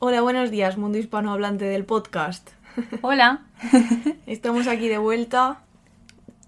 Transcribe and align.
Hola, 0.00 0.20
buenos 0.22 0.50
días, 0.50 0.76
mundo 0.78 0.98
hispanohablante 0.98 1.64
del 1.64 1.84
podcast. 1.84 2.50
Hola. 3.02 3.42
Estamos 4.26 4.66
aquí 4.68 4.88
de 4.88 4.98
vuelta 4.98 5.60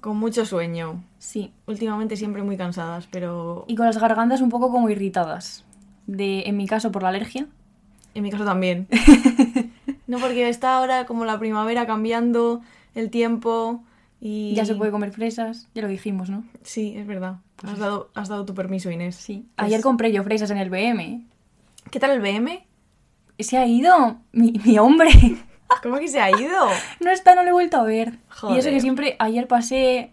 con 0.00 0.16
mucho 0.16 0.46
sueño. 0.46 1.02
Sí. 1.18 1.52
Últimamente 1.66 2.16
siempre 2.16 2.42
muy 2.42 2.56
cansadas, 2.56 3.08
pero 3.10 3.64
Y 3.66 3.74
con 3.74 3.86
las 3.86 3.98
gargantas 3.98 4.40
un 4.40 4.50
poco 4.50 4.70
como 4.70 4.88
irritadas. 4.88 5.64
De, 6.06 6.42
en 6.46 6.56
mi 6.56 6.66
caso, 6.66 6.92
por 6.92 7.02
la 7.02 7.08
alergia. 7.10 7.46
en 8.14 8.22
mi 8.22 8.30
caso 8.30 8.44
también. 8.44 8.86
no, 10.06 10.18
porque 10.18 10.48
está 10.48 10.76
ahora 10.76 11.06
como 11.06 11.24
la 11.24 11.38
primavera 11.38 11.86
cambiando 11.86 12.60
el 12.94 13.10
tiempo 13.10 13.82
y... 14.20 14.54
Ya 14.54 14.64
se 14.64 14.74
puede 14.74 14.90
comer 14.92 15.12
fresas, 15.12 15.68
ya 15.74 15.82
lo 15.82 15.88
dijimos, 15.88 16.30
¿no? 16.30 16.44
Sí, 16.62 16.94
es 16.96 17.06
verdad. 17.06 17.36
Has 17.64 17.78
dado, 17.78 18.10
has 18.14 18.28
dado 18.28 18.44
tu 18.44 18.54
permiso, 18.54 18.90
Inés. 18.90 19.16
Sí. 19.16 19.46
Pues- 19.56 19.66
Ayer 19.66 19.80
compré 19.80 20.12
yo 20.12 20.22
fresas 20.22 20.50
en 20.50 20.58
el 20.58 20.70
BM. 20.70 21.24
¿Qué 21.90 21.98
tal 22.00 22.10
el 22.12 22.20
BM? 22.20 22.66
Se 23.42 23.56
ha 23.58 23.66
ido 23.66 24.18
mi, 24.32 24.52
mi 24.64 24.78
hombre. 24.78 25.10
¿Cómo 25.82 25.98
que 25.98 26.08
se 26.08 26.20
ha 26.20 26.30
ido? 26.30 26.66
no 27.00 27.10
está, 27.10 27.34
no 27.34 27.42
lo 27.42 27.50
he 27.50 27.52
vuelto 27.52 27.76
a 27.78 27.84
ver. 27.84 28.18
Y 28.50 28.58
eso 28.58 28.70
que 28.70 28.80
siempre, 28.80 29.16
ayer 29.18 29.46
pasé 29.46 30.12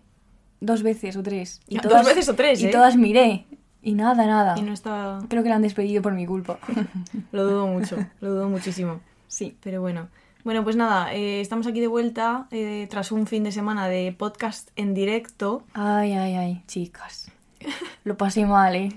dos 0.60 0.84
veces 0.84 1.16
o 1.18 1.24
tres. 1.24 1.62
Y 1.68 1.80
¿Dos 1.80 2.06
veces 2.06 2.30
o 2.30 2.36
tres, 2.36 2.62
Y 2.62 2.68
eh? 2.68 2.70
todas 2.70 2.96
miré. 2.96 3.46
Y 3.82 3.94
nada, 3.94 4.26
nada. 4.26 4.56
Y 4.58 4.62
no 4.62 4.74
está... 4.74 5.20
Creo 5.30 5.44
que 5.44 5.50
la 5.50 5.56
han 5.56 5.62
despedido 5.62 6.02
por 6.02 6.14
mi 6.14 6.26
culpa. 6.26 6.60
Lo 7.32 7.44
dudo 7.46 7.68
mucho, 7.68 7.98
lo 8.20 8.32
dudo 8.32 8.50
muchísimo. 8.50 9.00
sí. 9.28 9.56
Pero 9.62 9.82
bueno. 9.82 10.10
Bueno, 10.44 10.64
pues 10.64 10.76
nada, 10.78 11.14
eh, 11.14 11.42
estamos 11.42 11.68
aquí 11.68 11.82
de 11.82 11.88
vuelta 11.88 12.48
eh, 12.52 12.88
tras 12.90 13.12
un 13.12 13.28
fin 13.28 13.44
de 13.44 13.52
semana 13.52 13.90
de 13.90 14.16
podcast 14.18 14.70
en 14.78 14.94
directo. 14.94 15.64
Ay, 15.74 16.14
ay, 16.14 16.36
ay, 16.36 16.64
chicas. 16.68 17.30
Lo 18.04 18.18
pasé 18.18 18.46
mal, 18.46 18.76
¿eh? 18.76 18.90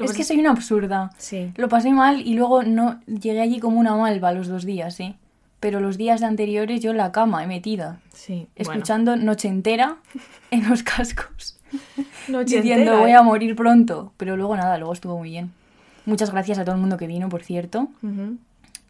es 0.00 0.12
que 0.12 0.24
soy 0.24 0.38
una 0.38 0.50
absurda. 0.50 1.10
Sí. 1.18 1.52
Lo 1.56 1.68
pasé 1.68 1.92
mal 1.92 2.20
y 2.26 2.34
luego 2.34 2.62
no 2.62 3.00
llegué 3.06 3.40
allí 3.40 3.60
como 3.60 3.78
una 3.78 3.94
malva 3.96 4.32
los 4.32 4.48
dos 4.48 4.64
días, 4.64 4.98
¿eh? 5.00 5.16
Pero 5.60 5.80
los 5.80 5.98
días 5.98 6.22
anteriores 6.22 6.80
yo 6.80 6.92
en 6.92 6.96
la 6.98 7.10
cama, 7.12 7.42
he 7.42 7.46
metida, 7.46 8.00
Sí. 8.12 8.46
escuchando 8.56 9.16
noche 9.16 9.48
entera 9.48 9.96
en 10.50 10.68
los 10.68 10.82
cascos, 10.82 11.58
noche 12.28 12.56
diciendo 12.62 12.82
entera, 12.92 13.00
voy 13.00 13.10
¿eh? 13.10 13.14
a 13.16 13.22
morir 13.22 13.56
pronto. 13.56 14.12
Pero 14.16 14.36
luego 14.36 14.56
nada, 14.56 14.78
luego 14.78 14.92
estuvo 14.92 15.18
muy 15.18 15.30
bien. 15.30 15.52
Muchas 16.06 16.30
gracias 16.30 16.58
a 16.58 16.64
todo 16.64 16.74
el 16.76 16.80
mundo 16.80 16.96
que 16.96 17.06
vino, 17.06 17.28
por 17.28 17.42
cierto. 17.42 17.88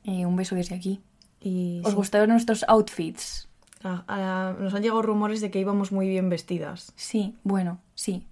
Eh, 0.04 0.24
un 0.26 0.36
beso 0.36 0.54
desde 0.54 0.74
aquí. 0.76 1.00
Y 1.40 1.80
¿Os 1.84 1.90
sí, 1.90 1.96
gustaron 1.96 2.30
nuestros 2.30 2.64
outfits? 2.68 3.48
a- 3.82 4.02
a- 4.08 4.54
nos 4.60 4.74
han 4.74 4.82
llegado 4.82 5.02
rumores 5.02 5.40
de 5.40 5.50
que 5.50 5.58
íbamos 5.60 5.90
muy 5.92 6.08
bien 6.08 6.28
vestidas. 6.28 6.92
Sí, 6.96 7.34
bueno, 7.44 7.78
sí. 7.94 8.24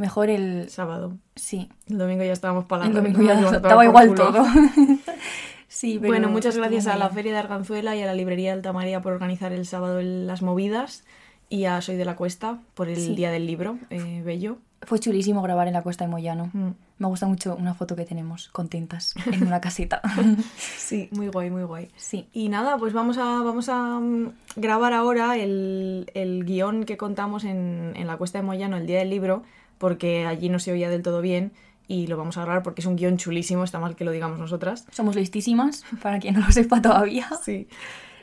Mejor 0.00 0.30
el... 0.30 0.68
Sábado. 0.70 1.16
Sí, 1.36 1.68
El 1.88 1.98
domingo 1.98 2.24
ya 2.24 2.32
estábamos 2.32 2.64
para 2.64 2.86
el 2.86 2.94
domingo 2.94 3.20
ya 3.22 3.38
estaba 3.38 3.84
igual 3.84 4.14
todo. 4.14 4.44
sí, 5.68 5.98
pero 6.00 6.12
Bueno, 6.12 6.28
muchas 6.28 6.56
gracias 6.56 6.86
a 6.86 6.96
la. 6.96 7.10
Feria 7.10 7.32
de 7.32 7.38
Arganzuela 7.38 7.94
y 7.96 8.02
a 8.02 8.06
la 8.06 8.14
librería 8.14 8.52
Alta 8.52 8.72
María 8.72 9.02
por 9.02 9.12
organizar 9.12 9.52
el 9.52 9.66
sábado 9.66 9.98
el- 10.00 10.26
las 10.26 10.42
movidas. 10.42 11.04
Y 11.48 11.64
a 11.64 11.80
Soy 11.80 11.96
de 11.96 12.04
la 12.04 12.14
Cuesta 12.14 12.60
por 12.74 12.88
el 12.88 12.96
Sí. 12.96 13.14
Día 13.16 13.32
del 13.32 13.44
Libro, 13.46 13.76
eh, 13.90 14.22
bello. 14.24 14.58
Fue 14.82 15.00
chulísimo 15.00 15.42
grabar 15.42 15.66
en 15.66 15.74
la 15.74 15.82
Cuesta 15.82 16.04
de 16.04 16.10
Moyano. 16.10 16.48
Mm. 16.52 16.68
Me 16.98 17.06
gusta 17.08 17.26
mucho 17.26 17.56
una 17.56 17.74
foto 17.74 17.96
que 17.96 18.04
tenemos 18.04 18.48
contentas 18.50 19.14
en 19.26 19.46
una 19.46 19.60
caseta. 19.60 20.00
Sí, 20.56 21.08
muy 21.12 21.26
guay, 21.28 21.50
muy 21.50 21.64
guay. 21.64 21.88
sí. 21.96 22.28
Y 22.32 22.48
nada, 22.50 22.78
pues 22.78 22.92
vamos 22.92 23.18
a, 23.18 23.24
vamos 23.42 23.68
a 23.68 23.98
mm, 24.00 24.32
grabar 24.56 24.92
ahora 24.92 25.36
el, 25.36 26.10
el 26.14 26.44
guion 26.44 26.84
que 26.84 26.96
contamos 26.96 27.42
en, 27.44 27.92
en 27.96 28.06
la 28.06 28.16
Cuesta 28.16 28.38
de 28.38 28.44
Moyano 28.44 28.76
el 28.76 28.86
día 28.86 28.98
del 29.00 29.10
libro, 29.10 29.42
porque 29.80 30.26
allí 30.26 30.50
no 30.50 30.58
se 30.58 30.72
oía 30.72 30.90
del 30.90 31.02
todo 31.02 31.22
bien 31.22 31.52
y 31.88 32.06
lo 32.06 32.18
vamos 32.18 32.36
a 32.36 32.42
grabar 32.42 32.62
porque 32.62 32.82
es 32.82 32.86
un 32.86 32.96
guion 32.96 33.16
chulísimo, 33.16 33.64
está 33.64 33.80
mal 33.80 33.96
que 33.96 34.04
lo 34.04 34.10
digamos 34.10 34.38
nosotras. 34.38 34.86
Somos 34.92 35.16
listísimas, 35.16 35.84
para 36.02 36.20
quien 36.20 36.34
no 36.34 36.40
lo 36.46 36.52
sepa 36.52 36.82
todavía. 36.82 37.26
Sí. 37.42 37.66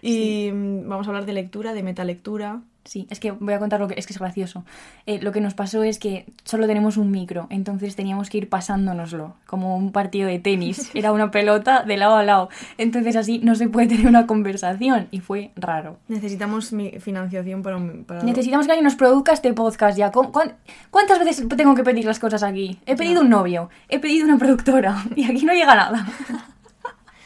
Y 0.03 0.52
vamos 0.52 1.08
a 1.08 1.09
hablar 1.09 1.25
de 1.25 1.33
lectura, 1.33 1.73
de 1.73 1.81
metalectura. 1.81 2.61
Sí, 2.88 3.05
es 3.09 3.19
que 3.19 3.31
voy 3.31 3.53
a 3.53 3.59
contar 3.59 3.80
lo 3.81 3.88
que 3.89 3.95
es 3.97 4.07
que 4.07 4.13
es 4.13 4.19
gracioso. 4.19 4.63
Eh, 5.05 5.19
lo 5.22 5.31
que 5.34 5.41
nos 5.41 5.53
pasó 5.53 5.84
es 5.84 6.00
que 6.00 6.25
solo 6.45 6.67
tenemos 6.67 6.95
un 6.95 7.12
micro, 7.12 7.47
entonces 7.50 7.95
teníamos 7.97 8.29
que 8.29 8.38
ir 8.39 8.50
pasándonoslo, 8.50 9.35
como 9.45 9.75
un 9.75 9.91
partido 9.91 10.28
de 10.29 10.39
tenis. 10.39 10.89
Era 10.95 11.12
una 11.12 11.29
pelota 11.29 11.84
de 11.84 11.97
lado 11.97 12.16
a 12.16 12.23
lado. 12.23 12.50
Entonces 12.78 13.16
así 13.17 13.39
no 13.44 13.56
se 13.56 13.67
puede 13.67 13.88
tener 13.88 14.07
una 14.07 14.25
conversación 14.25 15.07
y 15.12 15.19
fue 15.19 15.51
raro. 15.57 15.97
Necesitamos 16.07 16.72
mi 16.72 16.91
financiación 17.00 17.62
para... 17.62 17.75
un- 17.78 18.06
para... 18.06 18.23
Necesitamos 18.23 18.66
que 18.66 18.72
alguien 18.72 18.85
nos 18.85 18.95
produzca 18.95 19.33
este 19.33 19.53
podcast 19.53 19.97
ya. 19.97 20.12
¿Cu- 20.12 20.31
cuán- 20.31 20.53
¿Cuántas 20.89 21.19
veces 21.19 21.45
tengo 21.57 21.75
que 21.75 21.83
pedir 21.83 22.06
las 22.06 22.19
cosas 22.19 22.41
aquí? 22.41 22.79
He 22.85 22.95
pedido 22.95 23.22
un 23.22 23.29
novio, 23.29 23.69
he 23.89 24.00
pedido 24.00 24.25
una 24.25 24.38
productora 24.38 25.03
y 25.16 25.25
aquí 25.25 25.45
no 25.45 25.53
llega 25.53 25.75
nada. 25.75 26.07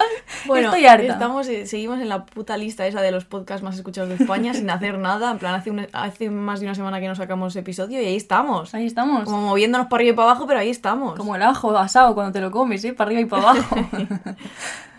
Bueno, 0.48 0.70
Estoy 0.70 0.86
harta. 0.88 1.14
Estamos, 1.14 1.48
eh, 1.50 1.66
seguimos 1.68 2.00
en 2.00 2.10
la 2.10 2.26
puta 2.26 2.58
lista 2.58 2.88
esa 2.88 3.02
de 3.02 3.12
los 3.12 3.26
podcasts 3.26 3.64
más 3.64 3.76
escuchados 3.76 4.10
de 4.10 4.16
España 4.16 4.54
sin 4.54 4.70
hacer 4.70 4.98
nada. 4.98 5.32
En 5.32 5.38
plan, 5.38 5.54
hace, 5.54 5.70
un- 5.72 5.88
hace 5.94 6.30
más 6.30 6.60
de 6.60 6.66
una 6.66 6.76
semana 6.76 7.00
que 7.00 7.08
no 7.08 7.16
sacamos 7.16 7.56
episodio 7.56 8.02
y 8.02 8.06
ahí 8.06 8.16
estamos. 8.16 8.74
Ahí 8.74 8.86
estamos. 8.88 9.26
Como 9.26 9.42
moviéndonos 9.42 9.88
para 9.88 10.02
arriba 10.02 10.14
y 10.14 10.16
para 10.16 10.30
abajo, 10.32 10.48
pero 10.48 10.60
ahí 10.60 10.70
estamos. 10.70 11.16
Como 11.18 11.36
el 11.36 11.44
ajo 11.44 11.78
asado 11.78 12.14
cuando 12.16 12.32
te 12.32 12.42
lo 12.42 12.50
comes, 12.52 12.84
¿eh? 12.86 12.94
Para 12.94 13.10
arriba 13.10 13.22
y 13.22 13.26
para 13.26 13.44
abajo. 13.52 13.76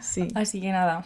Sí. 0.00 0.28
Así 0.34 0.60
que 0.60 0.70
nada. 0.72 1.04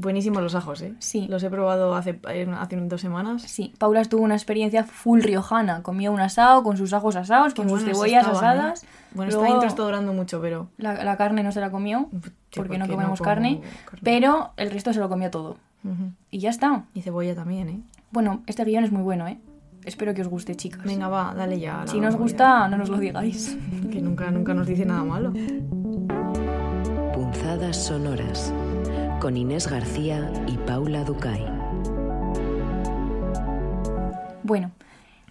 Buenísimos 0.00 0.40
los 0.40 0.54
ajos, 0.54 0.80
¿eh? 0.82 0.94
Sí. 1.00 1.26
Los 1.28 1.42
he 1.42 1.50
probado 1.50 1.96
hace, 1.96 2.20
eh, 2.30 2.46
hace 2.56 2.76
dos 2.76 3.00
semanas. 3.00 3.42
Sí, 3.42 3.74
Paula 3.78 4.04
tuvo 4.04 4.22
una 4.22 4.36
experiencia 4.36 4.84
full 4.84 5.20
riojana. 5.22 5.82
Comía 5.82 6.12
un 6.12 6.20
asado 6.20 6.62
con 6.62 6.76
sus 6.76 6.92
ajos 6.92 7.16
asados, 7.16 7.52
con 7.52 7.68
sus 7.68 7.82
cebollas 7.82 8.24
estaban, 8.24 8.44
¿eh? 8.44 8.60
asadas. 8.60 8.86
Bueno, 9.12 9.32
Luego, 9.32 9.44
esta 9.44 9.54
intro 9.54 9.68
está 9.68 9.82
durando 9.82 10.12
mucho, 10.12 10.40
pero... 10.40 10.68
la, 10.76 11.02
la 11.02 11.16
carne 11.16 11.42
no 11.42 11.50
se 11.50 11.60
la 11.60 11.72
comió, 11.72 12.08
Sí, 12.12 12.18
porque 12.20 12.30
no 12.30 12.62
porque 12.62 12.78
no 12.78 12.86
comemos 12.86 13.20
carne, 13.20 13.60
carne. 13.86 14.00
pero 14.04 14.52
el 14.56 14.70
resto 14.70 14.92
se 14.92 15.00
lo 15.00 15.08
comió 15.08 15.32
todo. 15.32 15.56
Y 16.30 16.38
ya 16.38 16.50
está. 16.50 16.84
Y 16.94 17.02
cebolla 17.02 17.34
también, 17.34 17.68
¿eh? 17.68 17.80
Bueno, 18.12 18.42
este 18.46 18.64
guion 18.64 18.84
es 18.84 18.92
muy 18.92 19.02
bueno, 19.02 19.26
¿eh? 19.26 19.40
Espero 19.84 20.14
que 20.14 20.22
os 20.22 20.28
guste, 20.28 20.54
chicas. 20.54 20.84
Venga, 20.84 21.08
va, 21.08 21.34
dale 21.34 21.58
ya. 21.58 21.84
si 21.88 21.98
no 21.98 22.06
os 22.06 22.14
gusta, 22.14 22.68
no 22.68 22.76
nos 22.78 22.88
lo 22.88 22.98
digáis. 22.98 23.58
Que 23.90 24.00
nunca, 24.00 24.30
nunca 24.30 24.54
nos 24.54 24.68
dice 24.68 24.84
nada 24.86 25.02
malo. 25.02 25.32
Punzadas 27.14 27.76
sonoras 27.76 28.52
con 29.20 29.36
Inés 29.36 29.68
García 29.68 30.30
y 30.46 30.56
Paula 30.58 31.02
Ducay. 31.02 31.44
Bueno, 34.44 34.70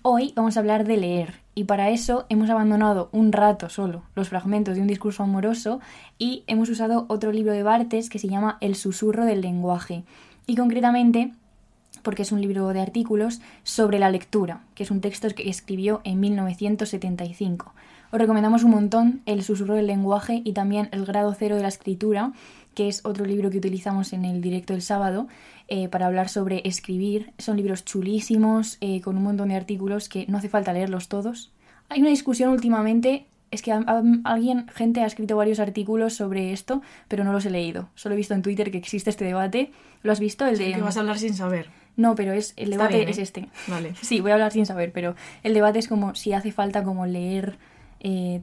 hoy 0.01 0.33
vamos 0.35 0.57
a 0.57 0.59
hablar 0.59 0.85
de 0.85 0.97
leer 0.97 1.35
y 1.55 1.63
para 1.63 1.89
eso 1.89 2.25
hemos 2.29 2.49
abandonado 2.49 3.09
un 3.11 3.31
rato 3.31 3.69
solo 3.69 4.03
los 4.15 4.29
fragmentos 4.29 4.75
de 4.75 4.81
un 4.81 4.87
discurso 4.87 5.23
amoroso 5.23 5.79
y 6.17 6.43
hemos 6.47 6.69
usado 6.69 7.05
otro 7.07 7.31
libro 7.31 7.53
de 7.53 7.63
Bartes 7.63 8.09
que 8.09 8.19
se 8.19 8.27
llama 8.27 8.57
El 8.59 8.75
susurro 8.75 9.25
del 9.25 9.41
lenguaje 9.41 10.03
y 10.45 10.55
concretamente 10.55 11.31
porque 12.03 12.21
es 12.21 12.31
un 12.31 12.41
libro 12.41 12.67
de 12.69 12.81
artículos 12.81 13.41
sobre 13.63 13.99
la 13.99 14.09
lectura, 14.09 14.61
que 14.75 14.83
es 14.83 14.91
un 14.91 15.01
texto 15.01 15.27
que 15.29 15.49
escribió 15.49 16.01
en 16.03 16.19
1975. 16.19 17.73
Os 18.11 18.19
recomendamos 18.19 18.63
un 18.63 18.71
montón 18.71 19.21
El 19.25 19.43
susurro 19.43 19.73
del 19.73 19.87
lenguaje 19.87 20.41
y 20.45 20.53
también 20.53 20.87
El 20.91 21.05
grado 21.05 21.33
cero 21.33 21.57
de 21.57 21.61
la 21.61 21.67
escritura, 21.67 22.31
que 22.77 22.87
es 22.87 23.03
otro 23.05 23.25
libro 23.25 23.49
que 23.49 23.57
utilizamos 23.57 24.13
en 24.13 24.23
el 24.23 24.39
directo 24.39 24.73
del 24.73 24.83
sábado 24.83 25.27
eh, 25.67 25.87
para 25.89 26.05
hablar 26.05 26.29
sobre 26.29 26.61
escribir. 26.63 27.33
Son 27.39 27.57
libros 27.57 27.83
chulísimos, 27.85 28.77
eh, 28.81 29.01
con 29.01 29.17
un 29.17 29.23
montón 29.23 29.49
de 29.49 29.55
artículos 29.55 30.09
que 30.09 30.25
no 30.27 30.37
hace 30.37 30.47
falta 30.47 30.73
leerlos 30.73 31.07
todos. 31.07 31.51
Hay 31.89 32.01
una 32.01 32.09
discusión 32.11 32.51
últimamente, 32.51 33.25
es 33.49 33.61
que 33.63 33.71
a- 33.71 33.83
a- 33.87 34.03
alguien, 34.25 34.67
gente 34.75 35.01
ha 35.01 35.07
escrito 35.07 35.35
varios 35.35 35.59
artículos 35.59 36.13
sobre 36.13 36.53
esto, 36.53 36.81
pero 37.07 37.23
no 37.23 37.31
los 37.33 37.45
he 37.45 37.49
leído. 37.49 37.89
Solo 37.95 38.13
he 38.13 38.17
visto 38.17 38.35
en 38.35 38.43
Twitter 38.43 38.69
que 38.69 38.77
existe 38.77 39.09
este 39.09 39.25
debate. 39.25 39.71
¿Lo 40.03 40.11
has 40.11 40.19
visto? 40.19 40.45
El 40.45 40.57
de... 40.59 40.71
Que 40.73 40.81
vas 40.81 40.97
a 40.97 40.99
hablar 40.99 41.17
sin 41.17 41.33
saber. 41.33 41.69
No, 41.95 42.13
pero 42.13 42.31
es 42.33 42.53
el 42.57 42.71
Está 42.73 42.83
debate 42.83 42.97
bien, 42.97 43.07
¿eh? 43.07 43.11
es 43.11 43.17
este. 43.17 43.49
Vale. 43.67 43.93
Sí, 44.03 44.21
voy 44.21 44.29
a 44.31 44.35
hablar 44.35 44.51
sin 44.51 44.67
saber, 44.67 44.91
pero 44.91 45.15
el 45.41 45.53
debate 45.55 45.79
es 45.79 45.87
como 45.87 46.13
si 46.13 46.33
hace 46.33 46.51
falta 46.51 46.83
como 46.83 47.07
leer 47.07 47.57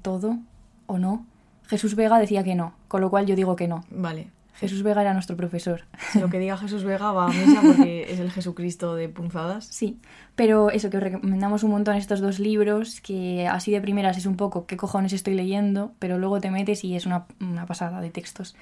todo 0.02 0.38
o 0.86 0.98
no. 0.98 1.24
Jesús 1.68 1.94
Vega 1.94 2.18
decía 2.18 2.44
que 2.44 2.54
no, 2.54 2.74
con 2.88 3.00
lo 3.00 3.10
cual 3.10 3.26
yo 3.26 3.36
digo 3.36 3.56
que 3.56 3.68
no. 3.68 3.84
Vale. 3.90 4.28
Jesús 4.56 4.82
Vega 4.82 5.02
era 5.02 5.14
nuestro 5.14 5.36
profesor. 5.36 5.82
Lo 6.20 6.30
que 6.30 6.38
diga 6.38 6.56
Jesús 6.56 6.84
Vega 6.84 7.10
va 7.12 7.26
a 7.26 7.28
misa 7.28 7.60
porque 7.60 8.06
es 8.08 8.20
el 8.20 8.30
Jesucristo 8.30 8.94
de 8.94 9.08
punzadas. 9.08 9.66
Sí, 9.66 9.98
pero 10.36 10.70
eso, 10.70 10.90
que 10.90 10.98
os 10.98 11.02
recomendamos 11.02 11.64
un 11.64 11.72
montón 11.72 11.96
estos 11.96 12.20
dos 12.20 12.38
libros, 12.38 13.00
que 13.00 13.48
así 13.48 13.72
de 13.72 13.80
primeras 13.80 14.16
es 14.16 14.26
un 14.26 14.36
poco 14.36 14.66
qué 14.66 14.76
cojones 14.76 15.12
estoy 15.12 15.34
leyendo, 15.34 15.92
pero 15.98 16.18
luego 16.18 16.40
te 16.40 16.50
metes 16.50 16.84
y 16.84 16.94
es 16.94 17.04
una, 17.04 17.26
una 17.40 17.66
pasada 17.66 18.00
de 18.00 18.10
textos. 18.10 18.54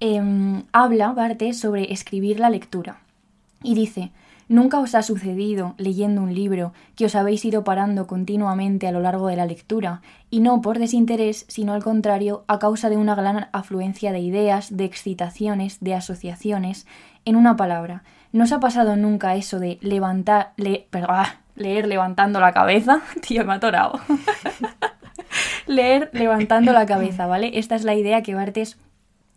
Em, 0.00 0.62
habla 0.72 1.12
Bartes 1.12 1.60
sobre 1.60 1.92
escribir 1.92 2.40
la 2.40 2.50
lectura 2.50 3.00
y 3.62 3.74
dice, 3.74 4.12
¿nunca 4.48 4.78
os 4.80 4.94
ha 4.94 5.02
sucedido, 5.02 5.74
leyendo 5.78 6.22
un 6.22 6.34
libro, 6.34 6.72
que 6.96 7.04
os 7.06 7.14
habéis 7.14 7.44
ido 7.44 7.64
parando 7.64 8.06
continuamente 8.06 8.86
a 8.88 8.92
lo 8.92 9.00
largo 9.00 9.26
de 9.28 9.36
la 9.36 9.46
lectura, 9.46 10.02
y 10.30 10.40
no 10.40 10.60
por 10.62 10.78
desinterés, 10.78 11.44
sino 11.48 11.72
al 11.74 11.82
contrario, 11.84 12.44
a 12.48 12.58
causa 12.58 12.88
de 12.90 12.96
una 12.96 13.14
gran 13.14 13.48
afluencia 13.52 14.12
de 14.12 14.20
ideas, 14.20 14.76
de 14.76 14.84
excitaciones, 14.84 15.78
de 15.80 15.94
asociaciones? 15.94 16.86
En 17.24 17.36
una 17.36 17.56
palabra, 17.56 18.02
¿no 18.32 18.44
os 18.44 18.52
ha 18.52 18.60
pasado 18.60 18.96
nunca 18.96 19.34
eso 19.36 19.58
de 19.60 19.78
levantar, 19.82 20.52
le- 20.56 20.86
ah, 21.08 21.36
leer 21.54 21.86
levantando 21.86 22.40
la 22.40 22.52
cabeza? 22.52 23.00
Tío, 23.26 23.44
me 23.44 23.52
ha 23.52 23.56
atorado. 23.56 24.00
leer 25.66 26.10
levantando 26.12 26.72
la 26.72 26.86
cabeza, 26.86 27.26
¿vale? 27.26 27.58
Esta 27.58 27.74
es 27.74 27.84
la 27.84 27.94
idea 27.94 28.22
que 28.22 28.34
Bartes 28.34 28.78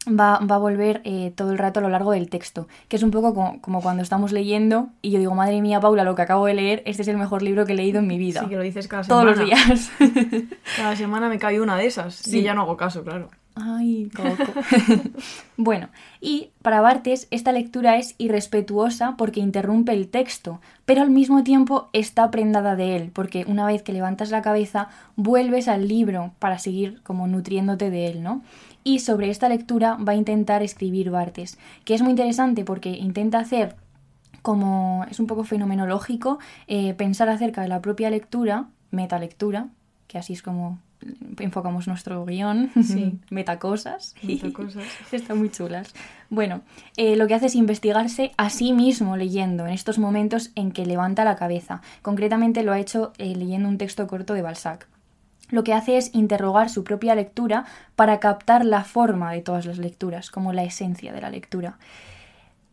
va, 0.08 0.40
va 0.40 0.56
a 0.56 0.60
volver 0.60 1.02
eh, 1.04 1.32
todo 1.36 1.52
el 1.52 1.58
rato 1.58 1.80
a 1.80 1.84
lo 1.84 1.90
largo 1.90 2.12
del 2.12 2.30
texto, 2.30 2.68
que 2.88 2.96
es 2.96 3.04
un 3.04 3.12
poco 3.12 3.34
como, 3.34 3.62
como 3.62 3.82
cuando 3.82 4.04
estamos 4.04 4.32
leyendo 4.32 4.90
y 5.02 5.12
yo 5.12 5.20
digo, 5.20 5.36
madre 5.36 5.62
mía, 5.62 5.80
Paula, 5.80 6.04
lo 6.04 6.16
que 6.16 6.22
acabo 6.24 6.46
de 6.46 6.56
leer, 6.56 6.84
este 6.86 7.02
es 7.04 7.08
el 7.08 7.18
mejor 7.18 7.42
libro 7.42 7.66
que 7.66 7.74
he 7.74 7.76
leído 7.76 8.00
en 8.00 8.08
mi 8.08 8.18
vida. 8.18 8.42
Sí, 8.42 8.48
que 8.48 8.56
lo 8.56 8.64
dices 8.64 8.88
cada 8.88 9.04
Todos 9.04 9.36
semana. 9.36 9.68
los 9.68 9.90
días. 9.90 9.92
Cada 10.78 10.96
semana 10.96 11.30
me 11.30 11.38
cae 11.38 11.60
una 11.60 11.78
de 11.78 11.86
esas. 11.86 12.16
Sí. 12.16 12.40
Y 12.40 12.44
ya 12.44 12.54
no 12.54 12.62
hago 12.62 12.78
caso, 12.78 13.04
claro. 13.04 13.30
Ay, 13.56 14.10
coco. 14.16 14.52
bueno, 15.58 15.90
y 16.22 16.52
para 16.62 16.80
Bartes 16.80 17.28
esta 17.32 17.52
lectura 17.52 17.98
es 17.98 18.16
irrespetuosa 18.18 19.16
porque 19.18 19.42
interrumpe 19.42 19.92
el 19.92 20.08
texto, 20.08 20.62
pero 20.86 21.02
al 21.02 21.10
mismo 21.10 21.44
tiempo 21.44 21.90
está 21.92 22.32
prendada 22.32 22.78
de 22.78 22.96
él, 22.96 23.12
porque 23.14 23.44
una 23.48 23.66
vez 23.66 23.84
que 23.84 23.92
levantas 23.92 24.32
la 24.32 24.42
cabeza 24.42 24.88
vuelves 25.18 25.68
al 25.68 25.88
libro 25.88 26.32
para 26.40 26.60
seguir 26.60 27.02
como 27.04 27.28
nutriéndote 27.28 27.90
de 27.90 28.08
él, 28.08 28.24
¿no? 28.24 28.42
Y 28.84 29.00
sobre 29.00 29.30
esta 29.30 29.50
lectura 29.50 29.96
va 29.96 30.14
a 30.14 30.16
intentar 30.16 30.64
escribir 30.64 31.12
Bartes, 31.12 31.58
que 31.86 31.94
es 31.94 32.02
muy 32.02 32.12
interesante 32.12 32.66
porque 32.66 32.90
intenta 32.90 33.40
hacer 33.40 33.76
como 34.42 35.06
es 35.10 35.20
un 35.20 35.28
poco 35.28 35.44
fenomenológico 35.44 36.40
eh, 36.68 36.94
pensar 36.96 37.30
acerca 37.30 37.62
de 37.62 37.68
la 37.68 37.82
propia 37.82 38.10
lectura, 38.10 38.70
metalectura, 38.90 39.68
que 40.08 40.18
así 40.18 40.34
es 40.34 40.42
como 40.42 40.80
enfocamos 41.40 41.88
nuestro 41.88 42.26
guion, 42.26 42.72
Sí. 42.84 43.20
metacosas. 43.30 44.16
Metacosas. 44.24 44.86
Están 45.12 45.40
muy 45.40 45.50
chulas. 45.50 45.94
Bueno, 46.30 46.62
eh, 46.98 47.16
lo 47.16 47.28
que 47.28 47.36
hace 47.36 47.48
es 47.48 47.56
investigarse 47.56 48.32
a 48.38 48.50
sí 48.50 48.74
mismo 48.74 49.18
leyendo 49.18 49.66
en 49.66 49.74
estos 49.74 50.00
momentos 50.00 50.52
en 50.56 50.72
que 50.72 50.86
levanta 50.86 51.24
la 51.24 51.36
cabeza. 51.36 51.82
Concretamente 52.02 52.64
lo 52.64 52.72
ha 52.72 52.80
hecho 52.80 53.14
eh, 53.18 53.36
leyendo 53.36 53.68
un 53.68 53.78
texto 53.78 54.08
corto 54.08 54.34
de 54.34 54.42
Balzac. 54.42 54.88
Lo 55.52 55.64
que 55.64 55.74
hace 55.74 55.98
es 55.98 56.16
interrogar 56.16 56.70
su 56.70 56.84
propia 56.84 57.14
lectura 57.14 57.66
para 57.96 58.20
captar 58.20 58.66
la 58.66 58.84
forma 58.84 59.32
de 59.32 59.42
todas 59.42 59.66
las 59.66 59.78
lecturas, 59.78 60.32
como 60.32 60.54
la 60.54 60.64
esencia 60.64 61.14
de 61.14 61.22
la 61.22 61.30
lectura. 61.30 61.78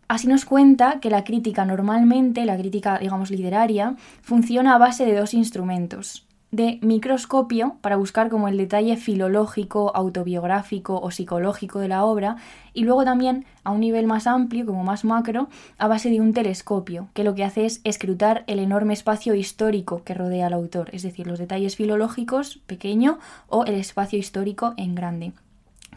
Así 0.07 0.27
nos 0.27 0.47
cuenta 0.47 1.01
que 1.01 1.11
la 1.11 1.25
crítica 1.25 1.67
normalmente, 1.67 2.47
la 2.47 2.57
crítica, 2.57 2.99
digamos, 2.99 3.31
literaria, 3.31 3.97
funciona 4.23 4.75
a 4.75 4.79
base 4.79 5.05
de 5.05 5.15
dos 5.15 5.35
instrumentos. 5.35 6.28
De 6.51 6.79
microscopio, 6.81 7.77
para 7.83 7.97
buscar 7.97 8.31
como 8.31 8.49
el 8.49 8.57
detalle 8.57 8.97
filológico, 8.97 9.95
autobiográfico 9.95 10.99
o 10.99 11.11
psicológico 11.11 11.79
de 11.79 11.89
la 11.89 12.07
obra, 12.07 12.37
y 12.73 12.85
luego 12.85 13.05
también 13.05 13.45
a 13.65 13.71
un 13.71 13.81
nivel 13.81 14.07
más 14.07 14.27
amplio, 14.27 14.65
como 14.65 14.83
más 14.83 15.05
macro, 15.05 15.49
a 15.77 15.89
base 15.89 16.09
de 16.09 16.23
un 16.23 16.33
telescopio, 16.33 17.09
que 17.13 17.23
lo 17.23 17.35
que 17.35 17.45
hace 17.45 17.67
es 17.67 17.83
escrutar 17.85 18.45
el 18.47 18.61
enorme 18.61 18.95
espacio 18.95 19.35
histórico 19.35 20.03
que 20.05 20.15
rodea 20.15 20.47
al 20.47 20.55
autor, 20.55 20.89
es 20.93 21.03
decir, 21.03 21.27
los 21.27 21.39
detalles 21.39 21.77
filológicos, 21.77 22.61
pequeño, 22.67 23.19
o 23.49 23.67
el 23.67 23.75
espacio 23.75 24.19
histórico 24.19 24.73
en 24.79 24.95
grande. 24.95 25.33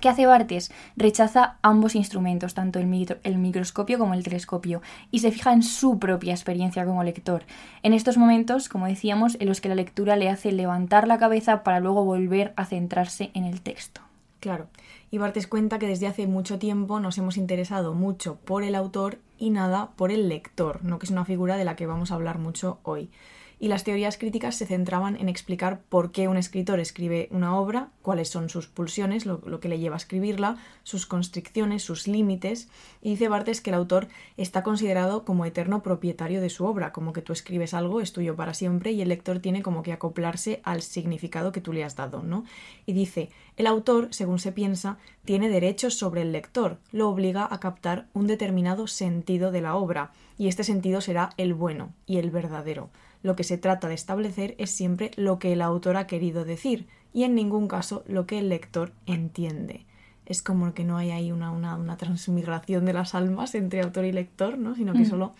¿Qué 0.01 0.09
hace 0.09 0.25
Bartes? 0.25 0.71
Rechaza 0.97 1.57
ambos 1.61 1.93
instrumentos, 1.93 2.55
tanto 2.55 2.79
el, 2.79 3.19
el 3.23 3.37
microscopio 3.37 3.99
como 3.99 4.15
el 4.15 4.23
telescopio, 4.23 4.81
y 5.11 5.19
se 5.19 5.31
fija 5.31 5.53
en 5.53 5.61
su 5.61 5.99
propia 5.99 6.33
experiencia 6.33 6.85
como 6.85 7.03
lector. 7.03 7.43
En 7.83 7.93
estos 7.93 8.17
momentos, 8.17 8.67
como 8.67 8.87
decíamos, 8.87 9.37
en 9.39 9.47
los 9.47 9.61
que 9.61 9.69
la 9.69 9.75
lectura 9.75 10.15
le 10.15 10.29
hace 10.29 10.51
levantar 10.51 11.07
la 11.07 11.19
cabeza 11.19 11.63
para 11.63 11.79
luego 11.79 12.03
volver 12.03 12.51
a 12.55 12.65
centrarse 12.65 13.29
en 13.35 13.43
el 13.43 13.61
texto. 13.61 14.01
Claro. 14.39 14.69
Y 15.11 15.19
Bartes 15.19 15.45
cuenta 15.45 15.77
que 15.77 15.87
desde 15.87 16.07
hace 16.07 16.25
mucho 16.25 16.57
tiempo 16.57 16.99
nos 16.99 17.19
hemos 17.19 17.37
interesado 17.37 17.93
mucho 17.93 18.37
por 18.43 18.63
el 18.63 18.73
autor 18.73 19.19
y 19.37 19.51
nada 19.51 19.91
por 19.97 20.11
el 20.11 20.29
lector, 20.29 20.83
¿no? 20.83 20.97
que 20.97 21.05
es 21.05 21.11
una 21.11 21.25
figura 21.25 21.57
de 21.57 21.65
la 21.65 21.75
que 21.75 21.85
vamos 21.85 22.11
a 22.11 22.15
hablar 22.15 22.39
mucho 22.39 22.79
hoy. 22.81 23.11
Y 23.61 23.67
las 23.67 23.83
teorías 23.83 24.17
críticas 24.17 24.55
se 24.55 24.65
centraban 24.65 25.15
en 25.17 25.29
explicar 25.29 25.81
por 25.87 26.11
qué 26.11 26.27
un 26.27 26.35
escritor 26.35 26.79
escribe 26.79 27.27
una 27.29 27.55
obra, 27.55 27.89
cuáles 28.01 28.27
son 28.27 28.49
sus 28.49 28.65
pulsiones, 28.65 29.27
lo, 29.27 29.39
lo 29.45 29.59
que 29.59 29.69
le 29.69 29.77
lleva 29.77 29.95
a 29.95 29.97
escribirla, 29.97 30.57
sus 30.81 31.05
constricciones, 31.05 31.83
sus 31.83 32.07
límites. 32.07 32.69
Y 33.03 33.11
dice 33.11 33.29
Bartes 33.29 33.61
que 33.61 33.69
el 33.69 33.75
autor 33.75 34.07
está 34.35 34.63
considerado 34.63 35.25
como 35.25 35.45
eterno 35.45 35.83
propietario 35.83 36.41
de 36.41 36.49
su 36.49 36.65
obra, 36.65 36.91
como 36.91 37.13
que 37.13 37.21
tú 37.21 37.33
escribes 37.33 37.75
algo, 37.75 38.01
es 38.01 38.13
tuyo 38.13 38.35
para 38.35 38.55
siempre, 38.55 38.93
y 38.93 39.01
el 39.03 39.09
lector 39.09 39.37
tiene 39.37 39.61
como 39.61 39.83
que 39.83 39.93
acoplarse 39.93 40.59
al 40.63 40.81
significado 40.81 41.51
que 41.51 41.61
tú 41.61 41.71
le 41.71 41.83
has 41.83 41.95
dado, 41.95 42.23
¿no? 42.23 42.45
Y 42.87 42.93
dice, 42.93 43.29
el 43.57 43.67
autor, 43.67 44.07
según 44.09 44.39
se 44.39 44.51
piensa, 44.51 44.97
tiene 45.23 45.49
derechos 45.49 45.93
sobre 45.93 46.23
el 46.23 46.31
lector, 46.31 46.79
lo 46.91 47.09
obliga 47.09 47.47
a 47.47 47.59
captar 47.59 48.07
un 48.13 48.25
determinado 48.25 48.87
sentido 48.87 49.51
de 49.51 49.61
la 49.61 49.75
obra, 49.75 50.13
y 50.35 50.47
este 50.47 50.63
sentido 50.63 50.99
será 50.99 51.29
el 51.37 51.53
bueno 51.53 51.93
y 52.07 52.17
el 52.17 52.31
verdadero. 52.31 52.89
Lo 53.23 53.35
que 53.35 53.43
se 53.43 53.57
trata 53.57 53.87
de 53.87 53.93
establecer 53.93 54.55
es 54.57 54.71
siempre 54.71 55.11
lo 55.15 55.37
que 55.39 55.53
el 55.53 55.61
autor 55.61 55.97
ha 55.97 56.07
querido 56.07 56.43
decir, 56.45 56.87
y 57.13 57.23
en 57.23 57.35
ningún 57.35 57.67
caso 57.67 58.03
lo 58.07 58.25
que 58.25 58.39
el 58.39 58.49
lector 58.49 58.93
entiende. 59.05 59.85
Es 60.25 60.41
como 60.41 60.73
que 60.73 60.83
no 60.83 60.97
hay 60.97 61.11
ahí 61.11 61.31
una, 61.31 61.51
una, 61.51 61.75
una 61.75 61.97
transmigración 61.97 62.85
de 62.85 62.93
las 62.93 63.15
almas 63.15 63.53
entre 63.55 63.81
autor 63.81 64.05
y 64.05 64.11
lector, 64.11 64.57
¿no? 64.57 64.75
sino 64.75 64.93
que 64.93 64.99
Mm. 64.99 65.09
solo 65.09 65.33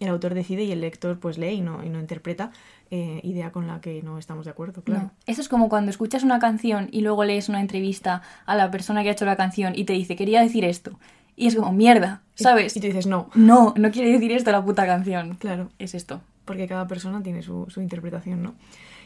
el 0.00 0.08
autor 0.08 0.32
decide 0.34 0.62
y 0.64 0.70
el 0.72 0.80
lector 0.80 1.18
pues 1.18 1.38
lee 1.38 1.54
y 1.54 1.60
no, 1.60 1.84
y 1.84 1.88
no 1.90 1.98
interpreta, 1.98 2.52
eh, 2.90 3.20
idea 3.24 3.50
con 3.52 3.66
la 3.66 3.80
que 3.80 4.00
no 4.02 4.16
estamos 4.18 4.44
de 4.44 4.52
acuerdo, 4.52 4.82
claro. 4.82 5.02
No. 5.02 5.10
Eso 5.26 5.40
es 5.40 5.48
como 5.48 5.68
cuando 5.68 5.90
escuchas 5.90 6.22
una 6.22 6.38
canción 6.38 6.88
y 6.92 7.00
luego 7.02 7.24
lees 7.24 7.48
una 7.48 7.60
entrevista 7.60 8.22
a 8.46 8.54
la 8.56 8.70
persona 8.70 9.02
que 9.02 9.08
ha 9.08 9.12
hecho 9.12 9.24
la 9.26 9.36
canción 9.36 9.72
y 9.76 9.84
te 9.84 9.92
dice, 9.92 10.14
quería 10.16 10.40
decir 10.40 10.64
esto. 10.64 10.92
Y 11.36 11.48
es 11.48 11.56
como, 11.56 11.72
mierda, 11.72 12.22
Y- 12.38 12.42
¿sabes? 12.44 12.76
Y 12.76 12.80
tú 12.80 12.86
dices, 12.86 13.06
no, 13.06 13.28
No, 13.34 13.74
no 13.76 13.90
quiere 13.90 14.10
decir 14.12 14.32
esto 14.32 14.50
la 14.52 14.64
puta 14.64 14.86
canción. 14.86 15.34
claro, 15.34 15.68
Es 15.78 15.94
esto. 15.94 16.20
Porque 16.48 16.66
cada 16.66 16.88
persona 16.88 17.22
tiene 17.22 17.42
su, 17.42 17.68
interpretación, 17.76 18.42
¿no? 18.42 18.54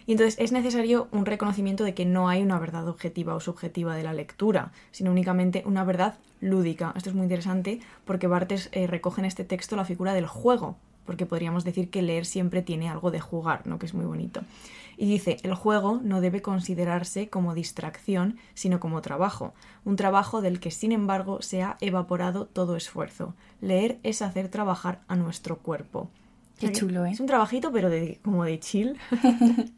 Y 0.07 0.13
entonces 0.13 0.37
es 0.39 0.53
necesario 0.53 1.09
un 1.11 1.27
reconocimiento 1.27 1.83
de 1.83 1.93
que 1.93 2.07
no 2.07 2.29
hay 2.29 2.41
una 2.41 2.61
verdad 2.61 2.89
objetiva 2.89 3.35
o 3.35 3.41
subjetiva 3.41 3.97
de 3.97 4.05
la 4.05 4.13
lectura, 4.13 4.71
sino 4.93 5.11
únicamente 5.11 5.65
una 5.67 5.83
verdad 5.83 6.19
lúdica. 6.41 6.93
Esto 6.97 7.11
es 7.11 7.17
muy 7.17 7.25
interesante 7.25 7.81
porque 8.05 8.29
Bartes 8.29 8.69
eh, 8.71 8.87
recoge 8.87 9.21
en 9.21 9.25
este 9.25 9.45
texto 9.45 9.75
la 9.75 9.85
figura 9.85 10.15
del 10.15 10.29
juego, 10.29 10.77
porque 11.05 11.27
podríamos 11.27 11.65
decir 11.65 11.91
que 11.91 12.01
leer 12.01 12.27
siempre 12.27 12.63
tiene 12.63 12.89
algo 12.89 13.11
de 13.11 13.19
jugar, 13.19 13.67
¿no? 13.67 13.81
Que 13.81 13.87
es 13.87 13.95
muy 13.95 14.07
bonito. 14.07 14.43
Y 14.97 15.07
dice, 15.07 15.39
el 15.43 15.55
juego 15.55 16.01
no 16.01 16.21
debe 16.21 16.43
considerarse 16.43 17.29
como 17.29 17.55
distracción, 17.55 18.37
sino 18.55 18.79
como 18.79 19.03
trabajo, 19.03 19.53
un 19.85 19.97
trabajo 19.97 20.43
del 20.43 20.61
que 20.61 20.71
sin 20.71 20.93
embargo 20.93 21.43
se 21.43 21.63
ha 21.63 21.77
evaporado 21.81 22.47
todo 22.47 22.77
esfuerzo. 22.77 23.35
Leer 23.61 23.99
es 24.05 24.23
hacer 24.23 24.49
trabajar 24.49 25.01
a 25.09 25.17
nuestro 25.17 25.59
cuerpo. 25.59 26.09
Qué 26.63 26.67
O 26.67 26.71
sea 26.71 26.73
que 26.73 26.79
chulo, 26.79 27.05
¿eh? 27.05 27.11
Es 27.11 27.21
un 27.21 27.27
trabajito, 27.27 27.73
pero 27.73 27.91
de, 27.91 28.21
como 28.23 28.45
de 28.45 28.59
chill. 28.61 28.97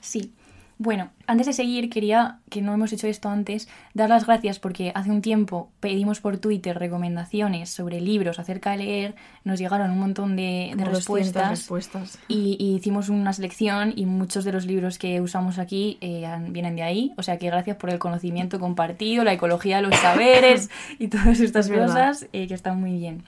Sí. 0.00 0.32
Bueno, 0.78 1.08
antes 1.26 1.46
de 1.46 1.54
seguir, 1.54 1.88
quería, 1.88 2.40
que 2.50 2.60
no 2.60 2.74
hemos 2.74 2.92
hecho 2.92 3.06
esto 3.06 3.30
antes, 3.30 3.66
dar 3.94 4.10
las 4.10 4.26
gracias 4.26 4.58
porque 4.58 4.92
hace 4.94 5.10
un 5.10 5.22
tiempo 5.22 5.70
pedimos 5.80 6.20
por 6.20 6.36
Twitter 6.36 6.78
recomendaciones 6.78 7.70
sobre 7.70 7.98
libros 7.98 8.38
acerca 8.38 8.72
de 8.72 8.76
leer, 8.76 9.14
nos 9.42 9.58
llegaron 9.58 9.90
un 9.90 9.98
montón 9.98 10.36
de, 10.36 10.74
de 10.76 10.84
Como 10.84 10.90
200 10.90 10.94
respuestas 10.94 11.48
respuestas. 11.48 12.18
y, 12.28 12.58
y 12.60 12.76
hicimos 12.76 13.08
una 13.08 13.32
selección 13.32 13.94
y 13.96 14.04
muchos 14.04 14.44
de 14.44 14.52
los 14.52 14.66
libros 14.66 14.98
que 14.98 15.22
usamos 15.22 15.58
aquí 15.58 15.96
eh, 16.02 16.28
vienen 16.50 16.76
de 16.76 16.82
ahí, 16.82 17.14
o 17.16 17.22
sea 17.22 17.38
que 17.38 17.46
gracias 17.46 17.78
por 17.78 17.88
el 17.88 17.98
conocimiento 17.98 18.60
compartido, 18.60 19.24
la 19.24 19.32
ecología 19.32 19.76
de 19.76 19.82
los 19.82 19.96
saberes 19.96 20.68
y 20.98 21.08
todas 21.08 21.40
estas 21.40 21.70
Es 21.70 21.78
cosas 21.78 22.26
eh, 22.34 22.46
que 22.46 22.54
están 22.54 22.78
muy 22.78 22.92
bien. 22.92 23.24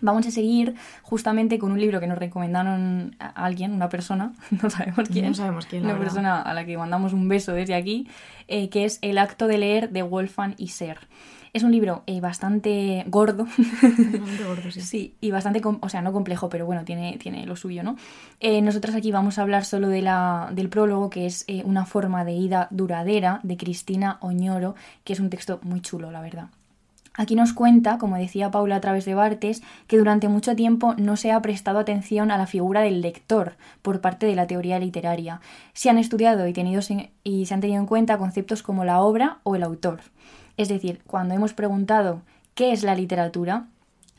Vamos 0.00 0.26
a 0.26 0.30
seguir 0.30 0.74
justamente 1.02 1.58
con 1.58 1.72
un 1.72 1.80
libro 1.80 2.00
que 2.00 2.06
nos 2.06 2.18
recomendaron 2.18 3.16
a 3.18 3.44
alguien, 3.44 3.72
una 3.72 3.88
persona, 3.88 4.32
no 4.62 4.70
sabemos 4.70 5.08
quién. 5.08 5.26
No 5.28 5.34
sabemos 5.34 5.66
quién, 5.66 5.82
la 5.82 5.90
Una 5.90 5.98
verdad. 5.98 6.06
persona 6.14 6.42
a 6.42 6.54
la 6.54 6.64
que 6.64 6.76
mandamos 6.78 7.12
un 7.12 7.28
beso 7.28 7.52
desde 7.52 7.74
aquí, 7.74 8.08
eh, 8.48 8.68
que 8.68 8.84
es 8.84 8.98
El 9.02 9.18
acto 9.18 9.46
de 9.46 9.58
leer 9.58 9.90
de 9.90 10.02
Wolfgang 10.02 10.54
Iser. 10.58 10.98
Es 11.52 11.64
un 11.64 11.72
libro 11.72 12.04
eh, 12.06 12.20
bastante 12.20 13.02
gordo, 13.08 13.44
Bastante 13.82 14.44
gordo, 14.46 14.70
sí. 14.70 14.80
sí, 14.82 15.14
y 15.20 15.32
bastante, 15.32 15.60
o 15.64 15.88
sea, 15.88 16.00
no 16.00 16.12
complejo, 16.12 16.48
pero 16.48 16.64
bueno, 16.64 16.84
tiene, 16.84 17.18
tiene 17.18 17.44
lo 17.44 17.56
suyo, 17.56 17.82
¿no? 17.82 17.96
Eh, 18.38 18.62
nosotras 18.62 18.94
aquí 18.94 19.10
vamos 19.10 19.36
a 19.36 19.42
hablar 19.42 19.64
solo 19.64 19.88
de 19.88 20.00
la, 20.00 20.50
del 20.52 20.68
prólogo, 20.68 21.10
que 21.10 21.26
es 21.26 21.44
Una 21.64 21.86
forma 21.86 22.24
de 22.24 22.34
ida 22.34 22.68
duradera, 22.70 23.40
de 23.42 23.56
Cristina 23.56 24.18
Oñoro, 24.20 24.76
que 25.02 25.12
es 25.12 25.18
un 25.18 25.28
texto 25.28 25.58
muy 25.64 25.80
chulo, 25.80 26.12
la 26.12 26.20
verdad. 26.20 26.50
Aquí 27.20 27.34
nos 27.34 27.52
cuenta, 27.52 27.98
como 27.98 28.16
decía 28.16 28.50
Paula 28.50 28.76
a 28.76 28.80
través 28.80 29.04
de 29.04 29.12
Bartes, 29.14 29.62
que 29.88 29.98
durante 29.98 30.28
mucho 30.28 30.56
tiempo 30.56 30.94
no 30.96 31.18
se 31.18 31.32
ha 31.32 31.42
prestado 31.42 31.78
atención 31.78 32.30
a 32.30 32.38
la 32.38 32.46
figura 32.46 32.80
del 32.80 33.02
lector 33.02 33.56
por 33.82 34.00
parte 34.00 34.24
de 34.24 34.34
la 34.34 34.46
teoría 34.46 34.78
literaria. 34.78 35.42
Se 35.74 35.90
han 35.90 35.98
estudiado 35.98 36.48
y, 36.48 36.54
tenido 36.54 36.80
en- 36.88 37.10
y 37.22 37.44
se 37.44 37.52
han 37.52 37.60
tenido 37.60 37.78
en 37.78 37.84
cuenta 37.84 38.16
conceptos 38.16 38.62
como 38.62 38.86
la 38.86 39.02
obra 39.02 39.40
o 39.42 39.54
el 39.54 39.64
autor. 39.64 40.00
Es 40.56 40.70
decir, 40.70 41.02
cuando 41.06 41.34
hemos 41.34 41.52
preguntado 41.52 42.22
qué 42.54 42.72
es 42.72 42.84
la 42.84 42.94
literatura, 42.94 43.66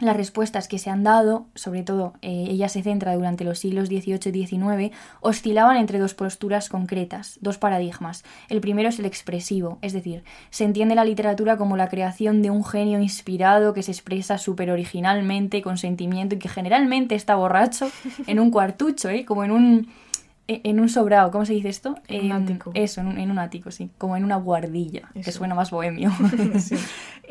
las 0.01 0.17
respuestas 0.17 0.67
que 0.67 0.79
se 0.79 0.89
han 0.89 1.03
dado, 1.03 1.45
sobre 1.55 1.83
todo 1.83 2.13
eh, 2.21 2.45
ella 2.49 2.69
se 2.69 2.81
centra 2.81 3.15
durante 3.15 3.43
los 3.43 3.59
siglos 3.59 3.87
XVIII 3.87 4.19
y 4.33 4.47
XIX, 4.47 4.95
oscilaban 5.21 5.77
entre 5.77 5.99
dos 5.99 6.13
posturas 6.13 6.69
concretas, 6.69 7.37
dos 7.41 7.57
paradigmas. 7.57 8.23
El 8.49 8.61
primero 8.61 8.89
es 8.89 8.99
el 8.99 9.05
expresivo, 9.05 9.77
es 9.81 9.93
decir, 9.93 10.23
se 10.49 10.63
entiende 10.63 10.95
la 10.95 11.05
literatura 11.05 11.57
como 11.57 11.77
la 11.77 11.89
creación 11.89 12.41
de 12.41 12.49
un 12.49 12.65
genio 12.65 12.99
inspirado 12.99 13.73
que 13.73 13.83
se 13.83 13.91
expresa 13.91 14.37
súper 14.37 14.71
originalmente, 14.71 15.61
con 15.61 15.77
sentimiento 15.77 16.35
y 16.35 16.39
que 16.39 16.49
generalmente 16.49 17.15
está 17.15 17.35
borracho 17.35 17.89
en 18.27 18.39
un 18.39 18.51
cuartucho, 18.51 19.09
¿eh? 19.09 19.25
como 19.25 19.43
en 19.43 19.51
un 19.51 19.87
en 20.63 20.79
un 20.79 20.89
sobrado, 20.89 21.31
¿cómo 21.31 21.45
se 21.45 21.53
dice 21.53 21.69
esto? 21.69 21.95
En 22.07 22.25
un 22.25 22.31
Em, 22.31 22.43
ático. 22.43 22.71
Eso, 22.73 22.99
en 23.01 23.07
un, 23.07 23.17
en 23.17 23.31
un 23.31 23.39
ático, 23.39 23.71
sí. 23.71 23.89
Como 23.97 24.17
en 24.17 24.25
una 24.25 24.35
guardilla, 24.35 25.09
que 25.13 25.31
suena 25.31 25.55
más 25.55 25.71
bohemio. 25.71 26.11
Sí. 26.59 26.75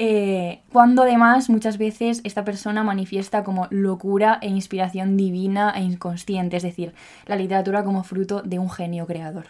Eh, 0.03 0.61
cuando 0.73 1.03
además 1.03 1.51
muchas 1.51 1.77
veces 1.77 2.23
esta 2.25 2.45
persona 2.45 2.83
manifiesta 2.83 3.45
como 3.45 3.67
locura 3.71 4.39
e 4.41 4.49
inspiración 4.49 5.17
divina 5.17 5.73
e 5.77 5.83
inconsciente, 5.83 6.57
es 6.57 6.63
decir, 6.63 6.95
la 7.27 7.37
literatura 7.37 7.85
como 7.85 8.03
fruto 8.03 8.41
de 8.43 8.59
un 8.59 8.71
genio 8.71 9.07
creador. 9.07 9.47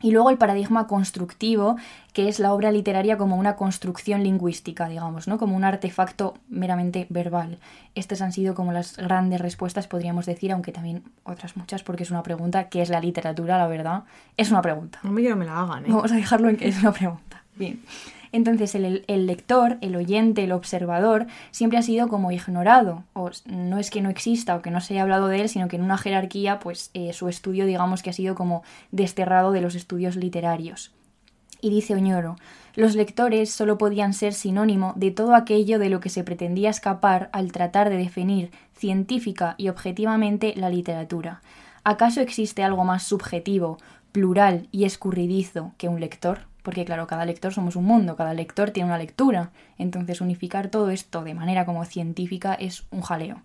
Y 0.00 0.12
luego 0.12 0.30
el 0.30 0.38
paradigma 0.38 0.86
constructivo, 0.86 1.76
que 2.12 2.28
es 2.28 2.38
la 2.38 2.52
obra 2.52 2.70
literaria 2.70 3.18
como 3.18 3.36
una 3.36 3.56
construcción 3.56 4.22
lingüística, 4.22 4.88
digamos, 4.88 5.26
¿no? 5.26 5.38
Como 5.38 5.56
un 5.56 5.64
artefacto 5.64 6.34
meramente 6.48 7.06
verbal. 7.10 7.58
Estas 7.94 8.22
han 8.22 8.32
sido 8.32 8.54
como 8.54 8.72
las 8.72 8.96
grandes 8.96 9.40
respuestas, 9.40 9.88
podríamos 9.88 10.26
decir, 10.26 10.52
aunque 10.52 10.70
también 10.70 11.02
otras 11.24 11.56
muchas, 11.56 11.82
porque 11.82 12.04
es 12.04 12.10
una 12.10 12.22
pregunta. 12.22 12.68
¿Qué 12.68 12.80
es 12.82 12.90
la 12.90 13.00
literatura, 13.00 13.58
la 13.58 13.66
verdad? 13.66 14.04
Es 14.36 14.50
una 14.50 14.62
pregunta. 14.62 15.00
No 15.02 15.10
me 15.10 15.20
quiero 15.20 15.34
que 15.34 15.40
me 15.40 15.46
la 15.46 15.62
hagan, 15.62 15.84
¿eh? 15.84 15.88
Vamos 15.88 16.12
a 16.12 16.16
dejarlo 16.16 16.48
en 16.48 16.56
que 16.56 16.68
es 16.68 16.80
una 16.80 16.92
pregunta. 16.92 17.42
Bien. 17.56 17.80
Entonces, 18.32 18.74
el, 18.74 19.04
el 19.06 19.26
lector, 19.26 19.78
el 19.80 19.96
oyente, 19.96 20.44
el 20.44 20.52
observador, 20.52 21.26
siempre 21.50 21.78
ha 21.78 21.82
sido 21.82 22.08
como 22.08 22.30
ignorado. 22.30 23.04
O 23.12 23.30
no 23.46 23.78
es 23.78 23.90
que 23.90 24.02
no 24.02 24.10
exista 24.10 24.56
o 24.56 24.62
que 24.62 24.70
no 24.70 24.80
se 24.80 24.94
haya 24.94 25.02
hablado 25.02 25.28
de 25.28 25.40
él, 25.42 25.48
sino 25.48 25.68
que 25.68 25.76
en 25.76 25.82
una 25.82 25.98
jerarquía, 25.98 26.58
pues 26.58 26.90
eh, 26.94 27.12
su 27.12 27.28
estudio, 27.28 27.66
digamos 27.66 28.02
que 28.02 28.10
ha 28.10 28.14
sido 28.14 28.34
como 28.34 28.62
desterrado 28.90 29.52
de 29.52 29.60
los 29.60 29.74
estudios 29.74 30.16
literarios. 30.16 30.92
Y 31.60 31.70
dice 31.70 31.94
Oñoro, 31.94 32.36
los 32.76 32.94
lectores 32.94 33.50
solo 33.50 33.78
podían 33.78 34.14
ser 34.14 34.32
sinónimo 34.32 34.92
de 34.94 35.10
todo 35.10 35.34
aquello 35.34 35.78
de 35.78 35.88
lo 35.88 35.98
que 36.00 36.08
se 36.08 36.22
pretendía 36.22 36.70
escapar 36.70 37.30
al 37.32 37.50
tratar 37.50 37.90
de 37.90 37.96
definir 37.96 38.52
científica 38.76 39.56
y 39.58 39.68
objetivamente 39.68 40.54
la 40.56 40.70
literatura. 40.70 41.42
¿Acaso 41.82 42.20
existe 42.20 42.62
algo 42.62 42.84
más 42.84 43.02
subjetivo, 43.02 43.78
plural 44.12 44.68
y 44.70 44.84
escurridizo 44.84 45.72
que 45.78 45.88
un 45.88 46.00
lector? 46.00 46.47
Porque 46.62 46.84
claro, 46.84 47.06
cada 47.06 47.24
lector 47.24 47.52
somos 47.52 47.76
un 47.76 47.84
mundo, 47.84 48.16
cada 48.16 48.34
lector 48.34 48.70
tiene 48.70 48.88
una 48.88 48.98
lectura. 48.98 49.50
Entonces 49.78 50.20
unificar 50.20 50.68
todo 50.68 50.90
esto 50.90 51.22
de 51.22 51.34
manera 51.34 51.64
como 51.64 51.84
científica 51.84 52.54
es 52.54 52.84
un 52.90 53.02
jaleo. 53.02 53.42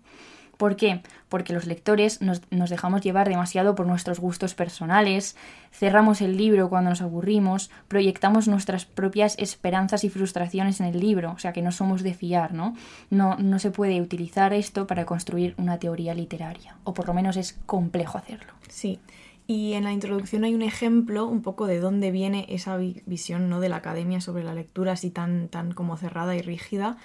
¿Por 0.56 0.76
qué? 0.76 1.02
Porque 1.28 1.52
los 1.52 1.66
lectores 1.66 2.20
nos, 2.20 2.42
nos 2.50 2.70
dejamos 2.70 3.00
llevar 3.00 3.28
demasiado 3.28 3.74
por 3.74 3.86
nuestros 3.86 4.20
gustos 4.20 4.54
personales, 4.54 5.36
cerramos 5.72 6.20
el 6.20 6.36
libro 6.36 6.68
cuando 6.68 6.90
nos 6.90 7.02
aburrimos, 7.02 7.70
proyectamos 7.88 8.46
nuestras 8.46 8.84
propias 8.84 9.36
esperanzas 9.38 10.04
y 10.04 10.10
frustraciones 10.10 10.80
en 10.80 10.86
el 10.86 11.00
libro, 11.00 11.32
o 11.32 11.38
sea 11.38 11.52
que 11.52 11.62
no 11.62 11.72
somos 11.72 12.02
de 12.02 12.14
fiar, 12.14 12.54
¿no? 12.54 12.76
No, 13.10 13.36
no 13.36 13.58
se 13.58 13.70
puede 13.70 14.00
utilizar 14.00 14.52
esto 14.52 14.86
para 14.86 15.04
construir 15.06 15.54
una 15.58 15.78
teoría 15.78 16.14
literaria, 16.14 16.76
o 16.84 16.94
por 16.94 17.08
lo 17.08 17.14
menos 17.14 17.36
es 17.36 17.58
complejo 17.66 18.18
hacerlo. 18.18 18.52
Sí. 18.68 19.00
Y 19.46 19.74
en 19.74 19.84
la 19.84 19.92
introducción 19.92 20.44
hay 20.44 20.54
un 20.54 20.62
ejemplo 20.62 21.26
un 21.26 21.42
poco 21.42 21.66
de 21.66 21.78
dónde 21.78 22.10
viene 22.10 22.46
esa 22.48 22.76
vi- 22.78 23.02
visión 23.06 23.50
¿no? 23.50 23.60
de 23.60 23.68
la 23.68 23.76
academia 23.76 24.20
sobre 24.20 24.42
la 24.42 24.54
lectura 24.54 24.92
así 24.92 25.10
tan, 25.10 25.48
tan 25.48 25.72
como 25.72 25.96
cerrada 25.98 26.34
y 26.34 26.40
rígida. 26.42 26.96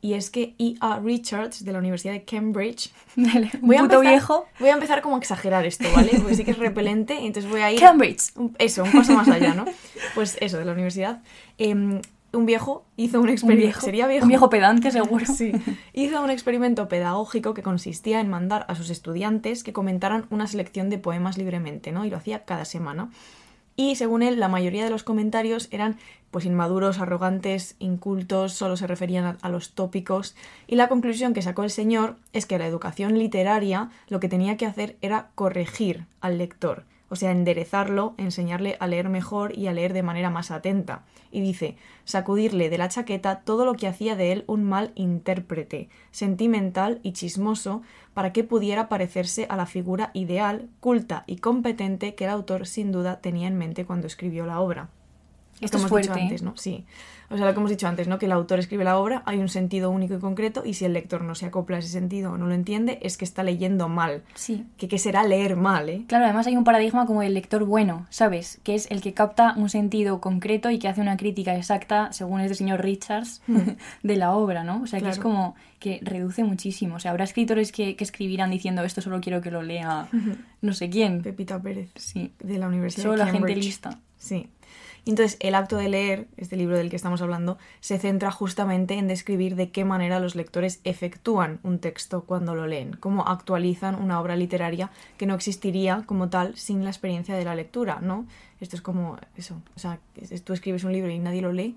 Y 0.00 0.14
es 0.14 0.30
que 0.30 0.54
E.R. 0.58 1.00
Richards, 1.04 1.64
de 1.64 1.72
la 1.72 1.78
Universidad 1.78 2.12
de 2.14 2.24
Cambridge, 2.24 2.90
Un 3.16 3.24
voy 3.60 3.76
a, 3.76 3.82
puto 3.82 3.94
empezar, 3.96 4.00
viejo. 4.10 4.46
voy 4.58 4.68
a 4.70 4.72
empezar 4.72 5.00
como 5.02 5.14
a 5.16 5.18
exagerar 5.18 5.64
esto, 5.66 5.84
¿vale? 5.94 6.10
Porque 6.18 6.34
sí 6.34 6.44
que 6.44 6.50
es 6.52 6.58
repelente, 6.58 7.18
entonces 7.24 7.48
voy 7.50 7.60
a 7.60 7.70
ir... 7.70 7.78
Cambridge. 7.78 8.32
un- 8.36 8.56
eso, 8.58 8.82
un 8.82 8.90
paso 8.92 9.12
más 9.14 9.28
allá, 9.28 9.54
¿no? 9.54 9.64
Pues 10.16 10.38
eso, 10.40 10.58
de 10.58 10.64
la 10.64 10.72
universidad. 10.72 11.22
Em, 11.58 12.00
un 12.32 12.46
viejo 12.46 12.84
hizo 12.96 13.20
un 13.20 13.28
experimento... 13.28 13.66
viejo, 13.66 13.80
¿Sería 13.80 14.06
viejo? 14.06 14.24
un 14.24 14.28
viejo 14.28 14.50
pedante 14.50 14.90
seguro. 14.90 15.24
Sí. 15.32 15.52
Hizo 15.92 16.22
un 16.22 16.30
experimento 16.30 16.88
pedagógico 16.88 17.54
que 17.54 17.62
consistía 17.62 18.20
en 18.20 18.28
mandar 18.28 18.64
a 18.68 18.74
sus 18.74 18.90
estudiantes 18.90 19.62
que 19.64 19.72
comentaran 19.72 20.26
una 20.30 20.46
selección 20.46 20.90
de 20.90 20.98
poemas 20.98 21.38
libremente, 21.38 21.92
¿no? 21.92 22.04
Y 22.04 22.10
lo 22.10 22.16
hacía 22.16 22.44
cada 22.44 22.64
semana. 22.64 23.10
Y 23.74 23.96
según 23.96 24.22
él, 24.22 24.38
la 24.38 24.48
mayoría 24.48 24.84
de 24.84 24.90
los 24.90 25.02
comentarios 25.02 25.68
eran 25.70 25.96
pues 26.30 26.44
inmaduros, 26.44 26.98
arrogantes, 26.98 27.76
incultos, 27.78 28.52
solo 28.52 28.76
se 28.76 28.86
referían 28.86 29.24
a, 29.24 29.38
a 29.40 29.48
los 29.48 29.72
tópicos. 29.72 30.34
Y 30.66 30.76
la 30.76 30.88
conclusión 30.88 31.32
que 31.34 31.42
sacó 31.42 31.62
el 31.62 31.70
señor 31.70 32.16
es 32.32 32.46
que 32.46 32.58
la 32.58 32.66
educación 32.66 33.18
literaria 33.18 33.90
lo 34.08 34.20
que 34.20 34.28
tenía 34.28 34.56
que 34.56 34.66
hacer 34.66 34.96
era 35.00 35.30
corregir 35.34 36.06
al 36.20 36.38
lector, 36.38 36.84
o 37.12 37.16
sea, 37.16 37.30
enderezarlo, 37.30 38.14
enseñarle 38.16 38.78
a 38.80 38.86
leer 38.86 39.10
mejor 39.10 39.54
y 39.54 39.66
a 39.66 39.74
leer 39.74 39.92
de 39.92 40.02
manera 40.02 40.30
más 40.30 40.50
atenta. 40.50 41.02
Y 41.30 41.42
dice, 41.42 41.76
sacudirle 42.06 42.70
de 42.70 42.78
la 42.78 42.88
chaqueta 42.88 43.40
todo 43.40 43.66
lo 43.66 43.74
que 43.74 43.86
hacía 43.86 44.16
de 44.16 44.32
él 44.32 44.44
un 44.46 44.64
mal 44.64 44.92
intérprete, 44.94 45.90
sentimental 46.10 47.00
y 47.02 47.12
chismoso, 47.12 47.82
para 48.14 48.32
que 48.32 48.44
pudiera 48.44 48.88
parecerse 48.88 49.46
a 49.50 49.56
la 49.56 49.66
figura 49.66 50.10
ideal, 50.14 50.70
culta 50.80 51.24
y 51.26 51.36
competente 51.36 52.14
que 52.14 52.24
el 52.24 52.30
autor 52.30 52.66
sin 52.66 52.92
duda 52.92 53.20
tenía 53.20 53.46
en 53.46 53.58
mente 53.58 53.84
cuando 53.84 54.06
escribió 54.06 54.46
la 54.46 54.60
obra. 54.60 54.88
Esto 55.64 55.78
es 55.78 55.84
hemos 55.84 55.90
dicho 56.00 56.08
fuerte, 56.08 56.20
¿eh? 56.20 56.22
antes, 56.24 56.42
¿no? 56.42 56.56
Sí. 56.56 56.84
O 57.30 57.36
sea, 57.38 57.46
lo 57.46 57.52
que 57.54 57.58
hemos 57.60 57.70
dicho 57.70 57.88
antes, 57.88 58.08
¿no? 58.08 58.18
Que 58.18 58.26
el 58.26 58.32
autor 58.32 58.58
escribe 58.58 58.84
la 58.84 58.98
obra, 58.98 59.22
hay 59.24 59.38
un 59.38 59.48
sentido 59.48 59.88
único 59.90 60.12
y 60.14 60.18
concreto, 60.18 60.64
y 60.66 60.74
si 60.74 60.84
el 60.84 60.92
lector 60.92 61.22
no 61.22 61.34
se 61.34 61.46
acopla 61.46 61.76
a 61.76 61.78
ese 61.78 61.88
sentido 61.88 62.32
o 62.32 62.36
no 62.36 62.46
lo 62.46 62.52
entiende, 62.52 62.98
es 63.00 63.16
que 63.16 63.24
está 63.24 63.42
leyendo 63.42 63.88
mal. 63.88 64.22
Sí. 64.34 64.66
Que 64.76 64.86
qué 64.86 64.98
será 64.98 65.22
leer 65.24 65.56
mal, 65.56 65.88
¿eh? 65.88 66.04
Claro, 66.08 66.26
además 66.26 66.46
hay 66.46 66.58
un 66.58 66.64
paradigma 66.64 67.06
como 67.06 67.22
el 67.22 67.32
lector 67.32 67.64
bueno, 67.64 68.06
¿sabes? 68.10 68.60
Que 68.64 68.74
es 68.74 68.86
el 68.90 69.00
que 69.00 69.14
capta 69.14 69.54
un 69.56 69.70
sentido 69.70 70.20
concreto 70.20 70.68
y 70.70 70.78
que 70.78 70.88
hace 70.88 71.00
una 71.00 71.16
crítica 71.16 71.56
exacta, 71.56 72.12
según 72.12 72.42
este 72.42 72.54
señor 72.54 72.82
Richards, 72.82 73.40
de 74.02 74.16
la 74.16 74.34
obra, 74.34 74.62
¿no? 74.62 74.82
O 74.82 74.86
sea, 74.86 75.00
que 75.00 75.08
es 75.08 75.18
como 75.18 75.54
que 75.78 76.00
reduce 76.02 76.44
muchísimo. 76.44 76.96
O 76.96 77.00
sea, 77.00 77.12
habrá 77.12 77.24
escritores 77.24 77.72
que, 77.72 77.96
que 77.96 78.04
escribirán 78.04 78.50
diciendo 78.50 78.84
esto 78.84 79.00
solo 79.00 79.20
quiero 79.22 79.40
que 79.40 79.50
lo 79.50 79.62
lea 79.62 80.06
no 80.60 80.72
sé 80.74 80.90
quién. 80.90 81.22
Pepita 81.22 81.60
Pérez, 81.62 81.90
Sí. 81.96 82.34
de 82.40 82.58
la 82.58 82.68
Universidad 82.68 83.04
Solo 83.04 83.12
de 83.16 83.24
la 83.24 83.32
gente 83.32 83.56
lista. 83.56 83.98
Sí. 84.18 84.48
Entonces, 85.04 85.36
el 85.40 85.56
acto 85.56 85.76
de 85.76 85.88
leer, 85.88 86.28
este 86.36 86.56
libro 86.56 86.76
del 86.76 86.88
que 86.88 86.96
estamos 86.96 87.22
hablando, 87.22 87.58
se 87.80 87.98
centra 87.98 88.30
justamente 88.30 88.94
en 88.94 89.08
describir 89.08 89.56
de 89.56 89.70
qué 89.70 89.84
manera 89.84 90.20
los 90.20 90.36
lectores 90.36 90.80
efectúan 90.84 91.58
un 91.64 91.80
texto 91.80 92.22
cuando 92.22 92.54
lo 92.54 92.66
leen, 92.66 92.92
cómo 92.94 93.26
actualizan 93.26 93.96
una 93.96 94.20
obra 94.20 94.36
literaria 94.36 94.90
que 95.18 95.26
no 95.26 95.34
existiría 95.34 96.04
como 96.06 96.28
tal 96.28 96.56
sin 96.56 96.84
la 96.84 96.90
experiencia 96.90 97.34
de 97.34 97.44
la 97.44 97.56
lectura, 97.56 97.98
¿no? 98.00 98.26
Esto 98.60 98.76
es 98.76 98.82
como 98.82 99.18
eso, 99.36 99.60
o 99.74 99.80
sea, 99.80 99.98
tú 100.44 100.52
escribes 100.52 100.84
un 100.84 100.92
libro 100.92 101.10
y 101.10 101.18
nadie 101.18 101.42
lo 101.42 101.52
lee 101.52 101.76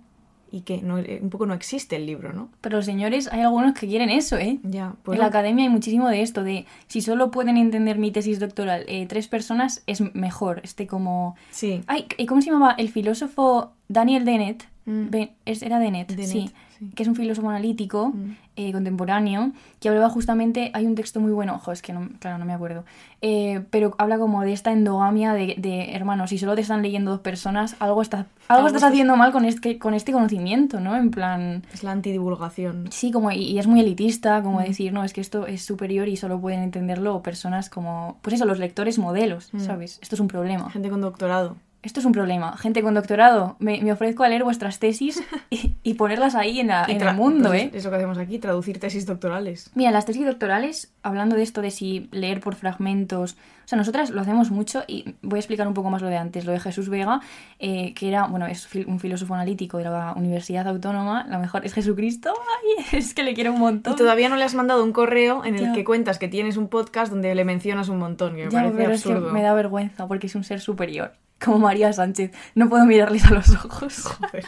y 0.52 0.62
que 0.62 0.82
no, 0.82 0.96
un 0.96 1.30
poco 1.30 1.46
no 1.46 1.54
existe 1.54 1.96
el 1.96 2.06
libro, 2.06 2.32
¿no? 2.34 2.50
Pero 2.62 2.82
señores, 2.82 3.28
hay 3.32 3.42
algunos 3.42 3.74
que 3.74 3.88
quieren 3.88 4.10
eso, 4.10 4.38
¿eh? 4.38 4.60
Ya, 4.64 4.88
En 4.88 4.94
pues 5.04 5.20
la 5.20 5.26
academia 5.26 5.64
hay 5.66 5.70
muchísimo 5.70 6.08
de 6.10 6.22
esto, 6.22 6.44
de 6.44 6.66
si 6.88 7.02
solo 7.02 7.32
pueden 7.32 7.58
entender 7.58 7.98
mi 7.98 8.12
tesis 8.12 8.40
doctoral 8.40 8.86
eh, 8.88 9.06
tres 9.08 9.28
personas, 9.28 9.84
es 9.88 10.02
mejor. 10.16 10.62
Este 10.64 10.88
como... 10.88 11.36
sí, 11.52 11.82
Ay, 11.88 12.06
¿y 12.18 12.26
¿cómo 12.26 12.42
se 12.42 12.52
llamaba? 12.52 12.74
El 12.78 12.90
filósofo 12.90 13.72
Daniel 13.88 14.26
Dennett. 14.26 14.64
Mm. 14.86 15.10
Ben- 15.10 15.32
es- 15.46 15.64
era 15.64 15.80
Dennett, 15.80 16.10
Dennett, 16.10 16.28
sí, 16.28 16.52
sí. 16.78 16.92
Que 16.96 17.04
es 17.04 17.10
un 17.10 17.16
filósofo 17.16 17.50
analítico 17.50 18.10
Mm. 18.10 18.32
eh, 18.58 18.72
contemporáneo 18.72 19.52
que 19.80 19.90
hablaba 19.90 20.10
justamente. 20.10 20.72
Hay 20.74 20.86
un 20.86 20.96
texto 20.96 21.20
muy 21.20 21.32
bueno, 21.32 21.56
ojo, 21.56 21.72
es 21.72 21.82
que 21.82 21.92
no, 21.94 22.10
claro, 22.20 22.38
no 22.38 22.46
me 22.46 22.54
acuerdo. 22.54 22.86
eh, 23.22 23.64
pero 23.72 23.96
habla 23.98 24.20
como 24.20 24.42
de 24.44 24.54
esta 24.54 24.72
endogamia 24.72 25.34
de, 25.34 25.56
de 25.58 25.94
hermanos. 25.96 26.30
Si 26.30 26.38
solo 26.38 26.54
te 26.56 26.62
están 26.62 26.84
leyendo 26.84 27.10
dos 27.12 27.22
personas, 27.22 27.76
algo, 27.80 28.02
está, 28.04 28.18
algo, 28.18 28.28
Algo 28.50 28.68
estás 28.68 28.80
estás- 28.82 28.92
haciendo 28.92 29.16
mal 29.18 29.32
con 29.32 29.46
este, 29.46 29.80
con 29.80 29.94
este 29.96 30.12
conocimiento, 30.12 30.80
¿no? 30.80 30.96
En 30.96 31.10
plan. 31.10 31.64
es 31.74 31.84
la 31.84 31.92
antidivulgación. 31.92 32.88
Sí, 32.92 33.12
como, 33.12 33.32
y, 33.32 33.38
y 33.44 33.60
es 33.60 33.68
muy 33.68 33.80
elitista, 33.80 34.42
como 34.44 34.60
Mm. 34.60 34.64
decir, 34.64 34.94
no, 34.94 35.04
es 35.04 35.14
que 35.14 35.22
esto 35.22 35.48
es 35.48 35.64
superior 35.64 36.08
y 36.08 36.18
solo 36.18 36.40
pueden 36.40 36.62
entenderlo 36.62 37.22
personas 37.24 37.70
como, 37.70 38.18
pues 38.22 38.36
eso, 38.36 38.46
los 38.46 38.60
lectores 38.60 39.00
modelos, 39.00 39.50
Mm. 39.54 39.60
¿sabes? 39.60 40.00
Esto 40.02 40.16
es 40.16 40.20
un 40.22 40.28
problema. 40.28 40.70
Gente 40.70 40.90
con 40.90 41.02
doctorado. 41.02 41.56
Esto 41.86 42.00
es 42.00 42.06
un 42.06 42.12
problema. 42.14 42.58
Gente 42.58 42.82
con 42.82 42.96
doctorado, 42.96 43.56
me, 43.60 43.80
me 43.82 43.92
ofrezco 43.94 44.24
a 44.24 44.30
leer 44.30 44.44
vuestras 44.44 44.80
tesis 44.80 45.24
y, 45.50 45.76
y 45.84 45.94
ponerlas 45.94 46.34
ahí 46.36 46.60
en, 46.60 46.68
la- 46.68 46.86
en 46.86 47.00
el 47.02 47.16
mundo, 47.16 47.50
pues 47.50 47.62
¿eh? 47.64 47.72
Es 47.74 47.84
lo 47.86 47.92
que 47.92 47.98
hacemos 47.98 48.18
aquí, 48.18 48.40
traducir 48.40 48.80
tesis 48.80 49.06
doctorales. 49.06 49.70
Mira, 49.76 49.92
las 49.92 50.06
tesis 50.06 50.26
doctorales, 50.26 50.92
hablando 51.04 51.36
de 51.36 51.44
esto 51.44 51.62
de 51.62 51.70
si 51.72 52.10
leer 52.12 52.40
por 52.42 52.56
fragmentos, 52.56 53.38
o 53.66 53.68
sea, 53.68 53.78
nosotras 53.78 54.10
lo 54.10 54.22
hacemos 54.22 54.52
mucho 54.52 54.84
y 54.88 55.16
voy 55.22 55.38
a 55.38 55.40
explicar 55.40 55.68
un 55.68 55.74
poco 55.74 55.90
más 55.90 56.02
lo 56.02 56.08
de 56.08 56.18
antes, 56.18 56.46
lo 56.46 56.52
de 56.52 56.60
Jesús 56.60 56.90
Vega, 56.90 57.20
eh, 57.60 57.94
que 57.96 58.08
era, 58.10 58.28
bueno, 58.28 58.46
es 58.48 58.68
un 58.88 59.00
filósofo 59.00 59.34
analítico 59.36 59.78
de 59.78 59.84
la 59.86 60.14
Universidad 60.16 60.68
Autónoma, 60.68 61.26
la 61.30 61.38
mejor 61.40 61.66
es 61.66 61.74
Jesucristo, 61.74 62.34
ay, 62.80 62.86
es 62.98 63.14
que 63.14 63.24
le 63.24 63.34
quiero 63.34 63.54
un 63.54 63.60
montón. 63.60 63.94
Y 63.94 63.96
todavía 63.96 64.30
no 64.30 64.36
le 64.36 64.44
has 64.44 64.54
mandado 64.56 64.84
un 64.84 64.92
correo 64.92 65.46
en 65.46 65.56
el 65.56 65.66
Ya. 65.68 65.74
que 65.74 65.84
cuentas 65.84 66.18
que 66.20 66.28
tienes 66.28 66.58
un 66.58 66.68
podcast 66.68 67.12
donde 67.12 67.34
le 67.36 67.46
mencionas 67.46 67.90
un 67.90 67.98
montón, 68.00 68.36
que 68.36 68.46
me 68.46 68.52
Ya, 68.52 68.58
parece 68.60 68.76
pero 68.78 68.92
absurdo. 68.94 69.18
es 69.20 69.26
que 69.28 69.32
me 69.34 69.42
da 69.42 69.54
vergüenza 69.54 70.08
porque 70.08 70.28
es 70.28 70.36
un 70.36 70.44
ser 70.44 70.60
superior, 70.62 71.14
como 71.44 71.60
María 71.60 71.92
Sánchez. 71.94 72.32
No 72.56 72.70
puedo 72.70 72.86
mirarles 72.86 73.26
a 73.26 73.34
los 73.34 73.50
ojos. 73.52 74.00
Joder. 74.04 74.46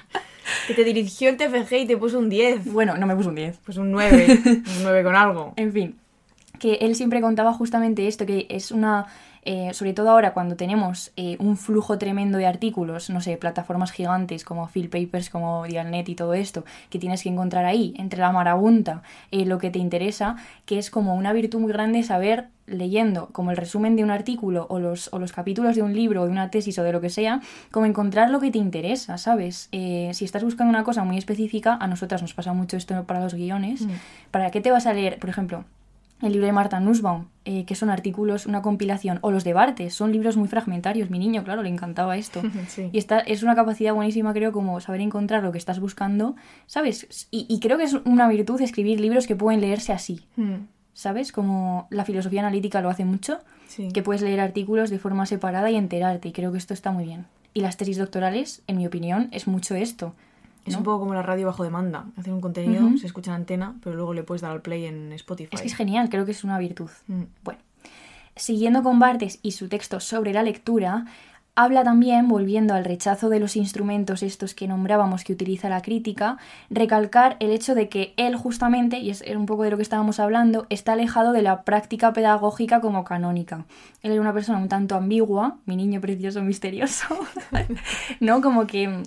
Que 0.67 0.73
te 0.73 0.83
dirigió 0.83 1.29
el 1.29 1.37
TFG 1.37 1.73
y 1.73 1.87
te 1.87 1.97
puso 1.97 2.19
un 2.19 2.29
10. 2.29 2.71
Bueno, 2.71 2.97
no 2.97 3.05
me 3.05 3.15
puso 3.15 3.29
un 3.29 3.35
10. 3.35 3.59
Pues 3.65 3.77
un 3.77 3.91
9. 3.91 4.39
un 4.45 4.83
9 4.83 5.03
con 5.03 5.15
algo. 5.15 5.53
En 5.57 5.73
fin, 5.73 5.95
que 6.59 6.75
él 6.75 6.95
siempre 6.95 7.21
contaba 7.21 7.53
justamente 7.53 8.07
esto, 8.07 8.25
que 8.25 8.47
es 8.49 8.71
una 8.71 9.07
eh, 9.49 9.73
sobre 9.73 9.93
todo 9.93 10.09
ahora 10.09 10.33
cuando 10.33 10.57
tenemos 10.57 11.13
eh, 11.15 11.37
un 11.39 11.55
flujo 11.55 11.97
tremendo 11.97 12.37
de 12.37 12.45
artículos, 12.45 13.09
no 13.09 13.21
sé, 13.21 13.37
plataformas 13.37 13.93
gigantes 13.93 14.43
como 14.43 14.67
Phil 14.67 14.89
Papers, 14.89 15.29
como 15.29 15.63
Dialnet 15.65 16.09
y 16.09 16.15
todo 16.15 16.33
esto, 16.33 16.65
que 16.89 16.99
tienes 16.99 17.23
que 17.23 17.29
encontrar 17.29 17.63
ahí, 17.63 17.93
entre 17.97 18.19
la 18.19 18.33
marabunta, 18.33 19.03
eh, 19.31 19.45
lo 19.45 19.57
que 19.57 19.69
te 19.69 19.79
interesa, 19.79 20.35
que 20.65 20.77
es 20.77 20.91
como 20.91 21.15
una 21.15 21.31
virtud 21.31 21.59
muy 21.61 21.71
grande 21.71 22.03
saber 22.03 22.49
leyendo 22.65 23.29
como 23.31 23.51
el 23.51 23.55
resumen 23.55 23.95
de 23.95 24.03
un 24.03 24.11
artículo 24.11 24.67
o 24.69 24.79
los, 24.79 25.07
o 25.13 25.19
los 25.19 25.31
capítulos 25.31 25.77
de 25.77 25.83
un 25.83 25.93
libro 25.93 26.23
o 26.23 26.25
de 26.25 26.31
una 26.31 26.51
tesis 26.51 26.77
o 26.77 26.83
de 26.83 26.91
lo 26.91 26.99
que 26.99 27.09
sea, 27.09 27.39
como 27.71 27.85
encontrar 27.85 28.29
lo 28.29 28.41
que 28.41 28.51
te 28.51 28.57
interesa, 28.57 29.17
¿sabes? 29.17 29.69
Eh, 29.71 30.11
si 30.13 30.25
estás 30.25 30.43
buscando 30.43 30.71
una 30.71 30.83
cosa 30.83 31.05
muy 31.05 31.17
específica, 31.17 31.77
a 31.79 31.87
nosotras 31.87 32.21
nos 32.21 32.33
pasa 32.33 32.51
mucho 32.51 32.75
esto 32.75 33.05
para 33.05 33.21
los 33.21 33.33
guiones, 33.33 33.83
Mm. 33.85 33.91
¿para 34.31 34.51
qué 34.51 34.59
te 34.59 34.71
vas 34.71 34.85
a 34.85 34.91
leer, 34.93 35.17
por 35.19 35.29
ejemplo, 35.29 35.63
el 36.21 36.31
libro 36.31 36.47
de 36.47 36.51
Marta 36.53 36.79
Nussbaum, 36.79 37.25
eh, 37.45 37.65
que 37.65 37.75
son 37.75 37.89
artículos, 37.89 38.45
una 38.45 38.61
compilación, 38.61 39.19
o 39.21 39.31
los 39.31 39.43
de 39.43 39.53
Bartes, 39.53 39.93
son 39.93 40.11
libros 40.11 40.35
muy 40.35 40.47
fragmentarios, 40.47 41.09
mi 41.09 41.19
niño, 41.19 41.43
claro, 41.43 41.61
le 41.63 41.69
encantaba 41.69 42.17
esto. 42.17 42.41
Sí. 42.67 42.89
Y 42.91 42.97
esta 42.97 43.19
es 43.19 43.43
una 43.43 43.55
capacidad 43.55 43.93
buenísima, 43.93 44.33
creo, 44.33 44.51
como 44.51 44.79
saber 44.81 45.01
encontrar 45.01 45.43
lo 45.43 45.51
que 45.51 45.57
estás 45.57 45.79
buscando, 45.79 46.35
¿sabes? 46.65 47.27
Y, 47.31 47.45
y 47.47 47.59
creo 47.59 47.77
que 47.77 47.83
es 47.83 47.93
una 47.93 48.27
virtud 48.27 48.59
escribir 48.61 48.99
libros 48.99 49.27
que 49.27 49.35
pueden 49.35 49.61
leerse 49.61 49.93
así, 49.93 50.25
Mm, 50.35 50.65
¿sabes? 50.93 51.31
Como 51.31 51.87
la 51.91 52.03
filosofía 52.05 52.41
analítica 52.41 52.81
lo 52.81 52.89
hace 52.89 53.05
mucho, 53.05 53.39
sí. 53.67 53.89
que 53.93 54.01
puedes 54.01 54.21
leer 54.23 54.39
artículos 54.39 54.89
de 54.89 54.97
forma 54.99 55.25
separada 55.27 55.69
y 55.69 55.75
enterarte, 55.75 56.29
y 56.29 56.31
creo 56.31 56.51
que 56.51 56.57
esto 56.57 56.73
está 56.73 56.91
muy 56.91 57.05
bien. 57.05 57.25
Y 57.53 57.61
las 57.61 57.77
tesis 57.77 57.97
doctorales, 57.97 58.61
en 58.67 58.77
mi 58.77 58.85
opinión, 58.87 59.29
es 59.31 59.47
mucho 59.47 59.75
esto. 59.75 60.13
Es 60.67 60.73
¿no? 60.73 60.79
un 60.79 60.83
poco 60.83 60.99
como 60.99 61.13
la 61.13 61.21
radio 61.21 61.47
bajo 61.47 61.63
demanda. 61.63 62.05
Hacen 62.17 62.33
un 62.33 62.41
contenido, 62.41 62.97
se 62.97 63.07
escucha 63.07 63.31
en 63.31 63.35
antena, 63.35 63.75
pero 63.83 63.95
luego 63.95 64.13
le 64.13 64.23
puedes 64.23 64.41
dar 64.41 64.51
al 64.51 64.61
play 64.61 64.85
en 64.85 65.13
Spotify. 65.13 65.49
Es 65.53 65.61
que 65.61 65.67
es 65.67 65.75
genial, 65.75 66.09
creo 66.09 66.25
que 66.25 66.31
es 66.31 66.43
una 66.43 66.59
virtud. 66.59 66.89
Mm, 67.07 67.23
Bueno, 67.43 67.59
siguiendo 68.35 68.83
con 68.83 68.99
Bartes 68.99 69.39
y 69.41 69.51
su 69.53 69.69
texto 69.69 69.99
sobre 69.99 70.33
la 70.33 70.43
lectura, 70.43 71.05
habla 71.57 71.83
también, 71.83 72.27
volviendo 72.27 72.75
al 72.75 72.85
rechazo 72.85 73.29
de 73.29 73.39
los 73.39 73.55
instrumentos 73.55 74.21
estos 74.21 74.53
que 74.53 74.67
nombrábamos 74.67 75.23
que 75.23 75.33
utiliza 75.33 75.69
la 75.69 75.81
crítica, 75.81 76.37
recalcar 76.69 77.35
el 77.39 77.49
hecho 77.49 77.73
de 77.73 77.89
que 77.89 78.13
él 78.15 78.35
justamente, 78.35 78.99
y 78.99 79.09
es 79.09 79.23
un 79.35 79.47
poco 79.47 79.63
de 79.63 79.71
lo 79.71 79.77
que 79.77 79.83
estábamos 79.83 80.19
hablando, 80.19 80.67
está 80.69 80.93
alejado 80.93 81.31
de 81.31 81.41
la 81.41 81.63
práctica 81.63 82.13
pedagógica 82.13 82.79
como 82.79 83.03
canónica. 83.03 83.65
Él 84.03 84.11
era 84.11 84.21
una 84.21 84.33
persona 84.33 84.59
un 84.59 84.69
tanto 84.69 84.95
ambigua, 84.95 85.57
mi 85.65 85.75
niño 85.75 85.99
precioso 85.99 86.43
misterioso, 86.43 87.07
¿no? 88.19 88.41
Como 88.41 88.67
que 88.67 89.01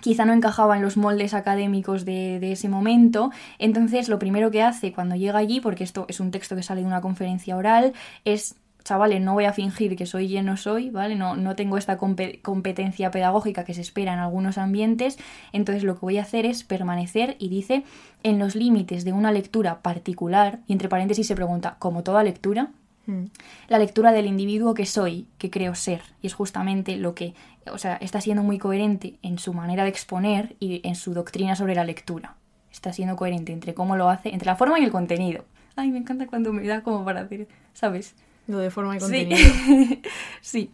quizá 0.00 0.24
no 0.24 0.32
encajaba 0.32 0.76
en 0.76 0.82
los 0.82 0.96
moldes 0.96 1.34
académicos 1.34 2.04
de, 2.04 2.40
de, 2.40 2.52
ese 2.52 2.68
momento. 2.68 3.30
Entonces, 3.58 4.08
lo 4.08 4.18
primero 4.18 4.50
que 4.50 4.62
hace 4.62 4.92
cuando 4.92 5.16
llega 5.16 5.38
allí, 5.38 5.60
porque 5.60 5.84
esto 5.84 6.06
es 6.08 6.20
un 6.20 6.30
texto 6.30 6.56
que 6.56 6.62
sale 6.62 6.80
de 6.80 6.86
una 6.86 7.00
conferencia 7.00 7.56
oral, 7.56 7.92
es, 8.24 8.56
chavales, 8.84 9.20
no 9.20 9.34
voy 9.34 9.44
a 9.44 9.52
fingir 9.52 9.96
que 9.96 10.06
soy 10.06 10.36
y 10.36 10.42
no 10.42 10.56
soy, 10.56 10.90
¿vale? 10.90 11.14
No, 11.14 11.36
no 11.36 11.54
tengo 11.56 11.76
esta 11.76 11.98
compe 11.98 12.40
competencia 12.40 13.10
pedagógica 13.10 13.64
que 13.64 13.74
se 13.74 13.82
espera 13.82 14.14
en 14.14 14.18
algunos 14.18 14.56
ambientes. 14.56 15.18
Entonces, 15.52 15.84
lo 15.84 15.94
que 15.94 16.00
voy 16.00 16.18
a 16.18 16.22
hacer 16.22 16.46
es 16.46 16.64
permanecer, 16.64 17.36
y 17.38 17.48
dice, 17.48 17.84
en 18.22 18.38
los 18.38 18.54
límites 18.54 19.04
de 19.04 19.12
una 19.12 19.32
lectura 19.32 19.82
particular, 19.82 20.60
y 20.66 20.72
entre 20.72 20.88
paréntesis 20.88 21.26
se 21.26 21.34
pregunta, 21.34 21.76
¿como 21.78 22.02
toda 22.02 22.22
lectura? 22.22 22.70
Mm. 23.08 23.24
la 23.68 23.78
lectura 23.78 24.12
del 24.12 24.26
individuo 24.26 24.74
que 24.74 24.86
soy, 24.86 25.26
que 25.38 25.50
creo 25.50 25.74
ser. 25.74 26.02
Y 26.22 26.28
es 26.28 26.34
justamente 26.34 26.96
lo 26.96 27.14
que, 27.14 27.34
o 27.72 27.78
sea, 27.78 27.96
está 27.96 28.20
siendo 28.20 28.42
muy 28.44 28.58
coherente 28.58 29.18
en 29.22 29.38
su 29.38 29.52
manera 29.52 29.82
de 29.82 29.90
exponer 29.90 30.54
y 30.60 30.80
en 30.86 30.94
su 30.94 31.14
doctrina 31.14 31.56
sobre 31.56 31.74
la 31.74 31.84
lectura. 31.84 32.36
Está 32.70 32.92
siendo 32.92 33.16
coherente 33.16 33.52
entre 33.52 33.74
cómo 33.74 33.96
lo 33.96 34.08
hace, 34.08 34.28
entre 34.28 34.46
la 34.46 34.54
forma 34.54 34.78
y 34.78 34.84
el 34.84 34.92
contenido. 34.92 35.44
Ay, 35.74 35.90
me 35.90 35.98
encanta 35.98 36.26
cuando 36.26 36.52
me 36.52 36.66
da 36.66 36.82
como 36.82 37.04
para 37.04 37.22
hacer, 37.22 37.48
¿sabes? 37.72 38.14
Lo 38.46 38.58
de 38.58 38.70
forma 38.70 38.96
y 38.96 39.00
Sí. 39.00 39.04
contenido. 39.04 39.38
sí. 40.40 40.70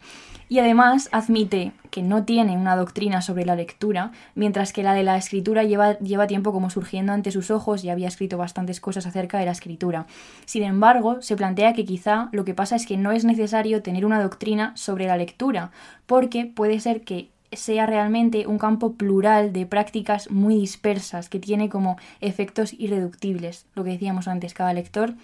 Y 0.55 0.61
además 0.61 1.09
admite 1.11 1.73
que 1.91 2.01
no 2.01 2.23
tiene 2.23 2.57
una 2.57 2.77
doctrina 2.77 3.23
sobre 3.23 3.45
la 3.45 3.57
lectura, 3.57 4.13
mientras 4.37 4.73
que 4.73 4.85
la 4.85 4.95
de 4.95 5.03
la 5.03 5.17
escritura 5.17 5.65
lleva, 5.65 5.99
lleva 5.99 6.29
tiempo 6.29 6.53
como 6.53 6.71
surgiendo 6.71 7.13
ante 7.13 7.33
sus 7.33 7.51
ojos 7.51 7.83
y 7.83 7.91
había 7.91 8.07
escrito 8.07 8.39
bastantes 8.39 8.81
cosas 8.81 9.05
acerca 9.05 9.37
de 9.37 9.47
la 9.47 9.51
escritura. 9.51 10.07
Sin 10.45 10.63
embargo, 10.63 11.21
se 11.23 11.35
plantea 11.35 11.73
que 11.73 11.85
quizá 11.85 12.29
lo 12.31 12.45
que 12.45 12.55
pasa 12.55 12.77
es 12.77 12.87
que 12.87 12.97
no 12.97 13.11
es 13.11 13.25
necesario 13.25 13.83
tener 13.83 14.07
una 14.07 14.23
doctrina 14.23 14.71
sobre 14.77 15.09
la 15.09 15.17
lectura, 15.17 15.73
porque 16.07 16.47
puede 16.47 16.79
ser 16.79 17.01
que 17.01 17.31
sea 17.51 17.87
realmente 17.87 18.47
un 18.47 18.59
campo 18.59 18.93
plural 18.93 19.53
de 19.53 19.67
prácticas 19.67 20.31
muy 20.31 20.55
dispersas, 20.55 21.29
que 21.29 21.41
tiene 21.41 21.69
como 21.69 21.97
efectos 22.21 22.75
irreductibles. 22.79 23.67
Lo 23.75 23.83
que 23.83 23.91
decíamos 23.91 24.29
antes, 24.29 24.55
cada 24.55 24.73
lector 24.73 25.15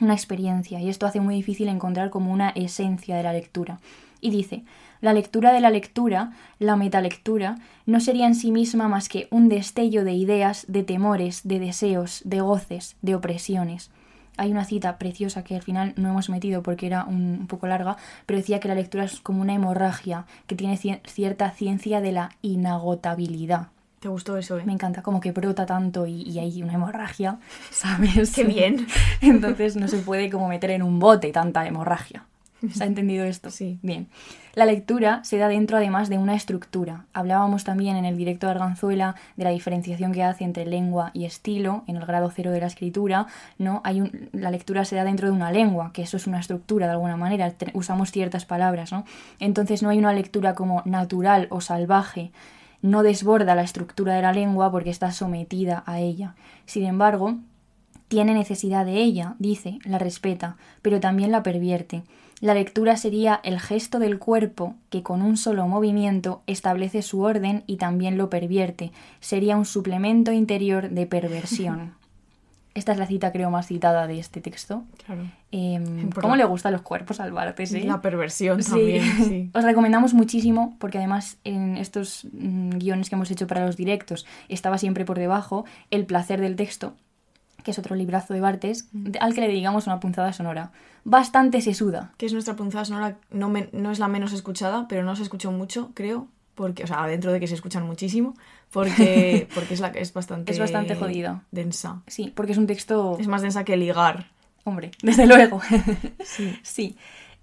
una 0.00 0.14
experiencia 0.14 0.80
y 0.80 0.88
esto 0.88 1.06
hace 1.06 1.20
muy 1.20 1.34
difícil 1.34 1.68
encontrar 1.68 2.08
como 2.08 2.32
una 2.32 2.48
esencia 2.50 3.16
de 3.16 3.22
la 3.22 3.34
lectura. 3.34 3.78
Y 4.22 4.30
dice, 4.30 4.64
la 5.00 5.12
lectura 5.12 5.52
de 5.52 5.60
la 5.60 5.68
lectura, 5.68 6.30
la 6.60 6.76
metalectura, 6.76 7.56
no 7.86 7.98
sería 7.98 8.28
en 8.28 8.36
sí 8.36 8.52
misma 8.52 8.86
más 8.86 9.08
que 9.08 9.26
un 9.32 9.48
destello 9.48 10.04
de 10.04 10.12
ideas, 10.12 10.64
de 10.68 10.84
temores, 10.84 11.40
de 11.42 11.58
deseos, 11.58 12.22
de 12.24 12.40
goces, 12.40 12.96
de 13.02 13.16
opresiones. 13.16 13.90
Hay 14.36 14.52
una 14.52 14.64
cita 14.64 14.96
preciosa 14.98 15.42
que 15.42 15.56
al 15.56 15.62
final 15.62 15.92
no 15.96 16.08
hemos 16.08 16.30
metido 16.30 16.62
porque 16.62 16.86
era 16.86 17.04
un, 17.04 17.38
un 17.40 17.46
poco 17.48 17.66
larga, 17.66 17.96
pero 18.24 18.38
decía 18.38 18.60
que 18.60 18.68
la 18.68 18.76
lectura 18.76 19.02
es 19.02 19.20
como 19.20 19.42
una 19.42 19.54
hemorragia 19.54 20.24
que 20.46 20.54
tiene 20.54 20.76
ci 20.76 20.96
cierta 21.04 21.50
ciencia 21.50 22.00
de 22.00 22.12
la 22.12 22.30
inagotabilidad. 22.40 23.70
¿Te 23.98 24.08
gustó 24.08 24.36
eso, 24.36 24.56
eh? 24.56 24.62
Me 24.64 24.72
encanta 24.72 25.02
como 25.02 25.20
que 25.20 25.32
brota 25.32 25.66
tanto 25.66 26.06
y, 26.06 26.22
y 26.22 26.38
hay 26.38 26.62
una 26.62 26.74
hemorragia, 26.74 27.40
¿sabes? 27.72 28.32
Qué 28.32 28.44
bien. 28.44 28.86
Entonces 29.20 29.74
no 29.74 29.88
se 29.88 29.98
puede 29.98 30.30
como 30.30 30.46
meter 30.48 30.70
en 30.70 30.82
un 30.82 31.00
bote 31.00 31.32
tanta 31.32 31.66
hemorragia. 31.66 32.24
¿Se 32.72 32.84
ha 32.84 32.86
entendido 32.86 33.24
esto? 33.24 33.50
Sí. 33.50 33.78
Bien. 33.82 34.08
La 34.54 34.66
lectura 34.66 35.24
se 35.24 35.38
da 35.38 35.48
dentro 35.48 35.78
además 35.78 36.08
de 36.08 36.18
una 36.18 36.34
estructura. 36.34 37.06
Hablábamos 37.12 37.64
también 37.64 37.96
en 37.96 38.04
el 38.04 38.16
directo 38.16 38.46
de 38.46 38.52
Arganzuela 38.52 39.16
de 39.36 39.44
la 39.44 39.50
diferenciación 39.50 40.12
que 40.12 40.22
hace 40.22 40.44
entre 40.44 40.66
lengua 40.66 41.10
y 41.14 41.24
estilo 41.24 41.84
en 41.86 41.96
el 41.96 42.04
grado 42.04 42.30
cero 42.30 42.50
de 42.50 42.60
la 42.60 42.66
escritura. 42.66 43.26
¿no? 43.58 43.80
Hay 43.84 44.00
un, 44.00 44.28
la 44.32 44.50
lectura 44.50 44.84
se 44.84 44.94
da 44.94 45.04
dentro 45.04 45.28
de 45.28 45.32
una 45.32 45.50
lengua, 45.50 45.90
que 45.92 46.02
eso 46.02 46.18
es 46.18 46.26
una 46.26 46.40
estructura 46.40 46.86
de 46.86 46.92
alguna 46.92 47.16
manera. 47.16 47.52
Usamos 47.72 48.12
ciertas 48.12 48.44
palabras, 48.44 48.92
¿no? 48.92 49.04
Entonces 49.40 49.82
no 49.82 49.88
hay 49.88 49.98
una 49.98 50.12
lectura 50.12 50.54
como 50.54 50.82
natural 50.84 51.46
o 51.50 51.60
salvaje. 51.60 52.30
No 52.82 53.02
desborda 53.02 53.54
la 53.54 53.62
estructura 53.62 54.14
de 54.14 54.22
la 54.22 54.32
lengua 54.32 54.70
porque 54.70 54.90
está 54.90 55.12
sometida 55.12 55.82
a 55.86 56.00
ella. 56.00 56.34
Sin 56.66 56.84
embargo, 56.84 57.36
tiene 58.08 58.34
necesidad 58.34 58.84
de 58.84 58.98
ella, 58.98 59.36
dice, 59.38 59.78
la 59.86 59.98
respeta, 59.98 60.56
pero 60.82 61.00
también 61.00 61.32
la 61.32 61.42
pervierte. 61.42 62.02
La 62.42 62.54
lectura 62.54 62.96
sería 62.96 63.38
el 63.44 63.60
gesto 63.60 64.00
del 64.00 64.18
cuerpo 64.18 64.74
que 64.90 65.04
con 65.04 65.22
un 65.22 65.36
solo 65.36 65.68
movimiento 65.68 66.42
establece 66.48 67.00
su 67.02 67.20
orden 67.20 67.62
y 67.68 67.76
también 67.76 68.18
lo 68.18 68.30
pervierte. 68.30 68.90
Sería 69.20 69.56
un 69.56 69.64
suplemento 69.64 70.32
interior 70.32 70.90
de 70.90 71.06
perversión. 71.06 71.94
Esta 72.74 72.90
es 72.90 72.98
la 72.98 73.06
cita, 73.06 73.30
creo, 73.30 73.48
más 73.50 73.68
citada 73.68 74.08
de 74.08 74.18
este 74.18 74.40
texto. 74.40 74.82
Claro. 75.06 75.22
Eh. 75.52 75.78
¿Cómo 76.20 76.34
le 76.34 76.44
gustan 76.44 76.72
los 76.72 76.82
cuerpos 76.82 77.20
al 77.20 77.30
Bartes, 77.30 77.72
eh? 77.74 77.84
La 77.84 78.00
perversión 78.00 78.60
Sí. 78.60 78.70
también, 78.70 79.04
sí. 79.28 79.50
Os 79.54 79.62
recomendamos 79.62 80.12
muchísimo 80.12 80.74
porque 80.80 80.98
además 80.98 81.36
en 81.44 81.76
estos 81.76 82.26
mm, 82.32 82.70
guiones 82.78 83.08
que 83.08 83.14
hemos 83.14 83.30
hecho 83.30 83.46
para 83.46 83.64
los 83.64 83.76
directos 83.76 84.26
estaba 84.48 84.78
siempre 84.78 85.04
por 85.04 85.16
debajo 85.20 85.64
El 85.90 86.06
placer 86.06 86.40
del 86.40 86.56
texto, 86.56 86.94
que 87.62 87.70
es 87.72 87.78
otro 87.78 87.94
librazo 87.96 88.34
de 88.34 88.40
Bartes, 88.40 88.88
de- 88.92 89.18
al 89.18 89.34
que 89.34 89.40
le 89.40 89.48
dedicamos 89.48 89.86
una 89.86 90.00
punzada 90.00 90.32
sonora. 90.32 90.72
Bastante 91.04 91.60
sesuda. 91.60 92.12
Que 92.16 92.26
es 92.26 92.32
nuestra 92.32 92.54
punzada 92.56 92.84
sonora, 92.84 93.16
no, 93.30 93.48
me- 93.48 93.68
no 93.72 93.90
es 93.90 93.98
la 93.98 94.08
menos 94.08 94.32
escuchada, 94.32 94.86
pero 94.88 95.02
no 95.02 95.16
se 95.16 95.22
escuchó 95.22 95.50
mucho, 95.52 95.90
creo. 95.94 96.28
Porque, 96.54 96.84
o 96.84 96.86
sea, 96.86 97.06
dentro 97.06 97.32
de 97.32 97.40
que 97.40 97.46
se 97.48 97.54
escuchan 97.54 97.86
muchísimo, 97.86 98.34
porque, 98.70 99.48
porque 99.54 99.72
es, 99.74 99.80
la, 99.80 99.88
es 99.88 100.12
bastante... 100.12 100.52
Es 100.52 100.58
bastante 100.58 100.94
jodida. 100.96 101.42
Densa. 101.50 102.02
Sí, 102.06 102.30
porque 102.34 102.52
es 102.52 102.58
un 102.58 102.66
texto... 102.66 103.16
Es 103.18 103.26
más 103.26 103.40
densa 103.42 103.64
que 103.64 103.76
ligar. 103.76 104.26
Hombre, 104.64 104.90
desde 105.02 105.26
luego. 105.26 105.60
Sí. 106.24 106.54
Sí. 106.62 106.96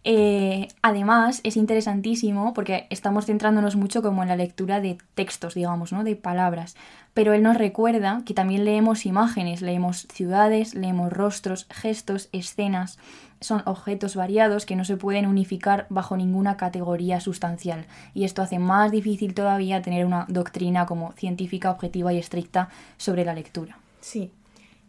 Eh, 0.06 0.70
además, 0.82 1.42
es 1.44 1.58
interesantísimo 1.58 2.54
porque 2.54 2.88
estamos 2.90 3.26
centrándonos 3.26 3.76
mucho 3.76 4.02
como 4.02 4.24
en 4.24 4.30
la 4.30 4.38
lectura 4.38 4.80
de 4.80 4.98
textos, 5.14 5.56
digamos, 5.56 5.92
¿no? 5.92 6.04
De 6.04 6.16
palabras. 6.16 6.76
Pero 7.14 7.34
él 7.34 7.44
nos 7.44 7.58
recuerda 7.58 8.22
que 8.26 8.34
también 8.34 8.64
leemos 8.64 9.06
imágenes, 9.06 9.62
leemos 9.62 10.08
ciudades, 10.14 10.74
leemos 10.74 11.12
rostros, 11.12 11.68
gestos, 11.70 12.30
escenas. 12.32 12.98
Son 13.42 13.62
objetos 13.66 14.16
variados 14.16 14.66
que 14.66 14.76
no 14.76 14.86
se 14.86 14.98
pueden 14.98 15.26
unificar 15.26 15.86
bajo 15.90 16.16
ninguna 16.16 16.56
categoría 16.56 17.20
sustancial. 17.20 17.86
Y 18.14 18.24
esto 18.24 18.42
hace 18.42 18.60
más 18.60 18.92
difícil 18.92 19.34
todavía 19.34 19.82
tener 19.82 20.06
una 20.06 20.26
doctrina 20.30 20.86
como 20.86 21.12
científica, 21.14 21.72
objetiva 21.72 22.14
y 22.14 22.20
estricta 22.20 22.70
sobre 22.98 23.26
la 23.26 23.34
lectura. 23.34 23.78
Sí. 24.02 24.32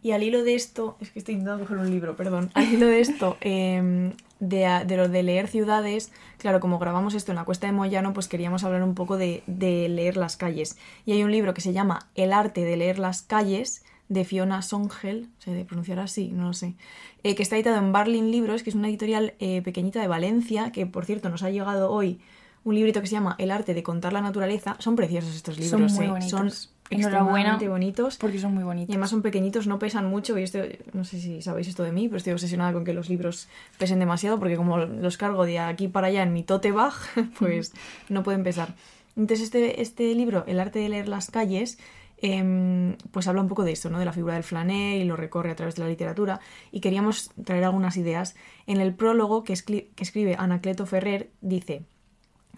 Y 0.03 0.11
al 0.11 0.23
hilo 0.23 0.43
de 0.43 0.55
esto, 0.55 0.97
es 0.99 1.11
que 1.11 1.19
estoy 1.19 1.35
intentando 1.35 1.63
coger 1.63 1.77
un 1.77 1.89
libro, 1.89 2.15
perdón. 2.15 2.49
Al 2.53 2.73
hilo 2.73 2.87
de 2.87 3.01
esto, 3.01 3.37
eh, 3.41 4.11
de, 4.39 4.83
de 4.85 4.97
lo 4.97 5.07
de 5.09 5.23
leer 5.23 5.47
ciudades, 5.47 6.11
claro, 6.37 6.59
como 6.59 6.79
grabamos 6.79 7.13
esto 7.13 7.31
en 7.31 7.35
la 7.35 7.45
Cuesta 7.45 7.67
de 7.67 7.73
Moyano, 7.73 8.13
pues 8.13 8.27
queríamos 8.27 8.63
hablar 8.63 8.83
un 8.83 8.95
poco 8.95 9.17
de, 9.17 9.43
de 9.47 9.87
leer 9.89 10.17
las 10.17 10.37
calles. 10.37 10.77
Y 11.05 11.11
hay 11.11 11.23
un 11.23 11.31
libro 11.31 11.53
que 11.53 11.61
se 11.61 11.73
llama 11.73 12.07
El 12.15 12.33
arte 12.33 12.61
de 12.61 12.77
leer 12.77 12.97
las 12.97 13.21
calles, 13.21 13.83
de 14.11 14.25
Fiona 14.25 14.61
Songel, 14.61 15.29
se 15.39 15.63
pronunciará 15.63 16.03
así, 16.03 16.31
no 16.33 16.47
lo 16.47 16.53
sé, 16.53 16.75
eh, 17.23 17.33
que 17.33 17.43
está 17.43 17.55
editado 17.55 17.77
en 17.77 17.93
Barlin 17.93 18.29
Libros, 18.29 18.61
que 18.61 18.69
es 18.69 18.75
una 18.75 18.89
editorial 18.89 19.35
eh, 19.39 19.61
pequeñita 19.61 20.01
de 20.01 20.09
Valencia, 20.09 20.73
que 20.73 20.85
por 20.85 21.05
cierto 21.05 21.29
nos 21.29 21.43
ha 21.43 21.49
llegado 21.49 21.89
hoy 21.89 22.19
un 22.65 22.75
librito 22.75 22.99
que 22.99 23.07
se 23.07 23.13
llama 23.13 23.35
El 23.37 23.51
arte 23.51 23.73
de 23.73 23.83
contar 23.83 24.11
la 24.11 24.19
naturaleza. 24.19 24.75
Son 24.79 24.97
preciosos 24.97 25.33
estos 25.33 25.57
libros, 25.57 25.93
Son 25.93 26.07
muy 26.09 26.19
eh, 26.19 26.21
son 26.23 26.51
Enhorabuena. 26.91 27.57
bonitos. 27.67 28.17
Porque 28.17 28.39
son 28.39 28.53
muy 28.53 28.61
Y 28.61 28.65
bonitos. 28.65 28.89
además 28.93 29.09
son 29.09 29.21
pequeñitos, 29.21 29.67
no 29.67 29.79
pesan 29.79 30.05
mucho. 30.07 30.37
Y 30.37 30.43
estoy, 30.43 30.79
no 30.93 31.03
sé 31.03 31.19
si 31.19 31.41
sabéis 31.41 31.67
esto 31.67 31.83
de 31.83 31.91
mí, 31.91 32.07
pero 32.07 32.17
estoy 32.17 32.33
obsesionada 32.33 32.73
con 32.73 32.83
que 32.83 32.93
los 32.93 33.09
libros 33.09 33.47
pesen 33.77 33.99
demasiado, 33.99 34.39
porque 34.39 34.55
como 34.55 34.77
los 34.77 35.17
cargo 35.17 35.45
de 35.45 35.59
aquí 35.59 35.87
para 35.87 36.07
allá 36.07 36.23
en 36.23 36.33
mi 36.33 36.43
tote 36.43 36.71
bag, 36.71 36.93
pues 37.39 37.73
no 38.09 38.23
pueden 38.23 38.43
pesar. 38.43 38.73
Entonces, 39.15 39.45
este, 39.45 39.81
este 39.81 40.13
libro, 40.15 40.43
El 40.47 40.59
arte 40.59 40.79
de 40.79 40.89
leer 40.89 41.07
las 41.09 41.29
calles, 41.31 41.77
em, 42.21 42.95
pues 43.11 43.27
habla 43.27 43.41
un 43.41 43.47
poco 43.47 43.63
de 43.63 43.71
esto, 43.71 43.89
¿no? 43.89 43.99
De 43.99 44.05
la 44.05 44.13
figura 44.13 44.35
del 44.35 44.43
flaner 44.43 45.01
y 45.01 45.03
lo 45.05 45.15
recorre 45.15 45.51
a 45.51 45.55
través 45.55 45.75
de 45.75 45.83
la 45.83 45.89
literatura. 45.89 46.39
Y 46.71 46.79
queríamos 46.79 47.31
traer 47.43 47.63
algunas 47.63 47.97
ideas. 47.97 48.35
En 48.67 48.79
el 48.79 48.93
prólogo 48.93 49.43
que, 49.43 49.53
escri- 49.53 49.87
que 49.95 50.03
escribe 50.03 50.35
Anacleto 50.37 50.85
Ferrer, 50.85 51.29
dice. 51.41 51.83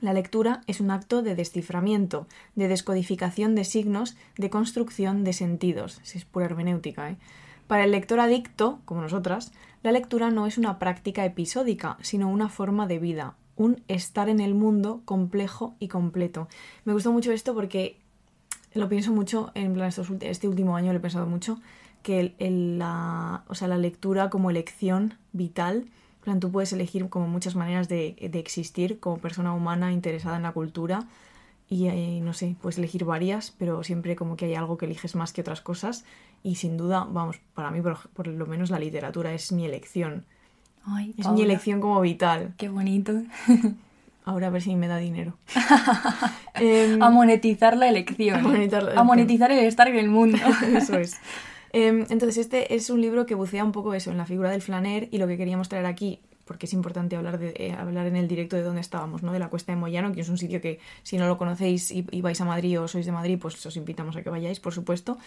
La 0.04 0.12
lectura 0.12 0.64
es 0.68 0.82
un 0.82 0.92
acto 0.92 1.22
de 1.22 1.34
desciframiento, 1.34 2.28
de 2.56 2.68
descodificación 2.68 3.56
de 3.56 3.64
signos, 3.64 4.18
de 4.36 4.50
construcción 4.50 5.24
de 5.24 5.32
sentidos. 5.32 6.02
Si 6.04 6.18
es 6.18 6.26
pura 6.26 6.48
hermenéutica, 6.48 7.12
¿eh? 7.12 7.16
Para 7.68 7.86
el 7.86 7.92
lector 7.92 8.20
adicto, 8.20 8.82
como 8.84 9.00
nosotras, 9.00 9.54
la 9.82 9.94
lectura 9.94 10.30
no 10.30 10.46
es 10.46 10.58
una 10.58 10.78
práctica 10.78 11.24
episódica, 11.24 11.96
sino 12.02 12.30
una 12.30 12.50
forma 12.50 12.86
de 12.86 13.00
vida, 13.00 13.36
un 13.56 13.82
estar 13.88 14.28
en 14.28 14.42
el 14.42 14.56
mundo 14.56 15.02
complejo 15.06 15.74
y 15.80 15.88
completo. 15.88 16.50
Me 16.84 16.92
gustó 16.92 17.14
mucho 17.14 17.32
esto 17.32 17.54
porque 17.56 17.98
lo 18.74 18.90
pienso 18.90 19.14
mucho, 19.14 19.52
en 19.54 19.74
plan, 19.74 19.90
este 20.20 20.50
último 20.50 20.76
año 20.76 20.92
lo 20.92 20.98
he 20.98 21.02
pensado 21.02 21.28
mucho, 21.28 21.62
que 22.02 22.36
la, 22.78 23.46
o 23.48 23.56
sea, 23.56 23.70
la 23.70 23.78
lectura 23.78 24.30
como 24.30 24.50
elección 24.50 25.14
vital, 25.32 25.86
plan, 26.24 26.40
tú 26.40 26.52
puedes 26.52 26.74
elegir 26.74 27.08
como 27.10 27.28
muchas 27.28 27.56
maneras 27.56 27.88
de, 27.90 28.16
de 28.32 28.40
existir 28.40 29.00
como 29.00 29.18
persona 29.18 29.54
humana 29.54 29.92
interesada 29.92 30.38
en 30.38 30.44
la 30.44 30.52
cultura 30.52 31.04
y 31.70 31.88
eh, 31.88 32.20
no 32.22 32.34
sé, 32.34 32.56
puedes 32.62 32.78
elegir 32.78 33.04
varias, 33.06 33.52
pero 33.58 33.84
siempre 33.84 34.16
como 34.16 34.36
que 34.36 34.46
hay 34.46 34.56
algo 34.56 34.78
que 34.78 34.86
eliges 34.86 35.16
más 35.16 35.34
que 35.34 35.42
otras 35.42 35.62
cosas 35.62 36.04
y 36.44 36.56
sin 36.56 36.78
duda, 36.78 37.08
vamos, 37.10 37.38
para 37.54 37.72
mí 37.72 37.82
por, 37.82 37.98
por 38.10 38.28
lo 38.28 38.46
menos 38.46 38.70
la 38.70 38.80
literatura 38.80 39.34
es 39.34 39.52
mi 39.52 39.66
elección, 39.66 40.26
Ay, 40.86 41.14
es 41.18 41.28
mi 41.30 41.42
elección 41.44 41.80
como 41.80 42.02
vital. 42.02 42.54
Qué 42.58 42.68
bonito. 42.68 43.14
Ahora 44.26 44.48
a 44.48 44.50
ver 44.50 44.62
si 44.62 44.76
me 44.76 44.88
da 44.90 44.98
dinero. 44.98 45.38
Em, 46.56 47.02
A 47.02 47.10
monetizar 47.10 47.76
la 47.78 47.88
elección. 47.90 48.40
A 48.40 48.42
monetizar 48.44 48.84
la 48.84 48.90
A 48.90 48.92
elección. 48.92 49.08
monetizar 49.08 49.52
el 49.52 49.66
estar 49.66 49.88
en 49.88 49.98
el 49.98 50.10
mundo. 50.10 50.38
Eso 50.76 50.98
es. 50.98 51.16
Em, 51.74 52.06
entonces, 52.12 52.38
este 52.38 52.76
es 52.76 52.92
un 52.92 53.02
libro 53.02 53.26
que 53.26 53.34
bucea 53.34 53.64
un 53.64 53.72
poco 53.72 53.96
eso, 53.96 54.12
en 54.12 54.18
la 54.18 54.28
figura 54.28 54.52
del 54.52 54.62
flaner 54.62 55.10
y 55.12 55.18
lo 55.18 55.28
que 55.28 55.38
queríamos 55.38 55.70
traer 55.70 55.88
aquí, 55.88 56.20
porque 56.46 56.68
es 56.68 56.74
importante 56.74 57.16
hablar, 57.16 57.40
eh, 57.42 57.76
hablar 57.76 58.06
en 58.06 58.16
el 58.16 58.28
directo 58.28 58.56
de 58.56 58.62
dónde 58.62 58.80
estábamos, 58.80 59.24
¿no? 59.24 59.34
De 59.34 59.40
la 59.40 59.50
Cuesta 59.50 59.72
de 59.72 59.78
Moyano, 59.78 60.12
que 60.12 60.22
es 60.22 60.30
un 60.30 60.38
sitio 60.38 60.62
que 60.62 60.80
si 61.02 61.18
no 61.18 61.28
lo 61.28 61.36
conocéis 61.36 61.90
y, 61.90 62.22
vais 62.22 62.40
a 62.42 62.46
Madrid 62.46 62.80
o 62.80 62.88
sois 62.88 63.08
de 63.08 63.12
Madrid, 63.12 63.40
pues 63.42 63.66
os 63.66 63.76
invitamos 63.76 64.16
a 64.16 64.22
que 64.22 64.30
vayáis, 64.30 64.60
por 64.60 64.72
supuesto. 64.72 65.18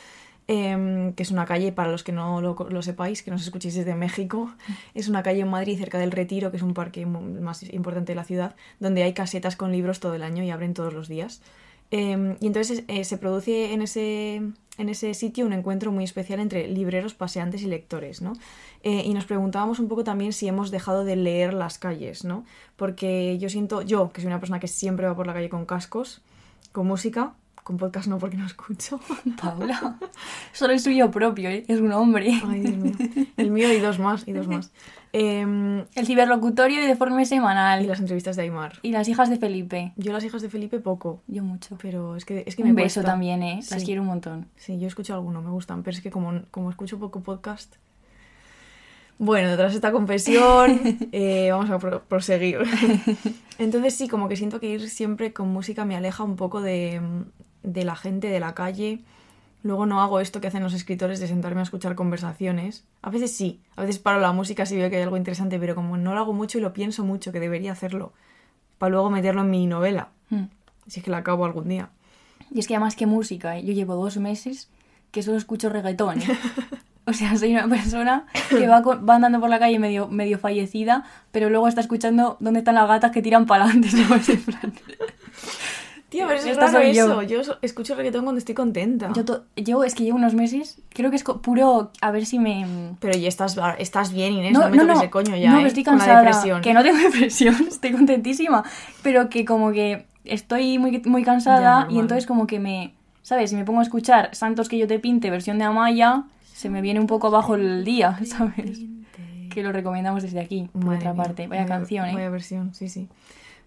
Em, 0.48 1.12
que 1.14 1.24
es 1.24 1.32
una 1.32 1.46
calle, 1.46 1.72
para 1.72 1.90
los 1.90 2.04
que 2.04 2.12
no 2.12 2.40
lo, 2.40 2.54
lo 2.70 2.80
sepáis, 2.80 3.24
que 3.24 3.32
nos 3.32 3.42
escuchéis 3.42 3.74
desde 3.74 3.96
México, 3.96 4.54
es 4.94 5.08
una 5.08 5.24
calle 5.24 5.40
en 5.40 5.48
Madrid 5.48 5.76
cerca 5.76 5.98
del 5.98 6.12
Retiro, 6.12 6.52
que 6.52 6.58
es 6.58 6.62
un 6.62 6.74
parque 6.74 7.04
más 7.06 7.64
importante 7.72 8.12
de 8.12 8.16
la 8.16 8.24
ciudad, 8.24 8.54
donde 8.78 9.02
hay 9.02 9.12
casetas 9.14 9.56
con 9.56 9.72
libros 9.72 9.98
todo 9.98 10.14
el 10.14 10.22
año 10.22 10.44
y 10.44 10.50
abren 10.50 10.74
todos 10.74 10.94
los 10.94 11.08
días. 11.08 11.42
Eh, 11.90 12.36
y 12.40 12.46
entonces 12.46 12.84
eh, 12.88 13.04
se 13.04 13.18
produce 13.18 13.72
en 13.72 13.82
ese, 13.82 14.36
en 14.36 14.88
ese 14.88 15.14
sitio 15.14 15.46
un 15.46 15.52
encuentro 15.52 15.92
muy 15.92 16.04
especial 16.04 16.40
entre 16.40 16.68
libreros, 16.68 17.14
paseantes 17.14 17.62
y 17.62 17.66
lectores, 17.66 18.22
¿no? 18.22 18.32
Eh, 18.82 19.02
y 19.04 19.14
nos 19.14 19.24
preguntábamos 19.24 19.78
un 19.78 19.88
poco 19.88 20.04
también 20.04 20.32
si 20.32 20.48
hemos 20.48 20.70
dejado 20.70 21.04
de 21.04 21.16
leer 21.16 21.54
las 21.54 21.78
calles, 21.78 22.24
¿no? 22.24 22.44
Porque 22.76 23.38
yo 23.38 23.48
siento, 23.48 23.82
yo, 23.82 24.12
que 24.12 24.20
soy 24.20 24.28
una 24.28 24.40
persona 24.40 24.60
que 24.60 24.68
siempre 24.68 25.06
va 25.06 25.16
por 25.16 25.26
la 25.26 25.34
calle 25.34 25.48
con 25.48 25.66
cascos, 25.66 26.22
con 26.72 26.86
música, 26.86 27.34
con 27.66 27.78
podcast 27.78 28.06
no 28.06 28.18
porque 28.18 28.36
no 28.36 28.46
escucho. 28.46 29.00
Paula. 29.42 29.98
Solo 30.52 30.72
el 30.72 30.78
suyo 30.78 31.10
propio, 31.10 31.48
¿eh? 31.50 31.64
Es 31.66 31.80
un 31.80 31.90
hombre. 31.90 32.40
Ay, 32.46 32.60
Dios 32.60 32.76
mío. 32.76 32.92
El 33.36 33.50
mío 33.50 33.72
y 33.72 33.80
dos 33.80 33.98
más, 33.98 34.22
y 34.28 34.32
dos 34.32 34.46
más. 34.46 34.70
Eh, 35.12 35.84
El 35.96 36.06
ciberlocutorio 36.06 36.80
y 36.84 36.86
de 36.86 36.94
forma 36.94 37.24
semanal. 37.24 37.82
y 37.82 37.88
las 37.88 37.98
entrevistas 37.98 38.36
de 38.36 38.42
Aymar. 38.42 38.74
Y 38.82 38.92
las 38.92 39.08
hijas 39.08 39.28
de 39.30 39.36
Felipe. 39.38 39.92
Yo 39.96 40.12
las 40.12 40.22
hijas 40.22 40.42
de 40.42 40.48
Felipe 40.48 40.78
poco, 40.78 41.22
Yo 41.26 41.42
mucho. 41.42 41.76
pero 41.82 42.14
es 42.14 42.24
que, 42.24 42.44
es 42.46 42.54
que 42.54 42.62
me 42.62 42.70
Un 42.70 42.76
beso 42.76 43.00
cuesta. 43.00 43.10
también, 43.10 43.42
¿eh? 43.42 43.56
Las 43.68 43.80
Sí. 43.80 43.84
quiero 43.86 44.02
un 44.02 44.08
montón. 44.08 44.46
Sí, 44.54 44.78
yo 44.78 44.86
escucho 44.86 45.14
alguno, 45.14 45.42
me 45.42 45.50
gustan, 45.50 45.82
pero 45.82 45.96
es 45.96 46.02
que 46.02 46.10
como, 46.12 46.42
como 46.52 46.70
escucho 46.70 47.00
poco 47.00 47.20
podcast. 47.24 47.74
Bueno, 49.18 49.56
tras 49.56 49.74
esta 49.74 49.92
confesión, 49.92 50.78
eh, 51.12 51.48
vamos 51.50 51.70
a 51.70 51.78
pro- 51.78 52.02
proseguir. 52.04 52.58
Entonces 53.58 53.94
sí, 53.94 54.08
como 54.08 54.28
que 54.28 54.36
siento 54.36 54.60
que 54.60 54.68
ir 54.68 54.88
siempre 54.90 55.32
con 55.32 55.48
música 55.48 55.84
me 55.86 55.96
aleja 55.96 56.22
un 56.22 56.36
poco 56.36 56.60
de, 56.60 57.00
de 57.66 57.84
la 57.84 57.94
gente, 57.96 58.28
de 58.28 58.40
la 58.40 58.54
calle. 58.54 59.00
Luego 59.62 59.84
no 59.84 60.00
hago 60.00 60.20
esto 60.20 60.40
que 60.40 60.46
hacen 60.46 60.62
los 60.62 60.72
escritores 60.72 61.20
de 61.20 61.26
sentarme 61.26 61.60
a 61.60 61.64
escuchar 61.64 61.94
conversaciones. 61.96 62.84
A 63.02 63.10
veces 63.10 63.36
sí, 63.36 63.60
a 63.76 63.82
veces 63.82 63.98
paro 63.98 64.20
la 64.20 64.32
música 64.32 64.64
si 64.64 64.76
veo 64.76 64.88
que 64.88 64.96
hay 64.96 65.02
algo 65.02 65.16
interesante, 65.18 65.58
pero 65.58 65.74
como 65.74 65.96
no 65.98 66.14
lo 66.14 66.20
hago 66.20 66.32
mucho 66.32 66.56
y 66.56 66.60
lo 66.62 66.72
pienso 66.72 67.04
mucho, 67.04 67.32
que 67.32 67.40
debería 67.40 67.72
hacerlo, 67.72 68.12
para 68.78 68.90
luego 68.90 69.10
meterlo 69.10 69.42
en 69.42 69.50
mi 69.50 69.66
novela, 69.66 70.08
Hmm. 70.30 70.44
si 70.86 71.00
es 71.00 71.04
que 71.04 71.10
la 71.10 71.18
acabo 71.18 71.44
algún 71.44 71.68
día. 71.68 71.90
Y 72.50 72.60
es 72.60 72.66
que 72.68 72.74
además 72.74 72.94
que 72.96 73.06
música, 73.06 73.58
¿eh? 73.58 73.64
yo 73.64 73.72
llevo 73.72 73.94
dos 73.96 74.16
meses 74.18 74.68
que 75.10 75.22
solo 75.22 75.36
escucho 75.36 75.68
reggaetón. 75.68 76.20
¿eh? 76.22 76.26
O 77.08 77.12
sea, 77.12 77.36
soy 77.36 77.52
una 77.52 77.68
persona 77.68 78.26
que 78.50 78.66
va, 78.66 78.82
con- 78.82 79.08
va 79.08 79.14
andando 79.16 79.38
por 79.40 79.48
la 79.48 79.58
calle 79.60 79.78
medio, 79.78 80.08
medio 80.08 80.38
fallecida, 80.38 81.04
pero 81.32 81.48
luego 81.50 81.68
está 81.68 81.80
escuchando 81.80 82.36
dónde 82.40 82.58
están 82.60 82.74
las 82.76 82.88
gatas 82.88 83.10
que 83.12 83.22
tiran 83.22 83.46
para 83.46 83.64
adelante. 83.64 83.88
Tío, 86.08 86.26
pero 86.28 86.38
eso 86.38 86.48
es 86.50 86.56
raro 86.56 86.82
yo. 86.84 86.88
eso. 86.88 87.22
Yo 87.22 87.42
so- 87.44 87.58
escucho 87.62 87.94
reggaetón 87.96 88.22
cuando 88.24 88.38
estoy 88.38 88.54
contenta. 88.54 89.10
Yo, 89.14 89.24
to- 89.24 89.44
yo 89.56 89.82
es 89.82 89.94
que 89.94 90.04
llevo 90.04 90.16
unos 90.16 90.34
meses, 90.34 90.80
creo 90.90 91.10
que 91.10 91.16
es 91.16 91.24
puro, 91.24 91.90
a 92.00 92.10
ver 92.12 92.26
si 92.26 92.38
me... 92.38 92.64
Pero 93.00 93.18
ya 93.18 93.26
estás, 93.28 93.56
estás 93.78 94.12
bien, 94.12 94.34
Inés. 94.34 94.52
No, 94.52 94.68
me 94.70 94.78
toques 94.78 95.02
el 95.02 95.10
coño 95.10 95.36
ya, 95.36 95.50
no, 95.50 95.58
¿eh? 95.60 95.66
estoy 95.66 95.82
Con 95.82 95.94
la 95.98 96.04
cansada. 96.04 96.22
depresión. 96.22 96.60
Que 96.62 96.72
no 96.74 96.82
tengo 96.84 96.98
depresión, 97.10 97.56
estoy 97.68 97.90
contentísima. 97.92 98.62
Pero 99.02 99.28
que 99.28 99.44
como 99.44 99.72
que 99.72 100.06
estoy 100.24 100.78
muy, 100.78 101.02
muy 101.06 101.24
cansada 101.24 101.86
y 101.90 101.98
entonces 101.98 102.26
como 102.26 102.46
que 102.46 102.60
me... 102.60 102.94
¿Sabes? 103.22 103.50
Si 103.50 103.56
me 103.56 103.64
pongo 103.64 103.80
a 103.80 103.82
escuchar 103.82 104.30
Santos 104.32 104.68
que 104.68 104.78
yo 104.78 104.86
te 104.86 105.00
pinte, 105.00 105.30
versión 105.30 105.58
de 105.58 105.64
Amaya, 105.64 106.22
se 106.54 106.70
me 106.70 106.80
viene 106.82 107.00
un 107.00 107.08
poco 107.08 107.26
abajo 107.26 107.56
el 107.56 107.84
día, 107.84 108.16
¿sabes? 108.24 108.78
Que 109.50 109.64
lo 109.64 109.72
recomendamos 109.72 110.22
desde 110.22 110.38
aquí, 110.38 110.68
por 110.72 110.84
Madre 110.84 110.98
otra 110.98 111.12
mía, 111.14 111.22
parte. 111.24 111.46
Vaya 111.48 111.66
canción, 111.66 112.06
¿eh? 112.06 112.14
Vaya 112.14 112.30
versión, 112.30 112.72
sí, 112.74 112.88
sí. 112.88 113.08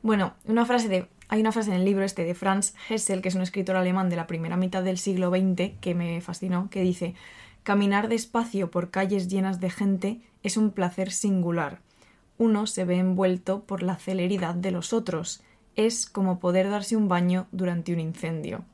Bueno, 0.01 0.31
una 0.45 0.65
frase 0.65 0.87
de, 0.87 1.07
hay 1.29 1.41
una 1.41 1.51
frase 1.51 1.69
en 1.69 1.77
el 1.77 1.85
libro 1.85 2.03
este 2.03 2.23
de 2.23 2.33
Franz 2.33 2.73
Hessel, 2.89 3.21
que 3.21 3.29
es 3.29 3.35
un 3.35 3.43
escritor 3.43 3.75
alemán 3.75 4.09
de 4.09 4.15
la 4.15 4.25
primera 4.25 4.57
mitad 4.57 4.83
del 4.83 4.97
siglo 4.97 5.29
XX, 5.29 5.73
que 5.79 5.93
me 5.93 6.19
fascinó, 6.21 6.69
que 6.71 6.81
dice, 6.81 7.13
caminar 7.61 8.09
despacio 8.09 8.71
por 8.71 8.89
calles 8.89 9.27
llenas 9.27 9.59
de 9.59 9.69
gente 9.69 10.21
es 10.41 10.57
un 10.57 10.71
placer 10.71 11.11
singular. 11.11 11.81
Uno 12.39 12.65
se 12.65 12.83
ve 12.83 12.97
envuelto 12.97 13.63
por 13.63 13.83
la 13.83 13.95
celeridad 13.97 14.55
de 14.55 14.71
los 14.71 14.91
otros. 14.91 15.43
Es 15.75 16.07
como 16.07 16.39
poder 16.39 16.69
darse 16.69 16.95
un 16.95 17.07
baño 17.07 17.47
durante 17.51 17.93
un 17.93 17.99
incendio. 17.99 18.65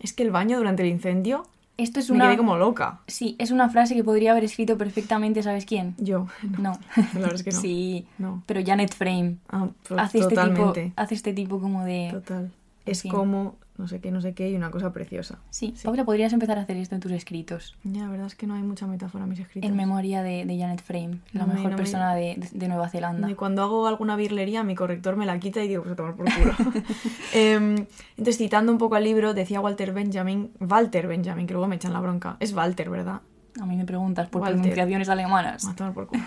Es 0.00 0.14
que 0.14 0.22
el 0.22 0.30
baño 0.30 0.56
durante 0.56 0.84
el 0.84 0.88
incendio 0.88 1.46
Esto 1.78 2.00
es 2.00 2.10
me 2.10 2.16
una... 2.16 2.26
quedé 2.26 2.36
como 2.36 2.56
loca. 2.56 3.00
Sí, 3.06 3.36
es 3.38 3.50
una 3.52 3.70
frase 3.70 3.94
que 3.94 4.02
podría 4.04 4.32
haber 4.32 4.42
escrito 4.44 4.76
perfectamente, 4.76 5.42
¿sabes 5.42 5.64
quién? 5.64 5.94
Yo, 5.98 6.26
No. 6.58 6.78
la 6.96 7.20
verdad 7.20 7.34
es 7.34 7.42
que 7.44 7.52
no. 7.52 7.60
Sí, 7.60 8.06
No. 8.18 8.42
pero 8.46 8.60
Janet 8.66 8.92
Frame. 8.94 9.36
Ah, 9.48 9.68
pues 9.86 10.00
hace 10.00 10.18
este, 10.18 10.30
tipo, 10.34 10.40
totalmente. 10.42 10.92
hace 10.96 11.14
este 11.14 11.32
tipo 11.32 11.60
como 11.60 11.84
de... 11.84 12.08
Total. 12.12 12.50
Es 12.84 13.02
como, 13.04 13.54
no 13.78 13.88
sé 13.88 14.00
qué, 14.00 14.10
no 14.10 14.20
sé 14.20 14.34
qué, 14.34 14.50
y 14.50 14.56
una 14.56 14.70
cosa 14.70 14.92
preciosa. 14.92 15.38
Sí, 15.50 15.74
Paula, 15.84 16.04
podrías 16.04 16.32
empezar 16.32 16.58
a 16.58 16.62
hacer 16.62 16.76
esto 16.76 16.94
en 16.96 17.00
tus 17.00 17.12
escritos. 17.12 17.76
Ya, 17.84 18.02
la 18.02 18.08
verdad 18.10 18.26
es 18.26 18.34
que 18.34 18.46
no 18.46 18.54
hay 18.54 18.62
mucha 18.62 18.86
metáfora 18.86 19.24
en 19.24 19.30
mis 19.30 19.38
escritos. 19.40 19.70
En 19.70 19.76
memoria 19.76 20.22
de, 20.22 20.44
de 20.44 20.58
Janet 20.58 20.82
Frame, 20.82 21.20
la 21.32 21.42
No 21.42 21.46
me- 21.46 21.54
mejor 21.54 21.70
no 21.70 21.76
persona 21.76 22.14
de, 22.14 22.34
de- 22.36 22.48
de 22.52 22.68
Nueva 22.68 22.88
Zelanda. 22.88 23.30
Y 23.30 23.34
cuando 23.34 23.62
hago 23.62 23.86
alguna 23.86 24.16
birlería, 24.16 24.62
mi 24.64 24.74
corrector 24.74 25.16
me 25.16 25.24
la 25.26 25.38
quita 25.38 25.62
y 25.64 25.68
digo, 25.68 25.82
pues 25.84 25.92
a 25.92 25.96
tomar 25.96 26.14
por 26.16 26.26
culo. 26.34 26.52
Em, 27.32 27.86
entonces, 28.16 28.36
citando 28.38 28.72
un 28.72 28.78
poco 28.78 28.96
al 28.96 29.04
libro, 29.04 29.34
decía 29.34 29.60
Walter 29.60 29.92
Benjamin, 29.92 30.50
Walter 30.60 31.06
Benjamin, 31.06 31.46
que 31.46 31.52
luego 31.54 31.68
me 31.68 31.76
echan 31.76 31.92
la 31.92 32.00
bronca. 32.00 32.36
Es 32.40 32.52
Walter, 32.54 32.90
¿verdad? 32.90 33.20
A 33.60 33.66
mí 33.66 33.76
me 33.76 33.84
preguntas 33.84 34.28
por 34.28 34.42
Walter. 34.42 34.58
pronunciaciones 34.60 35.08
alemanas. 35.08 35.66
A 35.66 35.74
tomar 35.74 35.92
por 35.92 36.06
culo. 36.06 36.22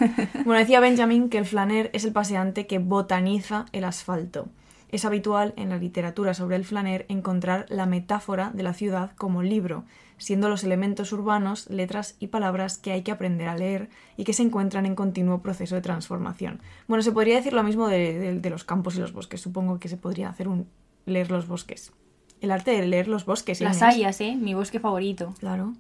Bueno, 0.46 0.60
decía 0.60 0.80
Benjamin 0.80 1.30
que 1.30 1.38
el 1.38 1.46
flaner 1.46 1.90
es 1.94 2.04
el 2.04 2.12
paseante 2.12 2.68
que 2.68 2.80
botaniza 2.80 3.66
el 3.72 3.84
asfalto. 3.86 4.48
Es 4.92 5.06
habitual 5.06 5.54
en 5.56 5.70
la 5.70 5.78
literatura 5.78 6.34
sobre 6.34 6.56
el 6.58 6.66
flaner 6.66 7.06
encontrar 7.08 7.66
la 7.70 7.86
metáfora 7.86 8.52
de 8.54 8.64
la 8.64 8.74
ciudad 8.74 9.12
como 9.18 9.42
libro, 9.42 9.86
siendo 10.18 10.50
los 10.50 10.64
elementos 10.64 11.12
urbanos 11.14 11.70
letras 11.70 12.16
y 12.20 12.28
palabras 12.28 12.78
que 12.78 12.92
hay 12.92 13.02
que 13.02 13.12
aprender 13.12 13.48
a 13.48 13.56
leer 13.56 13.90
y 14.18 14.24
que 14.26 14.34
se 14.34 14.44
encuentran 14.44 14.86
en 14.86 14.96
continuo 14.96 15.42
proceso 15.42 15.76
de 15.76 15.82
transformación. 15.82 16.60
Bueno, 16.88 17.02
se 17.04 17.12
podría 17.12 17.36
decir 17.38 17.54
lo 17.54 17.64
mismo 17.64 17.88
de, 17.88 18.20
de- 18.20 18.40
de 18.40 18.50
los 18.50 18.64
campos 18.64 18.96
y 18.96 19.00
los 19.00 19.14
bosques. 19.14 19.40
Supongo 19.42 19.80
que 19.80 19.88
se 19.90 19.98
podría 19.98 20.30
hacer 20.30 20.48
un 20.48 20.68
leer 21.06 21.32
los 21.32 21.48
bosques. 21.48 21.94
El 22.42 22.52
arte 22.52 22.72
de 22.72 22.86
leer 22.86 23.08
los 23.08 23.26
bosques. 23.26 23.62
Las 23.62 23.78
Inés. 23.82 23.96
hayas, 23.96 24.22
¿eh? 24.22 24.36
Mi 24.36 24.54
bosque 24.54 24.80
favorito. 24.80 25.34
Claro. 25.40 25.74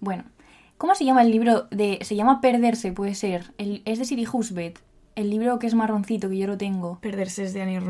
Bueno, 0.00 0.24
¿Cómo 0.78 0.94
se 0.94 1.04
llama 1.04 1.22
el 1.22 1.32
libro 1.32 1.66
de... 1.72 1.98
Se 2.02 2.14
llama 2.14 2.40
Perderse, 2.40 2.92
puede 2.92 3.14
ser. 3.16 3.52
El- 3.58 3.82
es 3.84 3.98
de 3.98 4.04
Siri 4.04 4.26
Husbeth. 4.32 4.78
El 5.16 5.28
libro 5.28 5.58
que 5.58 5.66
es 5.66 5.74
marroncito, 5.74 6.28
que 6.28 6.38
yo 6.38 6.46
lo 6.46 6.56
tengo. 6.56 7.00
Perderse 7.00 7.42
es 7.42 7.52
de 7.52 7.62
Annie. 7.62 7.80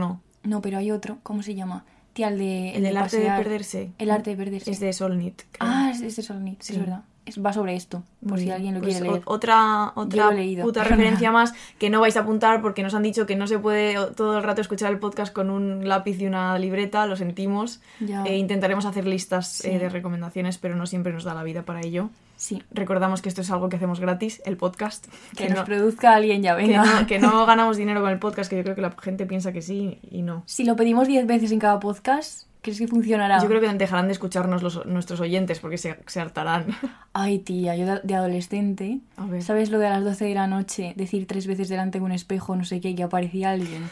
No, 0.44 0.60
pero 0.62 0.78
hay 0.78 0.90
otro. 0.90 1.18
¿Cómo 1.22 1.42
se 1.42 1.54
llama? 1.54 1.84
Tía, 2.12 2.28
el 2.28 2.38
de... 2.38 2.74
El 2.74 2.82
del 2.82 2.96
arte 2.96 3.18
de 3.20 3.26
perderse. 3.30 3.92
El 3.98 4.10
arte 4.10 4.30
de 4.30 4.36
perderse. 4.36 4.70
Es 4.70 4.80
de 4.80 4.92
Solnit. 4.92 5.42
creo. 5.52 5.70
Ah, 5.70 5.90
es, 5.92 6.00
es 6.00 6.16
de 6.16 6.22
Solnit, 6.22 6.60
Sí. 6.62 6.72
es 6.74 6.78
verdad. 6.80 7.02
Es- 7.26 7.44
va 7.44 7.52
sobre 7.52 7.76
esto, 7.76 8.02
por 8.22 8.32
Muy 8.32 8.40
si 8.44 8.50
alguien 8.50 8.72
lo 8.74 8.80
Pues 8.80 8.94
quiere 8.94 9.10
leer. 9.10 9.22
Otra, 9.26 9.92
otra 9.96 10.30
leído, 10.32 10.64
puta 10.64 10.82
referencia 10.82 11.28
nada. 11.30 11.42
más 11.44 11.52
que 11.78 11.90
no 11.90 12.00
vais 12.00 12.16
a 12.16 12.20
apuntar 12.20 12.62
porque 12.62 12.82
nos 12.82 12.94
han 12.94 13.02
dicho 13.02 13.26
que 13.26 13.36
no 13.36 13.46
se 13.46 13.58
puede 13.58 13.96
todo 14.16 14.38
el 14.38 14.42
rato 14.42 14.62
escuchar 14.62 14.90
el 14.90 14.98
podcast 14.98 15.30
con 15.34 15.50
un 15.50 15.86
lápiz 15.86 16.18
y 16.20 16.26
una 16.26 16.58
libreta, 16.58 17.04
lo 17.06 17.16
sentimos. 17.16 17.82
Ya. 18.00 18.24
Eh, 18.24 18.38
intentaremos 18.38 18.86
hacer 18.86 19.06
listas 19.06 19.46
Sí. 19.48 19.68
eh, 19.68 19.78
de 19.78 19.90
recomendaciones, 19.90 20.56
pero 20.56 20.74
no 20.74 20.86
siempre 20.86 21.12
nos 21.12 21.24
da 21.24 21.34
la 21.34 21.42
vida 21.42 21.62
para 21.64 21.82
ello. 21.82 22.08
Sí. 22.38 22.62
Recordamos 22.70 23.20
que 23.20 23.28
esto 23.28 23.40
es 23.42 23.50
algo 23.50 23.68
que 23.68 23.76
hacemos 23.76 23.98
gratis, 24.00 24.40
el 24.46 24.56
podcast. 24.56 25.06
Que, 25.36 25.48
no, 25.50 25.56
nos 25.56 25.64
produzca 25.66 26.14
alguien 26.14 26.42
ya, 26.42 26.56
que 26.56 26.62
venga. 26.62 26.84
no- 27.00 27.06
que 27.06 27.18
no 27.18 27.44
ganamos 27.52 27.76
dinero 27.76 28.00
con 28.00 28.10
el 28.10 28.18
podcast, 28.18 28.48
que 28.48 28.56
yo 28.56 28.62
creo 28.62 28.74
que 28.76 28.80
la 28.80 28.92
gente 29.02 29.26
piensa 29.26 29.52
que 29.52 29.60
sí 29.60 29.98
y 30.10 30.22
no. 30.22 30.44
Si 30.46 30.64
lo 30.64 30.76
pedimos 30.76 31.06
10 31.08 31.26
veces 31.26 31.50
en 31.52 31.58
cada 31.58 31.78
podcast, 31.80 32.46
¿crees 32.62 32.78
que 32.78 32.86
funcionará? 32.88 33.40
Yo 33.42 33.48
creo 33.48 33.60
que 33.60 33.68
dejarán 33.68 34.06
de 34.06 34.12
escucharnos 34.12 34.62
los, 34.62 34.86
nuestros 34.86 35.20
oyentes 35.20 35.58
porque 35.58 35.78
se, 35.78 35.98
se 36.06 36.20
hartarán. 36.20 36.66
Ay, 37.12 37.40
tía, 37.40 37.74
yo 37.76 37.86
de, 37.86 38.00
de 38.04 38.14
adolescente, 38.14 39.00
A 39.16 39.26
ver. 39.26 39.42
¿sabes 39.42 39.70
lo 39.70 39.78
de 39.80 39.88
a 39.88 39.90
las 39.90 40.04
12 40.04 40.24
de 40.26 40.34
la 40.34 40.46
noche 40.46 40.94
decir 40.96 41.26
tres 41.26 41.46
veces 41.48 41.68
delante 41.68 41.98
de 41.98 42.04
un 42.04 42.12
espejo, 42.12 42.54
no 42.54 42.64
sé 42.64 42.80
qué, 42.80 42.94
que 42.94 43.02
aparecía 43.02 43.50
alguien? 43.50 43.90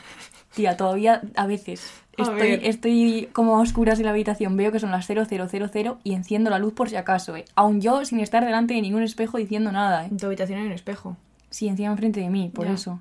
Tía, 0.56 0.76
todavía 0.76 1.20
a 1.36 1.46
veces 1.46 1.92
A 2.18 2.34
estoy, 2.38 3.28
como 3.34 3.58
a 3.58 3.60
oscuras 3.60 3.98
en 3.98 4.06
la 4.06 4.10
habitación, 4.12 4.56
veo 4.56 4.72
que 4.72 4.80
son 4.80 4.90
las 4.90 5.06
0000 5.06 5.94
y 6.02 6.14
enciendo 6.14 6.48
la 6.48 6.58
luz 6.58 6.72
por 6.72 6.88
si 6.88 6.96
acaso, 6.96 7.36
¿eh? 7.36 7.44
Aún 7.54 7.82
yo 7.82 8.04
sin 8.06 8.20
estar 8.20 8.42
delante 8.42 8.72
de 8.72 8.80
ningún 8.80 9.02
espejo 9.02 9.36
diciendo 9.36 9.70
nada, 9.70 10.04
¿eh? 10.06 10.08
En 10.10 10.16
tu 10.16 10.24
habitación 10.26 10.58
hay 10.60 10.66
un 10.66 10.72
espejo. 10.72 11.16
Sí, 11.50 11.68
encima 11.68 11.90
enfrente 11.92 12.20
de 12.20 12.30
mí, 12.30 12.50
por 12.54 12.66
Ya. 12.66 12.72
eso. 12.72 13.00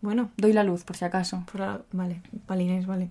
Bueno, 0.00 0.30
Doy 0.36 0.52
la 0.52 0.64
luz, 0.64 0.82
por 0.82 0.96
si 0.96 1.04
acaso. 1.04 1.44
Por 1.50 1.84
vale, 1.92 2.20
vale 2.48 2.62
Inés, 2.64 2.86
vale. 2.88 3.10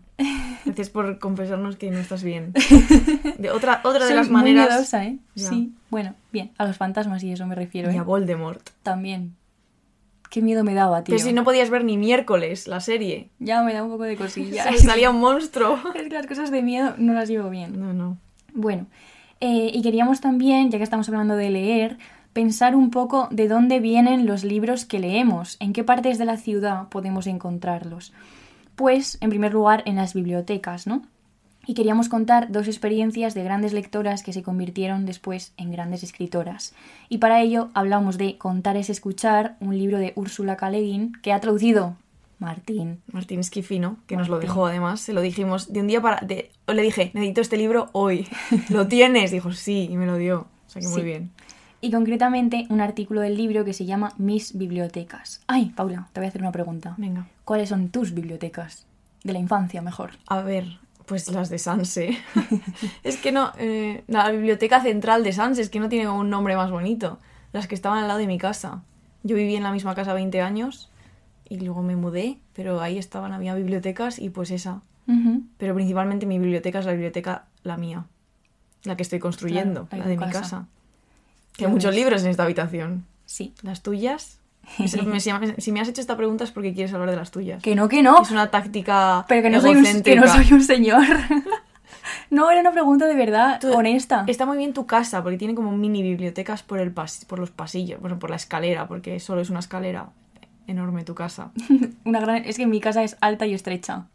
Gracias 0.66 0.90
por 0.90 1.18
confesarnos 1.20 1.78
que 1.78 1.92
no 1.92 2.00
estás 2.00 2.24
bien. 2.24 2.52
De 3.38 3.50
otra, 3.52 3.80
otra 3.86 4.02
de 4.04 4.08
Soy 4.08 4.16
las 4.18 4.28
muy 4.28 4.36
maneras. 4.42 4.68
miedosa, 4.70 5.06
¿eh? 5.06 5.18
Ya. 5.34 5.48
Sí, 5.50 5.72
bueno, 5.90 6.14
bien, 6.34 6.52
a 6.58 6.66
los 6.66 6.76
fantasmas 6.76 7.24
y 7.24 7.32
eso 7.32 7.48
me 7.48 7.56
refiero, 7.56 7.90
Y 7.90 7.96
¿eh? 7.96 8.00
a 8.00 8.04
Voldemort. 8.04 8.70
También. 8.84 9.37
Qué 10.30 10.42
miedo 10.42 10.64
me 10.64 10.74
daba, 10.74 11.04
tío. 11.04 11.16
Pero 11.16 11.26
si 11.26 11.34
no 11.34 11.44
podías 11.44 11.70
ver 11.70 11.84
ni 11.84 11.98
miércoles 11.98 12.68
la 12.68 12.80
serie. 12.80 13.30
Ya 13.40 13.64
me 13.64 13.74
da 13.74 13.84
un 13.84 13.92
poco 13.92 14.04
de 14.04 14.18
cosilla. 14.18 14.64
Se 14.72 14.80
salía 14.80 15.10
un 15.10 15.20
monstruo. 15.20 15.80
Es 15.96 16.04
que 16.04 16.10
las 16.10 16.28
cosas 16.28 16.52
de 16.52 16.62
miedo 16.62 16.94
no 16.98 17.14
las 17.14 17.30
llevo 17.30 17.50
bien. 17.50 17.80
No, 17.80 17.94
no. 17.94 18.18
Bueno, 18.54 18.88
eh, 19.40 19.72
y 19.74 19.82
queríamos 19.82 20.22
también, 20.22 20.72
ya 20.72 20.78
que 20.78 20.84
estamos 20.84 21.08
hablando 21.10 21.36
de 21.36 21.50
leer, 21.50 21.98
pensar 22.34 22.76
un 22.76 22.92
poco 22.92 23.28
de 23.32 23.48
dónde 23.48 23.80
vienen 23.80 24.26
los 24.26 24.44
libros 24.44 24.86
que 24.86 25.00
leemos, 25.00 25.58
en 25.60 25.74
qué 25.74 25.84
partes 25.84 26.18
de 26.18 26.26
la 26.26 26.38
ciudad 26.38 26.88
podemos 26.90 27.28
encontrarlos. 27.28 28.14
Pues, 28.76 29.18
en 29.22 29.30
primer 29.30 29.54
lugar, 29.54 29.84
en 29.86 29.96
las 29.96 30.14
bibliotecas, 30.14 30.88
¿no? 30.88 31.02
Y 31.70 31.74
queríamos 31.74 32.08
contar 32.08 32.50
dos 32.50 32.68
experiencias 32.68 33.34
de 33.34 33.44
grandes 33.44 33.74
lectoras 33.74 34.24
que 34.24 34.32
se 34.32 34.42
convirtieron 34.42 35.06
después 35.06 35.52
en 35.58 35.70
grandes 35.70 36.02
escritoras. 36.02 36.74
Y 37.10 37.18
para 37.18 37.42
ello 37.42 37.70
hablamos 37.74 38.18
de 38.18 38.38
Contar 38.38 38.78
es 38.78 38.90
escuchar, 38.90 39.58
un 39.60 39.78
libro 39.78 40.00
de 40.00 40.14
Úrsula 40.16 40.56
Guin, 40.56 41.12
que 41.22 41.34
ha 41.34 41.42
traducido 41.42 41.98
Martín. 42.40 43.02
Martín 43.12 43.42
Esquifino, 43.42 43.98
que 44.08 44.16
nos 44.16 44.30
lo 44.30 44.36
Martín. 44.36 44.48
dejó 44.50 44.68
además, 44.68 45.02
se 45.02 45.12
lo 45.12 45.20
dijimos 45.22 45.74
de 45.74 45.82
un 45.82 45.88
día 45.88 46.02
para. 46.02 46.26
de- 46.26 46.52
le 46.68 46.82
dije, 46.82 47.12
necesito 47.14 47.42
este 47.42 47.58
libro 47.58 47.90
hoy. 47.92 48.28
¿Lo 48.70 48.88
tienes? 48.88 49.32
Dijo, 49.32 49.52
sí, 49.52 49.90
y 49.92 49.98
me 49.98 50.06
lo 50.06 50.16
dio. 50.16 50.48
O 50.68 50.70
sea 50.70 50.82
que 50.82 50.88
muy 50.88 51.02
bien. 51.02 51.32
Y 51.82 51.92
concretamente 51.92 52.66
un 52.70 52.80
artículo 52.80 53.22
del 53.22 53.36
libro 53.36 53.66
que 53.66 53.74
se 53.74 53.86
llama 53.86 54.14
Mis 54.18 54.58
bibliotecas. 54.58 55.42
Ay, 55.48 55.74
Paula, 55.76 56.08
te 56.14 56.20
voy 56.22 56.26
a 56.26 56.30
hacer 56.30 56.42
una 56.42 56.52
pregunta. 56.54 56.96
Venga. 56.98 57.28
¿Cuáles 57.44 57.70
son 57.70 57.90
tus 57.90 58.14
bibliotecas? 58.14 58.86
De 59.24 59.34
la 59.34 59.40
infancia, 59.40 59.82
mejor. 59.82 60.12
A 60.28 60.42
ver, 60.42 60.80
pues 61.08 61.32
las 61.32 61.50
de 61.50 61.58
Sanse. 61.58 62.18
es 63.04 63.18
que 63.18 63.32
no. 63.32 63.54
eh, 63.58 64.04
la 64.08 64.30
biblioteca 64.30 64.82
central 64.82 65.24
de 65.24 65.32
Sanse 65.32 65.62
es 65.62 65.70
que 65.70 65.80
no 65.80 65.90
tiene 65.90 66.10
un 66.10 66.30
nombre 66.30 66.56
más 66.56 66.70
bonito. 66.70 67.18
Las 67.54 67.68
que 67.68 67.76
estaban 67.76 68.00
al 68.00 68.08
lado 68.08 68.20
de 68.20 68.28
mi 68.28 68.38
casa. 68.38 68.84
Yo 69.24 69.36
viví 69.36 69.56
en 69.56 69.64
la 69.64 69.72
misma 69.72 69.96
casa 69.96 70.14
20 70.14 70.42
años 70.42 70.92
y 71.50 71.60
luego 71.60 71.82
me 71.82 71.96
mudé, 71.96 72.40
pero 72.54 72.82
ahí 72.82 72.98
estaban, 72.98 73.32
había 73.32 73.56
bibliotecas 73.56 74.20
y 74.20 74.30
pues 74.30 74.52
esa. 74.52 74.82
Pero 75.58 75.74
principalmente 75.74 76.26
mi 76.26 76.38
biblioteca 76.38 76.80
es 76.80 76.86
la 76.86 76.92
biblioteca, 76.92 77.46
la 77.64 77.78
mía. 77.78 78.06
La 78.84 78.98
que 78.98 79.04
estoy 79.04 79.20
construyendo, 79.20 79.88
Claro, 79.88 80.04
la 80.04 80.10
de 80.10 80.18
mi 80.18 80.30
casa. 80.30 80.68
Que 81.56 81.66
hay 81.66 81.72
muchos 81.72 81.96
libros 81.96 82.24
en 82.24 82.32
esta 82.32 82.44
habitación. 82.44 83.06
Sí. 83.26 83.54
¿Las 83.62 83.82
tuyas? 83.82 84.37
Me- 84.80 84.88
si 85.20 85.32
me- 85.34 85.56
si 85.62 85.72
me 85.72 85.80
has 85.82 85.88
hecho 85.88 86.02
esta 86.02 86.18
pregunta 86.18 86.44
es 86.44 86.52
porque 86.52 86.74
quieres 86.74 86.94
hablar 86.94 87.10
de 87.10 87.16
las 87.16 87.32
tuyas. 87.32 87.62
Que 87.64 87.76
no, 87.76 87.88
que 87.88 88.02
no. 88.04 88.22
Es 88.22 88.32
una 88.32 88.52
táctica 88.52 89.26
Pero 89.28 89.42
que 89.42 89.50
no, 89.50 89.62
soy 89.62 89.76
un, 89.76 90.02
que 90.04 90.16
no 90.16 90.28
soy 90.28 90.52
un 90.54 90.62
señor. 90.64 91.04
no, 92.30 92.50
era 92.52 92.62
una 92.62 92.72
pregunta 92.72 93.06
de 93.08 93.16
verdad, 93.16 93.60
Tú- 93.60 93.72
honesta. 93.74 94.24
Está 94.28 94.46
muy 94.46 94.58
bien 94.58 94.74
tu 94.74 94.86
casa 94.86 95.24
porque 95.24 95.38
tiene 95.38 95.56
como 95.56 95.72
mini 95.76 96.02
bibliotecas 96.04 96.64
por, 96.64 96.80
el 96.80 96.94
pas- 96.94 97.26
por 97.26 97.40
los 97.40 97.50
pasillos, 97.52 98.00
bueno, 98.02 98.20
por 98.20 98.30
la 98.30 98.36
escalera, 98.36 98.88
porque 98.88 99.20
solo 99.20 99.42
es 99.42 99.50
una 99.50 99.60
escalera 99.60 100.10
enorme 100.68 101.04
tu 101.06 101.16
casa. 101.16 101.52
Una 102.04 102.20
gran... 102.20 102.38
Es 102.46 102.58
que 102.58 102.68
mi 102.68 102.80
casa 102.82 103.04
es 103.04 103.18
alta 103.22 103.46
y 103.46 103.54
estrecha. 103.54 104.06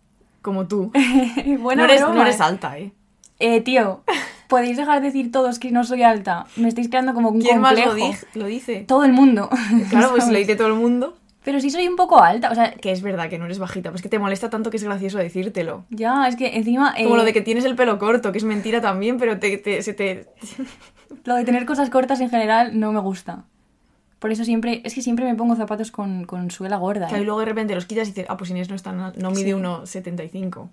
Como 0.43 0.67
tú. 0.67 0.91
Eres, 0.95 2.01
no 2.03 2.23
eres 2.23 2.41
alta, 2.41 2.79
¿eh? 2.79 2.93
Eh, 3.39 3.61
tío, 3.63 4.03
podéis 4.53 4.77
dejar 4.77 5.01
de 5.01 5.07
decir 5.09 5.33
todos 5.33 5.59
que 5.59 5.71
no 5.73 5.83
soy 5.85 6.03
alta. 6.03 6.47
Me 6.57 6.69
estáis 6.69 6.89
creando 6.89 7.15
como 7.15 7.31
un 7.31 7.41
¿Quién 7.41 7.61
más 7.61 7.73
complejo. 7.75 7.91
lo, 7.97 8.13
di- 8.13 8.39
lo 8.41 8.47
dice? 8.47 8.85
Todo 8.87 9.05
el 9.05 9.13
mundo. 9.13 9.49
Claro, 9.91 10.11
pues 10.11 10.29
lo 10.29 10.39
dice 10.39 10.55
todo 10.57 10.69
el 10.69 10.75
mundo. 10.75 11.17
Pero 11.45 11.59
sí 11.61 11.71
soy 11.71 11.89
un 11.89 11.97
poco 11.97 12.23
alta, 12.23 12.51
o 12.53 12.55
sea, 12.55 12.73
Que 12.75 12.93
es 12.93 13.03
verdad 13.03 13.29
que 13.29 13.37
no 13.39 13.47
eres 13.47 13.59
bajita, 13.59 13.91
pues 13.91 14.01
que 14.01 14.09
te 14.09 14.21
molesta 14.21 14.49
tanto 14.49 14.71
que 14.71 14.77
es 14.77 14.85
gracioso 14.85 15.19
decírtelo. 15.19 15.85
ya, 15.91 16.29
es 16.29 16.37
que 16.37 16.57
encima... 16.57 16.95
Como 17.03 17.15
eh, 17.17 17.19
lo 17.19 17.25
de 17.25 17.33
que 17.33 17.41
tienes 17.41 17.65
el 17.65 17.75
pelo 17.75 17.99
corto, 17.99 18.31
que 18.31 18.39
es 18.39 18.45
mentira 18.45 18.81
también, 18.81 19.19
pero 19.19 19.41
te, 19.41 19.59
te- 19.59 19.83
se 19.83 19.93
te... 19.93 20.29
lo 21.25 21.35
de 21.35 21.45
tener 21.45 21.67
cosas 21.67 21.91
cortas 21.91 22.21
en 22.21 22.31
general 22.31 22.79
no 22.79 22.93
me 22.93 23.01
gusta. 23.01 23.45
Por 24.21 24.31
eso 24.31 24.45
siempre, 24.45 24.83
es 24.85 24.95
que 24.95 25.03
siempre 25.03 25.25
me 25.25 25.35
pongo 25.35 25.57
zapatos 25.57 25.91
con, 25.91 26.27
con 26.27 26.53
suela 26.53 26.77
gorda. 26.77 27.09
Y 27.11 27.15
¿eh? 27.17 27.25
luego 27.25 27.41
de 27.41 27.47
repente 27.47 27.75
los 27.75 27.87
quitas 27.87 28.07
y 28.07 28.13
dices, 28.13 28.27
ah, 28.29 28.37
pues 28.37 28.51
Inés 28.51 28.69
no, 28.69 28.77
está 28.77 28.93
no 28.93 29.31
mide 29.33 29.47
Sí. 29.47 29.51
1,75. 29.51 30.69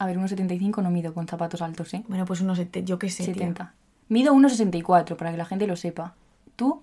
A 0.00 0.06
ver, 0.06 0.16
1,75 0.18 0.82
no 0.82 0.90
mido 0.90 1.12
con 1.12 1.28
zapatos 1.28 1.60
altos, 1.60 1.92
¿eh? 1.92 2.02
Bueno, 2.08 2.24
pues 2.24 2.40
unos, 2.40 2.56
sete- 2.56 2.84
yo 2.84 2.98
qué 2.98 3.10
sé, 3.10 3.24
tía. 3.24 3.34
70. 3.34 3.74
Mido 4.08 4.32
1,64 4.34 5.16
para 5.16 5.30
que 5.30 5.36
la 5.36 5.44
gente 5.44 5.66
lo 5.66 5.76
sepa. 5.76 6.14
¿Tú? 6.56 6.82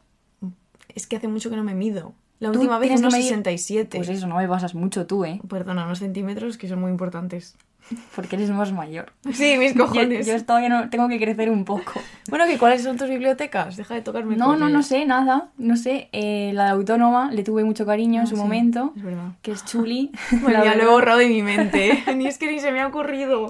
Es 0.93 1.07
que 1.07 1.17
hace 1.17 1.27
mucho 1.27 1.49
que 1.49 1.55
no 1.55 1.63
me 1.63 1.73
mido. 1.73 2.13
La 2.39 2.51
Tú 2.51 2.59
última 2.59 2.77
vez 2.77 2.89
tienes 2.89 3.01
que 3.01 3.05
unos 3.07 3.13
medir- 3.15 3.29
67. 3.29 3.97
Pues 3.97 4.09
eso, 4.09 4.27
no 4.27 4.35
me 4.35 4.47
pasas 4.47 4.75
mucho 4.75 5.07
tú, 5.07 5.25
¿eh? 5.25 5.41
Perdona, 5.49 5.85
unos 5.85 5.97
centímetros 5.99 6.59
que 6.59 6.67
son 6.67 6.79
muy 6.79 6.91
importantes. 6.91 7.55
Porque 8.15 8.35
eres 8.35 8.49
más 8.49 8.71
mayor. 8.71 9.13
Sí, 9.33 9.55
mis 9.57 9.73
cojones. 9.73 10.27
yo 10.27 10.43
todavía 10.45 10.69
no 10.69 10.89
tengo 10.89 11.07
que 11.07 11.17
crecer 11.19 11.49
un 11.49 11.63
poco. 11.65 11.93
Bueno, 12.29 12.45
¿que 12.45 12.57
¿cuáles 12.57 12.83
son 12.83 12.97
tus 12.97 13.09
bibliotecas? 13.09 13.77
Deja 13.77 13.93
de 13.93 14.01
tocarme 14.01 14.35
No, 14.35 14.55
no, 14.55 14.69
no 14.69 14.83
sé, 14.83 15.05
nada. 15.05 15.49
No 15.57 15.77
sé. 15.77 16.09
eh, 16.11 16.51
la 16.53 16.65
de 16.65 16.69
Autónoma 16.71 17.31
le 17.31 17.43
tuve 17.43 17.63
mucho 17.63 17.85
cariño 17.85 18.21
en 18.21 18.27
Ah, 18.27 18.29
su 18.29 18.35
sí, 18.35 18.41
momento. 18.41 18.93
Es 18.97 19.03
verdad. 19.03 19.31
Que 19.41 19.51
es 19.51 19.63
chuli. 19.65 20.11
Bueno, 20.41 20.63
ya 20.65 20.75
lo 20.75 20.83
he 20.83 20.87
borrado 20.87 21.19
de 21.19 21.27
mi 21.29 21.41
mente. 21.43 21.91
¿eh? 21.91 22.03
Ni 22.15 22.27
es 22.27 22.37
que 22.37 22.51
ni 22.51 22.59
se 22.59 22.71
me 22.71 22.81
ha 22.81 22.87
ocurrido. 22.87 23.49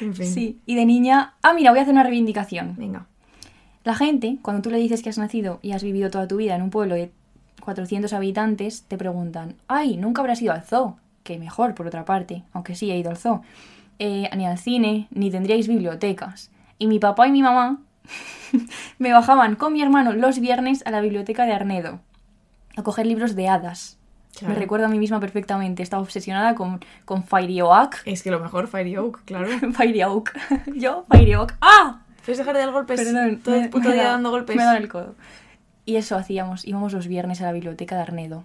En 0.00 0.14
fin. 0.14 0.26
Sí, 0.26 0.60
y 0.66 0.74
de 0.74 0.86
niña... 0.86 1.34
Ah, 1.42 1.52
mira, 1.54 1.70
voy 1.70 1.78
a 1.80 1.82
hacer 1.82 1.92
una 1.92 2.02
reivindicación. 2.02 2.74
Venga. 2.78 3.06
La 3.84 3.94
gente, 3.94 4.38
cuando 4.42 4.62
tú 4.62 4.70
le 4.70 4.78
dices 4.78 5.02
que 5.02 5.10
has 5.10 5.18
nacido 5.18 5.58
y 5.62 5.72
has 5.72 5.82
vivido 5.84 6.10
toda 6.10 6.26
tu 6.26 6.36
vida 6.38 6.56
en 6.56 6.62
un 6.62 6.70
pueblo 6.70 6.94
de 6.94 7.12
400 7.60 8.12
habitantes, 8.12 8.84
te 8.88 8.96
preguntan, 8.98 9.54
ay, 9.68 9.96
nunca 9.96 10.22
habrás 10.22 10.40
ido 10.42 10.52
al 10.52 10.62
zoo. 10.62 10.96
Que 11.26 11.38
mejor, 11.40 11.74
por 11.74 11.88
otra 11.88 12.04
parte, 12.04 12.44
aunque 12.52 12.76
sí 12.76 12.90
he 12.92 12.96
ido 12.96 13.10
al 13.10 13.16
zoo. 13.16 13.42
Eh, 13.98 14.30
ni 14.36 14.46
al 14.46 14.58
cine, 14.58 15.08
ni 15.10 15.28
tendríais 15.30 15.66
bibliotecas. 15.66 16.50
Y 16.78 16.86
mi 16.86 17.00
papá 17.00 17.26
y 17.26 17.32
mi 17.32 17.42
mamá 17.42 17.78
me 19.00 19.12
bajaban 19.12 19.56
con 19.56 19.72
mi 19.72 19.82
hermano 19.82 20.12
los 20.12 20.38
viernes 20.38 20.84
a 20.86 20.90
la 20.92 21.00
biblioteca 21.00 21.44
de 21.44 21.52
Arnedo 21.52 21.98
a 22.76 22.82
coger 22.84 23.06
libros 23.06 23.34
de 23.34 23.48
hadas. 23.48 23.98
Claro. 24.38 24.52
Me 24.54 24.60
recuerdo 24.60 24.86
a 24.86 24.88
mí 24.88 24.98
misma 25.00 25.18
perfectamente. 25.18 25.82
Estaba 25.82 26.02
obsesionada 26.02 26.54
con, 26.54 26.78
con 27.06 27.24
Fairy 27.24 27.60
Oak. 27.62 28.02
Es 28.04 28.22
que 28.22 28.30
lo 28.30 28.38
mejor, 28.38 28.68
Fairy 28.68 28.96
Oak, 28.98 29.22
claro. 29.24 29.48
Fairy 29.72 30.02
Oak. 30.04 30.32
Yo, 30.76 31.04
Fairy 31.08 31.34
Oak. 31.34 31.56
¡Ah! 31.60 32.02
¿Puedes 32.24 32.38
dejar 32.38 32.54
de 32.54 32.60
dar 32.60 32.70
golpes 32.72 33.00
Perdón, 33.02 33.40
todo 33.42 33.54
el 33.54 33.62
me- 33.62 33.68
puto 33.68 33.88
me 33.88 33.94
día 33.94 34.04
da- 34.04 34.10
dando 34.12 34.30
golpes? 34.30 34.54
Me 34.56 34.62
dan 34.64 34.76
el 34.76 34.88
codo. 34.88 35.14
Y 35.86 35.96
eso 35.96 36.16
hacíamos, 36.16 36.66
íbamos 36.66 36.92
los 36.92 37.06
viernes 37.08 37.40
a 37.40 37.44
la 37.44 37.52
biblioteca 37.52 37.96
de 37.96 38.02
Arnedo. 38.02 38.44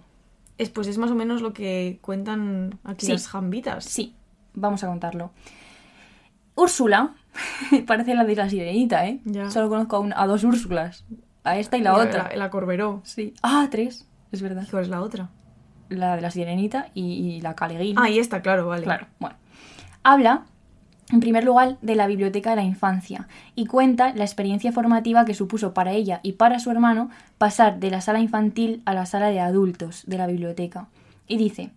Es, 0.58 0.68
pues 0.70 0.86
es 0.86 0.98
más 0.98 1.10
o 1.10 1.14
menos 1.14 1.42
lo 1.42 1.52
que 1.52 1.98
cuentan 2.02 2.78
aquí 2.84 3.06
Sí. 3.06 3.12
las 3.12 3.26
jambitas. 3.28 3.84
Sí, 3.84 4.14
vamos 4.54 4.84
a 4.84 4.86
contarlo. 4.88 5.32
Úrsula, 6.54 7.14
parece 7.86 8.14
la 8.14 8.24
de 8.24 8.36
la 8.36 8.48
sirenita, 8.48 9.06
¿eh? 9.06 9.20
Ya. 9.24 9.50
Solo 9.50 9.68
conozco 9.68 9.96
a, 9.96 10.00
un- 10.00 10.12
a 10.14 10.26
dos 10.26 10.44
Úrsulas. 10.44 11.04
A 11.44 11.58
esta 11.58 11.76
y 11.76 11.80
la 11.80 11.92
Y 11.92 12.06
otra. 12.06 12.28
La, 12.30 12.36
la 12.36 12.50
Corberó. 12.50 13.00
Sí. 13.04 13.34
Ah, 13.42 13.66
tres, 13.70 14.06
es 14.30 14.42
verdad. 14.42 14.64
¿Y 14.66 14.70
¿Cuál 14.70 14.82
es 14.84 14.88
la 14.88 15.00
otra? 15.00 15.30
La 15.88 16.14
de 16.16 16.22
la 16.22 16.30
sirenita 16.30 16.90
y, 16.94 17.02
y 17.36 17.40
la 17.40 17.54
Caleguín. 17.54 17.96
Ah, 17.98 18.08
y 18.08 18.18
esta, 18.18 18.42
claro, 18.42 18.68
vale. 18.68 18.84
Claro, 18.84 19.06
bueno. 19.18 19.36
Habla 20.04 20.44
En 21.12 21.20
primer 21.20 21.44
lugar, 21.44 21.76
de 21.82 21.94
la 21.94 22.06
biblioteca 22.06 22.50
de 22.50 22.56
la 22.56 22.62
infancia, 22.62 23.28
y 23.54 23.66
cuenta 23.66 24.14
la 24.14 24.24
experiencia 24.24 24.72
formativa 24.72 25.26
que 25.26 25.34
supuso 25.34 25.74
para 25.74 25.92
ella 25.92 26.20
y 26.22 26.32
para 26.32 26.58
su 26.58 26.70
hermano 26.70 27.10
pasar 27.36 27.78
de 27.78 27.90
la 27.90 28.00
sala 28.00 28.20
infantil 28.20 28.80
a 28.86 28.94
la 28.94 29.04
sala 29.04 29.28
de 29.28 29.38
adultos 29.38 30.04
de 30.06 30.16
la 30.16 30.26
biblioteca. 30.26 30.88
Y 31.28 31.36
dice, 31.36 31.70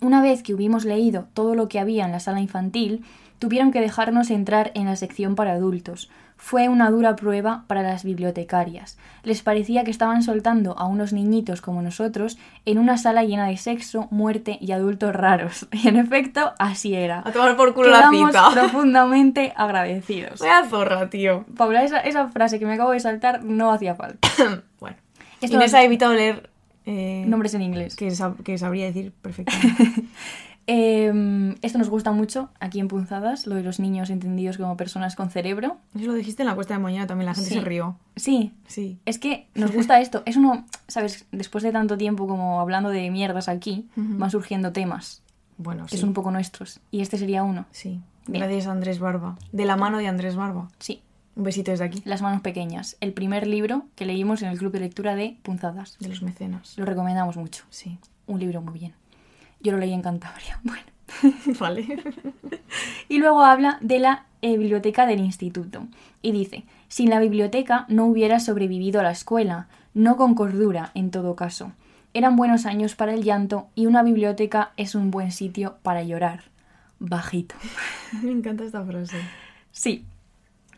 una 0.00 0.22
vez 0.22 0.44
que 0.44 0.54
hubimos 0.54 0.84
leído 0.84 1.26
todo 1.34 1.56
lo 1.56 1.68
que 1.68 1.80
había 1.80 2.04
en 2.04 2.12
la 2.12 2.20
sala 2.20 2.40
infantil, 2.40 3.04
tuvieron 3.40 3.72
que 3.72 3.80
dejarnos 3.80 4.30
entrar 4.30 4.70
en 4.74 4.86
la 4.86 4.94
sección 4.94 5.34
para 5.34 5.54
adultos. 5.54 6.08
Fue 6.44 6.68
una 6.68 6.90
dura 6.90 7.14
prueba 7.14 7.64
para 7.68 7.82
las 7.82 8.02
bibliotecarias. 8.04 8.98
Les 9.22 9.42
parecía 9.42 9.84
que 9.84 9.92
estaban 9.92 10.22
soltando 10.24 10.76
a 10.76 10.86
unos 10.86 11.12
niñitos 11.12 11.60
como 11.62 11.82
nosotros 11.82 12.36
en 12.64 12.78
una 12.78 12.98
sala 12.98 13.22
llena 13.22 13.46
de 13.46 13.56
sexo, 13.56 14.08
muerte 14.10 14.58
y 14.60 14.72
adultos 14.72 15.14
raros. 15.14 15.68
Y 15.72 15.86
en 15.86 15.96
efecto, 15.96 16.52
así 16.58 16.94
era. 16.94 17.22
A 17.24 17.30
tomar 17.30 17.56
por 17.56 17.72
culo 17.74 17.90
la 17.90 17.98
Quedamos 18.10 18.30
cita. 18.32 18.50
profundamente 18.54 19.52
agradecidos. 19.56 20.40
Vaya 20.40 20.64
zorra, 20.68 21.08
tío. 21.08 21.44
Paula, 21.56 21.84
esa, 21.84 22.00
esa 22.00 22.28
frase 22.28 22.58
que 22.58 22.66
me 22.66 22.74
acabo 22.74 22.90
de 22.90 22.98
saltar 23.00 23.44
no 23.44 23.70
hacía 23.70 23.94
falta. 23.94 24.28
Bueno. 24.80 24.96
Esto 25.40 25.56
Inés 25.56 25.74
ha 25.74 25.84
evitado 25.84 26.12
leer 26.14 26.50
eh, 26.86 27.24
Nombres 27.26 27.54
en 27.54 27.62
inglés. 27.62 27.94
que, 27.94 28.08
sab- 28.08 28.42
que 28.42 28.58
sabría 28.58 28.86
decir 28.86 29.12
perfectamente. 29.22 30.02
Eh, 30.66 31.54
esto 31.62 31.78
nos 31.78 31.90
gusta 31.90 32.12
mucho 32.12 32.48
aquí 32.60 32.80
en 32.80 32.88
Punzadas, 32.88 33.46
lo 33.46 33.54
de 33.56 33.62
los 33.62 33.80
niños 33.80 34.10
entendidos 34.10 34.58
como 34.58 34.76
personas 34.76 35.16
con 35.16 35.30
cerebro. 35.30 35.76
Eso 35.94 36.06
lo 36.06 36.14
dijiste 36.14 36.42
en 36.42 36.48
la 36.48 36.54
cuesta 36.54 36.74
de 36.74 36.80
mañana 36.80 37.06
también, 37.06 37.26
la 37.26 37.34
gente 37.34 37.48
Sí. 37.50 37.54
se 37.56 37.60
rió. 37.60 37.96
Sí, 38.16 38.52
Sí. 38.66 38.98
es 39.04 39.18
que 39.18 39.48
nos 39.54 39.72
gusta 39.72 40.00
esto. 40.00 40.22
Es 40.26 40.36
uno, 40.36 40.64
¿sabes? 40.88 41.26
Después 41.32 41.64
de 41.64 41.72
tanto 41.72 41.96
tiempo 41.96 42.26
como 42.28 42.60
hablando 42.60 42.90
de 42.90 43.10
mierdas 43.10 43.48
aquí, 43.48 43.88
van 43.96 44.30
surgiendo 44.30 44.72
temas 44.72 45.22
Bueno, 45.58 45.84
que 45.86 45.90
sí. 45.96 45.98
son 45.98 46.10
un 46.10 46.14
poco 46.14 46.30
nuestros. 46.30 46.80
Y 46.90 47.00
este 47.00 47.18
sería 47.18 47.42
uno. 47.42 47.66
Sí. 47.70 48.00
Bien. 48.26 48.44
Gracias 48.44 48.68
a 48.68 48.72
Andrés 48.72 49.00
Barba. 49.00 49.36
De 49.50 49.64
la 49.64 49.76
mano 49.76 49.98
de 49.98 50.06
Andrés 50.06 50.36
Barba. 50.36 50.68
Sí, 50.78 51.02
Un 51.34 51.44
besito 51.44 51.70
desde 51.70 51.84
aquí. 51.84 52.02
Las 52.04 52.20
manos 52.20 52.42
pequeñas. 52.42 52.98
El 53.00 53.14
primer 53.14 53.46
libro 53.46 53.86
que 53.96 54.04
leímos 54.04 54.42
en 54.42 54.50
el 54.50 54.58
club 54.58 54.70
de 54.70 54.80
lectura 54.80 55.14
de 55.14 55.38
Punzadas. 55.42 55.96
De 55.98 56.08
los 56.10 56.20
mecenas. 56.22 56.76
Lo 56.76 56.84
recomendamos 56.84 57.38
mucho. 57.38 57.64
Sí. 57.70 57.96
Un 58.26 58.38
libro 58.38 58.60
muy 58.60 58.78
bien. 58.78 58.92
Yo 59.62 59.72
lo 59.72 59.78
leí 59.78 59.92
en 59.92 60.02
Cantabria. 60.02 60.60
Bueno. 60.64 60.82
vale. 61.60 62.02
Y 63.08 63.18
luego 63.18 63.42
habla 63.42 63.78
de 63.82 63.98
la 63.98 64.24
eh, 64.40 64.56
biblioteca 64.56 65.06
del 65.06 65.20
instituto. 65.20 65.86
Y 66.22 66.32
dice, 66.32 66.64
sin 66.88 67.10
la 67.10 67.20
biblioteca 67.20 67.84
no 67.88 68.06
hubiera 68.06 68.40
sobrevivido 68.40 69.00
a 69.00 69.02
la 69.02 69.10
escuela, 69.10 69.68
no 69.94 70.16
con 70.16 70.34
cordura 70.34 70.90
en 70.94 71.10
todo 71.10 71.36
caso. 71.36 71.72
Eran 72.14 72.36
buenos 72.36 72.66
años 72.66 72.94
para 72.94 73.14
el 73.14 73.22
llanto 73.22 73.68
y 73.74 73.86
una 73.86 74.02
biblioteca 74.02 74.72
es 74.76 74.94
un 74.94 75.10
buen 75.10 75.32
sitio 75.32 75.76
para 75.82 76.02
llorar. 76.02 76.44
Bajito. 76.98 77.54
Me 78.22 78.30
encanta 78.30 78.64
esta 78.64 78.84
frase. 78.84 79.16
Sí. 79.70 80.04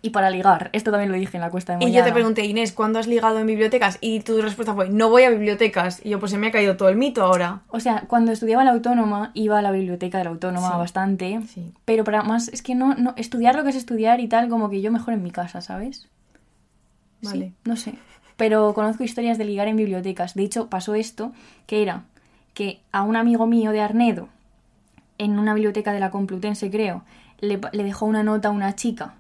Y 0.04 0.10
para 0.10 0.28
ligar. 0.28 0.68
Esto 0.74 0.90
también 0.90 1.10
lo 1.10 1.16
dije 1.16 1.38
en 1.38 1.40
la 1.40 1.48
cuesta 1.50 1.72
de 1.72 1.78
Y 1.82 1.86
Moyano. 1.86 1.98
yo 1.98 2.04
te 2.04 2.12
pregunté, 2.12 2.44
Inés, 2.44 2.72
¿cuándo 2.72 2.98
has 2.98 3.06
ligado 3.06 3.38
en 3.38 3.46
bibliotecas? 3.46 3.96
Y 4.02 4.20
tu 4.20 4.42
respuesta 4.42 4.74
fue, 4.74 4.90
no 4.90 5.08
voy 5.08 5.22
a 5.22 5.30
bibliotecas. 5.30 6.04
Y 6.04 6.10
yo, 6.10 6.20
pues 6.20 6.30
se 6.30 6.36
me 6.36 6.48
ha 6.48 6.50
caído 6.50 6.76
todo 6.76 6.90
el 6.90 6.96
mito 6.96 7.22
ahora. 7.22 7.62
O 7.68 7.80
sea, 7.80 8.04
cuando 8.06 8.30
estudiaba 8.30 8.60
en 8.60 8.66
la 8.66 8.72
autónoma, 8.72 9.30
iba 9.32 9.58
a 9.58 9.62
la 9.62 9.70
biblioteca 9.70 10.18
de 10.18 10.24
la 10.24 10.30
autónoma 10.30 10.72
Sí. 10.72 10.76
bastante. 10.76 11.40
Sí. 11.48 11.72
Pero 11.86 12.04
para 12.04 12.22
más, 12.22 12.48
es 12.48 12.60
que 12.60 12.74
no, 12.74 12.94
no, 12.96 13.14
estudiar 13.16 13.54
lo 13.56 13.64
que 13.64 13.70
es 13.70 13.76
estudiar 13.76 14.20
y 14.20 14.28
tal, 14.28 14.50
como 14.50 14.68
que 14.68 14.82
yo 14.82 14.92
mejor 14.92 15.14
en 15.14 15.22
mi 15.22 15.30
casa, 15.30 15.62
¿sabes? 15.62 16.06
Vale. 17.22 17.46
Sí, 17.46 17.52
no 17.64 17.76
sé. 17.76 17.94
Pero 18.36 18.74
conozco 18.74 19.04
historias 19.04 19.38
de 19.38 19.46
ligar 19.46 19.68
en 19.68 19.76
bibliotecas. 19.76 20.34
De 20.34 20.42
hecho, 20.42 20.68
pasó 20.68 20.94
esto, 20.94 21.32
que 21.66 21.80
era 21.80 22.02
que 22.52 22.82
a 22.92 23.04
un 23.04 23.16
amigo 23.16 23.46
mío 23.46 23.70
de 23.70 23.80
Arnedo, 23.80 24.28
en 25.16 25.38
una 25.38 25.54
biblioteca 25.54 25.94
de 25.94 26.00
la 26.00 26.10
Complutense, 26.10 26.70
creo, 26.70 27.04
le, 27.40 27.58
le 27.72 27.84
dejó 27.84 28.04
una 28.04 28.22
nota 28.22 28.48
a 28.48 28.50
una 28.50 28.74
chica 28.74 29.14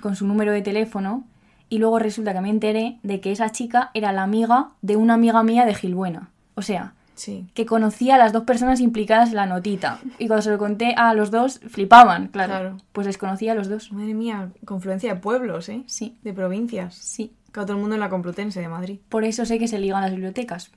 con 0.00 0.16
su 0.16 0.26
número 0.26 0.52
de 0.52 0.62
teléfono 0.62 1.24
y 1.68 1.78
luego 1.78 1.98
resulta 1.98 2.32
que 2.32 2.40
me 2.40 2.50
enteré 2.50 2.98
de 3.02 3.20
que 3.20 3.32
esa 3.32 3.50
chica 3.50 3.90
era 3.94 4.12
la 4.12 4.22
amiga 4.22 4.70
de 4.82 4.96
una 4.96 5.14
amiga 5.14 5.42
mía 5.42 5.64
de 5.66 5.74
Gilbuena. 5.74 6.30
O 6.54 6.62
sea, 6.62 6.94
Sí. 7.14 7.46
que 7.54 7.66
conocía 7.66 8.14
a 8.14 8.18
las 8.18 8.32
dos 8.32 8.44
personas 8.44 8.80
implicadas 8.80 9.28
en 9.28 9.36
la 9.36 9.44
notita. 9.46 10.00
Y 10.18 10.26
cuando 10.26 10.40
se 10.42 10.50
lo 10.50 10.56
conté 10.58 10.94
a 10.96 11.12
los 11.14 11.30
dos, 11.30 11.60
flipaban, 11.68 12.28
claro. 12.28 12.52
Claro. 12.52 12.76
Pues 12.92 13.06
les 13.06 13.18
conocía 13.18 13.52
a 13.52 13.54
los 13.54 13.68
dos. 13.68 13.92
Madre 13.92 14.14
mía, 14.14 14.50
confluencia 14.64 15.14
de 15.14 15.20
pueblos, 15.20 15.68
¿eh? 15.68 15.82
Sí, 15.86 16.16
De 16.22 16.32
provincias. 16.32 16.94
sí. 16.94 17.32
Claro, 17.52 17.66
todo 17.66 17.76
el 17.76 17.80
mundo 17.82 17.94
en 17.96 18.00
la 18.00 18.08
Complutense 18.08 18.60
de 18.60 18.68
Madrid. 18.68 19.00
Por 19.08 19.24
eso 19.24 19.44
sé 19.44 19.58
que 19.58 19.66
se 19.68 19.78
ligan 19.80 20.00
las 20.02 20.12
bibliotecas. 20.12 20.70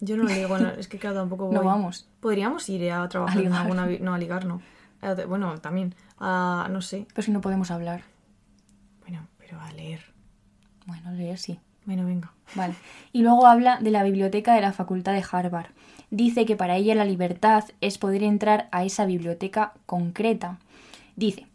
Yo 0.00 0.16
no 0.16 0.26
digo, 0.26 0.58
no, 0.58 0.70
es 0.70 0.88
que 0.88 0.98
claro, 0.98 1.16
tampoco 1.16 1.46
voy. 1.48 1.54
No 1.54 1.62
vamos. 1.62 2.08
Podríamos 2.20 2.66
ir 2.70 2.90
a 2.90 3.06
trabajar 3.08 3.36
A 3.36 3.40
en 3.40 3.44
ligar. 3.46 3.60
alguna... 3.62 3.86
bi- 3.86 3.98
No, 4.00 4.14
a 4.14 4.18
ligar 4.18 4.44
no. 4.46 4.60
Bueno, 5.28 5.58
también. 5.58 5.94
A, 6.18 6.68
no 6.70 6.80
sé. 6.82 7.06
Pero 7.14 7.22
si 7.24 7.30
no 7.32 7.40
podemos 7.40 7.70
hablar. 7.70 8.02
Pero 9.50 9.62
a 9.62 9.72
leer. 9.72 10.00
Bueno, 10.86 11.10
leer 11.10 11.36
sí. 11.36 11.58
Bueno, 11.84 12.06
venga. 12.06 12.32
Vale. 12.54 12.74
Y 13.12 13.22
luego 13.22 13.48
habla 13.48 13.80
de 13.80 13.90
la 13.90 14.04
biblioteca 14.04 14.54
de 14.54 14.60
la 14.60 14.72
Facultad 14.72 15.12
de 15.12 15.24
Harvard. 15.28 15.70
Dice 16.10 16.46
que 16.46 16.54
para 16.54 16.76
ella 16.76 16.94
la 16.94 17.04
libertad 17.04 17.64
es 17.80 17.98
poder 17.98 18.22
entrar 18.22 18.68
a 18.70 18.84
esa 18.84 19.06
biblioteca 19.06 19.72
concreta. 19.86 20.60
Dice, 21.16 21.48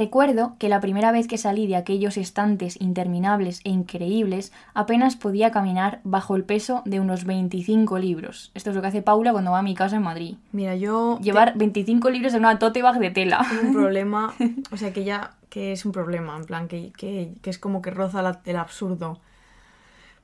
recuerdo 0.00 0.56
que 0.58 0.68
la 0.68 0.80
primera 0.80 1.12
vez 1.12 1.28
que 1.28 1.38
salí 1.38 1.66
de 1.68 1.76
aquellos 1.76 2.16
estantes 2.16 2.80
interminables 2.80 3.60
e 3.64 3.70
increíbles 3.70 4.52
apenas 4.74 5.14
podía 5.14 5.50
caminar 5.52 6.00
bajo 6.02 6.34
el 6.34 6.42
peso 6.44 6.82
de 6.86 6.98
unos 6.98 7.24
25 7.24 7.98
libros. 7.98 8.50
Esto 8.54 8.70
es 8.70 8.76
lo 8.76 8.82
que 8.82 8.88
hace 8.88 9.02
Paula 9.02 9.30
cuando 9.32 9.52
va 9.52 9.58
a 9.60 9.62
mi 9.62 9.74
casa 9.74 9.96
en 9.96 10.02
Madrid. 10.02 10.36
Mira, 10.52 10.74
yo... 10.74 11.18
Llevar 11.22 11.52
25 11.56 12.10
libros 12.10 12.34
en 12.34 12.40
una 12.40 12.58
tote 12.58 12.82
bag 12.82 12.98
de 12.98 13.10
tela. 13.10 13.46
un 13.62 13.72
problema, 13.80 14.34
o 14.72 14.76
sea, 14.76 14.92
que 14.92 15.04
ya, 15.04 15.32
que 15.50 15.72
es 15.72 15.84
un 15.84 15.92
problema, 15.92 16.36
en 16.36 16.44
plan, 16.46 16.66
que, 16.66 16.92
que, 16.96 17.34
que 17.42 17.50
es 17.50 17.58
como 17.58 17.80
que 17.82 17.90
roza 17.90 18.22
la- 18.22 18.40
el 18.44 18.56
absurdo. 18.56 19.20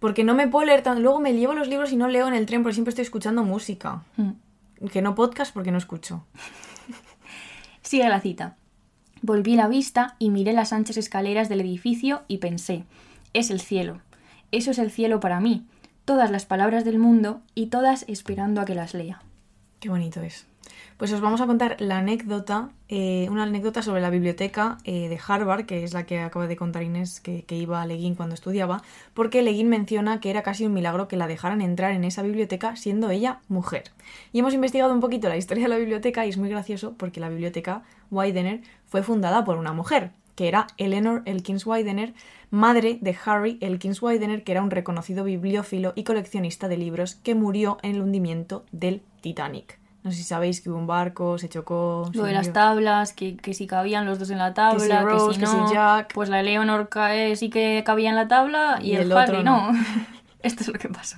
Porque 0.01 0.25
no 0.25 0.35
me 0.35 0.49
puedo 0.49 0.67
leer 0.67 0.83
tan... 0.83 1.03
Luego 1.03 1.21
me 1.21 1.33
llevo 1.35 1.53
los 1.55 1.69
libros 1.69 1.93
y 1.93 1.97
no 1.97 2.09
leo 2.09 2.27
en 2.29 2.35
el 2.35 2.47
tren 2.47 2.63
porque 2.63 2.75
siempre 2.75 2.91
estoy 2.91 3.03
escuchando 3.05 3.45
música. 3.45 4.03
Mm. 4.17 4.33
Que 4.91 5.01
no 5.03 5.15
podcast 5.15 5.55
porque 5.55 5.71
no 5.73 5.79
escucho. 5.79 6.25
Sigue 7.83 8.09
la 8.09 8.21
cita. 8.21 8.57
Volví 9.27 9.57
la 9.57 9.67
vista 9.67 10.15
y 10.21 10.31
miré 10.31 10.53
las 10.53 10.73
anchas 10.73 10.97
escaleras 10.97 11.49
del 11.49 11.61
edificio 11.61 12.23
y 12.29 12.39
pensé, 12.39 12.85
es 13.33 13.51
el 13.51 13.61
cielo. 13.61 14.01
Eso 14.53 14.71
es 14.71 14.79
el 14.79 14.93
cielo 14.93 15.19
para 15.19 15.41
mí. 15.41 15.67
Todas 16.05 16.31
las 16.31 16.47
palabras 16.47 16.85
del 16.85 17.01
mundo 17.01 17.41
y 17.53 17.67
todas 17.67 18.05
esperando 18.07 18.61
a 18.61 18.65
que 18.65 18.77
las 18.77 18.95
lea. 18.95 19.21
Qué 19.81 19.89
bonito 19.89 20.21
es. 20.21 20.47
Pues 20.97 21.13
os 21.13 21.21
vamos 21.21 21.41
a 21.41 21.47
contar 21.47 21.77
la 21.79 21.99
anécdota, 21.99 22.71
eh, 22.89 23.27
una 23.31 23.43
anécdota 23.43 23.83
sobre 23.83 24.01
la 24.01 24.11
biblioteca 24.11 24.79
eh, 24.85 25.09
de 25.09 25.19
Harvard, 25.27 25.67
que 25.67 25.85
es 25.85 25.93
la 25.93 26.07
que 26.07 26.21
acaba 26.21 26.47
de 26.47 26.57
contar 26.57 26.83
Inés, 26.83 27.21
que, 27.21 27.43
que 27.45 27.57
iba 27.57 27.83
a 27.83 27.87
Leguín 27.87 28.15
cuando 28.15 28.35
estudiaba, 28.35 28.83
porque 29.13 29.43
Leguín 29.43 29.69
menciona 29.69 30.21
que 30.21 30.31
era 30.31 30.43
casi 30.43 30.65
un 30.65 30.73
milagro 30.73 31.07
que 31.09 31.17
la 31.17 31.27
dejaran 31.27 31.61
entrar 31.61 31.93
en 31.93 32.05
esa 32.05 32.23
biblioteca 32.23 32.77
siendo 32.77 33.11
ella 33.11 33.41
mujer. 33.49 33.85
Y 34.33 34.39
hemos 34.39 34.55
investigado 34.55 34.95
un 34.95 35.01
poquito 35.01 35.29
la 35.29 35.37
historia 35.37 35.65
de 35.65 35.69
la 35.69 35.79
biblioteca 35.79 36.25
y 36.25 36.31
es 36.31 36.39
muy 36.39 36.49
gracioso 36.49 36.95
porque 36.97 37.21
la 37.21 37.29
biblioteca 37.29 37.83
Widener 38.11 38.61
fue 38.87 39.03
fundada 39.03 39.45
por 39.45 39.59
una 39.59 39.73
mujer, 39.73 40.13
que 40.37 40.49
era 40.49 40.69
Eleanor 40.77 41.23
Elkins 41.25 41.67
Widener, 41.67 42.15
madre 42.51 42.99
de 43.01 43.17
Harry 43.25 43.59
Elkins 43.61 44.01
Widener, 44.01 44.45
que 44.45 44.53
era 44.53 44.63
un 44.63 44.71
reconocido 44.71 45.25
bibliófilo 45.25 45.93
y 45.97 46.05
coleccionista 46.05 46.69
de 46.69 46.77
libros 46.77 47.17
que 47.17 47.35
murió 47.35 47.79
en 47.83 47.97
el 47.97 48.03
hundimiento 48.03 48.65
del 48.71 49.03
Titanic. 49.21 49.79
No 50.07 50.13
sé 50.13 50.19
si 50.19 50.23
sabéis 50.23 50.61
que 50.61 50.71
hubo 50.71 50.79
un 50.79 50.87
barco, 50.87 51.37
se 51.37 51.49
chocó. 51.49 52.09
Lo 52.15 52.23
de 52.23 52.33
las 52.33 52.53
tablas, 52.53 53.13
que, 53.13 53.37
que 53.37 53.55
si 53.55 53.67
cabían 53.67 54.07
los 54.07 54.21
dos 54.21 54.31
en 54.31 54.39
la 54.39 54.55
tabla, 54.55 54.79
si 54.79 54.89
que 54.89 55.35
si 55.35 55.41
que 55.41 55.47
si 55.49 55.57
no. 55.57 55.73
Jack. 55.73 56.15
Pues 56.15 56.29
la 56.29 56.45
Leonor 56.45 56.89
cae, 56.89 57.35
sí 57.35 57.51
que 57.51 57.83
cabía 57.85 58.11
en 58.11 58.15
la 58.15 58.29
tabla 58.29 58.79
y, 58.81 58.93
Y 58.93 58.95
el, 58.95 59.01
el 59.03 59.13
otro 59.13 59.35
Harry 59.35 59.43
no. 59.43 59.73
Esto 60.45 60.63
es 60.63 60.69
lo 60.69 60.75
que 60.75 60.89
pasó. 60.89 61.17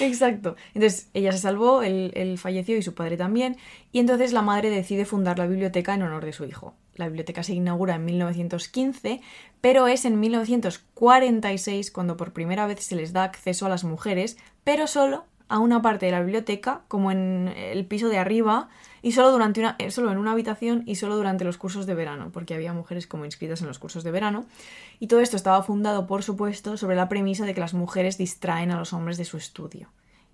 Exacto. 0.00 0.56
Entonces 0.74 1.10
ella 1.14 1.30
se 1.30 1.38
salvó, 1.38 1.84
él, 1.84 2.10
él 2.16 2.36
falleció 2.36 2.76
y 2.76 2.82
su 2.82 2.92
padre 2.96 3.16
también. 3.16 3.56
Y 3.92 4.00
entonces 4.00 4.32
la 4.32 4.42
madre 4.42 4.68
decide 4.68 5.04
fundar 5.04 5.38
la 5.38 5.46
biblioteca 5.46 5.94
en 5.94 6.02
honor 6.02 6.24
de 6.24 6.32
su 6.32 6.44
hijo. 6.44 6.74
La 6.96 7.06
biblioteca 7.06 7.44
se 7.44 7.54
inaugura 7.54 7.94
en 7.94 8.04
1915, 8.04 9.20
pero 9.60 9.86
es 9.86 10.04
en 10.04 10.18
1946 10.18 11.92
cuando 11.92 12.16
por 12.16 12.32
primera 12.32 12.66
vez 12.66 12.82
se 12.82 12.96
les 12.96 13.12
da 13.12 13.22
acceso 13.22 13.66
a 13.66 13.68
las 13.68 13.84
mujeres, 13.84 14.38
pero 14.64 14.88
solo 14.88 15.24
a 15.54 15.60
una 15.60 15.80
parte 15.82 16.06
de 16.06 16.12
la 16.12 16.20
biblioteca, 16.20 16.80
como 16.88 17.12
en 17.12 17.48
el 17.56 17.86
piso 17.86 18.08
de 18.08 18.18
arriba, 18.18 18.68
y 19.02 19.12
solo, 19.12 19.30
durante 19.30 19.60
una, 19.60 19.76
eh, 19.78 19.92
solo 19.92 20.10
en 20.10 20.18
una 20.18 20.32
habitación 20.32 20.82
y 20.84 20.96
solo 20.96 21.14
durante 21.16 21.44
los 21.44 21.58
cursos 21.58 21.86
de 21.86 21.94
verano, 21.94 22.30
porque 22.32 22.54
había 22.54 22.72
mujeres 22.72 23.06
como 23.06 23.24
inscritas 23.24 23.60
en 23.60 23.68
los 23.68 23.78
cursos 23.78 24.02
de 24.02 24.10
verano. 24.10 24.46
Y 24.98 25.06
todo 25.06 25.20
esto 25.20 25.36
estaba 25.36 25.62
fundado, 25.62 26.08
por 26.08 26.24
supuesto, 26.24 26.76
sobre 26.76 26.96
la 26.96 27.08
premisa 27.08 27.44
de 27.46 27.54
que 27.54 27.60
las 27.60 27.72
mujeres 27.72 28.18
distraen 28.18 28.72
a 28.72 28.76
los 28.78 28.92
hombres 28.92 29.16
de 29.16 29.24
su 29.24 29.36
estudio. 29.36 29.90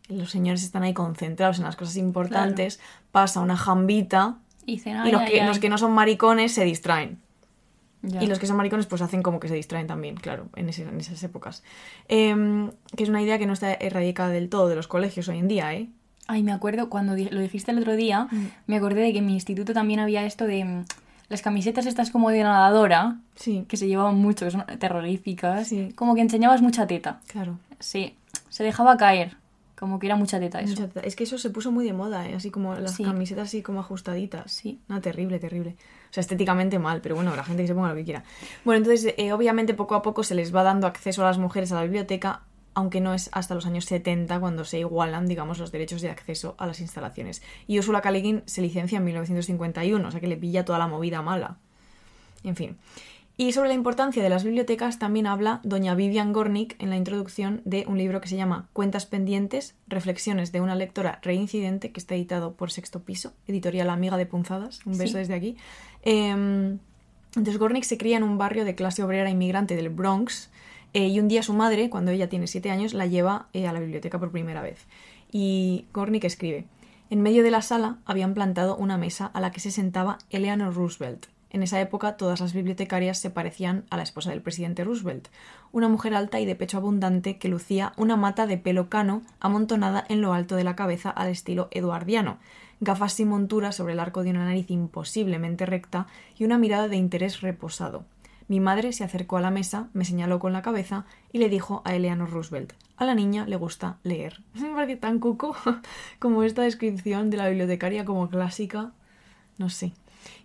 Los 0.08 0.30
señores 0.30 0.62
están 0.62 0.84
ahí 0.84 0.94
concentrados 0.94 1.58
en 1.58 1.64
las 1.64 1.76
cosas 1.76 1.96
importantes, 1.96 2.80
pasa 3.12 3.40
una 3.40 3.56
jambita 3.58 4.38
Y, 4.64 4.76
dicen, 4.76 4.96
y 4.96 5.00
"Ay, 5.00 5.12
los 5.12 5.20
ay, 5.20 5.30
que, 5.32 5.40
ay". 5.42 5.46
los 5.46 5.58
que 5.58 5.68
no 5.68 5.76
son 5.76 5.92
maricones 5.92 6.54
se 6.54 6.64
distraen. 6.64 7.20
Ya. 8.02 8.22
Y 8.22 8.26
los 8.26 8.38
que 8.38 8.46
son 8.46 8.56
maricones 8.56 8.86
pues 8.86 9.02
hacen 9.02 9.22
como 9.22 9.40
que 9.40 9.48
se 9.48 9.54
distraen 9.54 9.86
también, 9.86 10.16
claro, 10.16 10.48
en, 10.56 10.68
ese- 10.70 10.82
en 10.84 10.98
esas 11.00 11.22
épocas. 11.22 11.62
Em, 12.08 12.70
que 12.96 13.02
es 13.02 13.08
una 13.08 13.22
idea 13.22 13.38
que 13.38 13.46
no 13.46 13.52
está 13.52 13.74
erradicada 13.74 14.30
del 14.30 14.48
todo 14.48 14.68
de 14.68 14.76
los 14.76 14.88
colegios 14.88 15.28
hoy 15.28 15.38
en 15.38 15.48
día, 15.48 15.74
¿eh? 15.74 15.88
Ay, 16.26 16.42
me 16.42 16.52
acuerdo, 16.52 16.88
cuando 16.88 17.14
lo 17.16 17.40
dijiste 17.40 17.72
el 17.72 17.78
otro 17.78 17.96
día, 17.96 18.28
Mm. 18.30 18.46
me 18.68 18.76
acordé 18.76 19.00
de 19.02 19.12
que 19.12 19.18
en 19.18 19.26
mi 19.26 19.34
instituto 19.34 19.72
también 19.74 20.00
había 20.00 20.24
esto 20.24 20.46
de 20.46 20.64
mm, 20.64 20.84
las 21.28 21.42
camisetas 21.42 21.86
estas 21.86 22.10
como 22.10 22.30
de 22.30 22.42
nadadora, 22.42 23.18
Sí, 23.34 23.64
que 23.68 23.76
se 23.76 23.86
llevaban 23.86 24.16
mucho, 24.16 24.44
que 24.46 24.50
son 24.50 24.64
terroríficas, 24.78 25.68
Sí. 25.68 25.92
como 25.94 26.14
que 26.14 26.20
enseñabas 26.22 26.62
mucha 26.62 26.86
teta. 26.86 27.20
claro. 27.26 27.58
Sí, 27.80 28.14
se 28.50 28.62
dejaba 28.64 28.96
caer, 28.96 29.36
como 29.78 29.98
que 29.98 30.06
era 30.06 30.16
mucha 30.16 30.38
teta 30.38 30.60
eso. 30.60 30.70
Mucha 30.72 30.88
teta. 30.88 31.00
Es 31.06 31.16
que 31.16 31.24
eso 31.24 31.38
se 31.38 31.48
puso 31.50 31.70
muy 31.72 31.84
de 31.84 31.92
moda, 31.94 32.28
¿eh? 32.28 32.34
así 32.34 32.50
como 32.50 32.74
las 32.74 32.94
Sí. 32.96 33.04
camisetas 33.04 33.48
así 33.48 33.62
como 33.62 33.80
ajustaditas. 33.80 34.52
Sí. 34.52 34.78
No, 34.88 35.00
terrible, 35.00 35.38
terrible. 35.38 35.76
O 36.10 36.12
sea, 36.12 36.22
estéticamente 36.22 36.78
mal, 36.78 37.00
pero 37.00 37.14
bueno, 37.14 37.34
la 37.36 37.44
gente 37.44 37.62
que 37.62 37.68
se 37.68 37.74
ponga 37.74 37.90
lo 37.90 37.94
que 37.94 38.04
quiera. 38.04 38.24
Bueno, 38.64 38.78
entonces, 38.78 39.14
eh, 39.16 39.32
obviamente 39.32 39.74
poco 39.74 39.94
a 39.94 40.02
poco 40.02 40.24
se 40.24 40.34
les 40.34 40.54
va 40.54 40.64
dando 40.64 40.88
acceso 40.88 41.22
a 41.22 41.26
las 41.26 41.38
mujeres 41.38 41.70
a 41.70 41.76
la 41.76 41.82
biblioteca, 41.82 42.42
aunque 42.74 43.00
no 43.00 43.14
es 43.14 43.30
hasta 43.32 43.54
los 43.54 43.64
años 43.66 43.84
70 43.84 44.40
cuando 44.40 44.64
se 44.64 44.80
igualan, 44.80 45.26
digamos, 45.26 45.58
los 45.58 45.70
derechos 45.70 46.02
de 46.02 46.10
acceso 46.10 46.56
a 46.58 46.66
las 46.66 46.80
instalaciones. 46.80 47.42
Y 47.68 47.78
Ursula 47.78 48.00
Guin 48.00 48.42
se 48.46 48.60
licencia 48.60 48.98
en 48.98 49.04
1951, 49.04 50.06
o 50.06 50.10
sea 50.10 50.20
que 50.20 50.26
le 50.26 50.36
pilla 50.36 50.64
toda 50.64 50.78
la 50.78 50.88
movida 50.88 51.22
mala. 51.22 51.58
En 52.42 52.56
fin. 52.56 52.76
Y 53.40 53.52
sobre 53.52 53.68
la 53.68 53.74
importancia 53.74 54.22
de 54.22 54.28
las 54.28 54.44
bibliotecas 54.44 54.98
también 54.98 55.26
habla 55.26 55.60
doña 55.62 55.94
Vivian 55.94 56.34
Gornick 56.34 56.76
en 56.78 56.90
la 56.90 56.98
introducción 56.98 57.62
de 57.64 57.86
un 57.88 57.96
libro 57.96 58.20
que 58.20 58.28
se 58.28 58.36
llama 58.36 58.68
Cuentas 58.74 59.06
pendientes, 59.06 59.74
reflexiones 59.88 60.52
de 60.52 60.60
una 60.60 60.74
lectora 60.74 61.20
reincidente, 61.22 61.90
que 61.90 62.00
está 62.00 62.14
editado 62.14 62.52
por 62.52 62.70
Sexto 62.70 63.00
Piso, 63.00 63.32
editorial 63.46 63.88
amiga 63.88 64.18
de 64.18 64.26
Punzadas, 64.26 64.84
un 64.84 64.98
beso 64.98 65.12
Sí. 65.12 65.20
desde 65.20 65.32
aquí. 65.32 65.56
Eh, 66.02 66.28
entonces 67.34 67.58
Gornick 67.58 67.84
se 67.84 67.96
cría 67.96 68.18
en 68.18 68.24
un 68.24 68.36
barrio 68.36 68.66
de 68.66 68.74
clase 68.74 69.02
obrera 69.02 69.30
inmigrante 69.30 69.74
del 69.74 69.88
Bronx 69.88 70.50
eh, 70.92 71.08
y 71.08 71.18
un 71.18 71.28
día 71.28 71.42
su 71.42 71.54
madre, 71.54 71.88
cuando 71.88 72.10
ella 72.10 72.28
tiene 72.28 72.46
siete 72.46 72.70
años, 72.70 72.92
la 72.92 73.06
lleva 73.06 73.46
eh, 73.54 73.66
a 73.66 73.72
la 73.72 73.80
biblioteca 73.80 74.18
por 74.18 74.32
primera 74.32 74.60
vez. 74.60 74.86
Y 75.32 75.86
Gornick 75.94 76.24
escribe, 76.24 76.66
en 77.08 77.22
medio 77.22 77.42
de 77.42 77.50
la 77.50 77.62
sala 77.62 78.00
habían 78.04 78.34
plantado 78.34 78.76
una 78.76 78.98
mesa 78.98 79.30
a 79.32 79.40
la 79.40 79.50
que 79.50 79.60
se 79.60 79.70
sentaba 79.70 80.18
Eleanor 80.28 80.74
Roosevelt. 80.74 81.28
En 81.50 81.64
esa 81.64 81.80
época 81.80 82.16
todas 82.16 82.40
las 82.40 82.52
bibliotecarias 82.52 83.18
se 83.18 83.30
parecían 83.30 83.84
a 83.90 83.96
la 83.96 84.04
esposa 84.04 84.30
del 84.30 84.40
presidente 84.40 84.84
Roosevelt, 84.84 85.28
una 85.72 85.88
mujer 85.88 86.14
alta 86.14 86.38
y 86.38 86.46
de 86.46 86.54
pecho 86.54 86.78
abundante 86.78 87.38
que 87.38 87.48
lucía 87.48 87.92
una 87.96 88.16
mata 88.16 88.46
de 88.46 88.56
pelo 88.56 88.88
cano 88.88 89.22
amontonada 89.40 90.04
en 90.08 90.20
lo 90.20 90.32
alto 90.32 90.54
de 90.54 90.64
la 90.64 90.76
cabeza 90.76 91.10
al 91.10 91.28
estilo 91.28 91.68
eduardiano, 91.72 92.38
gafas 92.80 93.14
sin 93.14 93.28
montura 93.28 93.72
sobre 93.72 93.94
el 93.94 94.00
arco 94.00 94.22
de 94.22 94.30
una 94.30 94.44
nariz 94.44 94.70
imposiblemente 94.70 95.66
recta 95.66 96.06
y 96.38 96.44
una 96.44 96.56
mirada 96.56 96.86
de 96.86 96.96
interés 96.96 97.40
reposado. 97.40 98.04
Mi 98.46 98.58
madre 98.58 98.92
se 98.92 99.04
acercó 99.04 99.36
a 99.36 99.40
la 99.40 99.50
mesa, 99.50 99.88
me 99.92 100.04
señaló 100.04 100.40
con 100.40 100.52
la 100.52 100.62
cabeza 100.62 101.04
y 101.32 101.38
le 101.38 101.48
dijo 101.48 101.82
a 101.84 101.94
Eleanor 101.94 102.30
Roosevelt, 102.30 102.72
a 102.96 103.04
la 103.04 103.14
niña 103.14 103.46
le 103.46 103.56
gusta 103.56 103.98
leer. 104.02 104.42
Me 104.54 104.72
parece 104.74 104.96
tan 104.96 105.20
cuco 105.20 105.56
como 106.18 106.42
esta 106.42 106.62
descripción 106.62 107.30
de 107.30 107.36
la 107.36 107.48
bibliotecaria 107.48 108.04
como 108.04 108.28
clásica, 108.28 108.92
no 109.56 109.68
sé. 109.70 109.92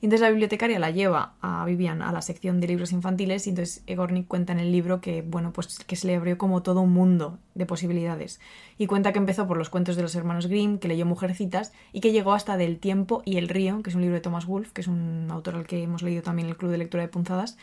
Y 0.02 0.06
entonces 0.06 0.22
la 0.22 0.30
bibliotecaria 0.30 0.80
la 0.80 0.92
lleva 0.92 1.34
a 1.42 1.66
Vivian 1.66 2.02
a 2.02 2.12
la 2.12 2.22
sección 2.22 2.60
de 2.60 2.68
libros 2.68 2.92
infantiles 2.92 3.48
y 3.48 3.52
entonces 3.52 3.84
Egornik 3.88 4.28
cuenta 4.28 4.54
en 4.54 4.60
el 4.60 4.72
libro 4.72 5.02
que, 5.02 5.22
bueno, 5.22 5.52
pues 5.54 5.80
que 5.80 5.96
se 5.96 6.08
le 6.08 6.16
abrió 6.16 6.38
como 6.38 6.62
todo 6.62 6.82
un 6.82 6.94
mundo 6.94 7.40
de 7.54 7.66
posibilidades. 7.66 8.40
Y 8.78 8.88
cuenta 8.88 9.14
que 9.14 9.20
empezó 9.20 9.48
por 9.48 9.58
los 9.58 9.70
cuentos 9.70 9.96
de 9.96 10.02
los 10.02 10.16
hermanos 10.16 10.48
Grimm, 10.48 10.78
que 10.78 10.88
leyó 10.88 11.06
Mujercitas 11.06 11.74
y 11.94 12.02
que 12.02 12.12
llegó 12.12 12.34
hasta 12.34 12.58
Del 12.58 12.80
tiempo 12.80 13.22
y 13.26 13.38
el 13.38 13.50
río, 13.50 13.82
que 13.84 13.90
es 13.90 13.96
un 13.96 14.02
libro 14.02 14.16
de 14.16 14.22
Thomas 14.22 14.46
Wolfe, 14.46 14.72
que 14.74 14.82
es 14.82 14.88
un 14.88 15.28
autor 15.30 15.56
al 15.56 15.68
que 15.68 15.84
hemos 15.84 16.04
leído 16.04 16.22
también 16.22 16.48
el 16.48 16.58
Club 16.58 16.72
de 16.72 16.78
Lectura 16.78 17.04
de 17.04 17.10
Punzadas. 17.10 17.58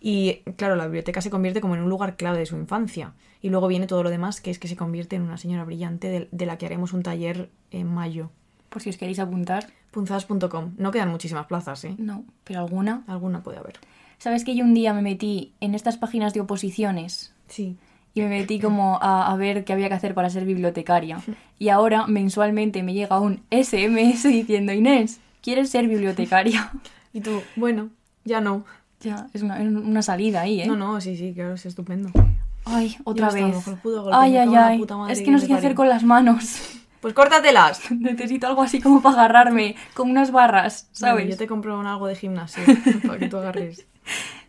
Y 0.00 0.42
claro, 0.56 0.76
la 0.76 0.84
biblioteca 0.84 1.22
se 1.22 1.30
convierte 1.30 1.62
como 1.62 1.74
en 1.76 1.80
un 1.80 1.88
lugar 1.88 2.16
clave 2.16 2.38
de 2.38 2.46
su 2.46 2.56
infancia. 2.56 3.14
Y 3.40 3.48
luego 3.48 3.68
viene 3.68 3.86
todo 3.86 4.02
lo 4.02 4.10
demás, 4.10 4.40
que 4.40 4.50
es 4.50 4.58
que 4.58 4.68
se 4.68 4.76
convierte 4.76 5.16
en 5.16 5.22
una 5.22 5.38
señora 5.38 5.64
brillante 5.64 6.08
de, 6.08 6.28
de 6.30 6.46
la 6.46 6.58
que 6.58 6.66
haremos 6.66 6.92
un 6.92 7.02
taller 7.02 7.48
en 7.70 7.86
mayo. 7.86 8.30
Por 8.68 8.82
si 8.82 8.90
os 8.90 8.96
queréis 8.98 9.18
apuntar. 9.18 9.68
Punzadas.com. 9.94 10.72
No 10.76 10.90
quedan 10.90 11.08
muchísimas 11.10 11.46
plazas, 11.46 11.84
¿eh? 11.84 11.94
No, 11.98 12.24
pero 12.42 12.60
alguna. 12.60 13.04
Alguna 13.06 13.42
puede 13.42 13.58
haber. 13.58 13.78
¿Sabes 14.18 14.44
que 14.44 14.56
yo 14.56 14.64
un 14.64 14.74
día 14.74 14.92
me 14.92 15.02
metí 15.02 15.52
en 15.60 15.74
estas 15.74 15.96
páginas 15.96 16.34
de 16.34 16.40
oposiciones 16.40 17.32
Sí. 17.48 17.76
y 18.14 18.20
me 18.22 18.28
metí 18.28 18.58
como 18.58 18.98
a, 19.00 19.30
a 19.32 19.36
ver 19.36 19.64
qué 19.64 19.72
había 19.72 19.88
que 19.88 19.94
hacer 19.94 20.14
para 20.14 20.30
ser 20.30 20.44
bibliotecaria? 20.44 21.18
Y 21.58 21.68
ahora 21.68 22.06
mensualmente 22.08 22.82
me 22.82 22.92
llega 22.94 23.20
un 23.20 23.40
SMS 23.50 24.24
diciendo, 24.24 24.72
Inés, 24.72 25.20
¿quieres 25.40 25.70
ser 25.70 25.86
bibliotecaria? 25.88 26.70
Y 27.12 27.20
tú, 27.20 27.40
bueno, 27.54 27.90
ya 28.24 28.40
no. 28.40 28.64
ya, 28.98 29.28
es 29.32 29.42
una, 29.42 29.58
una 29.60 30.02
salida 30.02 30.40
ahí, 30.40 30.60
¿eh? 30.62 30.66
No, 30.66 30.74
no, 30.74 31.00
sí, 31.00 31.16
sí, 31.16 31.32
claro, 31.32 31.54
es 31.54 31.64
estupendo. 31.64 32.10
Ay, 32.64 32.96
otra 33.04 33.30
vez. 33.30 33.54
pudo 33.80 34.12
Ay, 34.12 34.36
ay, 34.36 34.52
ay. 34.56 34.84
Es 35.10 35.22
que 35.22 35.30
no 35.30 35.38
sé 35.38 35.46
qué 35.46 35.54
hacer 35.54 35.76
con 35.76 35.88
las 35.88 36.02
manos. 36.02 36.58
Pues 37.04 37.12
córtatelas. 37.12 37.90
Necesito 37.90 38.46
algo 38.46 38.62
así 38.62 38.80
como 38.80 39.02
para 39.02 39.16
agarrarme, 39.16 39.76
con 39.92 40.10
unas 40.10 40.30
barras, 40.30 40.88
¿sabes? 40.92 41.28
yo 41.28 41.36
te 41.36 41.46
compro 41.46 41.78
un 41.78 41.86
algo 41.86 42.06
de 42.06 42.16
gimnasio 42.16 42.64
para 43.06 43.18
que 43.18 43.28
tú 43.28 43.36
agarres. 43.36 43.86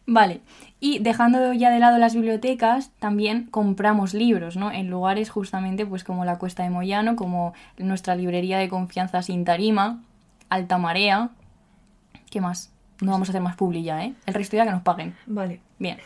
Vale. 0.06 0.40
Y 0.80 1.00
dejando 1.00 1.52
ya 1.52 1.70
de 1.70 1.80
lado 1.80 1.98
las 1.98 2.16
bibliotecas, 2.16 2.92
también 2.98 3.48
compramos 3.52 4.14
libros, 4.14 4.56
¿no? 4.56 4.72
En 4.72 4.90
lugares 4.90 5.30
justamente 5.32 5.86
pues 5.86 6.06
como 6.06 6.24
la 6.24 6.38
Cuesta 6.38 6.64
de 6.64 6.70
Moyano, 6.70 7.18
como 7.18 7.54
nuestra 7.78 8.16
librería 8.16 8.58
de 8.58 8.70
confianza 8.70 9.22
sin 9.22 9.44
tarima, 9.44 10.02
Alta 10.48 10.78
Marea. 10.78 11.32
¿Qué 12.32 12.40
más? 12.40 12.72
No 13.02 13.12
vamos 13.12 13.28
a 13.28 13.32
hacer 13.34 13.42
más 13.42 13.58
publi 13.58 13.84
ya, 13.84 14.06
¿eh? 14.06 14.14
El 14.28 14.34
resto 14.34 14.56
ya 14.56 14.64
que 14.64 14.72
nos 14.72 14.82
paguen. 14.82 15.14
Vale. 15.26 15.60
Bien. 15.78 15.98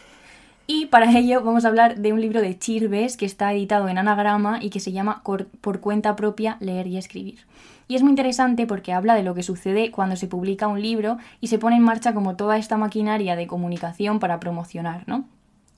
Y 0.71 0.85
para 0.85 1.17
ello 1.17 1.41
vamos 1.43 1.65
a 1.65 1.69
hablar 1.69 1.97
de 1.97 2.13
un 2.13 2.21
libro 2.21 2.41
de 2.41 2.55
Chirves 2.55 3.17
que 3.17 3.25
está 3.25 3.51
editado 3.51 3.89
en 3.89 3.97
anagrama 3.97 4.59
y 4.61 4.69
que 4.69 4.79
se 4.79 4.91
llama 4.91 5.23
Por 5.23 5.79
cuenta 5.79 6.15
propia, 6.15 6.57
leer 6.59 6.85
y 6.85 6.97
escribir. 6.97 7.39
Y 7.87 7.95
es 7.95 8.03
muy 8.03 8.11
interesante 8.11 8.67
porque 8.67 8.93
habla 8.93 9.15
de 9.15 9.23
lo 9.23 9.33
que 9.33 9.41
sucede 9.41 9.89
cuando 9.89 10.15
se 10.15 10.27
publica 10.27 10.67
un 10.67 10.79
libro 10.79 11.17
y 11.41 11.47
se 11.47 11.57
pone 11.57 11.77
en 11.77 11.81
marcha 11.81 12.13
como 12.13 12.35
toda 12.35 12.59
esta 12.59 12.77
maquinaria 12.77 13.35
de 13.35 13.47
comunicación 13.47 14.19
para 14.19 14.39
promocionar, 14.39 15.05
¿no? 15.07 15.25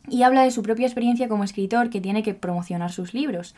Y 0.10 0.24
habla 0.24 0.44
de 0.44 0.52
su 0.52 0.62
propia 0.62 0.88
experiencia 0.88 1.30
como 1.30 1.46
escritor 1.46 1.90
que 1.90 2.02
tiene 2.02 2.22
que 2.22 2.34
promocionar 2.34 2.92
sus 2.92 3.14
libros. 3.14 3.56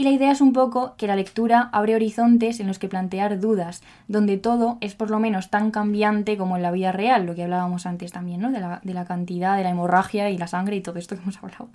Y 0.00 0.02
la 0.02 0.12
idea 0.12 0.30
es 0.30 0.40
un 0.40 0.54
poco 0.54 0.94
que 0.96 1.06
la 1.06 1.14
lectura 1.14 1.68
abre 1.72 1.94
horizontes 1.94 2.58
en 2.58 2.66
los 2.66 2.78
que 2.78 2.88
plantear 2.88 3.38
dudas, 3.38 3.82
donde 4.08 4.38
todo 4.38 4.78
es 4.80 4.94
por 4.94 5.10
lo 5.10 5.18
menos 5.18 5.50
tan 5.50 5.70
cambiante 5.70 6.38
como 6.38 6.56
en 6.56 6.62
la 6.62 6.70
vida 6.70 6.90
real, 6.90 7.26
lo 7.26 7.34
que 7.34 7.42
hablábamos 7.42 7.84
antes 7.84 8.10
también, 8.10 8.40
¿no? 8.40 8.50
De 8.50 8.60
la, 8.60 8.80
de 8.82 8.94
la 8.94 9.04
cantidad, 9.04 9.58
de 9.58 9.62
la 9.62 9.68
hemorragia 9.68 10.30
y 10.30 10.38
la 10.38 10.46
sangre 10.46 10.76
y 10.76 10.80
todo 10.80 10.98
esto 10.98 11.16
que 11.16 11.20
hemos 11.20 11.36
hablado. 11.36 11.68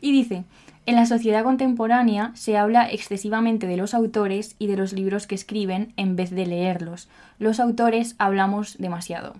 Y 0.00 0.12
dice, 0.12 0.44
en 0.86 0.94
la 0.94 1.06
sociedad 1.06 1.42
contemporánea 1.42 2.30
se 2.36 2.56
habla 2.56 2.88
excesivamente 2.88 3.66
de 3.66 3.76
los 3.76 3.94
autores 3.94 4.54
y 4.60 4.68
de 4.68 4.76
los 4.76 4.92
libros 4.92 5.26
que 5.26 5.34
escriben 5.34 5.92
en 5.96 6.14
vez 6.14 6.30
de 6.30 6.46
leerlos. 6.46 7.08
Los 7.40 7.58
autores 7.58 8.14
hablamos 8.18 8.78
demasiado. 8.78 9.34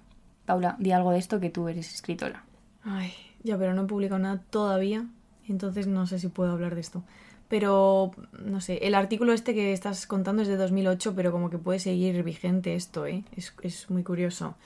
Paula, 0.46 0.74
di 0.80 0.90
algo 0.90 1.12
de 1.12 1.18
esto 1.18 1.38
que 1.38 1.50
tú 1.50 1.68
eres 1.68 1.94
escritora. 1.94 2.42
Ay, 2.82 3.12
ya, 3.44 3.56
pero 3.56 3.72
no 3.72 3.82
he 3.82 3.86
publicado 3.86 4.18
nada 4.18 4.42
todavía, 4.50 5.04
entonces 5.48 5.86
no 5.86 6.08
sé 6.08 6.18
si 6.18 6.26
puedo 6.26 6.50
hablar 6.50 6.74
de 6.74 6.80
esto. 6.80 7.04
Pero, 7.48 8.10
no 8.44 8.60
sé, 8.60 8.78
el 8.82 8.94
artículo 8.94 9.32
este 9.32 9.54
que 9.54 9.72
estás 9.72 10.06
contando 10.06 10.42
es 10.42 10.48
de 10.48 10.56
2008, 10.56 11.14
pero 11.14 11.30
como 11.30 11.48
que 11.48 11.58
puede 11.58 11.78
seguir 11.78 12.22
vigente 12.22 12.74
esto, 12.74 13.06
¿eh? 13.06 13.22
Es, 13.36 13.54
es 13.62 13.88
muy 13.88 14.02
curioso. 14.02 14.56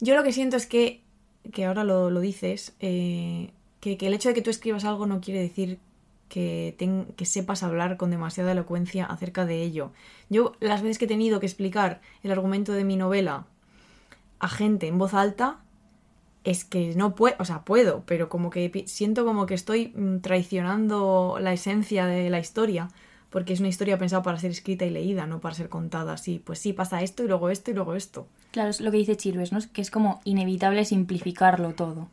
Yo 0.00 0.14
lo 0.14 0.22
que 0.22 0.32
siento 0.32 0.56
es 0.56 0.66
que, 0.66 1.00
que 1.52 1.64
ahora 1.64 1.84
lo, 1.84 2.10
lo 2.10 2.20
dices, 2.20 2.74
eh, 2.80 3.50
que, 3.80 3.96
que 3.96 4.06
el 4.06 4.14
hecho 4.14 4.28
de 4.28 4.34
que 4.34 4.42
tú 4.42 4.50
escribas 4.50 4.84
algo 4.84 5.06
no 5.06 5.20
quiere 5.20 5.40
decir 5.40 5.78
que, 6.32 6.76
que 7.14 7.26
sepas 7.26 7.62
hablar 7.62 7.98
con 7.98 8.10
demasiada 8.10 8.52
elocuencia 8.52 9.04
acerca 9.04 9.44
de 9.44 9.62
ello. 9.62 9.90
Yo, 10.30 10.54
las 10.60 10.80
veces 10.80 10.98
que 10.98 11.04
he 11.04 11.08
tenido 11.08 11.40
que 11.40 11.46
explicar 11.46 12.00
el 12.22 12.32
argumento 12.32 12.72
de 12.72 12.84
mi 12.84 12.96
novela 12.96 13.46
a 14.38 14.48
gente 14.48 14.86
en 14.86 14.96
voz 14.96 15.12
alta, 15.12 15.60
es 16.44 16.64
que 16.64 16.94
no 16.96 17.14
puedo, 17.14 17.36
o 17.38 17.44
sea, 17.44 17.62
puedo, 17.62 18.02
pero 18.06 18.28
como 18.28 18.50
que 18.50 18.84
siento 18.86 19.24
como 19.24 19.46
que 19.46 19.54
estoy 19.54 19.88
mm, 19.94 20.18
traicionando 20.18 21.38
la 21.40 21.52
esencia 21.52 22.06
de 22.06 22.30
la 22.30 22.40
historia, 22.40 22.88
porque 23.30 23.54
es 23.54 23.60
una 23.60 23.68
historia 23.68 23.98
pensada 23.98 24.22
para 24.22 24.38
ser 24.38 24.50
escrita 24.50 24.84
y 24.84 24.90
leída, 24.90 25.26
no 25.26 25.40
para 25.40 25.54
ser 25.54 25.68
contada 25.68 26.12
así. 26.12 26.40
Pues 26.44 26.58
sí, 26.58 26.72
pasa 26.72 27.02
esto 27.02 27.24
y 27.24 27.28
luego 27.28 27.48
esto 27.48 27.70
y 27.70 27.74
luego 27.74 27.94
esto. 27.94 28.26
Claro, 28.50 28.70
es 28.70 28.80
lo 28.80 28.90
que 28.90 28.98
dice 28.98 29.16
Chirves, 29.16 29.52
¿no? 29.52 29.58
Que 29.72 29.80
es 29.80 29.90
como 29.90 30.20
inevitable 30.24 30.84
simplificarlo 30.84 31.72
todo. 31.72 32.08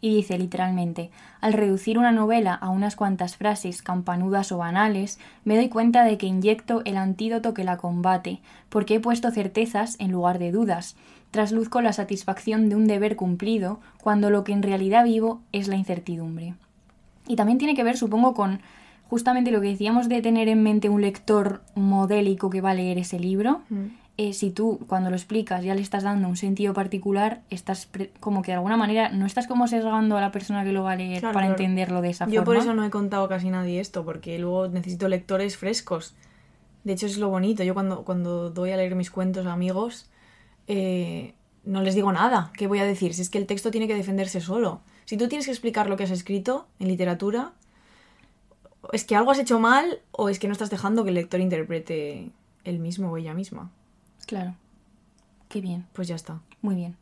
Y 0.00 0.16
dice 0.16 0.36
literalmente, 0.36 1.10
al 1.40 1.52
reducir 1.52 1.96
una 1.96 2.12
novela 2.12 2.52
a 2.54 2.68
unas 2.68 2.96
cuantas 2.96 3.36
frases 3.36 3.80
campanudas 3.80 4.52
o 4.52 4.58
banales, 4.58 5.18
me 5.44 5.56
doy 5.56 5.68
cuenta 5.68 6.04
de 6.04 6.18
que 6.18 6.26
inyecto 6.26 6.82
el 6.84 6.96
antídoto 6.96 7.54
que 7.54 7.64
la 7.64 7.78
combate, 7.78 8.40
porque 8.68 8.96
he 8.96 9.00
puesto 9.00 9.30
certezas 9.30 9.96
en 10.00 10.12
lugar 10.12 10.38
de 10.38 10.52
dudas, 10.52 10.96
trasluzco 11.34 11.82
la 11.82 11.92
satisfacción 11.92 12.68
de 12.68 12.76
un 12.76 12.86
deber 12.86 13.16
cumplido, 13.16 13.80
cuando 14.00 14.30
lo 14.30 14.44
que 14.44 14.52
en 14.52 14.62
realidad 14.62 15.04
vivo 15.04 15.40
es 15.50 15.66
la 15.66 15.74
incertidumbre. 15.74 16.54
Y 17.26 17.34
también 17.34 17.58
tiene 17.58 17.74
que 17.74 17.82
ver, 17.82 17.96
supongo, 17.98 18.34
con 18.34 18.60
justamente 19.10 19.50
lo 19.50 19.60
que 19.60 19.66
decíamos 19.68 20.08
de 20.08 20.22
tener 20.22 20.48
en 20.48 20.62
mente 20.62 20.88
un 20.88 21.00
lector 21.02 21.62
modélico 21.74 22.50
que 22.50 22.60
va 22.60 22.70
a 22.70 22.74
leer 22.74 22.98
ese 22.98 23.18
libro. 23.18 23.62
Eh, 24.16 24.32
si 24.32 24.52
tú 24.52 24.78
cuando 24.86 25.10
lo 25.10 25.16
explicas 25.16 25.64
ya 25.64 25.74
le 25.74 25.80
estás 25.80 26.04
dando 26.04 26.28
un 26.28 26.36
sentido 26.36 26.72
particular, 26.72 27.40
estás 27.50 27.86
pre- 27.86 28.12
como 28.20 28.42
que 28.42 28.52
de 28.52 28.56
alguna 28.58 28.76
manera 28.76 29.08
no 29.08 29.26
estás 29.26 29.48
como 29.48 29.66
sesgando 29.66 30.16
a 30.16 30.20
la 30.20 30.30
persona 30.30 30.62
que 30.62 30.70
lo 30.70 30.84
va 30.84 30.92
a 30.92 30.96
leer 30.96 31.18
Claro, 31.18 31.34
para 31.34 31.46
claro. 31.48 31.60
entenderlo 31.60 32.00
de 32.00 32.10
esa 32.10 32.26
Yo 32.26 32.42
forma. 32.42 32.44
por 32.44 32.56
eso 32.58 32.74
no 32.74 32.84
he 32.84 32.90
contado 32.90 33.28
casi 33.28 33.50
nadie 33.50 33.80
esto, 33.80 34.04
porque 34.04 34.38
luego 34.38 34.68
necesito 34.68 35.08
lectores 35.08 35.56
frescos. 35.56 36.14
De 36.84 36.92
hecho, 36.92 37.06
es 37.06 37.18
lo 37.18 37.28
bonito. 37.28 37.64
Yo 37.64 37.74
cuando, 37.74 38.04
cuando 38.04 38.50
doy 38.50 38.70
a 38.70 38.76
leer 38.76 38.94
mis 38.94 39.10
cuentos 39.10 39.46
a 39.46 39.52
amigos, 39.52 40.08
eh, 40.66 41.34
no 41.64 41.82
les 41.82 41.94
digo 41.94 42.12
nada. 42.12 42.50
¿Qué 42.56 42.66
voy 42.66 42.78
a 42.78 42.84
decir? 42.84 43.14
Si 43.14 43.22
es 43.22 43.30
que 43.30 43.38
el 43.38 43.46
texto 43.46 43.70
tiene 43.70 43.86
que 43.86 43.94
defenderse 43.94 44.40
solo. 44.40 44.80
Si 45.04 45.16
tú 45.16 45.28
tienes 45.28 45.46
que 45.46 45.52
explicar 45.52 45.88
lo 45.88 45.96
que 45.96 46.04
has 46.04 46.10
escrito 46.10 46.66
en 46.78 46.88
literatura, 46.88 47.52
es 48.92 49.04
que 49.04 49.16
algo 49.16 49.30
has 49.30 49.38
hecho 49.38 49.58
mal 49.58 50.00
o 50.12 50.28
es 50.28 50.38
que 50.38 50.46
no 50.46 50.52
estás 50.52 50.70
dejando 50.70 51.04
que 51.04 51.10
el 51.10 51.16
lector 51.16 51.40
interprete 51.40 52.30
él 52.64 52.78
mismo 52.78 53.10
o 53.10 53.16
ella 53.16 53.34
misma. 53.34 53.70
Claro. 54.26 54.54
Qué 55.48 55.60
bien. 55.60 55.86
Pues 55.92 56.08
ya 56.08 56.16
está. 56.16 56.40
Muy 56.62 56.74
bien. 56.76 56.96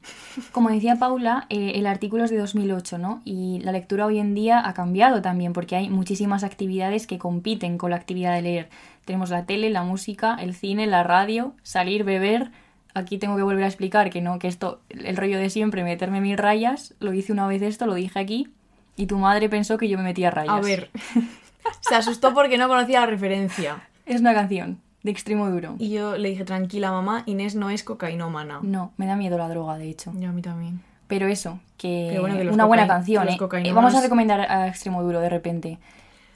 Como 0.53 0.71
decía 0.71 0.97
Paula, 0.97 1.47
eh, 1.49 1.73
el 1.77 1.87
artículo 1.87 2.25
es 2.25 2.31
de 2.31 2.37
2008, 2.37 2.99
¿no? 2.99 3.23
Y 3.25 3.61
la 3.61 3.73
lectura 3.73 4.07
hoy 4.07 4.19
en 4.19 4.35
día 4.35 4.61
ha 4.67 4.75
cambiado 4.75 5.23
también 5.23 5.53
porque 5.53 5.77
hay 5.77 5.89
muchísimas 5.89 6.43
actividades 6.43 7.07
que 7.07 7.19
compiten 7.19 7.79
con 7.79 7.91
la 7.91 7.97
actividad 7.97 8.35
de 8.35 8.43
leer. 8.43 8.69
Tenemos 9.05 9.31
la 9.31 9.47
tele, 9.47 9.71
la 9.71 9.85
música, 9.85 10.37
el 10.41 10.55
cine, 10.55 10.87
la 10.87 11.05
radio, 11.05 11.55
salir, 11.63 12.03
beber. 12.05 12.51
Aquí 12.95 13.19
tengo 13.19 13.37
que 13.37 13.43
volver 13.43 13.65
a 13.65 13.67
explicar 13.67 14.11
que 14.11 14.21
no, 14.21 14.39
que 14.39 14.49
esto, 14.49 14.81
el 14.91 15.17
rollo 15.17 15.39
de 15.39 15.51
siempre, 15.51 15.83
meterme 15.83 16.21
mis 16.21 16.37
rayas, 16.37 16.95
lo 17.01 17.13
hice 17.15 17.33
una 17.33 17.47
vez 17.47 17.63
esto, 17.63 17.87
lo 17.87 17.95
dije 17.95 18.19
aquí, 18.19 18.49
y 18.97 19.07
tu 19.07 19.19
madre 19.19 19.49
pensó 19.49 19.79
que 19.79 19.89
yo 19.89 19.97
me 19.97 20.05
metía 20.05 20.31
rayas. 20.31 20.55
A 20.55 20.61
ver, 20.61 20.91
se 21.81 21.95
asustó 21.95 22.35
porque 22.35 22.59
no 22.59 22.69
conocía 22.69 23.01
la 23.01 23.07
referencia. 23.07 23.89
Es 24.05 24.21
una 24.21 24.35
canción 24.35 24.81
de 25.03 25.11
extremo 25.11 25.49
duro. 25.49 25.77
Y 25.79 25.91
yo 25.91 26.17
le 26.17 26.29
dije, 26.31 26.45
tranquila 26.45 26.91
mamá, 26.91 27.23
Inés 27.27 27.55
no 27.55 27.71
es 27.71 27.83
cocainómana. 27.85 28.61
No, 28.63 28.93
me 28.97 29.07
da 29.07 29.17
miedo 29.17 29.39
la 29.39 29.49
droga, 29.49 29.79
de 29.79 29.89
hecho. 29.89 30.13
Ya 30.17 30.29
a 30.29 30.33
mí 30.33 30.43
también. 30.43 30.81
Pero 31.09 31.27
eso, 31.27 31.61
que, 31.77 32.07
Pero 32.11 32.23
bueno, 32.23 32.37
que 32.37 32.45
los 32.45 32.55
una 32.55 32.65
buena 32.65 32.87
canción, 32.87 33.29
¿eh? 33.29 33.37
Eh, 33.39 33.73
Vamos 33.73 33.95
a 33.95 34.01
recomendar 34.01 34.41
a 34.41 34.69
Extremo 34.69 35.03
Duro 35.03 35.21
de 35.21 35.29
repente. 35.29 35.79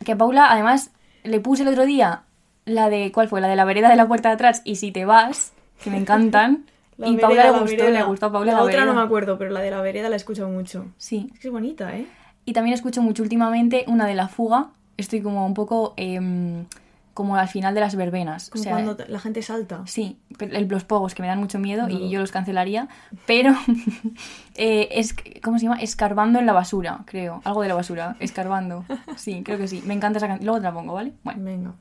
Que 0.04 0.12
a 0.12 0.16
Paula, 0.16 0.50
además, 0.50 0.90
le 1.24 1.40
puse 1.40 1.62
el 1.62 1.68
otro 1.68 1.86
día 1.86 2.22
la 2.66 2.90
de, 2.90 3.10
¿cuál 3.12 3.28
fue? 3.28 3.40
La 3.40 3.48
de 3.48 3.56
la 3.56 3.64
vereda 3.64 3.88
de 3.88 3.96
la 3.96 4.06
puerta 4.06 4.28
de 4.28 4.34
atrás 4.34 4.60
y 4.64 4.76
si 4.76 4.92
te 4.92 5.04
vas, 5.04 5.52
que 5.82 5.90
me 5.90 5.98
encantan. 5.98 6.66
La 6.98 7.08
y 7.08 7.16
Paula 7.18 7.52
le 7.52 7.58
gustó, 7.60 7.90
le 7.90 8.02
gustó 8.04 8.26
a 8.26 8.32
Paula 8.32 8.52
La, 8.52 8.58
la, 8.58 8.64
otra 8.64 8.84
no 8.86 8.94
me 8.94 9.02
acuerdo, 9.02 9.36
pero 9.36 9.50
la 9.50 9.60
de 9.60 9.70
la 9.70 9.82
vereda 9.82 10.08
la 10.08 10.14
he 10.14 10.18
escuchado 10.18 10.48
mucho. 10.48 10.86
Sí. 10.96 11.28
Es 11.34 11.40
que 11.40 11.48
es 11.48 11.52
bonita, 11.52 11.94
¿eh? 11.94 12.06
Y 12.46 12.54
también 12.54 12.72
escucho 12.72 13.02
mucho 13.02 13.22
últimamente 13.22 13.84
una 13.86 14.06
de 14.06 14.14
la 14.14 14.28
fuga. 14.28 14.68
Estoy 14.96 15.20
como 15.20 15.44
un 15.44 15.52
poco 15.52 15.92
em, 15.98 16.64
como 17.12 17.36
al 17.36 17.48
final 17.48 17.74
de 17.74 17.82
las 17.82 17.96
verbenas. 17.96 18.48
Como 18.48 18.60
o 18.60 18.64
sea, 18.64 18.72
cuando 18.72 18.96
la 19.08 19.20
gente 19.20 19.42
salta. 19.42 19.82
Sí, 19.84 20.16
el- 20.40 20.68
los 20.68 20.84
pogos 20.84 21.14
que 21.14 21.20
me 21.20 21.28
dan 21.28 21.38
mucho 21.38 21.58
miedo 21.58 21.86
No. 21.86 21.90
y 21.98 22.08
yo 22.08 22.18
los 22.18 22.32
cancelaría, 22.32 22.88
pero 23.26 23.54
eh, 24.54 24.88
es, 24.92 25.14
¿cómo 25.42 25.58
se 25.58 25.64
llama? 25.66 25.76
Escarbando 25.80 26.38
en 26.38 26.46
la 26.46 26.54
basura, 26.54 27.00
creo. 27.04 27.42
Algo 27.44 27.60
de 27.60 27.68
la 27.68 27.74
basura, 27.74 28.16
escarbando. 28.20 28.86
Sí, 29.16 29.42
creo 29.44 29.58
que 29.58 29.68
sí. 29.68 29.82
Me 29.84 29.92
encanta 29.92 30.16
esa 30.16 30.28
canción. 30.28 30.46
Luego 30.46 30.60
te 30.60 30.64
la 30.64 30.72
pongo, 30.72 30.94
¿vale? 30.94 31.12
Bueno. 31.24 31.44
Venga. 31.44 31.72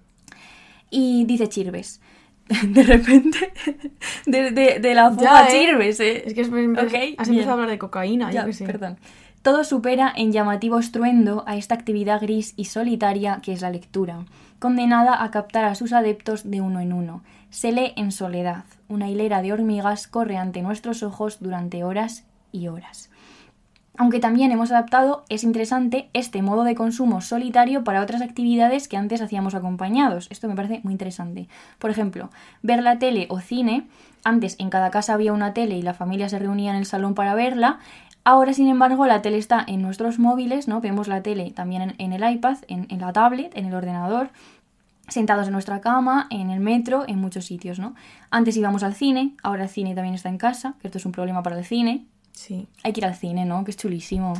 Y 0.89 1.23
dice 1.25 1.47
Chirves. 1.47 2.01
De 2.67 2.83
repente, 2.83 3.51
de, 4.27 4.51
de, 4.51 4.79
de 4.79 4.93
la 4.93 5.09
fuga 5.11 5.47
Ya, 5.49 5.55
¿eh? 5.55 5.79
¿eh? 5.99 6.23
Es 6.27 6.33
que 6.35 6.41
Ok, 6.43 6.49
has 6.49 6.51
bien. 6.59 7.15
empezado 7.17 7.49
a 7.49 7.53
hablar 7.53 7.69
de 7.69 7.77
cocaína, 7.79 8.31
Ya, 8.31 8.41
yo 8.41 8.47
qué 8.47 8.53
sé. 8.53 8.65
perdón. 8.65 8.97
Todo 9.41 9.63
supera 9.63 10.11
en 10.15 10.31
llamativo 10.31 10.79
estruendo 10.79 11.43
a 11.47 11.55
esta 11.55 11.75
actividad 11.75 12.21
gris 12.21 12.53
y 12.55 12.65
solitaria 12.65 13.39
que 13.43 13.53
es 13.53 13.61
la 13.61 13.69
lectura, 13.69 14.25
condenada 14.59 15.23
a 15.23 15.31
captar 15.31 15.65
a 15.65 15.75
sus 15.75 15.93
adeptos 15.93 16.49
de 16.49 16.61
uno 16.61 16.79
en 16.79 16.93
uno. 16.93 17.23
Se 17.49 17.71
lee 17.71 17.93
en 17.95 18.11
soledad. 18.11 18.63
Una 18.89 19.09
hilera 19.09 19.41
de 19.41 19.53
hormigas 19.53 20.07
corre 20.07 20.37
ante 20.37 20.61
nuestros 20.61 21.03
ojos 21.03 21.37
durante 21.39 21.83
horas 21.83 22.25
y 22.51 22.67
horas. 22.67 23.09
Aunque 23.97 24.19
también 24.19 24.51
hemos 24.51 24.71
adaptado, 24.71 25.23
es 25.29 25.43
interesante 25.43 26.09
este 26.13 26.41
modo 26.41 26.63
de 26.63 26.75
consumo 26.75 27.21
solitario 27.21 27.83
para 27.83 28.01
otras 28.01 28.21
actividades 28.21 28.87
que 28.87 28.97
antes 28.97 29.21
hacíamos 29.21 29.55
acompañados. 29.55 30.27
Esto 30.29 30.49
me 30.49 30.55
parece 30.55 30.81
muy 30.83 30.91
interesante. 30.91 31.47
Por 31.79 31.91
ejemplo, 31.91 32.29
ver 32.61 32.83
la 32.83 32.99
tele 32.99 33.27
o 33.29 33.39
cine. 33.39 33.87
Antes 34.23 34.57
en 34.59 34.69
cada 34.69 34.91
casa 34.91 35.13
había 35.13 35.31
una 35.31 35.53
tele 35.53 35.77
y 35.77 35.81
la 35.81 35.93
familia 35.93 36.27
se 36.27 36.39
reunía 36.39 36.71
en 36.71 36.77
el 36.77 36.85
salón 36.85 37.15
para 37.15 37.35
verla. 37.35 37.79
Ahora, 38.25 38.53
sin 38.53 38.67
embargo, 38.67 39.05
la 39.05 39.21
tele 39.21 39.37
está 39.37 39.63
en 39.65 39.81
nuestros 39.81 40.19
móviles, 40.19 40.67
¿no? 40.67 40.81
Vemos 40.81 41.07
la 41.07 41.21
tele 41.21 41.51
también 41.51 41.95
en, 41.97 42.11
el 42.11 42.29
iPad, 42.29 42.57
en, 42.67 42.87
en 42.89 42.99
la 42.99 43.13
tablet, 43.13 43.55
en 43.55 43.65
el 43.65 43.75
ordenador, 43.75 44.29
sentados 45.07 45.45
en 45.45 45.53
nuestra 45.53 45.79
cama, 45.79 46.27
en 46.31 46.49
el 46.49 46.59
metro, 46.59 47.05
en 47.07 47.19
muchos 47.19 47.45
sitios, 47.45 47.79
¿no? 47.79 47.93
Antes 48.31 48.57
íbamos 48.57 48.83
al 48.83 48.95
cine, 48.95 49.35
ahora 49.43 49.63
el 49.63 49.69
cine 49.69 49.93
también 49.93 50.15
está 50.15 50.29
en 50.29 50.39
casa, 50.39 50.73
que 50.81 50.87
esto 50.87 50.97
es 50.97 51.05
un 51.05 51.11
problema 51.11 51.43
para 51.43 51.57
el 51.57 51.63
cine. 51.63 52.07
Sí. 52.35 52.67
Hay 52.83 52.93
que 52.93 52.99
ir 52.99 53.05
al 53.05 53.15
cine, 53.15 53.45
¿no? 53.45 53.63
Que 53.63 53.71
es 53.71 53.77
chulísimo. 53.77 54.33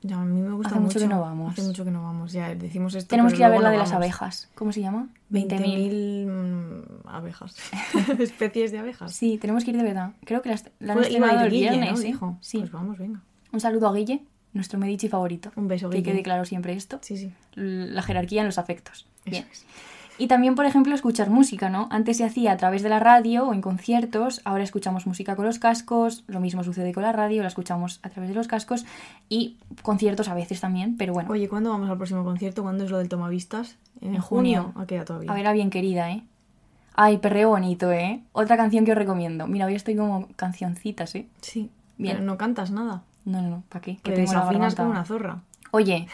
Ya, 0.00 0.16
a 0.20 0.24
mí 0.24 0.40
me 0.40 0.52
gusta 0.52 0.70
Hace 0.70 0.80
mucho 0.80 1.00
que 1.00 1.08
no 1.08 1.20
vamos. 1.20 1.52
Hace 1.52 1.62
mucho 1.62 1.84
que 1.84 1.90
no 1.90 2.02
vamos. 2.04 2.32
Ya 2.32 2.54
decimos 2.54 2.94
esto. 2.94 3.08
Tenemos 3.08 3.32
pero 3.32 3.36
que 3.38 3.42
ir 3.42 3.46
a 3.46 3.48
ver 3.50 3.60
la 3.60 3.68
no 3.68 3.72
de 3.72 3.78
las 3.78 3.92
abejas. 3.92 4.48
¿Cómo 4.54 4.70
se 4.72 4.80
llama? 4.80 5.08
20.000. 5.32 5.48
20.000 5.48 6.26
mm, 6.26 7.08
abejas. 7.08 7.56
Especies 8.18 8.70
de 8.72 8.78
abejas. 8.78 9.12
Sí, 9.12 9.38
tenemos 9.38 9.64
que 9.64 9.72
ir 9.72 9.76
de 9.76 9.82
verdad. 9.82 10.12
Creo 10.24 10.40
que 10.40 10.50
las- 10.50 10.70
la 10.78 10.92
han 10.92 10.98
Fue- 11.00 11.10
ir 11.10 11.16
el 11.22 11.50
Guille, 11.50 11.70
viernes. 11.70 11.92
¿no? 11.94 12.00
¿eh? 12.00 12.04
Dijo. 12.04 12.38
Sí. 12.40 12.58
Pues 12.58 12.70
vamos, 12.70 12.96
venga. 12.98 13.20
Un 13.52 13.58
saludo 13.60 13.88
a 13.88 13.92
Guille, 13.94 14.22
nuestro 14.52 14.78
Medici 14.78 15.08
favorito. 15.08 15.50
Un 15.56 15.66
beso, 15.66 15.90
Que 15.90 15.98
Guille. 15.98 16.12
quede 16.12 16.22
claro 16.22 16.44
siempre 16.44 16.74
esto. 16.74 17.00
Sí, 17.02 17.16
sí. 17.16 17.32
La 17.54 18.02
jerarquía 18.02 18.42
en 18.42 18.46
los 18.46 18.58
afectos. 18.58 19.06
Eso 19.24 19.30
Bien. 19.32 19.46
es. 19.50 19.66
Y 20.22 20.28
también, 20.28 20.54
por 20.54 20.66
ejemplo, 20.66 20.94
escuchar 20.94 21.30
música, 21.30 21.68
¿no? 21.68 21.88
Antes 21.90 22.18
se 22.18 22.24
hacía 22.24 22.52
a 22.52 22.56
través 22.56 22.84
de 22.84 22.88
la 22.88 23.00
radio 23.00 23.48
o 23.48 23.52
en 23.52 23.60
conciertos, 23.60 24.40
ahora 24.44 24.62
escuchamos 24.62 25.04
música 25.04 25.34
con 25.34 25.44
los 25.44 25.58
cascos, 25.58 26.22
lo 26.28 26.38
mismo 26.38 26.62
sucede 26.62 26.92
con 26.92 27.02
la 27.02 27.10
radio, 27.10 27.42
la 27.42 27.48
escuchamos 27.48 27.98
a 28.04 28.08
través 28.08 28.28
de 28.28 28.36
los 28.36 28.46
cascos 28.46 28.86
y 29.28 29.56
conciertos 29.82 30.28
a 30.28 30.34
veces 30.34 30.60
también, 30.60 30.96
pero 30.96 31.12
bueno, 31.12 31.28
Oye, 31.32 31.48
¿cuándo 31.48 31.70
vamos 31.70 31.90
al 31.90 31.96
próximo 31.96 32.22
concierto? 32.22 32.62
¿Cuándo 32.62 32.84
es 32.84 32.92
lo 32.92 32.98
del 32.98 33.08
Tomavistas? 33.08 33.78
En, 34.00 34.14
En 34.14 34.20
junio. 34.20 34.62
junio. 34.62 34.72
Ah, 34.80 34.86
queda 34.86 35.04
todavía. 35.04 35.28
a 35.32 35.34
ver 35.34 35.44
a 35.48 35.52
bien 35.52 35.70
querida, 35.70 36.12
¿eh? 36.12 36.22
Ay, 36.94 37.18
perreo 37.18 37.48
bonito, 37.48 37.90
¿eh? 37.90 38.22
Otra 38.30 38.56
canción 38.56 38.84
que 38.84 38.92
os 38.92 38.98
recomiendo. 38.98 39.48
Mira, 39.48 39.66
hoy 39.66 39.74
estoy 39.74 39.96
como 39.96 40.28
cancioncitas, 40.36 41.16
¿eh? 41.16 41.26
Sí. 41.40 41.68
Bien. 41.98 42.18
Pero 42.18 42.26
no 42.26 42.38
cantas 42.38 42.70
nada. 42.70 43.02
No, 43.24 43.42
no, 43.42 43.50
no, 43.50 43.62
¿para 43.68 43.82
qué? 43.82 43.96
Que 44.04 44.12
la 44.12 44.18
desafinas 44.18 44.76
como 44.76 44.90
una 44.90 45.04
zorra. 45.04 45.40
Oye, 45.74 46.06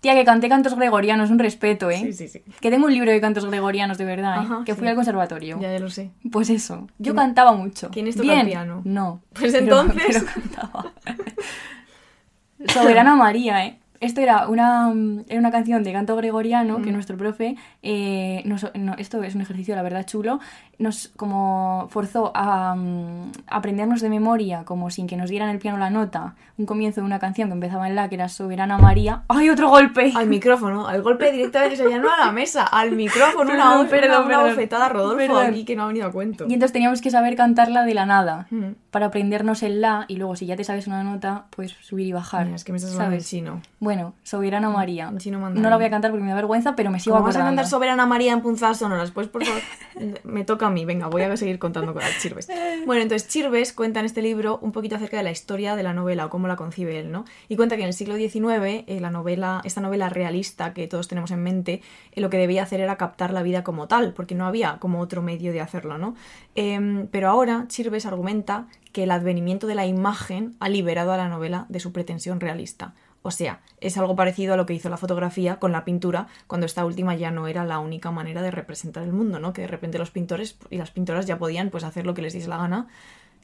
tía, 0.00 0.14
que 0.14 0.24
canté 0.24 0.48
cantos 0.48 0.74
gregorianos, 0.74 1.30
un 1.30 1.38
respeto, 1.38 1.90
¿eh? 1.90 1.98
Sí, 1.98 2.12
sí, 2.12 2.28
sí. 2.28 2.42
Que 2.60 2.70
tengo 2.70 2.86
un 2.86 2.92
libro 2.92 3.10
de 3.12 3.20
cantos 3.20 3.46
gregorianos, 3.46 3.98
de 3.98 4.04
verdad, 4.04 4.36
¿eh? 4.36 4.40
Ajá, 4.44 4.62
que 4.66 4.72
sí. 4.74 4.78
fui 4.78 4.88
al 4.88 4.96
conservatorio. 4.96 5.58
Ya, 5.60 5.72
ya 5.72 5.78
lo 5.78 5.88
sé. 5.90 6.10
Pues 6.32 6.50
eso, 6.50 6.88
yo 6.98 7.12
¿Quién- 7.12 7.16
cantaba 7.16 7.52
mucho. 7.52 7.88
quién 7.92 8.08
es 8.08 8.20
Bien. 8.20 8.44
piano? 8.46 8.82
No. 8.84 9.20
Pues 9.32 9.52
pero- 9.52 9.82
entonces- 9.82 10.24
pero 10.24 10.26
cantaba. 10.26 10.92
Soberana 12.72 13.14
María, 13.16 13.64
¿eh? 13.66 13.78
Esto 14.00 14.20
era 14.20 14.46
una, 14.48 14.92
era 15.28 15.38
una 15.40 15.50
canción 15.50 15.82
de 15.82 15.90
canto 15.92 16.16
gregoriano 16.16 16.82
que 16.82 16.90
Mm. 16.90 16.94
nuestro 16.94 17.16
profe, 17.16 17.56
eh, 17.82 18.42
nos- 18.44 18.70
no, 18.74 18.94
esto 18.98 19.22
es 19.22 19.34
un 19.34 19.40
ejercicio, 19.40 19.74
la 19.74 19.80
verdad, 19.82 20.04
chulo, 20.04 20.38
nos 20.78 21.08
como 21.16 21.88
forzó 21.90 22.32
a 22.34 22.74
mm, 22.74 23.32
aprendernos 23.46 24.00
de 24.00 24.08
memoria, 24.10 24.64
como 24.64 24.90
sin 24.90 25.06
que 25.06 25.16
nos 25.16 25.30
dieran 25.30 25.48
el 25.48 25.58
piano 25.58 25.78
la 25.78 25.90
nota, 25.90 26.34
un 26.58 26.66
comienzo 26.66 27.00
de 27.00 27.06
una 27.06 27.18
canción 27.18 27.48
que 27.48 27.54
empezaba 27.54 27.88
en 27.88 27.94
la, 27.94 28.08
que 28.08 28.16
era 28.16 28.28
Soberana 28.28 28.78
María. 28.78 29.22
¡Ay, 29.28 29.48
otro 29.50 29.68
golpe! 29.68 30.12
Al 30.14 30.26
micrófono, 30.28 30.86
al 30.86 31.02
golpe 31.02 31.32
directamente, 31.32 31.76
ya 31.76 31.98
no 31.98 32.10
a 32.12 32.26
la 32.26 32.32
mesa, 32.32 32.64
al 32.64 32.92
micrófono, 32.92 33.52
una, 33.52 33.64
Perdón, 33.64 33.88
perdón, 33.88 34.24
una, 34.26 34.36
perdón. 34.36 34.50
bofetada 34.50 34.88
Rodolfo 34.88 35.38
aquí 35.38 35.64
que 35.64 35.76
no 35.76 35.84
ha 35.84 35.86
venido 35.88 36.06
a 36.06 36.12
cuento. 36.12 36.44
Y 36.48 36.54
entonces 36.54 36.72
teníamos 36.72 37.00
que 37.00 37.10
saber 37.10 37.36
cantarla 37.36 37.84
de 37.84 37.94
la 37.94 38.06
nada. 38.06 38.46
Mm. 38.50 38.72
para 38.90 39.06
aprendernos 39.06 39.62
el 39.62 39.80
la 39.80 40.04
y 40.08 40.16
luego 40.16 40.36
si 40.36 40.46
ya 40.46 40.56
te 40.56 40.64
sabes 40.64 40.86
una 40.86 41.02
nota, 41.02 41.46
pues 41.50 41.72
subir 41.82 42.06
y 42.06 42.12
bajar. 42.12 42.44
Mira, 42.44 42.56
es 42.56 42.64
que 42.64 42.72
me 42.72 42.78
estás 42.78 42.92
hablando 42.94 43.16
en 43.16 43.22
chino. 43.22 43.60
Bueno, 43.78 44.14
Soberana 44.22 44.70
María. 44.70 45.08
en 45.08 45.18
chino 45.18 45.38
no 45.38 45.70
la 45.70 45.76
voy 45.76 45.84
a 45.84 45.90
cantar 45.90 46.10
porque 46.10 46.24
me 46.24 46.30
da 46.30 46.36
vergüenza, 46.36 46.74
pero 46.76 46.90
me 46.90 46.98
sigo 47.00 47.16
Como 47.16 47.26
vas 47.26 47.36
a 47.36 47.40
acordando. 47.40 47.60
cantar 47.62 47.70
Soberana 47.70 48.06
María 48.06 48.32
en 48.32 48.40
punzadas 48.40 48.78
sonoras, 48.78 49.10
pues 49.10 49.28
por 49.28 49.44
favor, 49.44 49.60
me 50.24 50.44
toca 50.44 50.65
a 50.66 50.70
mí. 50.70 50.84
Venga, 50.84 51.08
voy 51.08 51.22
a 51.22 51.36
seguir 51.36 51.58
contando 51.58 51.92
con 51.92 52.02
Chirves. 52.20 52.48
Bueno, 52.86 53.02
entonces 53.02 53.28
Chirves 53.28 53.72
cuenta 53.72 54.00
en 54.00 54.06
este 54.06 54.22
libro 54.22 54.58
un 54.62 54.72
poquito 54.72 54.96
acerca 54.96 55.16
de 55.16 55.22
la 55.22 55.30
historia 55.30 55.76
de 55.76 55.82
la 55.82 55.92
novela 55.92 56.26
o 56.26 56.30
cómo 56.30 56.48
la 56.48 56.56
concibe 56.56 56.98
él, 56.98 57.10
¿no? 57.10 57.24
Y 57.48 57.56
cuenta 57.56 57.76
que 57.76 57.82
en 57.82 57.88
el 57.88 57.94
siglo 57.94 58.16
XIX, 58.16 58.84
eh, 58.86 58.98
la 59.00 59.10
novela, 59.10 59.60
esta 59.64 59.80
novela 59.80 60.08
realista 60.08 60.74
que 60.74 60.86
todos 60.86 61.08
tenemos 61.08 61.30
en 61.30 61.42
mente, 61.42 61.82
eh, 62.12 62.20
lo 62.20 62.30
que 62.30 62.38
debía 62.38 62.62
hacer 62.62 62.80
era 62.80 62.96
captar 62.96 63.32
la 63.32 63.42
vida 63.42 63.64
como 63.64 63.88
tal, 63.88 64.12
porque 64.12 64.34
no 64.34 64.46
había 64.46 64.78
como 64.78 65.00
otro 65.00 65.22
medio 65.22 65.52
de 65.52 65.60
hacerlo, 65.60 65.98
¿no? 65.98 66.14
Em, 66.54 67.06
pero 67.08 67.28
ahora 67.28 67.66
Chirves 67.68 68.06
argumenta 68.06 68.68
que 68.92 69.04
el 69.04 69.10
advenimiento 69.10 69.66
de 69.66 69.74
la 69.74 69.86
imagen 69.86 70.54
ha 70.60 70.68
liberado 70.68 71.12
a 71.12 71.16
la 71.16 71.28
novela 71.28 71.66
de 71.68 71.80
su 71.80 71.92
pretensión 71.92 72.40
realista. 72.40 72.94
O 73.26 73.32
sea, 73.32 73.60
es 73.80 73.98
algo 73.98 74.14
parecido 74.14 74.54
a 74.54 74.56
lo 74.56 74.66
que 74.66 74.74
hizo 74.74 74.88
la 74.88 74.96
fotografía 74.96 75.58
con 75.58 75.72
la 75.72 75.84
pintura, 75.84 76.28
cuando 76.46 76.64
esta 76.64 76.84
última 76.84 77.16
ya 77.16 77.32
no 77.32 77.48
era 77.48 77.64
la 77.64 77.80
única 77.80 78.12
manera 78.12 78.40
de 78.40 78.52
representar 78.52 79.02
el 79.02 79.12
mundo, 79.12 79.40
¿no? 79.40 79.52
Que 79.52 79.62
de 79.62 79.66
repente 79.66 79.98
los 79.98 80.12
pintores 80.12 80.56
y 80.70 80.76
las 80.78 80.92
pintoras 80.92 81.26
ya 81.26 81.36
podían 81.36 81.70
pues 81.70 81.82
hacer 81.82 82.06
lo 82.06 82.14
que 82.14 82.22
les 82.22 82.34
diese 82.34 82.48
la 82.48 82.56
gana, 82.56 82.86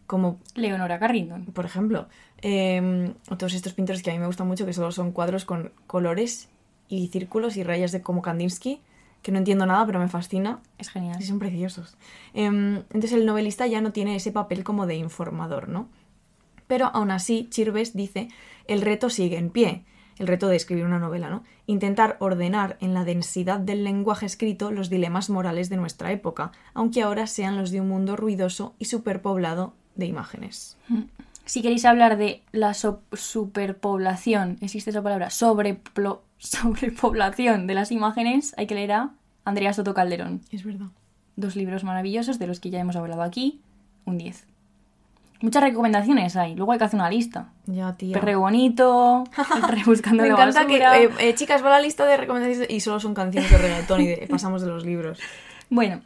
como 0.06 0.38
Leonora 0.54 1.00
Carrington. 1.00 1.46
por 1.46 1.64
ejemplo, 1.64 2.06
eh, 2.42 3.12
todos 3.38 3.54
estos 3.54 3.72
pintores 3.72 4.04
que 4.04 4.10
a 4.10 4.12
mí 4.12 4.20
me 4.20 4.26
gustan 4.26 4.46
mucho, 4.46 4.66
que 4.66 4.72
solo 4.72 4.92
son 4.92 5.10
cuadros 5.10 5.44
con 5.44 5.72
colores 5.88 6.48
y 6.88 7.08
círculos 7.08 7.56
y 7.56 7.64
rayas 7.64 7.90
de 7.90 8.02
como 8.02 8.22
Kandinsky, 8.22 8.80
que 9.22 9.32
no 9.32 9.38
entiendo 9.38 9.66
nada, 9.66 9.84
pero 9.84 9.98
me 9.98 10.08
fascina. 10.08 10.60
Es 10.78 10.90
genial. 10.90 11.16
Sí, 11.18 11.26
son 11.26 11.40
preciosos. 11.40 11.96
Em, 12.34 12.76
entonces 12.76 13.14
el 13.14 13.26
novelista 13.26 13.66
ya 13.66 13.80
no 13.80 13.92
tiene 13.92 14.14
ese 14.14 14.30
papel 14.30 14.62
como 14.62 14.86
de 14.86 14.94
informador, 14.94 15.68
¿no? 15.68 15.88
Pero 16.68 16.86
aún 16.86 17.10
así, 17.10 17.48
Chirves 17.50 17.94
dice, 17.94 18.28
el 18.66 18.80
reto 18.82 19.10
sigue 19.10 19.36
en 19.38 19.50
pie, 19.50 19.84
el 20.18 20.26
reto 20.26 20.48
de 20.48 20.56
escribir 20.56 20.84
una 20.84 20.98
novela, 20.98 21.30
¿no? 21.30 21.42
Intentar 21.66 22.16
ordenar 22.20 22.76
en 22.80 22.94
la 22.94 23.04
densidad 23.04 23.58
del 23.60 23.82
lenguaje 23.84 24.26
escrito 24.26 24.70
los 24.70 24.90
dilemas 24.90 25.30
morales 25.30 25.68
de 25.70 25.76
nuestra 25.78 26.12
época, 26.12 26.52
aunque 26.74 27.02
ahora 27.02 27.26
sean 27.26 27.56
los 27.56 27.70
de 27.70 27.80
un 27.80 27.88
mundo 27.88 28.14
ruidoso 28.16 28.74
y 28.78 28.84
superpoblado 28.84 29.74
de 29.96 30.06
imágenes. 30.06 30.76
Si 31.44 31.60
queréis 31.62 31.84
hablar 31.84 32.16
de 32.18 32.42
la 32.52 32.72
so- 32.74 33.00
superpoblación, 33.12 34.58
existe 34.60 34.90
esa 34.90 35.02
palabra, 35.02 35.28
sobreplo- 35.28 36.20
sobrepoblación 36.38 37.66
de 37.66 37.74
las 37.74 37.90
imágenes, 37.92 38.54
hay 38.56 38.66
que 38.66 38.74
leer 38.74 38.92
a 38.92 39.10
Andrea 39.44 39.72
Soto 39.72 39.94
Calderón. 39.94 40.40
Es 40.50 40.64
verdad. 40.64 40.88
Dos 41.36 41.56
libros 41.56 41.84
maravillosos 41.84 42.38
de 42.38 42.46
los 42.46 42.60
que 42.60 42.70
ya 42.70 42.80
hemos 42.80 42.96
hablado 42.96 43.22
aquí, 43.22 43.60
un 44.04 44.18
10. 44.18 44.46
Muchas 45.42 45.62
recomendaciones 45.62 46.36
hay, 46.36 46.54
luego 46.54 46.72
hay 46.72 46.78
que 46.78 46.84
hacer 46.84 46.98
una 46.98 47.10
lista. 47.10 47.48
Ya, 47.66 47.92
tía. 47.94 48.14
Perreo 48.18 48.40
bonito, 48.40 49.24
rebuscando 49.68 50.22
Me 50.22 50.28
la 50.28 50.34
encanta 50.34 50.66
que, 50.66 50.76
eh, 50.78 51.10
eh, 51.18 51.34
chicas, 51.34 51.62
va 51.64 51.70
la 51.70 51.80
lista 51.80 52.06
de 52.06 52.16
recomendaciones 52.16 52.70
y 52.70 52.80
solo 52.80 53.00
son 53.00 53.12
canciones 53.12 53.50
de 53.50 53.58
reggaetón 53.58 54.00
y 54.00 54.06
de- 54.06 54.26
pasamos 54.30 54.62
de 54.62 54.68
los 54.68 54.84
libros. 54.86 55.18
Bueno, 55.68 56.00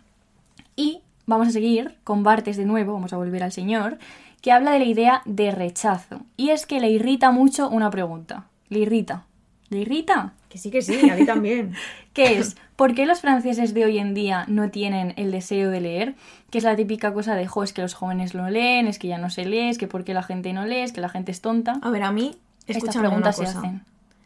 y 0.74 1.00
vamos 1.26 1.48
a 1.48 1.50
seguir 1.50 1.96
con 2.02 2.22
Bartes 2.22 2.56
de 2.56 2.64
nuevo, 2.64 2.94
vamos 2.94 3.12
a 3.12 3.16
volver 3.18 3.42
al 3.42 3.52
señor, 3.52 3.98
que 4.40 4.52
habla 4.52 4.70
de 4.72 4.78
la 4.78 4.84
idea 4.86 5.22
de 5.26 5.50
rechazo. 5.50 6.20
Y 6.38 6.48
es 6.50 6.64
que 6.66 6.80
le 6.80 6.88
irrita 6.88 7.30
mucho 7.30 7.68
una 7.68 7.90
pregunta. 7.90 8.46
Le 8.70 8.78
irrita. 8.80 9.25
¿Le 9.68 9.80
irrita? 9.80 10.34
Que 10.48 10.58
sí, 10.58 10.70
que 10.70 10.82
sí, 10.82 11.10
a 11.10 11.16
mí 11.16 11.26
también. 11.26 11.74
¿Qué 12.12 12.38
es? 12.38 12.56
¿Por 12.76 12.94
qué 12.94 13.04
los 13.04 13.20
franceses 13.20 13.74
de 13.74 13.84
hoy 13.84 13.98
en 13.98 14.14
día 14.14 14.44
no 14.48 14.70
tienen 14.70 15.12
el 15.16 15.30
deseo 15.30 15.70
de 15.70 15.80
leer? 15.80 16.14
Que 16.50 16.58
es 16.58 16.64
la 16.64 16.76
típica 16.76 17.12
cosa 17.12 17.34
de, 17.34 17.46
jo, 17.46 17.62
es 17.62 17.72
que 17.72 17.82
los 17.82 17.94
jóvenes 17.94 18.34
no 18.34 18.48
leen, 18.48 18.86
es 18.86 18.98
que 18.98 19.08
ya 19.08 19.18
no 19.18 19.30
se 19.30 19.44
lee, 19.44 19.68
es 19.68 19.78
que 19.78 19.88
por 19.88 20.04
qué 20.04 20.14
la 20.14 20.22
gente 20.22 20.52
no 20.52 20.66
lee, 20.66 20.80
es 20.80 20.92
que 20.92 21.00
la 21.00 21.08
gente 21.08 21.32
es 21.32 21.40
tonta. 21.40 21.78
A 21.82 21.90
ver, 21.90 22.02
a 22.02 22.12
mí, 22.12 22.36
Estas 22.66 22.96
preguntas 22.96 23.36
se 23.36 23.44
hacen. 23.44 23.82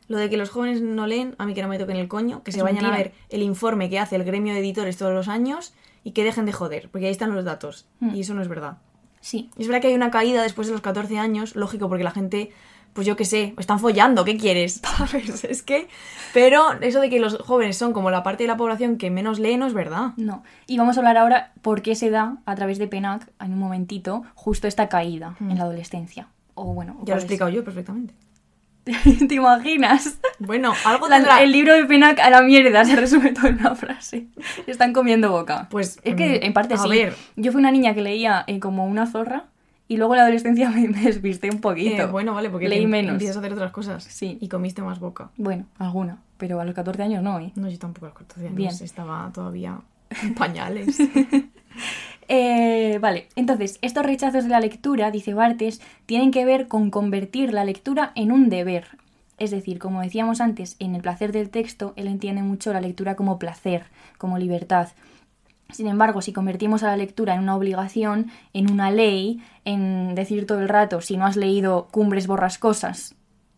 Lo 0.09 0.19
de 0.19 0.29
que 0.29 0.37
los 0.37 0.51
jóvenes 0.51 0.83
no 0.83 1.07
leen, 1.07 1.37
a 1.39 1.47
mí 1.47 1.55
que 1.55 1.63
no 1.63 1.69
me 1.69 1.79
toquen 1.79 1.97
el 1.97 2.09
coño, 2.09 2.43
que 2.43 2.51
Es 2.51 2.57
se 2.57 2.63
vayan 2.63 2.85
a 2.85 2.91
ver 2.91 3.13
el 3.29 3.43
informe 3.43 3.89
que 3.89 4.01
hace 4.01 4.17
el 4.17 4.25
gremio 4.25 4.53
de 4.53 4.59
editores 4.59 4.97
todos 4.97 5.15
los 5.15 5.29
años 5.29 5.73
y 6.03 6.11
que 6.11 6.25
dejen 6.25 6.47
de 6.47 6.53
joder, 6.53 6.89
porque 6.91 7.07
ahí 7.07 7.13
están 7.13 7.33
los 7.33 7.45
datos. 7.45 7.87
Hmm. 8.01 8.15
Y 8.15 8.21
eso 8.21 8.35
no 8.35 8.43
es 8.43 8.49
verdad. 8.49 8.79
Sí, 9.21 9.51
es 9.59 9.69
verdad 9.69 9.83
que 9.83 9.89
hay 9.89 9.95
una 9.95 10.11
caída 10.11 10.43
después 10.43 10.67
de 10.67 10.73
los 10.73 10.81
14 10.83 11.19
años, 11.19 11.55
lógico, 11.55 11.89
porque 11.89 12.05
la 12.05 12.11
gente, 12.11 12.51
pues 12.93 13.07
yo 13.07 13.17
qué 13.17 13.25
sé, 13.25 13.55
están 13.59 13.79
follando, 13.79 14.25
¿qué 14.25 14.37
quieres? 14.37 14.81
¿Sabes? 14.99 15.45
Es 15.45 15.63
que... 15.63 15.89
Pero 16.33 16.73
eso 16.81 17.01
de 17.01 17.11
que 17.11 17.19
los 17.19 17.39
jóvenes 17.39 17.77
son 17.77 17.93
como 17.93 18.11
la 18.11 18.23
parte 18.23 18.45
de 18.45 18.49
la 18.49 18.57
población 18.57 18.99
que 18.99 19.11
menos 19.11 19.39
lee 19.41 19.57
no 19.57 19.67
es 19.67 19.75
verdad. 19.75 20.13
no. 20.17 20.45
Y 20.67 20.79
vamos 20.79 20.97
a 20.97 21.01
hablar 21.01 21.17
ahora 21.17 21.53
por 21.63 21.83
qué 21.83 21.95
se 21.97 22.11
da, 22.11 22.37
a 22.47 22.55
través 22.55 22.79
de 22.79 22.87
PENAC, 22.87 23.29
en 23.41 23.53
un 23.53 23.59
momentito, 23.59 24.23
justo 24.35 24.69
esta 24.69 24.89
caída 24.89 25.35
en 25.41 25.57
la 25.59 25.65
adolescencia. 25.65 26.29
O 26.55 26.73
bueno, 26.75 26.93
o 26.93 26.95
Ya 26.99 26.99
lo 26.99 27.03
he 27.03 27.07
cuál 27.15 27.19
explicado 27.23 27.51
yo 27.51 27.65
perfectamente. 27.65 28.15
¿Te 29.29 29.35
imaginas? 29.35 30.19
Bueno, 30.39 30.73
algo 30.85 31.07
La- 31.09 31.17
tendrá... 31.17 31.43
el 31.43 31.53
libro 31.53 31.75
de 31.75 31.85
Penac 31.85 32.19
a 32.19 32.31
la 32.31 32.43
mierda 32.43 32.85
se 32.85 32.97
resume 32.97 33.33
todo 33.33 33.49
en 33.49 33.59
una 33.61 33.75
frase. 33.75 34.29
Están 34.67 34.93
comiendo 34.93 35.31
boca. 35.31 35.69
Pues, 35.71 36.01
es 36.03 36.15
que 36.15 36.41
mm, 36.41 36.45
en 36.45 36.53
parte 36.53 36.75
a 36.75 36.79
sí. 36.79 36.89
ver. 36.89 37.15
Yo 37.37 37.53
fui 37.53 37.59
una 37.61 37.71
niña 37.73 37.95
que 37.95 38.01
leía 38.03 38.45
eh, 38.47 38.59
como 38.59 38.87
una 38.87 39.07
zorra 39.07 39.47
y 39.91 39.97
luego 39.97 40.15
en 40.15 40.19
la 40.19 40.23
adolescencia 40.23 40.71
me, 40.75 40.87
me 40.87 41.01
despisté 41.01 41.51
un 41.51 41.61
poquito. 41.61 42.03
Eh, 42.03 42.07
bueno, 42.07 42.33
vale, 42.33 42.49
porque 42.49 42.69
leí 42.69 42.87
menos. 42.87 43.15
empiezas 43.15 43.37
a 43.37 43.41
hacer 43.41 43.53
otras 43.53 43.73
cosas. 43.73 44.05
Sí. 44.05 44.39
Y 44.41 44.47
comiste 44.47 44.83
más 44.83 45.01
boca. 45.01 45.31
Bueno, 45.37 45.67
alguna, 45.79 46.23
pero 46.39 46.61
a 46.61 46.65
los 46.65 46.77
14 46.77 47.03
años 47.03 47.25
no, 47.25 47.41
¿eh? 47.41 47.51
No, 47.57 47.69
yo 47.69 47.77
tampoco 47.77 48.07
a 48.07 48.11
los 48.11 48.19
14 48.19 48.47
años. 48.47 48.57
Bien. 48.57 48.71
Estaba 48.71 49.29
todavía 49.35 49.81
en 50.23 50.35
pañales. 50.35 50.97
Eh, 52.33 53.01
vale, 53.01 53.27
entonces, 53.35 53.81
estos 53.83 54.07
rechazos 54.07 54.45
de 54.45 54.51
la 54.51 54.61
lectura, 54.61 55.11
dice 55.11 55.35
Bartes, 55.35 55.81
tienen 56.07 56.31
que 56.31 56.45
ver 56.45 56.69
con 56.69 56.93
convertir 56.93 57.53
la 57.53 57.65
lectura 57.65 58.13
en 58.15 58.31
un 58.31 58.49
deber. 58.49 58.87
Es 59.37 59.51
decir, 59.51 59.81
como 59.81 60.01
decíamos 60.01 60.41
antes, 60.41 60.77
en 60.79 60.95
el 60.95 61.03
placer 61.03 61.33
del 61.33 61.51
texto, 61.51 61.93
él 61.97 62.07
entiende 62.07 62.43
mucho 62.43 62.73
la 62.73 62.81
lectura 62.81 63.17
como 63.17 63.41
placer, 63.41 63.87
como 64.17 64.39
libertad. 64.39 64.91
Sin 65.73 65.87
embargo, 65.87 66.23
si 66.23 66.33
convertimos 66.33 66.83
a 66.83 66.89
la 66.89 66.97
lectura 66.97 67.35
en 67.35 67.41
una 67.41 67.57
obligación, 67.57 68.31
en 68.53 68.71
una 68.71 68.91
ley, 68.91 69.41
en 69.65 70.15
decir 70.15 70.47
todo 70.47 70.61
el 70.61 70.69
rato, 70.69 71.01
si 71.01 71.17
no 71.17 71.27
has 71.27 71.37
leído 71.37 71.89
Cumbres 71.91 72.27
Borrascosas, 72.27 73.15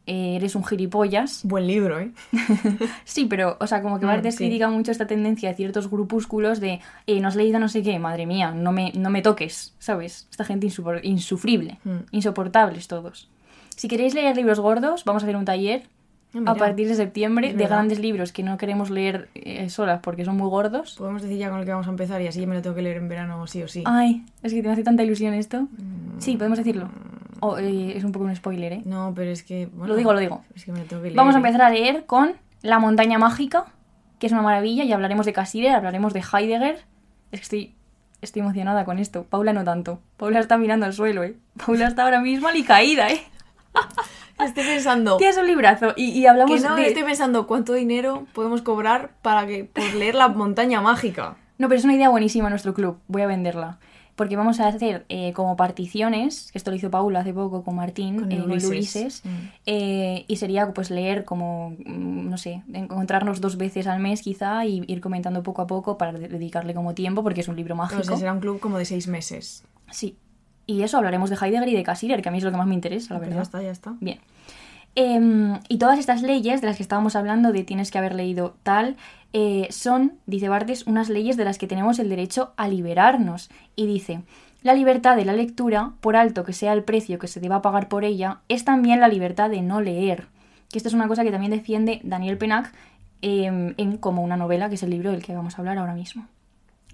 eh, 0.06 0.34
eres 0.36 0.56
un 0.56 0.64
gilipollas, 0.64 1.42
Buen 1.44 1.66
libro, 1.68 2.00
¿eh? 2.00 2.10
Sí, 3.04 3.26
pero, 3.26 3.56
o 3.60 3.66
sea, 3.68 3.82
como 3.82 4.00
que 4.00 4.06
Mm, 4.06 4.08
Bartes 4.08 4.34
sí. 4.34 4.44
critica 4.44 4.68
mucho 4.68 4.90
esta 4.90 5.06
tendencia 5.06 5.48
de 5.50 5.54
ciertos 5.54 5.88
grupúsculos 5.88 6.58
de 6.58 6.80
eh, 7.06 7.20
no 7.20 7.28
has 7.28 7.36
leído 7.36 7.60
no 7.60 7.68
sé 7.68 7.82
qué, 7.84 7.98
madre 8.00 8.26
mía, 8.26 8.50
no 8.50 8.72
me, 8.72 8.90
no 8.96 9.10
me 9.10 9.22
toques, 9.22 9.74
¿sabes? 9.78 10.26
Esta 10.30 10.44
gente 10.44 10.66
insufrible, 11.04 11.78
Mm. 11.84 11.98
insoportables 12.10 12.88
todos. 12.88 13.28
Si 13.76 13.86
queréis 13.88 14.14
leer 14.14 14.36
libros 14.36 14.58
gordos, 14.60 15.04
vamos 15.04 15.22
a 15.22 15.26
hacer 15.26 15.36
un 15.36 15.44
taller 15.44 15.84
mira. 16.32 16.52
a 16.52 16.54
partir 16.54 16.88
de 16.88 16.94
septiembre 16.94 17.54
de 17.54 17.66
grandes 17.66 17.98
libros 17.98 18.32
que 18.32 18.42
no 18.42 18.56
queremos 18.58 18.90
leer 18.90 19.28
eh, 19.34 19.68
solas 19.68 20.00
porque 20.02 20.24
son 20.24 20.36
muy 20.36 20.48
gordos. 20.48 20.94
Podemos 20.96 21.22
decir 21.22 21.38
ya 21.38 21.50
con 21.50 21.58
el 21.60 21.64
que 21.64 21.72
vamos 21.72 21.86
a 21.86 21.90
empezar 21.90 22.20
y 22.22 22.26
así 22.26 22.40
ya 22.40 22.46
me 22.46 22.54
lo 22.54 22.62
tengo 22.62 22.76
que 22.76 22.82
leer 22.82 22.96
en 22.96 23.08
verano 23.08 23.46
sí 23.46 23.62
o 23.62 23.68
sí. 23.68 23.82
Ay, 23.86 24.24
es 24.42 24.52
que 24.52 24.62
te 24.62 24.70
hace 24.70 24.82
tanta 24.82 25.02
ilusión 25.02 25.34
esto. 25.34 25.62
Mm. 25.62 26.18
Sí, 26.18 26.36
podemos 26.36 26.58
decirlo. 26.58 26.88
O, 27.40 27.58
eh, 27.58 27.96
es 27.96 28.04
un 28.04 28.12
poco 28.12 28.24
un 28.24 28.36
spoiler, 28.36 28.72
¿eh? 28.72 28.82
No, 28.84 29.12
pero 29.16 29.30
es 29.30 29.42
que... 29.42 29.66
bueno, 29.66 29.88
Lo 29.88 29.96
digo, 29.96 30.12
lo 30.12 30.20
digo. 30.20 30.44
Es 30.54 30.64
que 30.64 30.72
me 30.72 30.78
lo 30.78 30.84
tengo 30.84 31.02
que 31.02 31.08
leer. 31.08 31.16
Vamos 31.16 31.34
a 31.34 31.38
empezar 31.38 31.62
a 31.62 31.70
leer 31.70 32.06
con 32.06 32.34
La 32.62 32.78
montaña 32.78 33.18
mágica, 33.18 33.66
que 34.20 34.26
es 34.26 34.32
una 34.32 34.42
maravilla, 34.42 34.84
y 34.84 34.92
hablaremos 34.92 35.26
de 35.26 35.32
Cassirer, 35.32 35.72
hablaremos 35.72 36.12
de 36.12 36.20
Heidegger. 36.20 36.84
Es 37.32 37.40
que 37.40 37.42
estoy, 37.42 37.74
estoy 38.20 38.40
emocionada 38.42 38.84
con 38.84 39.00
esto. 39.00 39.24
Paula 39.24 39.52
no 39.52 39.64
tanto. 39.64 40.00
Paula 40.16 40.38
está 40.38 40.56
mirando 40.56 40.86
al 40.86 40.92
suelo, 40.92 41.24
¿eh? 41.24 41.34
Paula 41.66 41.88
está 41.88 42.04
ahora 42.04 42.20
mismo 42.20 42.48
caída, 42.64 43.10
¿eh? 43.10 43.20
Estoy 44.44 44.64
pensando... 44.64 45.16
Tienes 45.16 45.36
un 45.38 45.46
librazo 45.46 45.92
y, 45.96 46.10
y 46.10 46.22
Que 46.22 46.28
hablamos 46.28 46.62
no, 46.62 46.76
de... 46.76 46.86
estoy 46.88 47.04
pensando 47.04 47.46
cuánto 47.46 47.72
dinero 47.72 48.26
podemos 48.32 48.62
cobrar 48.62 49.12
para 49.22 49.46
que 49.46 49.64
por 49.64 49.94
leer 49.94 50.14
La 50.14 50.28
montaña 50.28 50.80
mágica. 50.80 51.36
No, 51.58 51.68
pero 51.68 51.78
es 51.78 51.84
una 51.84 51.94
idea 51.94 52.08
buenísima 52.08 52.50
nuestro 52.50 52.74
club. 52.74 52.98
Voy 53.08 53.22
a 53.22 53.26
venderla. 53.26 53.78
Porque 54.16 54.36
vamos 54.36 54.60
a 54.60 54.68
hacer 54.68 55.06
eh, 55.08 55.32
como 55.32 55.56
particiones, 55.56 56.52
que 56.52 56.58
esto 56.58 56.70
lo 56.70 56.76
hizo 56.76 56.90
Paula 56.90 57.20
hace 57.20 57.32
poco 57.32 57.64
con 57.64 57.76
Martín, 57.76 58.18
Con 58.20 58.30
eh, 58.30 58.42
Ulises. 58.42 59.22
Mm. 59.24 59.28
eh, 59.64 60.24
y 60.28 60.36
sería 60.36 60.74
pues 60.74 60.90
leer 60.90 61.24
como, 61.24 61.70
mm, 61.70 62.28
no 62.28 62.36
sé, 62.36 62.62
encontrarnos 62.74 63.40
dos 63.40 63.56
veces 63.56 63.86
al 63.86 64.00
mes 64.00 64.20
quizá 64.20 64.66
y 64.66 64.82
ir 64.86 65.00
comentando 65.00 65.42
poco 65.42 65.62
a 65.62 65.66
poco 65.66 65.96
para 65.96 66.12
de- 66.12 66.28
dedicarle 66.28 66.74
como 66.74 66.94
tiempo, 66.94 67.22
porque 67.22 67.40
es 67.40 67.48
un 67.48 67.56
libro 67.56 67.74
mágico. 67.74 68.02
sea, 68.02 68.16
será 68.18 68.32
un 68.34 68.40
club 68.40 68.60
como 68.60 68.76
de 68.76 68.84
seis 68.84 69.08
meses. 69.08 69.64
Sí. 69.90 70.16
Y 70.66 70.82
eso, 70.82 70.96
hablaremos 70.96 71.30
de 71.30 71.36
Heidegger 71.36 71.68
y 71.68 71.74
de 71.74 71.82
Cassirer, 71.82 72.22
que 72.22 72.28
a 72.28 72.32
mí 72.32 72.38
es 72.38 72.44
lo 72.44 72.50
que 72.50 72.56
más 72.56 72.66
me 72.66 72.74
interesa, 72.74 73.14
la 73.14 73.20
verdad. 73.20 73.36
ya 73.36 73.42
está, 73.42 73.62
ya 73.62 73.70
está. 73.70 73.94
Bien. 74.00 74.18
Em, 74.94 75.58
y 75.68 75.78
todas 75.78 75.98
estas 75.98 76.22
leyes 76.22 76.60
de 76.60 76.66
las 76.66 76.76
que 76.76 76.82
estábamos 76.82 77.16
hablando, 77.16 77.52
de 77.52 77.64
tienes 77.64 77.90
que 77.90 77.98
haber 77.98 78.14
leído 78.14 78.54
tal, 78.62 78.96
eh, 79.32 79.68
son, 79.70 80.18
dice 80.26 80.48
Bartes, 80.48 80.86
unas 80.86 81.08
leyes 81.08 81.36
de 81.36 81.44
las 81.44 81.58
que 81.58 81.66
tenemos 81.66 81.98
el 81.98 82.08
derecho 82.08 82.52
a 82.56 82.68
liberarnos. 82.68 83.50
Y 83.74 83.86
dice, 83.86 84.22
la 84.62 84.74
libertad 84.74 85.16
de 85.16 85.24
la 85.24 85.32
lectura, 85.32 85.92
por 86.00 86.16
alto 86.16 86.44
que 86.44 86.52
sea 86.52 86.72
el 86.72 86.84
precio 86.84 87.18
que 87.18 87.28
se 87.28 87.40
deba 87.40 87.62
pagar 87.62 87.88
por 87.88 88.04
ella, 88.04 88.40
es 88.48 88.64
también 88.64 89.00
la 89.00 89.08
libertad 89.08 89.50
de 89.50 89.62
no 89.62 89.80
leer. 89.80 90.26
Que 90.70 90.78
esto 90.78 90.88
es 90.88 90.94
una 90.94 91.08
cosa 91.08 91.24
que 91.24 91.30
también 91.30 91.52
defiende 91.52 92.00
Daniel 92.04 92.38
Penac 92.38 92.72
em, 93.22 93.74
en 93.78 93.96
como 93.96 94.22
una 94.22 94.36
novela, 94.36 94.68
que 94.68 94.74
es 94.74 94.82
el 94.82 94.90
libro 94.90 95.10
del 95.10 95.22
que 95.22 95.34
vamos 95.34 95.54
a 95.54 95.58
hablar 95.58 95.78
ahora 95.78 95.94
mismo. 95.94 96.26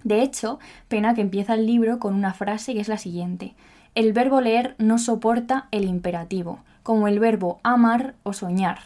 De 0.03 0.21
hecho, 0.21 0.59
Penac 0.87 1.17
empieza 1.17 1.53
el 1.55 1.65
libro 1.65 1.99
con 1.99 2.13
una 2.13 2.33
frase 2.33 2.73
que 2.73 2.79
es 2.79 2.87
la 2.87 2.97
siguiente. 2.97 3.53
El 3.95 4.13
verbo 4.13 4.39
leer 4.41 4.75
no 4.77 4.97
soporta 4.97 5.67
el 5.71 5.85
imperativo, 5.85 6.59
como 6.83 7.07
el 7.07 7.19
verbo 7.19 7.59
amar 7.63 8.15
o 8.23 8.33
soñar. 8.33 8.79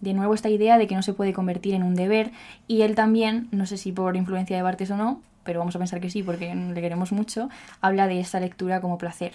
De 0.00 0.14
nuevo 0.14 0.34
esta 0.34 0.50
idea 0.50 0.78
de 0.78 0.86
que 0.86 0.94
no 0.94 1.02
se 1.02 1.14
puede 1.14 1.32
convertir 1.32 1.74
en 1.74 1.82
un 1.82 1.94
deber 1.94 2.32
y 2.66 2.82
él 2.82 2.94
también, 2.94 3.48
no 3.50 3.66
sé 3.66 3.76
si 3.76 3.92
por 3.92 4.16
influencia 4.16 4.56
de 4.56 4.62
Bartes 4.62 4.90
o 4.90 4.96
no, 4.96 5.20
pero 5.44 5.60
vamos 5.60 5.74
a 5.74 5.78
pensar 5.78 6.00
que 6.00 6.10
sí 6.10 6.22
porque 6.22 6.54
le 6.54 6.80
queremos 6.80 7.12
mucho, 7.12 7.48
habla 7.80 8.06
de 8.06 8.20
esta 8.20 8.40
lectura 8.40 8.80
como 8.80 8.98
placer. 8.98 9.32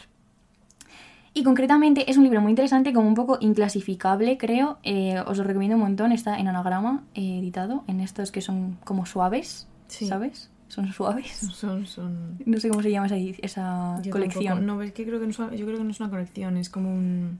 Y 1.33 1.43
concretamente 1.43 2.09
es 2.09 2.17
un 2.17 2.23
libro 2.23 2.41
muy 2.41 2.51
interesante, 2.51 2.93
como 2.93 3.07
un 3.07 3.13
poco 3.13 3.37
inclasificable, 3.41 4.37
creo. 4.37 4.79
Eh, 4.81 5.21
os 5.27 5.37
lo 5.37 5.43
recomiendo 5.43 5.75
un 5.75 5.83
montón. 5.83 6.11
Está 6.11 6.39
en 6.39 6.47
anagrama 6.47 7.03
eh, 7.13 7.37
editado, 7.37 7.83
en 7.85 7.99
estos 7.99 8.31
que 8.31 8.41
son 8.41 8.77
como 8.83 9.05
suaves, 9.05 9.67
Sí. 9.87 10.07
¿sabes? 10.07 10.49
Son 10.67 10.91
suaves. 10.91 11.27
Son, 11.53 11.85
son... 11.87 12.37
No 12.45 12.59
sé 12.59 12.69
cómo 12.69 12.81
se 12.81 12.91
llama 12.91 13.07
esa, 13.07 13.15
esa 13.17 14.01
yo 14.01 14.11
colección. 14.11 14.45
tampoco- 14.59 14.65
No, 14.65 14.81
es 14.81 14.91
que 14.93 15.05
creo 15.05 15.19
que 15.19 15.25
no 15.25 15.31
es, 15.31 15.37
yo 15.37 15.65
creo 15.65 15.77
que 15.77 15.83
no 15.83 15.91
es 15.91 15.99
una 15.99 16.09
colección, 16.09 16.57
es 16.57 16.69
como 16.69 16.89
un... 16.93 17.39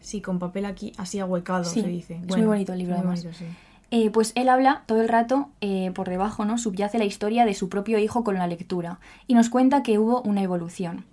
Sí, 0.00 0.20
con 0.20 0.38
papel 0.40 0.64
aquí, 0.64 0.92
así 0.96 1.20
ahuecado 1.20 1.64
Sí, 1.64 1.80
se 1.82 1.86
dice. 1.88 2.14
es 2.26 2.36
muy 2.36 2.44
bonito 2.46 2.72
el 2.72 2.80
libro, 2.80 2.94
además. 2.96 3.22
bonito, 3.22 3.38
sí. 3.38 3.44
Eh, 3.92 4.10
pues 4.10 4.32
él 4.34 4.48
habla 4.48 4.82
todo 4.86 5.00
el 5.02 5.08
rato, 5.08 5.50
eh, 5.60 5.92
por 5.94 6.08
debajo, 6.08 6.44
¿no? 6.44 6.56
Subyace 6.58 6.98
la 6.98 7.04
historia 7.04 7.44
de 7.44 7.54
su 7.54 7.68
propio 7.68 7.98
hijo 7.98 8.24
con 8.24 8.34
la 8.36 8.46
lectura. 8.46 8.98
Y 9.26 9.34
nos 9.34 9.48
cuenta 9.50 9.82
que 9.82 9.98
hubo 9.98 10.22
una 10.22 10.42
evolución. 10.42 11.04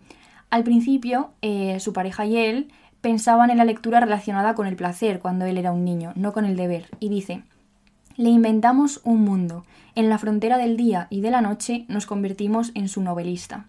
Al 0.49 0.63
principio, 0.63 1.31
eh, 1.41 1.79
su 1.81 1.91
pareja 1.93 2.25
y 2.25 2.37
él 2.37 2.71
pensaban 3.01 3.49
en 3.51 3.57
la 3.57 3.65
lectura 3.65 3.99
relacionada 3.99 4.55
con 4.55 4.65
el 4.65 4.75
placer 4.75 5.19
cuando 5.19 5.45
él 5.45 5.57
era 5.57 5.71
un 5.71 5.83
niño, 5.85 6.13
no 6.15 6.31
con 6.33 6.45
el 6.45 6.55
deber. 6.55 6.87
Y 6.99 7.09
dice, 7.09 7.43
le 8.19 8.31
inventamos 8.31 8.99
un 9.05 9.23
mundo. 9.23 9.63
En 9.95 10.09
la 10.09 10.17
frontera 10.17 10.57
del 10.57 10.75
día 10.75 11.07
y 11.09 11.21
de 11.21 11.31
la 11.31 11.39
noche 11.39 11.85
nos 11.87 12.05
convertimos 12.05 12.73
en 12.75 12.89
su 12.89 13.01
novelista. 13.01 13.67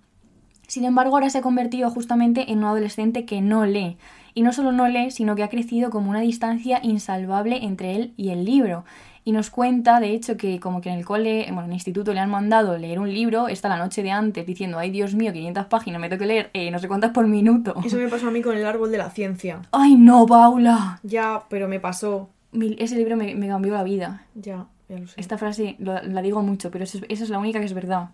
Sin 0.66 0.84
embargo, 0.84 1.14
ahora 1.14 1.30
se 1.30 1.38
ha 1.38 1.40
convertido 1.40 1.88
justamente 1.88 2.50
en 2.50 2.58
un 2.58 2.64
adolescente 2.64 3.24
que 3.24 3.42
no 3.42 3.64
lee. 3.64 3.96
Y 4.34 4.42
no 4.42 4.52
solo 4.52 4.72
no 4.72 4.88
lee, 4.88 5.12
sino 5.12 5.36
que 5.36 5.44
ha 5.44 5.48
crecido 5.48 5.90
como 5.90 6.10
una 6.10 6.18
distancia 6.18 6.80
insalvable 6.82 7.64
entre 7.64 7.94
él 7.94 8.12
y 8.16 8.30
el 8.30 8.44
libro. 8.44 8.84
y 9.22 9.30
nos 9.32 9.50
cuenta, 9.50 10.00
de 10.00 10.14
hecho, 10.14 10.36
que 10.36 10.58
como 10.58 10.80
que 10.80 10.88
en 10.88 10.98
el 10.98 11.04
cole, 11.04 11.44
bueno, 11.48 11.60
en 11.60 11.66
el 11.66 11.74
instituto 11.74 12.12
le 12.12 12.18
han 12.18 12.30
mandado 12.30 12.76
leer 12.76 12.98
un 12.98 13.12
libro, 13.12 13.46
está 13.46 13.68
la 13.68 13.76
noche 13.76 14.02
de 14.02 14.10
antes 14.10 14.44
diciendo, 14.46 14.78
ay 14.78 14.90
Dios 14.90 15.14
mío, 15.14 15.32
500 15.32 15.66
páginas, 15.66 16.00
me 16.00 16.08
tengo 16.08 16.20
que 16.20 16.26
leer 16.26 16.50
eh, 16.54 16.70
no 16.72 16.78
sé 16.80 16.88
cuántas 16.88 17.12
por 17.12 17.28
minuto. 17.28 17.74
Eso 17.84 17.98
me 17.98 18.08
pasó 18.08 18.28
a 18.28 18.30
mí 18.32 18.40
con 18.40 18.56
el 18.56 18.64
árbol 18.64 18.90
de 18.90 18.98
la 18.98 19.10
ciencia. 19.10 19.60
Ay 19.70 19.94
no, 19.94 20.26
Paula. 20.26 20.98
Ya, 21.04 21.44
pero 21.48 21.68
me 21.68 21.78
pasó. 21.78 22.30
Mi- 22.52 22.76
ese 22.78 22.96
libro 22.96 23.16
me, 23.16 23.34
me 23.34 23.48
cambió 23.48 23.72
la 23.74 23.82
vida. 23.84 24.26
Ya, 24.34 24.66
ya 24.88 24.98
lo 24.98 25.06
sé. 25.06 25.20
Esta 25.20 25.38
frase 25.38 25.76
lo- 25.78 26.02
la 26.02 26.22
digo 26.22 26.42
mucho, 26.42 26.70
pero 26.70 26.84
eso 26.84 26.98
es- 26.98 27.04
esa 27.08 27.24
es 27.24 27.30
la 27.30 27.38
única 27.38 27.58
que 27.60 27.66
es 27.66 27.74
verdad. 27.74 28.10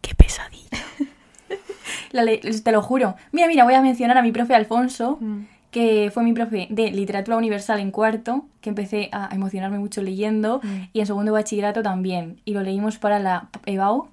Qué 0.00 0.14
pesadilla. 0.14 0.68
La 2.12 2.24
te 2.24 2.72
lo 2.72 2.82
juro. 2.82 3.14
Mira, 3.32 3.46
mira, 3.46 3.64
voy 3.64 3.74
a 3.74 3.82
mencionar 3.82 4.18
a 4.18 4.22
mi 4.22 4.32
profe 4.32 4.54
Alfonso, 4.54 5.18
Mm. 5.20 5.42
que 5.70 6.10
fue 6.12 6.24
mi 6.24 6.32
profe 6.32 6.66
de 6.70 6.90
literatura 6.90 7.36
universal 7.36 7.78
en 7.78 7.90
cuarto, 7.92 8.46
que 8.60 8.68
empecé 8.70 9.08
a 9.12 9.28
emocionarme 9.32 9.78
mucho 9.78 10.02
leyendo, 10.02 10.60
Mm. 10.62 10.88
y 10.92 11.00
en 11.00 11.06
segundo 11.06 11.32
bachillerato 11.32 11.82
también. 11.82 12.40
Y 12.44 12.54
lo 12.54 12.62
leímos 12.62 12.98
para 12.98 13.20
la 13.20 13.48
EBAU 13.66 14.08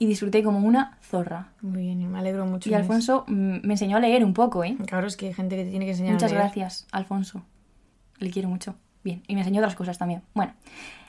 y 0.00 0.06
disfruté 0.06 0.42
como 0.42 0.58
una 0.58 0.98
zorra. 1.02 1.52
Muy 1.62 1.82
bien, 1.82 2.10
me 2.10 2.18
alegro 2.18 2.46
mucho. 2.46 2.68
Y. 2.68 2.74
Alfonso 2.74 3.24
me 3.28 3.60
enseñó 3.74 3.96
a 3.96 4.00
leer 4.00 4.24
un 4.24 4.34
poco, 4.34 4.64
¿eh? 4.64 4.76
Claro, 4.86 5.06
es 5.06 5.16
que 5.16 5.26
hay 5.28 5.34
gente 5.34 5.54
que 5.56 5.64
te 5.64 5.70
tiene 5.70 5.84
que 5.84 5.92
enseñar 5.92 6.14
Muchas 6.14 6.32
a 6.32 6.34
leer. 6.34 6.44
gracias, 6.46 6.86
Alfonso. 6.90 7.44
Le 8.18 8.30
quiero 8.30 8.48
mucho. 8.48 8.74
Bien, 9.06 9.22
y 9.28 9.34
me 9.34 9.42
enseñó 9.42 9.60
otras 9.60 9.76
cosas 9.76 9.98
también. 9.98 10.22
Bueno. 10.34 10.52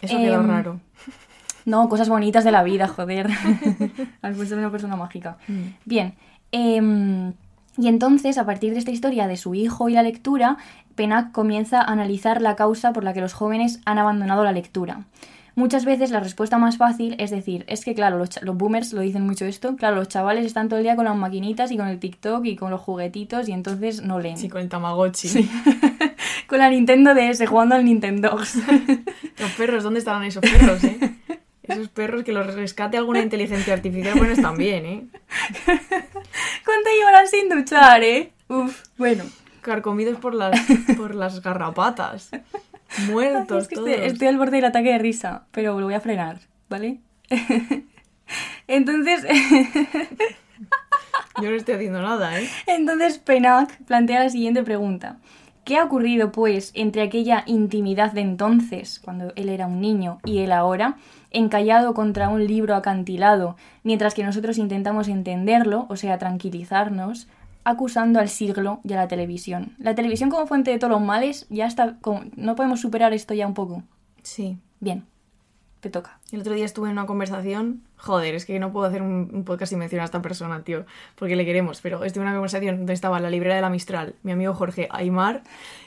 Eso 0.04 0.18
quedó 0.18 0.36
em, 0.36 0.48
raro. 0.48 0.80
No, 1.66 1.90
cosas 1.90 2.08
bonitas 2.08 2.44
de 2.44 2.52
la 2.52 2.62
vida, 2.62 2.88
joder. 2.88 3.28
Alfonso 4.22 4.54
es 4.54 4.60
una 4.60 4.70
persona 4.70 4.96
mágica. 4.96 5.38
Mm. 5.48 5.62
Bien. 5.84 6.14
em, 6.52 7.34
y 7.76 7.88
entonces, 7.88 8.38
a 8.38 8.46
partir 8.46 8.74
de 8.74 8.80
esta 8.80 8.92
historia 8.92 9.28
de 9.28 9.36
su 9.36 9.56
hijo 9.56 9.90
y 9.90 9.94
la 9.94 10.04
lectura, 10.04 10.58
Penac 10.94 11.32
comienza 11.32 11.82
a 11.82 11.92
analizar 11.92 12.40
la 12.40 12.56
causa 12.56 12.94
por 12.94 13.04
la 13.04 13.14
que 13.14 13.20
los 13.20 13.34
jóvenes 13.34 13.82
han 13.86 13.98
abandonado 13.98 14.44
la 14.44 14.52
lectura. 14.52 15.02
Muchas 15.58 15.86
veces 15.86 16.12
la 16.12 16.20
respuesta 16.20 16.60
más 16.60 16.78
fácil 16.78 17.16
es 17.18 17.32
decir, 17.32 17.66
es 17.68 17.84
que 17.84 17.96
claro, 17.96 18.20
los, 18.20 18.40
los 18.44 18.56
boomers 18.56 18.94
lo 18.94 19.02
dicen 19.02 19.24
mucho 19.24 19.44
esto, 19.46 19.76
claro, 19.76 19.96
los 19.96 20.08
chavales 20.08 20.46
están 20.46 20.70
todo 20.70 20.78
el 20.78 20.84
día 20.84 20.96
con 20.96 21.06
las 21.06 21.16
maquinitas 21.16 21.72
y 21.72 21.78
con 21.78 21.88
el 21.88 21.98
TikTok 21.98 22.46
y 22.46 22.56
con 22.56 22.70
los 22.70 22.80
juguetitos 22.80 23.50
y 23.50 23.54
entonces 23.54 24.04
no 24.04 24.20
leen. 24.20 24.38
Sí, 24.38 24.50
con 24.50 24.62
el 24.62 24.70
Tamagotchi. 24.70 25.50
con 26.48 26.60
la 26.60 26.70
Nintendo 26.70 27.16
DS 27.16 27.48
jugando 27.48 27.74
al 27.74 27.86
Nintendo. 27.86 28.38
Los 29.40 29.52
perros, 29.58 29.84
¿dónde 29.84 29.98
estarán 29.98 30.24
esos 30.26 30.44
perros, 30.44 30.84
eh? 30.84 31.00
Esos 31.64 31.90
perros 31.90 32.24
que 32.24 32.34
los 32.34 32.54
rescate 32.54 32.98
alguna 32.98 33.22
inteligencia 33.24 33.74
artificial, 33.74 34.16
bueno, 34.16 34.34
están 34.34 34.58
bien, 34.58 34.86
¿eh? 34.86 35.08
¿Cuánto 35.66 36.90
llevarán 36.96 37.28
sin 37.28 37.50
duchar, 37.50 38.04
eh? 38.04 38.32
Uf, 38.48 38.84
bueno. 38.98 39.24
Carcomidos 39.62 40.20
por 40.20 40.36
las, 40.36 40.56
por 40.96 41.16
las 41.16 41.42
garrapatas. 41.42 42.30
Muertos 43.10 43.64
Es 43.64 43.68
que 43.68 43.76
todos. 43.76 43.90
estoy, 43.90 44.06
estoy 44.08 44.28
al 44.28 44.38
borde 44.38 44.58
del 44.58 44.66
ataque 44.66 44.92
de 44.92 44.98
risa, 44.98 45.46
pero 45.52 45.80
lo 45.80 45.86
voy 45.86 45.96
a 45.96 46.00
frenar, 46.02 46.40
¿vale? 46.70 47.00
Entonces, 48.68 49.26
Yo 51.42 51.50
no 51.52 51.56
estoy 51.56 51.76
haciendo 51.76 52.02
nada, 52.02 52.40
¿eh? 52.40 52.48
entonces 52.66 53.20
Penac 53.20 53.78
plantea 53.84 54.24
la 54.24 54.30
siguiente 54.30 54.64
pregunta. 54.64 55.18
¿Qué 55.64 55.78
ha 55.78 55.84
ocurrido, 55.84 56.32
pues, 56.32 56.72
entre 56.76 57.02
aquella 57.02 57.44
intimidad 57.46 58.14
de 58.14 58.22
entonces, 58.22 59.00
cuando 59.04 59.34
él 59.36 59.50
era 59.50 59.68
un 59.68 59.82
niño, 59.82 60.20
y 60.24 60.40
él 60.40 60.52
ahora, 60.52 60.96
encallado 61.30 61.94
contra 61.94 62.30
un 62.30 62.48
libro 62.48 62.74
acantilado, 62.74 63.58
mientras 63.84 64.14
que 64.14 64.24
nosotros 64.24 64.58
intentamos 64.58 65.10
entenderlo, 65.10 65.86
o 65.90 65.98
sea, 65.98 66.18
tranquilizarnos, 66.18 67.28
acusando 67.70 68.20
al 68.20 68.30
siglo 68.30 68.80
y 68.84 68.94
a 68.94 68.98
la 68.98 69.08
televisión? 69.08 69.76
La 69.80 69.96
televisión 69.96 70.30
como 70.30 70.48
fuente 70.48 70.72
de 70.72 70.80
todos 70.80 70.92
los 70.92 71.02
males 71.02 71.46
ya 71.50 71.66
está... 71.66 71.98
como- 72.02 72.24
¿No 72.36 72.56
podemos 72.56 72.82
superar 72.82 73.14
esto 73.14 73.34
ya 73.34 73.48
un 73.48 73.54
poco? 73.54 73.84
Sí. 74.24 74.58
Bien, 74.80 75.06
te 75.80 75.90
toca. 75.90 76.20
El 76.32 76.42
otro 76.42 76.54
día 76.54 76.66
estuve 76.66 76.88
en 76.88 76.94
una 76.94 77.06
conversación. 77.06 77.82
Joder, 77.98 78.36
es 78.36 78.46
que 78.46 78.60
no 78.60 78.72
puedo 78.72 78.86
hacer 78.86 79.02
un, 79.02 79.30
un 79.34 79.44
podcast 79.44 79.70
sin 79.72 79.80
mencionar 79.80 80.04
a 80.04 80.06
esta 80.06 80.22
persona, 80.22 80.64
tío. 80.64 80.86
Porque 81.16 81.36
le 81.36 81.46
queremos. 81.46 81.82
Pero 81.82 82.04
estuve 82.04 82.24
en 82.24 82.28
una 82.30 82.36
conversación 82.38 82.78
donde 82.78 82.94
estaba 82.94 83.20
la 83.20 83.30
librera 83.30 83.56
de 83.56 83.62
la 83.62 83.70
Mistral, 83.70 84.16
mi 84.24 84.32
amigo 84.32 84.54
Jorge 84.54 84.88
Aymar, 84.92 85.42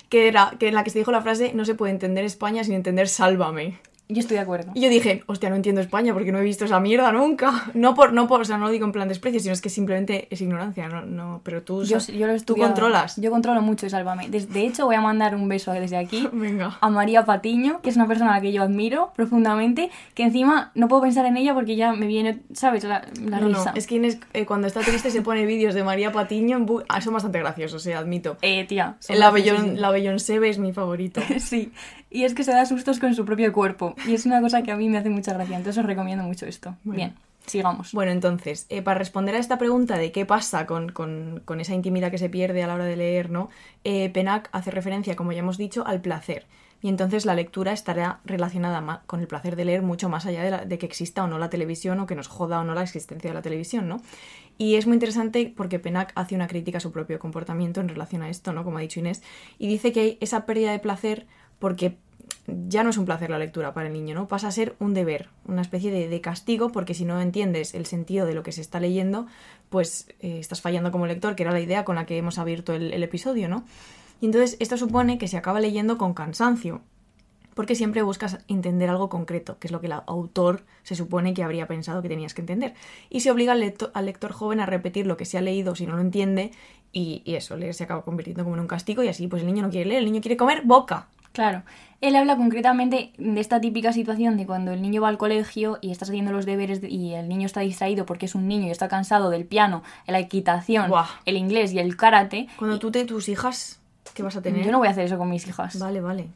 que 0.09 0.27
era 0.29 0.53
que 0.59 0.69
en 0.69 0.75
la 0.75 0.83
que 0.85 0.91
se 0.91 0.99
dijo 0.99 1.13
la 1.13 1.21
frase: 1.23 1.53
No 1.55 1.65
se 1.65 1.75
puede 1.77 1.93
entender 1.93 2.25
España 2.25 2.65
sin 2.65 2.75
entender 2.75 3.07
Sálvame. 3.09 3.79
Yo 4.11 4.21
estoy 4.21 4.37
de 4.37 4.43
acuerdo. 4.43 4.73
Y 4.75 4.81
yo 4.81 4.89
dije, 4.89 5.23
hostia, 5.27 5.51
no 5.51 5.57
entiendo 5.57 5.81
España 5.81 6.13
porque 6.13 6.33
no 6.33 6.39
he 6.39 6.43
visto 6.43 6.65
esa 6.65 6.81
mierda 6.81 7.13
nunca. 7.13 7.67
No 7.81 7.95
por, 7.95 8.13
no 8.13 8.27
por, 8.27 8.43
o 8.43 8.45
sea, 8.45 8.59
no 8.59 8.67
lo 8.67 8.71
digo 8.71 8.85
en 8.85 8.93
plan 8.93 9.09
desprecio, 9.09 9.41
sino 9.41 9.53
es 9.55 9.61
que 9.63 9.71
simplemente 9.71 10.29
es 10.31 10.41
ignorancia, 10.41 10.89
no, 10.89 11.03
no, 11.07 11.41
pero 11.45 11.63
tú, 11.63 11.85
Yo, 11.85 11.97
o 11.97 12.01
sea, 12.01 12.15
yo 12.15 12.27
lo 12.27 12.39
tú 12.41 12.57
controlas. 12.57 13.17
Yo 13.17 13.31
controlo 13.31 13.63
mucho 13.63 13.87
y 13.87 13.91
sálvame. 13.91 14.29
De, 14.29 14.67
hecho, 14.67 14.87
voy 14.87 14.97
a 14.97 15.01
mandar 15.01 15.35
un 15.35 15.49
beso 15.49 15.73
desde 15.73 15.97
aquí 15.97 16.29
Venga. 16.33 16.77
a 16.81 16.91
María 16.91 17.25
Patiño, 17.25 17.81
que 17.81 17.89
es 17.91 17.97
una 17.97 18.07
persona 18.07 18.33
a 18.33 18.35
la 18.37 18.41
que 18.41 18.53
yo 18.53 18.63
admiro 18.63 19.13
profundamente, 19.15 19.91
que 20.15 20.25
encima 20.25 20.73
no 20.75 20.89
puedo 20.89 21.03
pensar 21.03 21.25
en 21.27 21.37
ella 21.37 21.55
porque 21.55 21.77
ya 21.77 21.93
me 21.93 22.07
viene, 22.07 22.41
¿sabes? 22.53 22.85
La, 22.85 23.07
la 23.25 23.41
No, 23.41 23.49
no, 23.49 23.59
risa. 23.59 23.73
es 23.75 23.87
que 23.87 23.95
Inés, 23.97 24.19
eh, 24.35 24.45
cuando 24.45 24.67
está 24.67 24.81
triste 24.81 25.11
se 25.11 25.23
pone 25.23 25.47
vídeos 25.47 25.75
de 25.75 25.85
María 25.85 26.13
Patiño 26.13 26.57
en 26.57 26.67
ah, 26.89 27.01
son 27.01 27.15
bastante 27.15 27.39
graciosos, 27.39 27.87
eh, 27.87 27.95
admito. 27.95 28.37
Eh, 28.43 28.65
tía. 28.67 28.97
la 29.09 29.91
Beyoncé 29.91 30.49
es 30.49 30.59
mi 30.59 30.73
favorito. 30.73 31.21
Sí, 31.41 31.73
y 32.11 32.25
es 32.25 32.35
que 32.35 32.45
se 32.45 32.53
da 32.53 32.67
sustos 32.67 32.99
con 32.99 33.15
su 33.15 33.25
propio 33.25 33.53
cuerpo. 33.53 33.95
Y 34.07 34.15
es 34.15 34.27
una 34.27 34.41
cosa 34.41 34.63
que 34.63 34.73
a 34.73 34.77
mí 34.77 34.89
me 34.89 34.99
hace 34.99 35.11
mucha 35.11 35.33
gracia. 35.35 35.57
Entonces 35.57 35.79
os 35.83 35.87
recomiendo 35.87 36.25
mucho 36.25 36.47
esto. 36.47 36.77
Bueno. 36.85 36.97
Bien, 36.97 37.15
sigamos. 37.47 37.93
Bueno, 37.93 38.13
entonces, 38.13 38.67
eh, 38.69 38.83
para 38.83 38.99
responder 38.99 39.35
a 39.35 39.39
esta 39.39 39.59
pregunta 39.59 39.99
de 39.99 40.13
qué 40.13 40.27
pasa 40.27 40.67
con, 40.67 40.91
con- 40.91 41.43
con 41.45 41.61
esa 41.61 41.75
intimidad 41.75 42.11
que 42.11 42.19
se 42.19 42.29
pierde 42.29 42.63
a 42.63 42.67
la 42.67 42.75
hora 42.75 42.85
de 42.85 42.97
leer, 42.97 43.31
¿no? 43.31 43.51
Eh, 43.85 44.11
Penac 44.11 44.49
hace 44.53 44.71
referencia, 44.71 45.17
como 45.17 45.33
ya 45.33 45.41
hemos 45.41 45.59
dicho, 45.59 45.87
al 45.87 46.01
placer. 46.01 46.47
Y 46.83 46.89
entonces 46.89 47.27
la 47.27 47.35
lectura 47.35 47.73
estará 47.73 48.21
relacionada 48.25 49.03
con 49.07 49.21
el 49.21 49.27
placer 49.27 49.55
de 49.55 49.67
leer 49.67 49.83
mucho 49.83 50.09
más 50.09 50.25
allá 50.25 50.43
de, 50.43 50.51
la- 50.51 50.65
de 50.65 50.79
que 50.79 50.87
exista 50.87 51.23
o 51.23 51.27
no 51.27 51.39
la 51.39 51.51
televisión 51.51 52.01
o 52.01 52.07
que 52.07 52.15
nos 52.15 52.27
joda 52.29 52.59
o 52.61 52.65
no 52.65 52.75
la 52.75 52.83
existencia 52.83 53.29
de 53.31 53.35
la 53.35 53.43
televisión, 53.43 53.87
¿no? 53.87 54.01
Y 54.57 54.77
es 54.77 54.87
muy 54.87 54.95
interesante 54.95 55.53
porque 55.55 55.79
Penac 55.79 56.13
hace 56.15 56.35
una 56.35 56.47
crítica 56.47 56.79
a 56.79 56.81
su 56.81 56.91
propio 56.93 57.19
comportamiento 57.19 57.81
en 57.81 57.89
relación 57.89 58.23
a 58.23 58.31
esto, 58.31 58.53
¿no? 58.55 58.65
Como 58.65 58.79
ha 58.79 58.81
dicho 58.81 58.99
Inés. 59.01 59.23
Y 59.59 59.69
dice 59.69 59.93
que 59.93 60.01
hay 60.01 60.19
esa 60.21 60.47
pérdida 60.47 60.73
de 60.73 60.79
placer 60.79 61.27
porque 61.59 61.97
ya 62.69 62.85
no 62.85 62.91
es 62.91 62.99
un 62.99 63.05
placer 63.05 63.31
la 63.31 63.39
lectura 63.39 63.75
para 63.75 63.89
el 63.89 63.93
niño, 63.93 64.15
¿no? 64.15 64.29
Pasa 64.29 64.49
a 64.49 64.53
ser 64.53 64.77
un 64.79 64.95
deber, 64.95 65.29
una 65.47 65.63
especie 65.63 65.91
de, 65.91 66.09
de 66.09 66.21
castigo, 66.21 66.71
porque 66.71 66.95
si 66.95 67.05
no 67.05 67.21
entiendes 67.21 67.75
el 67.75 67.87
sentido 67.87 68.27
de 68.27 68.35
lo 68.35 68.43
que 68.43 68.53
se 68.53 68.61
está 68.61 68.81
leyendo, 68.81 69.27
pues 69.71 70.09
eh, 70.21 70.39
estás 70.39 70.61
fallando 70.61 70.91
como 70.91 71.07
lector, 71.07 71.37
que 71.37 71.45
era 71.45 71.53
la 71.53 71.61
idea 71.61 71.85
con 71.85 71.97
la 71.97 72.05
que 72.05 72.19
hemos 72.19 72.39
abierto 72.39 72.75
el, 72.75 73.03
episodio, 73.03 73.49
¿no? 73.49 73.65
Y 74.21 74.27
entonces 74.27 74.57
esto 74.61 74.77
supone 74.77 75.17
que 75.17 75.29
se 75.29 75.37
acaba 75.39 75.61
leyendo 75.61 75.97
con 75.97 76.13
cansancio, 76.13 76.83
porque 77.55 77.75
siempre 77.75 78.03
buscas 78.03 78.39
entender 78.49 78.91
algo 78.91 79.09
concreto, 79.09 79.59
que 79.59 79.69
es 79.69 79.73
lo 79.73 79.81
que 79.81 79.87
el 79.87 79.95
autor 80.07 80.65
se 80.83 80.95
supone 80.95 81.35
que 81.35 81.43
habría 81.43 81.67
pensado 81.67 82.03
que 82.03 82.09
tenías 82.09 82.35
que 82.35 82.43
entender. 82.43 82.75
Y 83.09 83.21
se 83.21 83.31
obliga 83.31 83.53
al, 83.53 83.61
lecto- 83.61 83.91
al 83.95 84.07
lector 84.07 84.33
joven 84.33 84.61
a 84.61 84.67
repetir 84.67 85.07
lo 85.07 85.17
que 85.17 85.25
se 85.25 85.39
ha 85.39 85.41
leído 85.41 85.75
si 85.75 85.87
no 85.87 85.95
lo 85.97 86.03
entiende, 86.03 86.53
y, 86.93 87.23
eso, 87.27 87.57
se 87.73 87.85
acaba 87.85 88.03
convirtiendo 88.03 88.43
como 88.43 88.57
en 88.57 88.61
un 88.61 88.67
castigo, 88.67 89.03
y 89.03 89.09
así 89.09 89.29
pues 89.29 89.43
el 89.43 89.47
niño 89.47 89.63
no 89.63 89.71
quiere 89.71 89.89
leer, 89.89 90.01
el 90.01 90.07
niño 90.07 90.21
quiere 90.21 90.37
comer 90.37 90.63
boca. 90.65 91.09
Claro. 91.33 91.63
Él 92.01 92.17
habla 92.17 92.37
concretamente 92.37 93.13
de 93.19 93.41
esta 93.41 93.61
típica 93.61 93.93
situación 93.93 94.37
de 94.39 94.47
cuando 94.47 94.73
el 94.73 94.81
niño 94.81 95.03
va 95.03 95.09
al 95.09 95.19
colegio 95.19 95.79
y 95.83 95.91
estás 95.91 96.09
haciendo 96.09 96.33
los 96.33 96.47
deberes 96.47 96.81
de- 96.81 96.89
y 96.89 97.13
el 97.15 97.29
niño 97.29 97.45
está 97.47 97.61
distraído 97.61 98.07
porque 98.07 98.25
es 98.27 98.35
un 98.35 98.49
niño 98.49 98.67
y 98.69 98.71
está 98.71 98.89
cansado 98.89 99.29
del 99.29 99.45
piano, 99.45 99.83
la 100.07 100.19
equitación, 100.19 100.89
Buah. 100.89 101.07
el 101.27 101.37
inglés 101.37 101.73
y 101.75 101.79
el 101.79 101.97
karate. 101.97 102.49
Cuando 102.59 102.79
tú 102.79 102.91
te 102.91 103.05
tus 103.05 103.29
hijas, 103.29 103.81
¿qué 104.15 104.23
vas 104.23 104.37
a 104.37 104.43
tener? 104.43 104.65
Yo 104.65 104.73
no 104.73 104.79
voy 104.79 104.89
a 104.89 104.93
hacer 104.93 105.05
eso 105.05 105.19
con 105.19 105.29
mis 105.29 105.47
hijas. 105.47 105.79
Vale, 105.79 106.01
vale. 106.01 106.29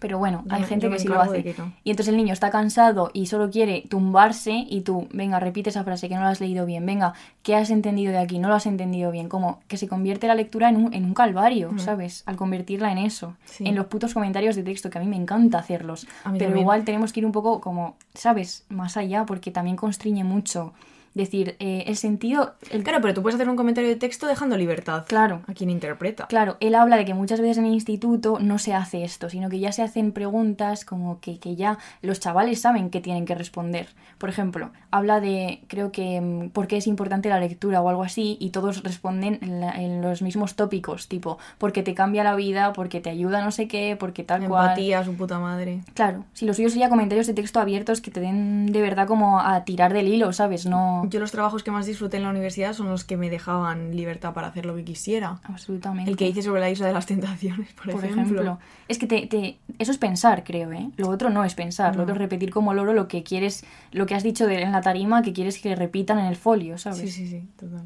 Pero 0.00 0.18
bueno, 0.18 0.42
Yo 0.46 0.56
hay 0.56 0.64
gente 0.64 0.90
que 0.90 0.98
sí 0.98 1.06
lo 1.06 1.20
hace. 1.20 1.54
no. 1.56 1.72
Y 1.84 1.90
entonces 1.90 2.08
el 2.10 2.16
niño 2.16 2.32
está 2.32 2.50
cansado 2.50 3.10
y 3.12 3.26
solo 3.26 3.50
quiere 3.50 3.84
tumbarse 3.88 4.66
y 4.68 4.80
tú, 4.80 5.06
venga, 5.12 5.38
repite 5.38 5.70
esa 5.70 5.84
frase 5.84 6.08
que 6.08 6.16
no 6.16 6.22
la 6.22 6.30
has 6.30 6.40
leído 6.40 6.66
bien. 6.66 6.84
Venga, 6.86 7.12
¿qué 7.42 7.54
has 7.54 7.70
entendido 7.70 8.10
de 8.10 8.18
aquí? 8.18 8.38
No 8.38 8.48
lo 8.48 8.54
has 8.54 8.66
entendido 8.66 9.10
bien. 9.10 9.28
Como 9.28 9.60
que 9.68 9.76
se 9.76 9.86
convierte 9.88 10.26
la 10.26 10.34
lectura 10.34 10.70
en 10.70 10.76
un, 10.76 10.94
en 10.94 11.04
un 11.04 11.14
calvario, 11.14 11.70
¿sabes? 11.78 12.22
Al 12.26 12.36
convertirla 12.36 12.90
en 12.90 12.98
eso. 12.98 13.36
Sí. 13.44 13.66
En 13.66 13.74
los 13.74 13.86
putos 13.86 14.14
comentarios 14.14 14.56
de 14.56 14.62
texto, 14.62 14.88
que 14.90 14.98
a 14.98 15.00
mí 15.02 15.06
me 15.06 15.16
encanta 15.16 15.58
hacerlos. 15.58 16.06
Pero 16.24 16.38
también. 16.38 16.58
igual 16.58 16.84
tenemos 16.84 17.12
que 17.12 17.20
ir 17.20 17.26
un 17.26 17.32
poco 17.32 17.60
como, 17.60 17.96
¿sabes? 18.14 18.64
Más 18.70 18.96
allá, 18.96 19.26
porque 19.26 19.50
también 19.50 19.76
constriñe 19.76 20.24
mucho. 20.24 20.72
Decir, 21.12 21.56
eh, 21.58 21.84
el 21.88 21.96
sentido... 21.96 22.54
el- 22.70 22.84
Claro, 22.84 23.00
pero 23.02 23.14
tú 23.14 23.22
puedes 23.22 23.34
hacer 23.34 23.48
un 23.48 23.56
comentario 23.56 23.90
de 23.90 23.96
texto 23.96 24.26
dejando 24.28 24.56
libertad 24.56 25.04
Claro. 25.08 25.42
a 25.48 25.54
quien 25.54 25.68
interpreta. 25.68 26.26
Claro, 26.28 26.56
él 26.60 26.74
habla 26.76 26.96
de 26.96 27.04
que 27.04 27.14
muchas 27.14 27.40
veces 27.40 27.58
en 27.58 27.64
el 27.66 27.72
instituto 27.74 28.38
no 28.40 28.58
se 28.58 28.74
hace 28.74 29.02
esto, 29.02 29.28
sino 29.28 29.48
que 29.48 29.58
ya 29.58 29.72
se 29.72 29.82
hacen 29.82 30.12
preguntas 30.12 30.84
como 30.84 31.20
que, 31.20 31.38
que 31.40 31.56
ya 31.56 31.78
los 32.02 32.20
chavales 32.20 32.60
saben 32.60 32.90
que 32.90 33.00
tienen 33.00 33.24
que 33.26 33.34
responder. 33.34 33.88
Por 34.18 34.28
ejemplo, 34.28 34.70
habla 34.92 35.20
de, 35.20 35.62
creo 35.66 35.90
que, 35.90 36.20
mm, 36.20 36.50
por 36.50 36.66
qué 36.68 36.76
es 36.76 36.86
importante 36.86 37.28
la 37.28 37.40
lectura 37.40 37.80
o 37.82 37.88
algo 37.88 38.02
así, 38.04 38.36
y 38.38 38.50
todos 38.50 38.82
responden 38.84 39.38
en, 39.42 39.60
la- 39.60 39.72
en 39.72 40.02
los 40.02 40.22
mismos 40.22 40.54
tópicos, 40.54 41.08
tipo, 41.08 41.38
porque 41.58 41.82
te 41.82 41.94
cambia 41.94 42.22
la 42.22 42.36
vida, 42.36 42.72
porque 42.72 43.00
te 43.00 43.10
ayuda 43.10 43.42
no 43.44 43.50
sé 43.50 43.66
qué, 43.66 43.96
porque 43.98 44.22
tal 44.22 44.46
cual. 44.46 44.64
Empatía, 44.64 45.02
su 45.04 45.14
puta 45.16 45.38
madre. 45.40 45.80
Claro, 45.94 46.24
si 46.34 46.46
lo 46.46 46.54
suyo 46.54 46.68
sería 46.70 46.88
comentarios 46.88 47.26
de 47.26 47.34
texto 47.34 47.58
abiertos 47.58 48.00
que 48.00 48.10
te 48.12 48.20
den 48.20 48.66
de 48.66 48.80
verdad 48.80 49.08
como 49.08 49.40
a 49.40 49.64
tirar 49.64 49.92
del 49.92 50.06
hilo, 50.06 50.32
¿sabes? 50.32 50.66
No, 50.66 50.99
Yo 51.08 51.20
los 51.20 51.30
trabajos 51.32 51.62
que 51.62 51.70
más 51.70 51.86
disfruté 51.86 52.16
en 52.18 52.24
la 52.24 52.30
universidad 52.30 52.72
son 52.74 52.88
los 52.88 53.04
que 53.04 53.16
me 53.16 53.30
dejaban 53.30 53.96
libertad 53.96 54.34
para 54.34 54.48
hacer 54.48 54.66
lo 54.66 54.74
que 54.76 54.84
quisiera. 54.84 55.40
Absolutamente. 55.44 56.10
El 56.10 56.16
que 56.16 56.26
hice 56.28 56.42
sobre 56.42 56.60
la 56.60 56.68
isla 56.70 56.86
de 56.88 56.92
las 56.92 57.06
tentaciones, 57.06 57.72
por, 57.72 57.90
por 57.92 58.04
ejemplo. 58.04 58.22
ejemplo. 58.42 58.58
Es 58.88 58.98
que 58.98 59.06
te, 59.06 59.26
te- 59.26 59.58
eso 59.78 59.92
es 59.92 59.98
pensar, 59.98 60.44
creo, 60.44 60.72
¿eh? 60.72 60.90
Lo 60.96 61.08
otro 61.08 61.30
no 61.30 61.44
es 61.44 61.54
pensar, 61.54 61.96
lo 61.96 62.02
otro 62.02 62.14
es 62.14 62.18
repetir 62.20 62.50
como 62.50 62.74
loro 62.74 62.92
lo 62.92 63.08
que 63.08 63.22
quieres, 63.22 63.64
lo 63.92 64.06
que 64.06 64.14
has 64.14 64.22
dicho 64.22 64.46
de- 64.46 64.62
en 64.62 64.72
la 64.72 64.80
tarima 64.82 65.22
que 65.22 65.32
quieres 65.32 65.58
que 65.60 65.74
repitan 65.76 66.18
en 66.18 66.26
el 66.26 66.36
folio, 66.36 66.76
¿sabes? 66.78 66.98
Sí, 67.00 67.10
sí, 67.10 67.26
sí, 67.28 67.48
total. 67.58 67.84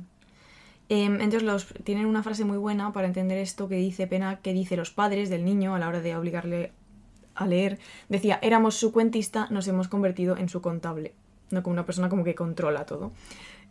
Em, 0.91 1.15
entonces 1.15 1.43
los, 1.43 1.67
tienen 1.85 2.07
una 2.07 2.23
frase 2.23 2.45
muy 2.45 2.59
buena 2.59 2.93
para 2.93 3.07
entender 3.07 3.39
esto 3.39 3.69
que 3.69 3.77
dice 3.77 4.07
Pena, 4.07 4.37
que 4.43 4.53
dice 4.53 4.77
los 4.77 4.91
padres 4.91 5.31
del 5.31 5.45
niño 5.45 5.75
a 5.75 5.79
la 5.79 5.89
hora 5.89 6.01
de 6.01 6.15
obligarle 6.15 6.73
a 7.35 7.47
leer. 7.47 7.79
Decía, 8.09 8.39
éramos 8.43 8.75
su 8.77 8.93
cuentista, 8.93 9.49
nos 9.51 9.67
hemos 9.67 9.89
convertido 9.89 10.37
en 10.37 10.49
su 10.49 10.61
contable. 10.61 11.15
No 11.51 11.62
como 11.62 11.72
una 11.74 11.86
persona 11.86 12.09
como 12.09 12.24
que 12.24 12.34
controla 12.34 12.86
todo. 12.86 13.12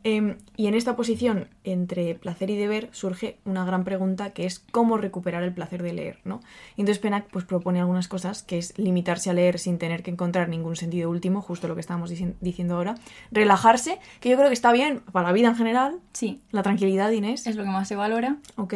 Em, 0.05 0.35
y 0.57 0.67
en 0.67 0.73
esta 0.73 0.97
posición 0.97 1.47
entre 1.63 2.15
placer 2.15 2.49
y 2.49 2.57
deber 2.57 2.89
surge 2.91 3.37
una 3.45 3.63
gran 3.63 3.85
pregunta 3.85 4.31
que 4.31 4.45
es 4.45 4.59
cómo 4.59 4.97
recuperar 4.97 5.43
el 5.43 5.53
placer 5.53 5.81
de 5.81 5.93
leer, 5.93 6.19
¿no? 6.25 6.41
Y 6.75 6.81
entonces 6.81 6.99
Pennac 6.99 7.29
pues 7.31 7.45
propone 7.45 7.79
algunas 7.79 8.09
cosas, 8.09 8.43
que 8.43 8.57
es 8.57 8.77
limitarse 8.77 9.29
a 9.29 9.33
leer 9.33 9.59
sin 9.59 9.77
tener 9.77 10.03
que 10.03 10.11
encontrar 10.11 10.49
ningún 10.49 10.75
sentido 10.75 11.09
último, 11.09 11.41
justo 11.41 11.69
lo 11.69 11.75
que 11.75 11.79
estábamos 11.79 12.11
dici- 12.11 12.33
diciendo 12.41 12.75
ahora, 12.75 12.95
relajarse, 13.31 13.97
que 14.19 14.27
yo 14.29 14.35
creo 14.35 14.49
que 14.49 14.53
está 14.55 14.73
bien 14.73 14.99
para 15.13 15.27
la 15.27 15.33
vida 15.33 15.47
en 15.47 15.55
general, 15.55 15.99
Sí, 16.11 16.41
la 16.51 16.63
tranquilidad, 16.63 17.09
Inés, 17.11 17.47
es 17.47 17.55
lo 17.55 17.63
que 17.63 17.69
más 17.69 17.87
se 17.87 17.95
valora. 17.95 18.35
¿ok? 18.57 18.73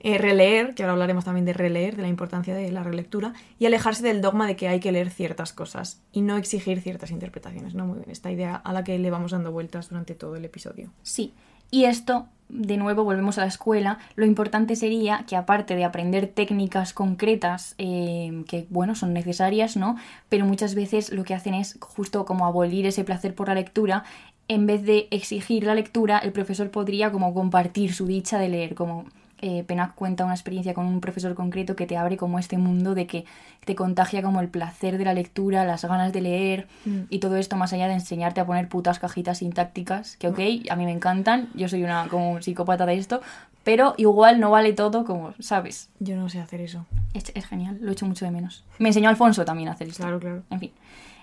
Eh, 0.00 0.18
releer, 0.18 0.74
que 0.74 0.82
ahora 0.82 0.92
hablaremos 0.92 1.24
también 1.24 1.46
de 1.46 1.52
releer, 1.52 1.96
de 1.96 2.02
la 2.02 2.08
importancia 2.08 2.54
de 2.54 2.70
la 2.70 2.82
relectura, 2.82 3.32
y 3.58 3.66
alejarse 3.66 4.02
del 4.02 4.20
dogma 4.20 4.46
de 4.46 4.56
que 4.56 4.68
hay 4.68 4.80
que 4.80 4.92
leer 4.92 5.10
ciertas 5.10 5.52
cosas 5.52 6.02
y 6.12 6.20
no 6.20 6.36
exigir 6.36 6.80
ciertas 6.80 7.10
interpretaciones, 7.10 7.74
¿no? 7.74 7.86
Muy 7.86 7.98
bien, 7.98 8.10
esta 8.10 8.30
idea 8.30 8.56
a 8.56 8.72
la 8.72 8.84
que 8.84 8.98
le 8.98 9.10
vamos 9.10 9.32
dando 9.32 9.52
vueltas 9.52 9.88
durante 9.88 10.14
todo 10.14 10.36
el 10.36 10.44
episodio. 10.44 10.90
Sí. 11.02 11.32
Y 11.70 11.84
esto, 11.84 12.28
de 12.48 12.76
nuevo, 12.76 13.02
volvemos 13.02 13.38
a 13.38 13.40
la 13.40 13.48
escuela. 13.48 13.98
Lo 14.14 14.24
importante 14.24 14.76
sería 14.76 15.24
que, 15.26 15.34
aparte 15.34 15.74
de 15.74 15.84
aprender 15.84 16.28
técnicas 16.28 16.92
concretas, 16.92 17.74
eh, 17.78 18.44
que, 18.46 18.66
bueno, 18.70 18.94
son 18.94 19.12
necesarias, 19.12 19.76
¿no? 19.76 19.96
Pero 20.28 20.46
muchas 20.46 20.74
veces 20.74 21.12
lo 21.12 21.24
que 21.24 21.34
hacen 21.34 21.54
es 21.54 21.76
justo 21.80 22.24
como 22.24 22.46
abolir 22.46 22.86
ese 22.86 23.02
placer 23.02 23.34
por 23.34 23.48
la 23.48 23.54
lectura. 23.54 24.04
En 24.48 24.66
vez 24.66 24.84
de 24.84 25.08
exigir 25.10 25.64
la 25.64 25.74
lectura, 25.74 26.18
el 26.18 26.32
profesor 26.32 26.70
podría 26.70 27.10
como 27.10 27.34
compartir 27.34 27.92
su 27.92 28.06
dicha 28.06 28.38
de 28.38 28.48
leer, 28.48 28.76
como 28.76 29.06
eh, 29.42 29.64
Penac 29.64 29.94
cuenta 29.94 30.24
una 30.24 30.34
experiencia 30.34 30.74
con 30.74 30.86
un 30.86 31.00
profesor 31.00 31.34
concreto 31.34 31.76
que 31.76 31.86
te 31.86 31.96
abre 31.96 32.16
como 32.16 32.38
este 32.38 32.58
mundo 32.58 32.94
de 32.94 33.06
que 33.06 33.24
te 33.64 33.74
contagia 33.74 34.22
como 34.22 34.40
el 34.40 34.48
placer 34.48 34.96
de 34.98 35.04
la 35.04 35.14
lectura, 35.14 35.64
las 35.64 35.84
ganas 35.84 36.12
de 36.12 36.20
leer 36.20 36.68
Mm. 36.84 37.00
y 37.10 37.18
todo 37.18 37.36
esto 37.36 37.56
más 37.56 37.72
allá 37.72 37.88
de 37.88 37.94
enseñarte 37.94 38.40
a 38.40 38.46
poner 38.46 38.68
putas 38.68 38.98
cajitas 38.98 39.38
sintácticas, 39.38 40.16
que 40.16 40.28
ok, 40.28 40.38
a 40.70 40.76
mí 40.76 40.84
me 40.84 40.92
encantan, 40.92 41.48
yo 41.54 41.68
soy 41.68 41.84
una 41.84 42.08
como 42.08 42.40
psicópata 42.40 42.86
de 42.86 42.94
esto, 42.96 43.20
pero 43.64 43.94
igual 43.96 44.38
no 44.38 44.50
vale 44.50 44.72
todo 44.72 45.04
como, 45.04 45.34
¿sabes? 45.40 45.90
Yo 45.98 46.16
no 46.16 46.28
sé 46.28 46.40
hacer 46.40 46.60
eso. 46.60 46.86
Es, 47.14 47.32
es 47.34 47.46
genial, 47.46 47.78
lo 47.80 47.90
echo 47.92 48.06
mucho 48.06 48.24
de 48.24 48.30
menos. 48.30 48.64
Me 48.78 48.88
enseñó 48.90 49.08
Alfonso 49.08 49.44
también 49.44 49.68
a 49.68 49.72
hacer 49.72 49.88
esto. 49.88 50.02
Claro, 50.04 50.20
claro. 50.20 50.42
En 50.50 50.60
fin. 50.60 50.70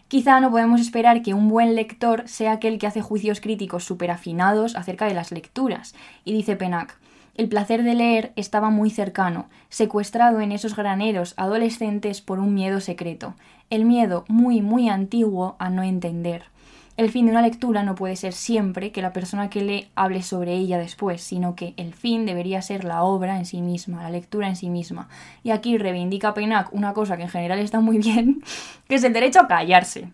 Quizá 0.10 0.40
no 0.42 0.52
podemos 0.52 0.82
esperar 0.82 1.22
que 1.24 1.34
un 1.34 1.48
buen 1.48 1.74
lector 1.74 2.28
sea 2.28 2.52
aquel 2.52 2.78
que 2.78 2.86
hace 2.86 3.02
juicios 3.02 3.40
críticos 3.40 3.84
súper 3.86 4.12
afinados 4.12 4.76
acerca 4.76 5.06
de 5.06 5.14
las 5.14 5.32
lecturas. 5.32 5.96
Y 6.26 6.34
dice 6.34 6.56
Penac, 6.56 6.98
el 7.36 7.50
placer 7.50 7.84
de 7.84 7.96
leer 7.96 8.32
estaba 8.36 8.70
muy 8.70 8.90
cercano, 8.90 9.48
secuestrado 9.70 10.40
en 10.40 10.52
esos 10.52 10.76
graneros 10.76 11.34
adolescentes 11.38 12.22
por 12.22 12.40
un 12.40 12.54
miedo 12.54 12.80
secreto, 12.80 13.34
el 13.70 13.86
miedo 13.86 14.24
muy, 14.28 14.62
muy 14.62 14.90
antiguo 14.90 15.56
a 15.58 15.70
no 15.70 15.82
entender. 15.82 16.44
El 16.96 17.10
fin 17.10 17.26
de 17.26 17.32
una 17.32 17.42
lectura 17.42 17.82
no 17.82 17.96
puede 17.96 18.16
ser 18.16 18.34
siempre 18.34 18.92
que 18.92 19.02
la 19.02 19.14
persona 19.14 19.50
que 19.50 19.62
lee 19.62 19.88
hable 19.96 20.22
sobre 20.22 20.54
ella 20.54 20.78
después, 20.78 21.24
sino 21.24 21.56
que 21.56 21.74
el 21.76 21.96
fin 21.96 22.28
debería 22.28 22.62
ser 22.62 22.84
la 22.84 23.02
obra 23.02 23.40
en 23.40 23.48
sí 23.48 23.64
misma, 23.64 24.04
la 24.04 24.12
lectura 24.12 24.48
en 24.48 24.56
sí 24.56 24.70
misma. 24.70 25.10
Y 25.42 25.50
aquí 25.50 25.80
reivindica 25.80 26.36
Penac 26.36 26.72
una 26.72 26.94
cosa 26.94 27.18
que 27.18 27.24
en 27.24 27.30
general 27.30 27.58
está 27.58 27.80
muy 27.80 27.98
bien, 27.98 28.44
que 28.88 28.96
es 28.96 29.04
el 29.04 29.14
derecho 29.14 29.40
a 29.40 29.48
callarse. 29.48 30.12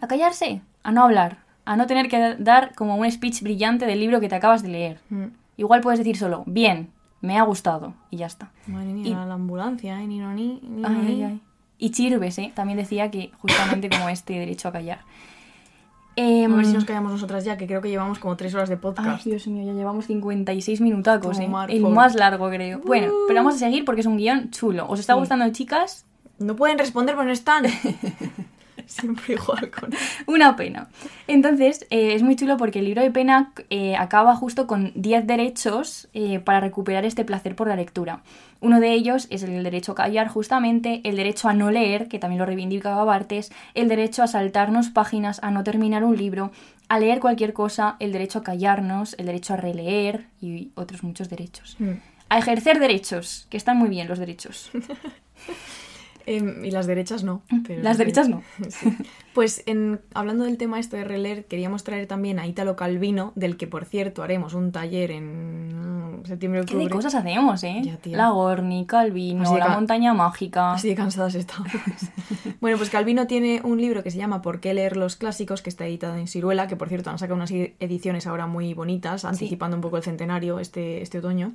A 0.00 0.08
callarse, 0.08 0.62
a 0.82 0.92
no 0.92 1.04
hablar, 1.04 1.40
a 1.66 1.76
no 1.76 1.86
tener 1.86 2.08
que 2.08 2.36
dar 2.38 2.74
como 2.74 2.96
un 2.96 3.10
speech 3.10 3.42
brillante 3.42 3.84
del 3.84 4.00
libro 4.00 4.18
que 4.18 4.30
te 4.30 4.36
acabas 4.36 4.62
de 4.62 4.68
leer. 4.68 5.00
Mm. 5.10 5.26
Igual 5.58 5.82
puedes 5.82 5.98
decir 5.98 6.16
solo, 6.16 6.44
bien, 6.46 6.90
me 7.20 7.36
ha 7.38 7.42
gustado, 7.42 7.92
y 8.10 8.16
ya 8.16 8.26
está. 8.26 8.52
Madre 8.66 8.94
mía, 8.94 9.06
Y- 9.08 9.10
la 9.10 9.34
ambulancia, 9.34 10.00
¿eh? 10.02 10.06
Ni 10.06 10.18
no 10.18 10.32
ni, 10.32 10.60
ni 10.62 10.80
no, 10.80 10.88
Ay, 10.88 10.94
ni. 10.96 11.06
ay, 11.08 11.22
ay. 11.24 11.40
Y 11.76 11.90
Chirves, 11.90 12.38
¿eh? 12.38 12.52
También 12.54 12.78
decía 12.78 13.10
que 13.10 13.30
justamente 13.40 13.90
como 13.90 14.08
este 14.08 14.32
derecho 14.38 14.68
a 14.68 14.72
callar. 14.72 14.98
A 14.98 16.20
ver 16.20 16.64
si 16.64 16.70
Em, 16.70 16.72
nos 16.74 16.84
callamos 16.84 17.12
nosotras 17.12 17.44
ya, 17.44 17.56
que 17.56 17.66
creo 17.68 17.80
que 17.80 17.90
llevamos 17.90 18.18
como 18.18 18.36
tres 18.36 18.52
horas 18.54 18.68
de 18.68 18.74
Ay, 18.76 18.80
podcast. 18.80 19.24
Dios 19.24 19.46
mío, 19.46 19.64
ya 19.64 19.72
llevamos 19.72 20.06
56 20.06 20.80
minutacos, 20.80 21.38
¿eh? 21.38 21.48
El 21.68 21.82
más 21.86 22.14
largo, 22.16 22.48
creo. 22.50 22.80
Bueno, 22.84 23.12
pero 23.28 23.38
vamos 23.40 23.54
a 23.54 23.58
seguir 23.58 23.84
porque 23.84 24.00
es 24.00 24.06
un 24.08 24.16
guion 24.16 24.50
chulo. 24.50 24.88
¿Os 24.88 24.98
está 24.98 25.12
Sí. 25.14 25.18
gustando, 25.20 25.48
chicas? 25.52 26.06
No 26.40 26.56
pueden 26.56 26.78
responder, 26.78 27.14
pero 27.14 27.26
no 27.26 27.32
están. 27.32 27.64
Siempre 29.00 29.34
igual 29.34 29.70
con... 29.70 29.90
Una 30.26 30.56
pena. 30.56 30.88
Entonces, 31.26 31.86
eh, 31.90 32.14
es 32.14 32.22
muy 32.22 32.36
chulo 32.36 32.56
porque 32.56 32.78
el 32.78 32.86
libro 32.86 33.02
de 33.02 33.10
pena 33.10 33.52
eh, 33.68 33.96
acaba 33.96 34.34
justo 34.34 34.66
con 34.66 34.92
10 34.94 35.26
derechos 35.26 36.08
eh, 36.14 36.40
para 36.40 36.60
recuperar 36.60 37.04
este 37.04 37.24
placer 37.24 37.54
por 37.54 37.68
la 37.68 37.76
lectura. 37.76 38.22
Uno 38.60 38.80
de 38.80 38.92
ellos 38.92 39.26
es 39.30 39.42
el 39.42 39.62
derecho 39.62 39.92
a 39.92 39.94
callar, 39.94 40.28
justamente, 40.28 41.02
el 41.04 41.16
derecho 41.16 41.48
a 41.48 41.54
no 41.54 41.70
leer, 41.70 42.08
que 42.08 42.18
también 42.18 42.38
lo 42.38 42.46
reivindicaba 42.46 43.04
Bartes, 43.04 43.52
el 43.74 43.88
derecho 43.88 44.22
a 44.22 44.26
saltarnos 44.26 44.88
páginas, 44.88 45.38
a 45.42 45.50
no 45.50 45.62
terminar 45.64 46.02
un 46.02 46.16
libro, 46.16 46.50
a 46.88 46.98
leer 46.98 47.20
cualquier 47.20 47.52
cosa, 47.52 47.96
el 48.00 48.10
derecho 48.10 48.38
a 48.38 48.42
callarnos, 48.42 49.14
el 49.18 49.26
derecho 49.26 49.52
a 49.52 49.58
releer 49.58 50.26
y 50.40 50.70
otros 50.74 51.04
muchos 51.04 51.28
derechos. 51.28 51.76
Mm. 51.78 51.92
A 52.30 52.38
ejercer 52.38 52.78
derechos, 52.78 53.46
que 53.50 53.58
están 53.58 53.76
muy 53.76 53.90
bien 53.90 54.08
los 54.08 54.18
derechos. 54.18 54.70
Em, 56.28 56.64
y 56.64 56.70
las 56.70 56.86
derechas 56.86 57.24
no. 57.24 57.42
pero 57.66 57.82
Las 57.82 57.96
derechas 57.98 58.28
no. 58.28 58.42
Sí. 58.68 58.96
Pues 59.32 59.62
en, 59.66 60.00
hablando 60.14 60.44
del 60.44 60.58
tema 60.58 60.80
este 60.80 60.96
de 60.96 61.04
releer, 61.04 61.46
queríamos 61.46 61.84
traer 61.84 62.06
también 62.06 62.38
a 62.38 62.46
Ítalo 62.46 62.76
Calvino, 62.76 63.32
del 63.36 63.56
que 63.56 63.66
por 63.66 63.84
cierto 63.84 64.22
haremos 64.22 64.52
un 64.52 64.72
taller 64.72 65.12
en 65.12 66.20
mm, 66.20 66.24
septiembre 66.26 66.60
¿Qué 66.60 66.74
octubre. 66.74 66.84
de 66.84 66.90
cosas 66.90 67.14
hacemos, 67.14 67.62
eh? 67.62 67.80
Ya, 67.82 67.98
la 68.16 68.30
Gorni, 68.30 68.84
Calvino, 68.84 69.56
la 69.56 69.68
montaña 69.68 70.12
mágica. 70.12 70.72
Así 70.72 70.88
de 70.88 70.94
cansadas 70.96 71.34
estamos. 71.34 71.70
bueno, 72.60 72.76
pues 72.76 72.90
Calvino 72.90 73.26
tiene 73.26 73.60
un 73.62 73.80
libro 73.80 74.02
que 74.02 74.10
se 74.10 74.18
llama 74.18 74.42
¿Por 74.42 74.60
qué 74.60 74.74
leer 74.74 74.96
los 74.96 75.16
clásicos? 75.16 75.62
que 75.62 75.70
está 75.70 75.86
editado 75.86 76.16
en 76.16 76.26
Ciruela, 76.26 76.66
que 76.66 76.76
por 76.76 76.88
cierto 76.88 77.10
han 77.10 77.18
sacado 77.18 77.36
unas 77.36 77.50
ediciones 77.52 78.26
ahora 78.26 78.46
muy 78.46 78.74
bonitas, 78.74 79.24
anticipando 79.24 79.76
un 79.76 79.80
poco 79.80 79.96
el 79.96 80.02
centenario 80.02 80.58
este, 80.58 81.00
este 81.00 81.18
otoño. 81.18 81.52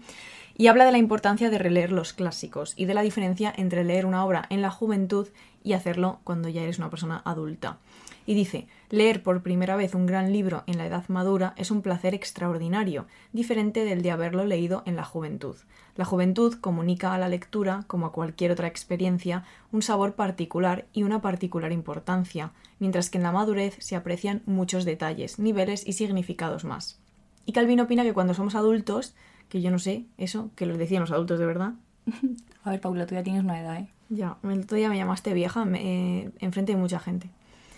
Y 0.56 0.68
habla 0.68 0.86
de 0.86 0.91
la 0.91 0.99
importancia 0.99 1.49
de 1.49 1.58
releer 1.58 1.91
los 1.91 2.14
clásicos 2.14 2.74
y 2.76 2.86
de 2.86 2.93
la 2.93 3.01
diferencia 3.01 3.54
entre 3.56 3.84
leer 3.84 4.06
una 4.06 4.24
obra 4.24 4.45
en 4.49 4.62
la 4.62 4.70
juventud 4.70 5.28
y 5.64 5.74
hacerlo 5.74 6.20
cuando 6.24 6.49
ya 6.49 6.62
eres 6.62 6.78
una 6.78 6.89
persona 6.89 7.22
adulta. 7.26 7.80
Y 8.26 8.36
dice, 8.36 8.68
leer 8.89 9.22
por 9.22 9.41
primera 9.41 9.76
vez 9.76 9.95
un 9.95 10.06
gran 10.06 10.32
libro 10.32 10.64
en 10.68 10.78
la 10.78 10.86
edad 10.86 11.04
madura 11.10 11.54
es 11.58 11.72
un 11.72 11.82
placer 11.82 12.14
extraordinario, 12.14 13.06
diferente 13.34 13.84
del 13.84 14.01
de 14.01 14.12
haberlo 14.12 14.45
leído 14.45 14.84
en 14.86 14.95
la 14.95 15.04
juventud. 15.04 15.56
La 15.95 16.06
juventud 16.06 16.54
comunica 16.54 17.14
a 17.14 17.18
la 17.18 17.28
lectura, 17.28 17.84
como 17.88 18.06
a 18.06 18.12
cualquier 18.12 18.51
otra 18.51 18.68
experiencia, 18.68 19.43
un 19.72 19.82
sabor 19.82 20.14
particular 20.14 20.86
y 20.93 21.04
una 21.04 21.22
particular 21.22 21.72
importancia, 21.72 22.51
mientras 22.80 23.10
que 23.10 23.18
en 23.18 23.24
la 23.24 23.32
madurez 23.32 23.76
se 23.80 23.95
aprecian 23.95 24.41
muchos 24.45 24.86
detalles, 24.86 25.38
niveles 25.38 25.86
y 25.86 25.93
significados 25.93 26.64
más. 26.64 26.99
Y 27.45 27.51
Calvin 27.51 27.82
opina 27.82 28.04
que 28.04 28.14
cuando 28.14 28.34
somos 28.34 28.56
adultos, 28.56 29.16
que 29.54 29.62
yo 29.62 29.70
no 29.72 29.78
sé, 29.78 30.04
eso, 30.18 30.49
que 30.56 30.66
lo 30.66 30.76
decían 30.78 31.01
los 31.01 31.12
adultos 31.12 31.38
de 31.39 31.45
verdad, 31.45 31.74
A 32.66 32.72
ver, 32.72 32.82
Paula, 32.82 33.06
tú 33.06 33.14
ya 33.16 33.22
tienes 33.24 33.43
una 33.43 33.62
edad, 33.62 33.78
¿eh? 33.78 33.88
ya, 34.10 34.36
el 34.43 34.60
otro 34.62 34.76
día 34.78 34.89
me 34.89 34.97
llamaste 34.97 35.32
vieja 35.34 35.64
me- 35.64 36.22
eh, 36.24 36.32
enfrente 36.39 36.72
de 36.74 36.78
mucha 36.80 36.97
gente. 36.99 37.30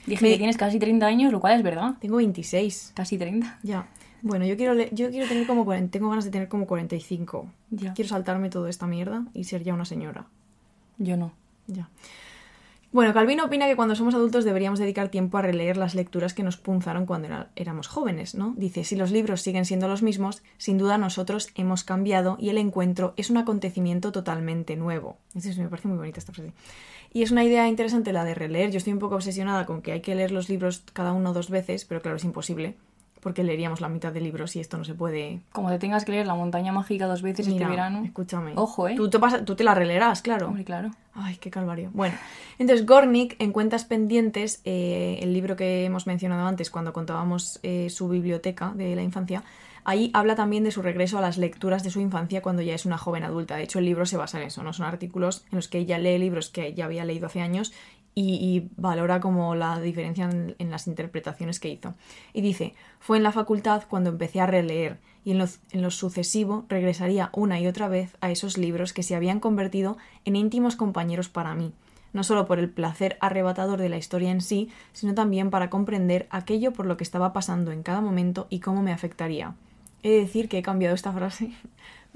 Dije 0.08 0.24
Me- 0.24 0.32
que 0.32 0.38
tienes 0.38 0.56
casi 0.58 0.80
30 0.80 1.06
años, 1.06 1.32
lo 1.34 1.40
cual 1.42 1.56
es 1.58 1.64
verdad. 1.64 1.96
Tengo 2.00 2.16
26. 2.18 2.94
Casi 2.96 3.18
30. 3.18 3.60
Ya. 3.64 3.88
Bueno, 4.22 4.46
yo 4.46 4.56
quiero, 4.56 4.74
yo 4.74 5.10
quiero 5.12 5.28
tener 5.28 5.46
como 5.48 5.66
40, 5.66 5.92
tengo 5.92 6.10
ganas 6.10 6.24
de 6.26 6.32
tener 6.32 6.48
como 6.48 6.66
45. 6.66 7.52
Ya. 7.72 7.94
Quiero 7.94 8.08
saltarme 8.10 8.50
toda 8.50 8.70
esta 8.70 8.88
mierda 8.88 9.26
y 9.34 9.44
ser 9.44 9.64
ya 9.64 9.74
una 9.74 9.86
señora. 9.86 10.28
Yo 10.98 11.18
no. 11.18 11.34
Ya. 11.68 11.90
Bueno, 12.96 13.14
Calvino 13.14 13.44
opina 13.44 13.68
que 13.68 13.76
cuando 13.76 13.94
somos 13.94 14.16
adultos 14.16 14.46
deberíamos 14.46 14.80
dedicar 14.80 15.10
tiempo 15.10 15.38
a 15.38 15.42
releer 15.42 15.76
las 15.76 15.96
lecturas 15.96 16.34
que 16.34 16.44
nos 16.44 16.56
punzaron 16.56 17.06
cuando 17.06 17.28
éramos 17.58 17.90
jóvenes, 17.90 18.36
¿no? 18.36 18.54
Dice, 18.56 18.86
si 18.86 18.96
los 18.96 19.12
libros 19.12 19.42
siguen 19.42 19.66
siendo 19.66 19.90
los 19.90 20.02
mismos, 20.02 20.44
sin 20.58 20.78
duda 20.78 20.98
nosotros 20.98 21.50
hemos 21.56 21.84
cambiado 21.84 22.38
y 22.40 22.48
el 22.52 22.58
encuentro 22.58 23.14
es 23.18 23.30
un 23.30 23.36
acontecimiento 23.36 24.14
totalmente 24.14 24.78
nuevo. 24.78 25.18
Eso 25.36 25.50
es- 25.50 25.58
me 25.58 25.68
parece 25.68 25.90
muy 25.90 25.98
bonita 25.98 26.20
esta 26.20 26.32
frase. 26.32 26.54
Y 27.12 27.24
es 27.24 27.32
una 27.32 27.44
idea 27.44 27.68
interesante 27.68 28.14
la 28.14 28.24
de 28.24 28.34
releer. 28.34 28.72
Yo 28.72 28.78
estoy 28.78 28.94
un 28.94 29.00
poco 29.00 29.16
obsesionada 29.16 29.66
con 29.66 29.82
que 29.82 29.92
hay 29.92 30.00
que 30.00 30.16
leer 30.16 30.32
los 30.32 30.48
libros 30.48 30.86
cada 30.94 31.12
uno 31.12 31.34
dos 31.34 31.50
veces, 31.50 31.84
pero 31.84 32.02
claro, 32.02 32.16
es 32.16 32.24
imposible, 32.24 32.78
porque 33.26 33.44
leeríamos 33.44 33.82
la 33.82 33.90
mitad 33.90 34.14
de 34.14 34.22
libros 34.22 34.56
y 34.56 34.60
esto 34.60 34.78
no 34.78 34.84
se 34.84 34.94
puede. 34.94 35.40
Como 35.52 35.72
te 35.72 35.80
tengas 35.80 36.06
que 36.06 36.12
leer 36.12 36.28
La 36.28 36.36
montaña 36.36 36.72
mágica 36.72 37.08
dos 37.08 37.24
veces 37.24 37.48
Mira, 37.48 37.66
este 37.66 37.70
verano. 37.72 38.04
Escúchame. 38.06 38.52
Ojo, 38.56 38.88
¿eh? 38.88 38.94
Tú 38.96 39.10
te, 39.10 39.18
pasa- 39.18 39.44
tú 39.44 39.56
te 39.56 39.64
la 39.64 39.74
releerás, 39.74 40.22
claro. 40.22 40.50
Hombre, 40.50 40.64
claro. 40.64 40.92
Ay, 41.16 41.38
qué 41.38 41.50
calvario. 41.50 41.90
Bueno, 41.96 42.16
entonces 42.60 42.86
Gornick 42.86 43.36
en 43.40 43.52
Cuentas 43.52 43.84
Pendientes, 43.86 44.62
eh, 44.64 45.18
el 45.24 45.34
libro 45.34 45.56
que 45.56 45.86
hemos 45.86 46.06
mencionado 46.06 46.46
antes 46.48 46.70
cuando 46.70 46.94
contábamos 46.94 47.60
eh, 47.64 47.90
su 47.90 48.08
biblioteca 48.10 48.74
de 48.76 48.96
la 48.96 49.02
infancia, 49.02 49.44
ahí 49.86 50.12
habla 50.14 50.36
también 50.36 50.64
de 50.64 50.72
su 50.72 50.82
regreso 50.84 51.18
a 51.18 51.22
las 51.22 51.38
lecturas 51.40 51.84
de 51.84 51.90
su 51.90 52.02
infancia 52.02 52.42
cuando 52.42 52.62
ya 52.62 52.76
es 52.76 52.86
una 52.86 52.98
joven 53.00 53.24
adulta. 53.24 53.56
De 53.56 53.64
hecho, 53.64 53.80
el 53.80 53.86
libro 53.86 54.06
se 54.06 54.18
basa 54.18 54.40
en 54.42 54.48
eso, 54.48 54.62
¿no? 54.62 54.72
Son 54.74 54.86
artículos 54.86 55.46
en 55.52 55.56
los 55.56 55.68
que 55.68 55.80
ella 55.80 55.98
lee 55.98 56.20
libros 56.20 56.50
que 56.50 56.74
ya 56.76 56.86
había 56.86 57.06
leído 57.06 57.26
hace 57.28 57.42
años 57.42 57.72
y, 58.16 58.70
valora 58.78 59.20
como 59.20 59.56
la 59.56 59.80
diferencia 59.82 60.30
en, 60.30 60.72
las 60.72 60.88
interpretaciones 60.88 61.60
que 61.60 61.70
hizo. 61.70 61.94
Y 62.34 62.42
dice, 62.42 62.74
fue 63.00 63.18
en 63.18 63.24
la 63.24 63.34
facultad 63.34 63.84
cuando 63.90 64.10
empecé 64.10 64.40
a 64.40 64.48
releer 64.48 65.00
y 65.26 65.32
en 65.32 65.40
lo, 65.40 65.46
en 65.72 65.92
sucesivo 65.92 66.66
regresaría 66.70 67.30
una 67.34 67.60
y 67.60 67.68
otra 67.68 67.90
vez 67.90 68.16
a 68.22 68.32
esos 68.32 68.58
libros 68.58 68.94
que 68.94 69.04
se 69.04 69.16
habían 69.16 69.42
convertido 69.42 69.98
en 70.24 70.38
íntimos 70.38 70.78
compañeros 70.78 71.28
para 71.28 71.56
mí, 71.56 71.74
no 72.14 72.24
solo 72.24 72.46
por 72.46 72.60
el 72.60 72.70
placer 72.70 73.18
arrebatador 73.20 73.82
de 73.82 73.90
la 73.90 73.98
historia 73.98 74.32
en 74.32 74.40
sí, 74.40 74.70
sino 74.94 75.14
también 75.14 75.50
para 75.50 75.70
comprender 75.70 76.28
aquello 76.30 76.72
por 76.72 76.86
lo 76.86 76.96
que 76.96 77.04
estaba 77.04 77.34
pasando 77.34 77.72
en 77.72 77.84
cada 77.84 78.00
momento 78.00 78.48
y 78.50 78.62
cómo 78.62 78.82
me 78.82 78.94
afectaría. 78.94 79.56
He 80.04 80.12
de 80.12 80.20
decir 80.22 80.48
que 80.48 80.60
he 80.60 80.64
cambiado 80.64 80.96
esta 80.96 81.12
frase. 81.12 81.52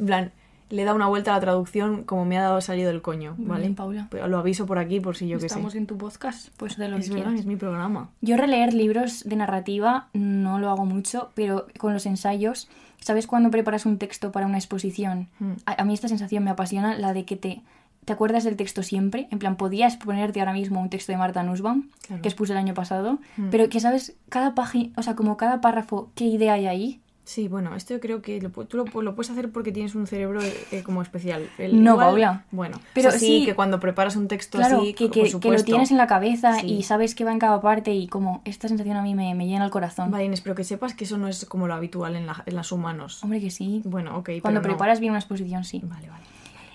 le 0.69 0.81
he 0.81 0.85
dado 0.85 0.95
una 0.95 1.07
vuelta 1.07 1.31
a 1.31 1.35
la 1.35 1.41
traducción 1.41 2.03
como 2.03 2.25
me 2.25 2.37
ha 2.37 2.41
dado 2.43 2.61
salido 2.61 2.91
el 2.91 3.01
coño, 3.01 3.35
¿vale? 3.37 3.61
bien, 3.63 3.75
Paula. 3.75 4.07
Pero 4.11 4.27
lo 4.27 4.37
aviso 4.37 4.65
por 4.65 4.77
aquí 4.79 4.99
por 4.99 5.15
si 5.15 5.27
yo 5.27 5.39
que 5.39 5.45
Estamos 5.47 5.73
sé. 5.73 5.79
en 5.79 5.87
tu 5.87 5.97
podcast, 5.97 6.49
pues 6.57 6.77
de 6.77 6.87
lo 6.89 6.97
Es 6.97 7.05
que 7.07 7.13
verdad, 7.15 7.25
quieras. 7.27 7.39
es 7.41 7.45
mi 7.47 7.55
programa. 7.55 8.09
Yo 8.21 8.37
releer 8.37 8.73
libros 8.73 9.23
de 9.25 9.35
narrativa 9.35 10.07
no 10.13 10.59
lo 10.59 10.69
hago 10.69 10.85
mucho, 10.85 11.31
pero 11.33 11.65
con 11.79 11.93
los 11.93 12.05
ensayos, 12.05 12.69
¿sabes 12.99 13.25
cuando 13.27 13.49
preparas 13.51 13.85
un 13.85 13.97
texto 13.97 14.31
para 14.31 14.45
una 14.45 14.57
exposición? 14.57 15.27
Mm. 15.39 15.51
A, 15.65 15.81
a 15.81 15.85
mí 15.85 15.93
esta 15.93 16.07
sensación 16.07 16.43
me 16.43 16.51
apasiona, 16.51 16.97
la 16.97 17.13
de 17.13 17.25
que 17.25 17.35
te, 17.35 17.61
te 18.05 18.13
acuerdas 18.13 18.43
del 18.43 18.55
texto 18.55 18.83
siempre. 18.83 19.27
En 19.31 19.39
plan, 19.39 19.55
podías 19.55 19.97
ponerte 19.97 20.39
ahora 20.39 20.53
mismo 20.53 20.79
un 20.81 20.89
texto 20.89 21.11
de 21.11 21.17
Marta 21.17 21.41
Nussbaum, 21.43 21.89
Claro. 22.07 22.21
que 22.21 22.27
expuse 22.29 22.51
el 22.53 22.57
año 22.59 22.73
pasado, 22.73 23.19
Mm. 23.37 23.49
pero 23.51 23.69
que 23.69 23.79
sabes 23.79 24.15
cada 24.29 24.53
página, 24.55 24.91
o 24.97 25.01
sea, 25.03 25.15
como 25.15 25.35
cada 25.37 25.61
párrafo, 25.61 26.11
qué 26.15 26.25
idea 26.25 26.53
hay 26.53 26.67
ahí. 26.67 27.01
Sí, 27.29 27.47
bueno, 27.47 27.75
esto 27.75 27.93
yo 27.93 27.99
creo 27.99 28.23
que 28.23 28.41
lo, 28.41 28.49
tú 28.49 28.75
lo, 28.77 28.85
pu- 28.85 29.03
lo 29.03 29.13
puedes 29.13 29.29
hacer 29.29 29.51
porque 29.51 29.71
tienes 29.71 29.93
un 29.93 30.07
cerebro 30.07 30.39
eh, 30.41 30.81
como 30.83 31.03
especial. 31.03 31.47
El- 31.59 31.83
No, 31.83 31.95
Paula. 31.95 32.43
Bueno, 32.49 32.79
Pero 32.95 33.09
pero 33.09 33.11
sí, 33.19 33.41
sí- 33.41 33.45
que 33.45 33.53
cuando 33.53 33.79
preparas 33.79 34.15
un 34.15 34.27
texto 34.27 34.57
Claro, 34.57 34.77
así, 34.81 34.95
que, 34.95 35.11
que- 35.11 35.31
que 35.39 35.51
lo 35.51 35.63
tienes 35.63 35.91
en 35.91 35.97
la 35.97 36.07
cabeza 36.07 36.55
Sí. 36.59 36.65
y 36.65 36.81
sabes 36.81 37.13
que 37.13 37.25
va 37.25 37.31
en 37.31 37.37
cada 37.37 37.61
parte 37.61 37.93
y 37.93 38.07
como 38.07 38.41
esta 38.45 38.67
sensación 38.67 38.97
a 38.97 39.03
mí 39.03 39.13
me, 39.13 39.35
me 39.35 39.45
llena 39.45 39.63
el 39.65 39.69
corazón. 39.69 40.09
Vale, 40.09 40.25
Inés, 40.25 40.41
pero 40.41 40.55
que 40.55 40.63
sepas 40.63 40.95
que 40.95 41.03
eso 41.03 41.19
no 41.19 41.27
es 41.27 41.45
como 41.45 41.67
lo 41.67 41.75
habitual 41.75 42.15
en, 42.15 42.25
la- 42.25 42.41
en 42.47 42.55
las 42.55 42.71
humanos. 42.71 43.23
Hombre, 43.23 43.39
que 43.39 43.51
sí. 43.51 43.83
Bueno, 43.85 44.17
ok, 44.17 44.29
Cuando 44.41 44.61
pero 44.61 44.71
no. 44.71 44.77
preparas 44.77 44.99
bien 44.99 45.11
una 45.11 45.19
exposición, 45.19 45.63
sí. 45.63 45.81
Vale, 45.85 46.09
vale. 46.09 46.23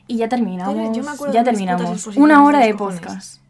Y 0.06 0.18
ya 0.18 0.28
terminamos. 0.28 0.96
Yo 0.96 1.02
me 1.02 1.10
acuerdo 1.10 1.34
ya 1.34 1.40
de 1.42 1.50
terminamos. 1.50 2.06
Una 2.16 2.44
hora 2.44 2.60
de 2.60 2.66
de 2.68 2.74
podcast. 2.76 3.40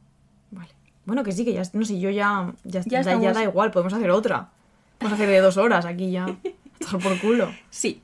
Vale. 0.52 0.70
Bueno, 1.04 1.22
que 1.22 1.32
sí, 1.32 1.44
que 1.44 1.52
ya, 1.52 1.64
no 1.74 1.84
sé, 1.84 2.00
yo 2.00 2.08
ya, 2.08 2.50
ya, 2.64 2.80
Ya 2.86 3.02
da- 3.02 3.18
ya 3.20 3.34
da 3.34 3.42
igual, 3.42 3.70
podemos 3.72 3.92
hacer 3.92 4.10
otra. 4.10 4.48
Podemos 4.96 5.18
hacer 5.20 5.28
de 5.28 5.40
dos 5.40 5.58
horas 5.58 5.84
aquí 5.84 6.10
ya. 6.10 6.24
Por 6.90 7.20
culo. 7.20 7.50
Sí. 7.70 8.00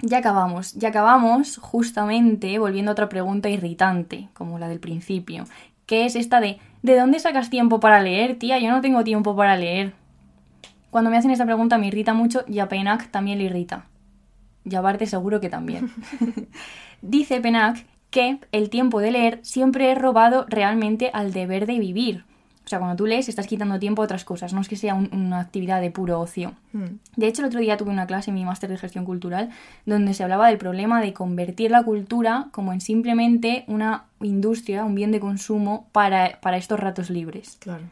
Ya 0.00 0.18
acabamos. 0.18 0.74
Ya 0.74 0.88
acabamos 0.88 1.58
justamente 1.58 2.58
volviendo 2.58 2.90
a 2.90 2.92
otra 2.92 3.08
pregunta 3.08 3.48
irritante, 3.48 4.28
como 4.32 4.58
la 4.58 4.68
del 4.68 4.80
principio, 4.80 5.44
que 5.86 6.06
es 6.06 6.14
esta 6.14 6.40
de 6.40 6.58
¿de 6.82 6.96
dónde 6.96 7.18
sacas 7.18 7.50
tiempo 7.50 7.80
para 7.80 8.00
leer, 8.00 8.38
tía? 8.38 8.58
Yo 8.58 8.70
no 8.70 8.80
tengo 8.80 9.04
tiempo 9.04 9.34
para 9.36 9.56
leer. 9.56 9.92
Cuando 10.90 11.10
me 11.10 11.16
hacen 11.16 11.30
esta 11.30 11.44
pregunta 11.44 11.78
me 11.78 11.88
irrita 11.88 12.14
mucho 12.14 12.44
y 12.46 12.60
a 12.60 12.68
Penac 12.68 13.10
también 13.10 13.38
le 13.38 13.44
irrita. 13.44 13.86
Y 14.64 14.74
a 14.74 14.80
Barte 14.80 15.06
seguro 15.06 15.40
que 15.40 15.48
también. 15.48 15.90
Dice 17.02 17.40
Penac 17.40 17.84
que 18.10 18.38
el 18.52 18.70
tiempo 18.70 19.00
de 19.00 19.10
leer 19.10 19.40
siempre 19.42 19.92
es 19.92 19.98
robado 19.98 20.46
realmente 20.48 21.10
al 21.12 21.32
deber 21.32 21.66
de 21.66 21.78
vivir. 21.78 22.24
O 22.68 22.70
sea, 22.70 22.78
cuando 22.80 22.96
tú 22.96 23.06
lees 23.06 23.30
estás 23.30 23.46
quitando 23.46 23.78
tiempo 23.78 24.02
a 24.02 24.04
otras 24.04 24.26
cosas, 24.26 24.52
no 24.52 24.60
es 24.60 24.68
que 24.68 24.76
sea 24.76 24.94
un- 24.94 25.08
una 25.10 25.40
actividad 25.40 25.80
de 25.80 25.90
puro 25.90 26.20
ocio. 26.20 26.52
Hmm. 26.74 26.98
De 27.16 27.26
hecho, 27.26 27.40
el 27.40 27.48
otro 27.48 27.60
día 27.60 27.78
tuve 27.78 27.90
una 27.90 28.06
clase 28.06 28.30
en 28.30 28.34
mi 28.34 28.44
máster 28.44 28.68
de 28.68 28.76
gestión 28.76 29.06
cultural 29.06 29.48
donde 29.86 30.12
se 30.12 30.22
hablaba 30.22 30.48
del 30.48 30.58
problema 30.58 31.00
de 31.00 31.14
convertir 31.14 31.70
la 31.70 31.82
cultura 31.82 32.48
como 32.52 32.74
en 32.74 32.82
simplemente 32.82 33.64
una 33.68 34.04
industria, 34.20 34.84
un 34.84 34.94
bien 34.94 35.12
de 35.12 35.18
consumo 35.20 35.86
para, 35.92 36.38
para 36.42 36.58
estos 36.58 36.78
ratos 36.78 37.08
libres. 37.08 37.56
Claro. 37.58 37.84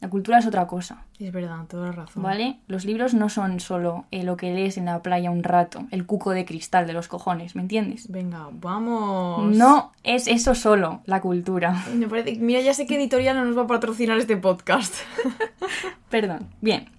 La 0.00 0.10
cultura 0.10 0.38
es 0.38 0.46
otra 0.46 0.66
cosa, 0.66 1.04
Es 1.18 1.32
verdad, 1.32 1.64
toda 1.66 1.86
la 1.86 1.92
razón. 1.92 2.22
¿vale? 2.22 2.58
Los 2.66 2.84
libros 2.84 3.14
no 3.14 3.30
son 3.30 3.60
solo 3.60 4.04
eh, 4.10 4.24
lo 4.24 4.36
que 4.36 4.52
lees 4.52 4.76
en 4.76 4.84
la 4.84 5.00
playa 5.02 5.30
un 5.30 5.42
rato, 5.42 5.86
el 5.90 6.04
cuco 6.04 6.32
de 6.32 6.44
cristal 6.44 6.86
de 6.86 6.92
los 6.92 7.08
cojones, 7.08 7.56
¿me 7.56 7.62
entiendes? 7.62 8.10
Venga, 8.10 8.48
vamos. 8.52 9.56
No 9.56 9.92
es 10.02 10.28
eso 10.28 10.54
solo, 10.54 11.00
la 11.06 11.22
cultura. 11.22 11.82
Me 11.94 12.08
parece, 12.08 12.36
mira, 12.36 12.60
ya 12.60 12.74
sé 12.74 12.86
que 12.86 12.96
editorial 12.96 13.36
no 13.36 13.46
nos 13.46 13.56
va 13.56 13.62
a 13.62 13.66
patrocinar 13.66 14.18
este 14.18 14.36
podcast. 14.36 14.94
Perdón. 16.10 16.46
Bien. 16.60 16.90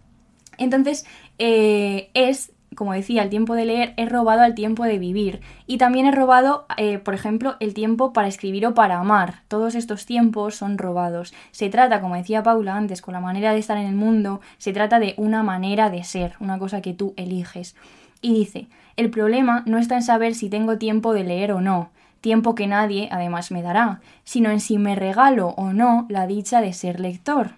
Entonces, 0.57 1.05
eh, 1.37 2.09
es, 2.15 2.51
como 2.77 2.93
decía, 2.93 3.23
el 3.23 3.31
tiempo 3.31 3.55
de 3.55 3.65
leer 3.65 3.95
es 3.97 4.07
robado 4.07 4.41
al 4.41 4.53
tiempo 4.53 4.83
de 4.83 4.99
vivir. 4.99 5.41
Y 5.65 5.79
también 5.79 6.05
es 6.05 6.13
robado, 6.13 6.67
eh, 6.77 6.99
por 6.99 7.15
ejemplo, 7.15 7.55
el 7.59 7.73
tiempo 7.73 8.13
para 8.13 8.27
escribir 8.27 8.67
o 8.67 8.75
para 8.75 8.99
amar. 8.99 9.41
Todos 9.47 9.73
estos 9.73 10.05
tiempos 10.05 10.53
son 10.53 10.77
robados. 10.77 11.33
Se 11.49 11.69
trata, 11.69 12.01
como 12.01 12.15
decía 12.15 12.43
Paula 12.43 12.75
antes, 12.75 13.01
con 13.01 13.15
la 13.15 13.19
manera 13.19 13.51
de 13.51 13.57
estar 13.57 13.79
en 13.79 13.87
el 13.87 13.95
mundo, 13.95 14.41
se 14.59 14.73
trata 14.73 14.99
de 14.99 15.15
una 15.17 15.41
manera 15.41 15.89
de 15.89 16.03
ser, 16.03 16.35
una 16.39 16.59
cosa 16.59 16.83
que 16.83 16.93
tú 16.93 17.15
eliges. 17.17 17.75
Y 18.21 18.35
dice, 18.35 18.67
el 18.95 19.09
problema 19.09 19.63
no 19.65 19.79
está 19.79 19.95
en 19.95 20.03
saber 20.03 20.35
si 20.35 20.47
tengo 20.47 20.77
tiempo 20.77 21.13
de 21.13 21.23
leer 21.23 21.53
o 21.53 21.61
no, 21.61 21.89
tiempo 22.21 22.53
que 22.53 22.67
nadie 22.67 23.09
además 23.11 23.49
me 23.49 23.63
dará, 23.63 24.01
sino 24.23 24.51
en 24.51 24.59
si 24.59 24.77
me 24.77 24.95
regalo 24.95 25.47
o 25.57 25.73
no 25.73 26.05
la 26.09 26.27
dicha 26.27 26.61
de 26.61 26.73
ser 26.73 26.99
lector. 26.99 27.55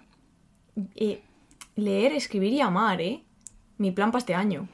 Eh, 0.94 1.20
leer, 1.76 2.12
escribir 2.12 2.54
y 2.54 2.62
amar, 2.62 3.02
¿eh? 3.02 3.22
Mi 3.76 3.90
plan 3.90 4.12
para 4.12 4.20
este 4.20 4.34
año. 4.34 4.66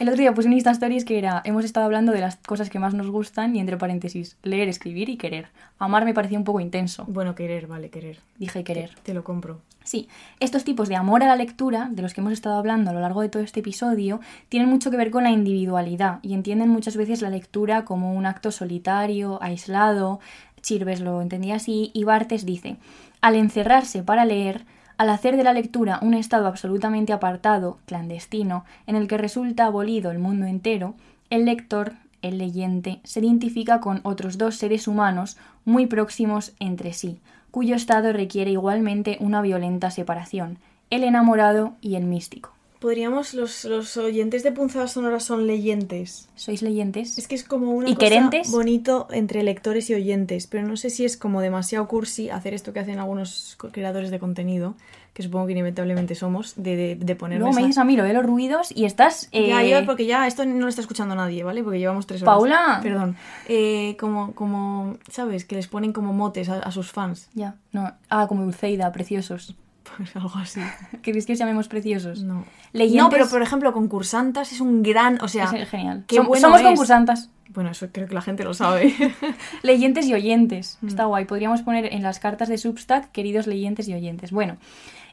El 0.00 0.08
otro 0.08 0.20
día 0.20 0.34
puse 0.34 0.48
un 0.48 0.54
Insta 0.54 0.72
Stories 0.72 1.04
que 1.04 1.18
era, 1.18 1.40
hemos 1.44 1.64
estado 1.64 1.86
hablando 1.86 2.10
de 2.10 2.20
las 2.20 2.34
cosas 2.34 2.68
que 2.68 2.80
más 2.80 2.94
nos 2.94 3.10
gustan 3.10 3.54
y 3.54 3.60
entre 3.60 3.76
paréntesis, 3.76 4.36
leer, 4.42 4.68
escribir 4.68 5.08
y 5.08 5.16
querer. 5.16 5.46
Amar 5.78 6.04
me 6.04 6.12
parecía 6.12 6.36
un 6.36 6.42
poco 6.42 6.58
intenso. 6.58 7.04
Bueno, 7.06 7.36
querer, 7.36 7.68
vale, 7.68 7.90
querer. 7.90 8.18
Dije 8.36 8.64
querer. 8.64 8.90
Te, 8.96 9.02
te 9.02 9.14
lo 9.14 9.22
compro. 9.22 9.60
Sí, 9.84 10.08
estos 10.40 10.64
tipos 10.64 10.88
de 10.88 10.96
amor 10.96 11.22
a 11.22 11.26
la 11.26 11.36
lectura, 11.36 11.88
de 11.92 12.02
los 12.02 12.12
que 12.12 12.22
hemos 12.22 12.32
estado 12.32 12.56
hablando 12.56 12.90
a 12.90 12.92
lo 12.92 13.00
largo 13.00 13.20
de 13.20 13.28
todo 13.28 13.44
este 13.44 13.60
episodio, 13.60 14.18
tienen 14.48 14.68
mucho 14.68 14.90
que 14.90 14.96
ver 14.96 15.12
con 15.12 15.22
la 15.22 15.30
individualidad 15.30 16.18
y 16.22 16.34
entienden 16.34 16.70
muchas 16.70 16.96
veces 16.96 17.22
la 17.22 17.30
lectura 17.30 17.84
como 17.84 18.14
un 18.14 18.26
acto 18.26 18.50
solitario, 18.50 19.40
aislado. 19.42 20.18
Chirves 20.60 21.00
lo 21.00 21.22
entendía 21.22 21.54
así 21.54 21.92
y 21.94 22.02
Bartes 22.02 22.44
dice, 22.44 22.78
al 23.20 23.36
encerrarse 23.36 24.02
para 24.02 24.24
leer, 24.24 24.64
al 24.96 25.10
hacer 25.10 25.36
de 25.36 25.44
la 25.44 25.52
lectura 25.52 25.98
un 26.02 26.14
estado 26.14 26.46
absolutamente 26.46 27.12
apartado, 27.12 27.78
clandestino, 27.86 28.64
en 28.86 28.96
el 28.96 29.08
que 29.08 29.18
resulta 29.18 29.66
abolido 29.66 30.10
el 30.10 30.18
mundo 30.18 30.46
entero, 30.46 30.94
el 31.30 31.44
lector, 31.44 31.94
el 32.22 32.38
leyente, 32.38 33.00
se 33.04 33.20
identifica 33.20 33.80
con 33.80 34.00
otros 34.02 34.38
dos 34.38 34.56
seres 34.56 34.88
humanos 34.88 35.36
muy 35.64 35.86
próximos 35.86 36.52
entre 36.58 36.92
sí, 36.92 37.18
cuyo 37.50 37.76
estado 37.76 38.12
requiere 38.12 38.52
igualmente 38.52 39.18
una 39.20 39.42
violenta 39.42 39.90
separación, 39.90 40.58
el 40.90 41.04
enamorado 41.04 41.74
y 41.80 41.96
el 41.96 42.04
místico. 42.04 42.53
Podríamos, 42.84 43.32
los, 43.32 43.64
los 43.64 43.96
oyentes 43.96 44.42
de 44.42 44.52
punzadas 44.52 44.92
sonoras 44.92 45.24
son 45.24 45.46
leyentes. 45.46 46.28
¿Sois 46.34 46.60
leyentes? 46.60 47.16
Es 47.16 47.26
que 47.26 47.34
es 47.34 47.42
como 47.42 47.70
una 47.70 47.88
¿Y 47.88 47.94
cosa 47.94 48.06
querentes? 48.06 48.50
bonito 48.50 49.08
entre 49.10 49.42
lectores 49.42 49.88
y 49.88 49.94
oyentes, 49.94 50.46
pero 50.46 50.66
no 50.68 50.76
sé 50.76 50.90
si 50.90 51.06
es 51.06 51.16
como 51.16 51.40
demasiado 51.40 51.88
cursi 51.88 52.28
hacer 52.28 52.52
esto 52.52 52.74
que 52.74 52.80
hacen 52.80 52.98
algunos 52.98 53.56
creadores 53.72 54.10
de 54.10 54.18
contenido, 54.18 54.74
que 55.14 55.22
supongo 55.22 55.46
que 55.46 55.52
inevitablemente 55.52 56.14
somos, 56.14 56.56
de, 56.56 56.76
de, 56.76 56.96
de 56.96 57.16
poner 57.16 57.38
Luego 57.38 57.54
me 57.54 57.62
dices 57.62 57.78
a 57.78 57.84
mí 57.84 57.96
lo 57.96 58.04
de 58.04 58.12
los 58.12 58.26
ruidos 58.26 58.68
y 58.70 58.84
estás... 58.84 59.30
eh, 59.32 59.48
Ya, 59.48 59.62
yo, 59.62 59.86
porque 59.86 60.04
ya 60.04 60.26
esto 60.26 60.44
no 60.44 60.60
lo 60.60 60.68
está 60.68 60.82
escuchando 60.82 61.14
nadie, 61.14 61.42
¿vale? 61.42 61.62
Porque 61.64 61.78
llevamos 61.78 62.06
tres 62.06 62.20
horas. 62.20 62.34
Paula. 62.34 62.80
Perdón. 62.82 63.16
Eh, 63.48 63.96
como, 63.98 64.34
como, 64.34 64.98
¿sabes? 65.10 65.46
Que 65.46 65.54
les 65.54 65.68
ponen 65.68 65.94
como 65.94 66.12
motes 66.12 66.50
a, 66.50 66.58
a 66.58 66.70
sus 66.70 66.92
fans. 66.92 67.30
Ya, 67.32 67.54
no. 67.72 67.90
Ah, 68.10 68.26
como 68.28 68.42
Dulceida, 68.42 68.92
preciosos. 68.92 69.54
Algo 70.14 70.32
así. 70.36 70.60
¿Queréis 71.02 71.26
que 71.26 71.32
os 71.34 71.38
llamemos 71.38 71.68
preciosos? 71.68 72.22
No. 72.22 72.44
Leyentes- 72.72 72.96
No, 73.02 73.10
pero 73.10 73.28
por 73.28 73.42
ejemplo, 73.42 73.72
concursantas 73.72 74.52
es 74.52 74.60
un 74.60 74.82
gran. 74.82 75.18
O 75.22 75.28
sea. 75.28 75.44
Es 75.54 75.68
genial. 75.68 76.04
qué 76.06 76.16
Som- 76.16 76.26
bueno 76.26 76.40
somos 76.40 76.60
es. 76.60 76.66
concursantas. 76.66 77.30
Bueno, 77.50 77.70
eso 77.70 77.86
creo 77.92 78.08
que 78.08 78.14
la 78.14 78.22
gente 78.22 78.42
lo 78.42 78.52
sabe. 78.54 78.92
Leyentes 79.62 80.06
y 80.06 80.14
oyentes. 80.14 80.78
Mm. 80.80 80.88
Está 80.88 81.04
guay. 81.04 81.24
Podríamos 81.24 81.62
poner 81.62 81.92
en 81.92 82.02
las 82.02 82.18
cartas 82.18 82.48
de 82.48 82.58
Substack, 82.58 83.12
queridos 83.12 83.46
leyentes 83.46 83.86
y 83.88 83.94
oyentes. 83.94 84.32
Bueno, 84.32 84.56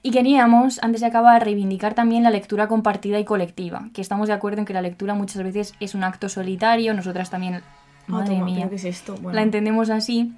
y 0.02 0.10
queríamos, 0.12 0.80
antes 0.82 1.02
de 1.02 1.08
acabar, 1.08 1.44
reivindicar 1.44 1.94
también 1.94 2.24
la 2.24 2.32
lectura 2.32 2.68
compartida 2.68 3.20
y 3.20 3.26
colectiva. 3.26 3.90
Que 3.94 4.02
estamos 4.02 4.28
de 4.28 4.34
acuerdo 4.34 4.60
en 4.60 4.66
que 4.66 4.74
la 4.74 4.82
lectura 4.82 5.14
muchas 5.14 5.44
veces 5.44 5.76
es 5.80 5.94
un 5.94 6.04
acto 6.04 6.30
solitario. 6.30 6.94
Nosotras 6.96 7.30
también, 7.30 7.56
Ah, 7.56 7.62
madre 8.08 8.34
toma, 8.34 8.46
mía, 8.46 8.56
¿pero 8.62 8.70
¿Qué 8.72 8.76
es 8.78 8.86
esto? 8.86 9.14
Bueno. 9.22 9.34
la 9.36 9.44
entendemos 9.44 9.90
así. 9.92 10.34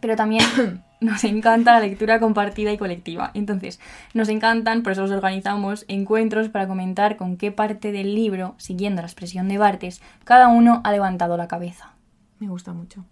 Pero 0.00 0.16
también 0.16 0.44
nos 1.00 1.24
encanta 1.24 1.72
la 1.74 1.80
lectura 1.80 2.18
compartida 2.20 2.72
y 2.72 2.78
colectiva. 2.78 3.30
Entonces, 3.34 3.80
nos 4.14 4.28
encantan, 4.28 4.82
por 4.82 4.92
eso 4.92 5.04
os 5.04 5.10
organizamos 5.10 5.84
encuentros 5.88 6.48
para 6.48 6.66
comentar 6.68 7.16
con 7.16 7.36
qué 7.36 7.52
parte 7.52 7.92
del 7.92 8.14
libro, 8.14 8.54
siguiendo 8.58 9.02
la 9.02 9.08
expresión 9.08 9.48
de 9.48 9.58
Bartes, 9.58 10.00
cada 10.24 10.48
uno 10.48 10.80
ha 10.84 10.92
levantado 10.92 11.36
la 11.36 11.48
cabeza. 11.48 11.92
Me 12.38 12.48
gusta 12.48 12.72
mucho. 12.72 13.04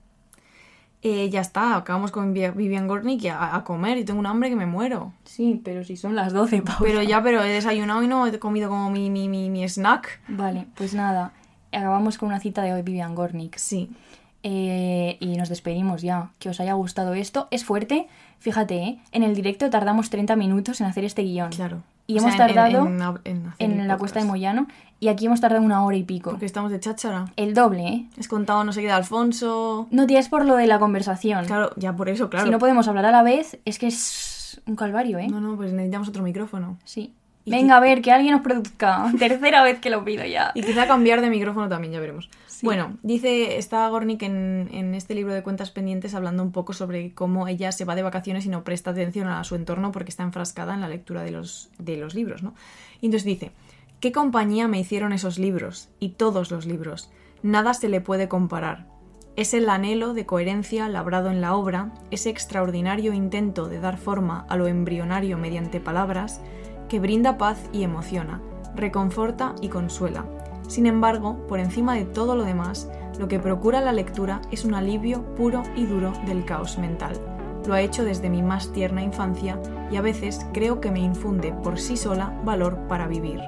Eh, 1.02 1.28
ya 1.30 1.40
está, 1.40 1.76
acabamos 1.76 2.10
con 2.10 2.32
Vi- 2.32 2.50
Vivian 2.50 2.88
Gornick 2.88 3.26
a, 3.26 3.54
a 3.54 3.62
comer 3.64 3.96
y 3.98 4.04
tengo 4.04 4.18
un 4.18 4.26
hambre 4.26 4.48
que 4.48 4.56
me 4.56 4.66
muero. 4.66 5.12
Sí, 5.24 5.60
pero 5.64 5.84
si 5.84 5.96
son 5.96 6.16
las 6.16 6.32
12, 6.32 6.62
Paula. 6.62 6.80
Pero 6.82 7.02
ya, 7.02 7.22
pero 7.22 7.42
he 7.44 7.48
desayunado 7.52 8.02
y 8.02 8.08
no 8.08 8.26
he 8.26 8.38
comido 8.40 8.68
como 8.68 8.90
mi, 8.90 9.08
mi, 9.10 9.28
mi, 9.28 9.48
mi 9.50 9.62
snack. 9.68 10.20
Vale, 10.26 10.66
pues 10.74 10.94
nada, 10.94 11.32
acabamos 11.70 12.18
con 12.18 12.28
una 12.28 12.40
cita 12.40 12.62
de 12.62 12.72
hoy 12.72 12.82
Vivian 12.82 13.14
Gornick. 13.14 13.56
Sí. 13.56 13.90
Eh, 14.48 15.16
y 15.18 15.36
nos 15.36 15.48
despedimos 15.48 16.02
ya. 16.02 16.30
Que 16.38 16.48
os 16.50 16.60
haya 16.60 16.74
gustado 16.74 17.14
esto. 17.14 17.48
Es 17.50 17.64
fuerte. 17.64 18.06
Fíjate, 18.38 18.76
¿eh? 18.82 18.98
en 19.10 19.24
el 19.24 19.34
directo 19.34 19.68
tardamos 19.70 20.08
30 20.08 20.36
minutos 20.36 20.80
en 20.80 20.86
hacer 20.86 21.02
este 21.04 21.22
guion. 21.22 21.50
Claro. 21.50 21.82
Y 22.06 22.14
O 22.14 22.18
hemos 22.18 22.34
sea, 22.34 22.46
tardado 22.46 22.86
en, 22.86 23.02
en- 23.24 23.52
en 23.58 23.88
la 23.88 23.98
cuesta 23.98 24.20
de. 24.20 24.26
Moyano. 24.26 24.68
Y 25.00 25.08
aquí 25.08 25.26
hemos 25.26 25.40
tardado 25.40 25.62
una 25.64 25.84
hora 25.84 25.96
y 25.96 26.04
pico. 26.04 26.30
Porque 26.30 26.46
estamos 26.46 26.70
de 26.70 26.78
cháchara. 26.78 27.24
El 27.34 27.54
doble, 27.54 27.88
¿eh? 27.88 28.06
Has 28.20 28.28
contado 28.28 28.62
no 28.62 28.72
sé 28.72 28.82
qué 28.82 28.86
de 28.86 28.92
Alfonso. 28.92 29.88
No 29.90 30.06
tienes 30.06 30.28
por 30.28 30.44
lo 30.44 30.54
de 30.54 30.68
la 30.68 30.78
conversación. 30.78 31.44
Claro, 31.46 31.70
ya 31.76 31.94
por 31.94 32.08
eso, 32.08 32.30
claro. 32.30 32.46
Si 32.46 32.52
no 32.52 32.60
podemos 32.60 32.86
hablar 32.86 33.06
a 33.06 33.10
la 33.10 33.24
vez, 33.24 33.58
es 33.64 33.80
que 33.80 33.88
es 33.88 34.60
un 34.66 34.76
calvario, 34.76 35.18
¿eh? 35.18 35.26
no, 35.28 35.40
no, 35.40 35.56
pues 35.56 35.72
necesitamos 35.72 36.08
otro 36.08 36.22
micrófono. 36.22 36.78
Sí. 36.84 37.12
Venga, 37.44 37.76
a 37.76 37.80
ver, 37.80 38.02
que 38.02 38.10
alguien 38.10 38.32
nos 38.32 38.42
produzca. 38.42 39.12
Tercera 39.18 39.62
vez 39.62 39.78
que 39.80 39.90
lo 39.90 40.04
pido 40.04 40.24
ya. 40.24 40.50
Y 40.54 40.62
quizá 40.62 40.86
cambiar 40.86 41.20
de 41.20 41.30
micrófono 41.30 41.68
también, 41.68 41.92
ya 41.92 42.00
veremos. 42.00 42.28
Bueno, 42.62 42.96
dice, 43.02 43.58
está 43.58 43.88
Gornick 43.88 44.22
en, 44.22 44.68
en 44.72 44.94
este 44.94 45.14
libro 45.14 45.34
de 45.34 45.42
cuentas 45.42 45.70
pendientes 45.70 46.14
hablando 46.14 46.42
un 46.42 46.52
poco 46.52 46.72
sobre 46.72 47.12
cómo 47.12 47.48
ella 47.48 47.72
se 47.72 47.84
va 47.84 47.94
de 47.94 48.02
vacaciones 48.02 48.46
y 48.46 48.48
no 48.48 48.64
presta 48.64 48.90
atención 48.90 49.28
a 49.28 49.42
su 49.44 49.54
entorno 49.54 49.92
porque 49.92 50.10
está 50.10 50.22
enfrascada 50.22 50.74
en 50.74 50.80
la 50.80 50.88
lectura 50.88 51.22
de 51.22 51.30
los, 51.30 51.70
de 51.78 51.96
los 51.96 52.14
libros, 52.14 52.42
¿no? 52.42 52.54
Y 53.00 53.06
entonces 53.06 53.24
dice, 53.24 53.52
¿qué 54.00 54.12
compañía 54.12 54.68
me 54.68 54.80
hicieron 54.80 55.12
esos 55.12 55.38
libros? 55.38 55.88
Y 56.00 56.10
todos 56.10 56.50
los 56.50 56.66
libros. 56.66 57.10
Nada 57.42 57.74
se 57.74 57.88
le 57.88 58.00
puede 58.00 58.28
comparar. 58.28 58.86
Es 59.36 59.52
el 59.52 59.68
anhelo 59.68 60.14
de 60.14 60.24
coherencia 60.24 60.88
labrado 60.88 61.30
en 61.30 61.42
la 61.42 61.54
obra, 61.54 61.92
ese 62.10 62.30
extraordinario 62.30 63.12
intento 63.12 63.68
de 63.68 63.80
dar 63.80 63.98
forma 63.98 64.46
a 64.48 64.56
lo 64.56 64.66
embrionario 64.66 65.36
mediante 65.36 65.78
palabras, 65.78 66.40
que 66.88 67.00
brinda 67.00 67.36
paz 67.36 67.58
y 67.72 67.82
emociona, 67.82 68.40
reconforta 68.74 69.54
y 69.60 69.68
consuela. 69.68 70.24
Sin 70.68 70.86
embargo, 70.86 71.46
por 71.46 71.60
encima 71.60 71.94
de 71.94 72.04
todo 72.04 72.34
lo 72.34 72.44
demás, 72.44 72.88
lo 73.18 73.28
que 73.28 73.38
procura 73.38 73.80
la 73.80 73.92
lectura 73.92 74.42
es 74.50 74.64
un 74.64 74.74
alivio 74.74 75.22
puro 75.34 75.62
y 75.74 75.86
duro 75.86 76.12
del 76.26 76.44
caos 76.44 76.78
mental. 76.78 77.14
Lo 77.66 77.74
ha 77.74 77.80
hecho 77.80 78.04
desde 78.04 78.30
mi 78.30 78.42
más 78.42 78.72
tierna 78.72 79.02
infancia 79.02 79.60
y 79.90 79.96
a 79.96 80.00
veces 80.00 80.46
creo 80.52 80.80
que 80.80 80.90
me 80.90 81.00
infunde 81.00 81.52
por 81.52 81.78
sí 81.78 81.96
sola 81.96 82.40
valor 82.44 82.78
para 82.88 83.08
vivir. 83.08 83.40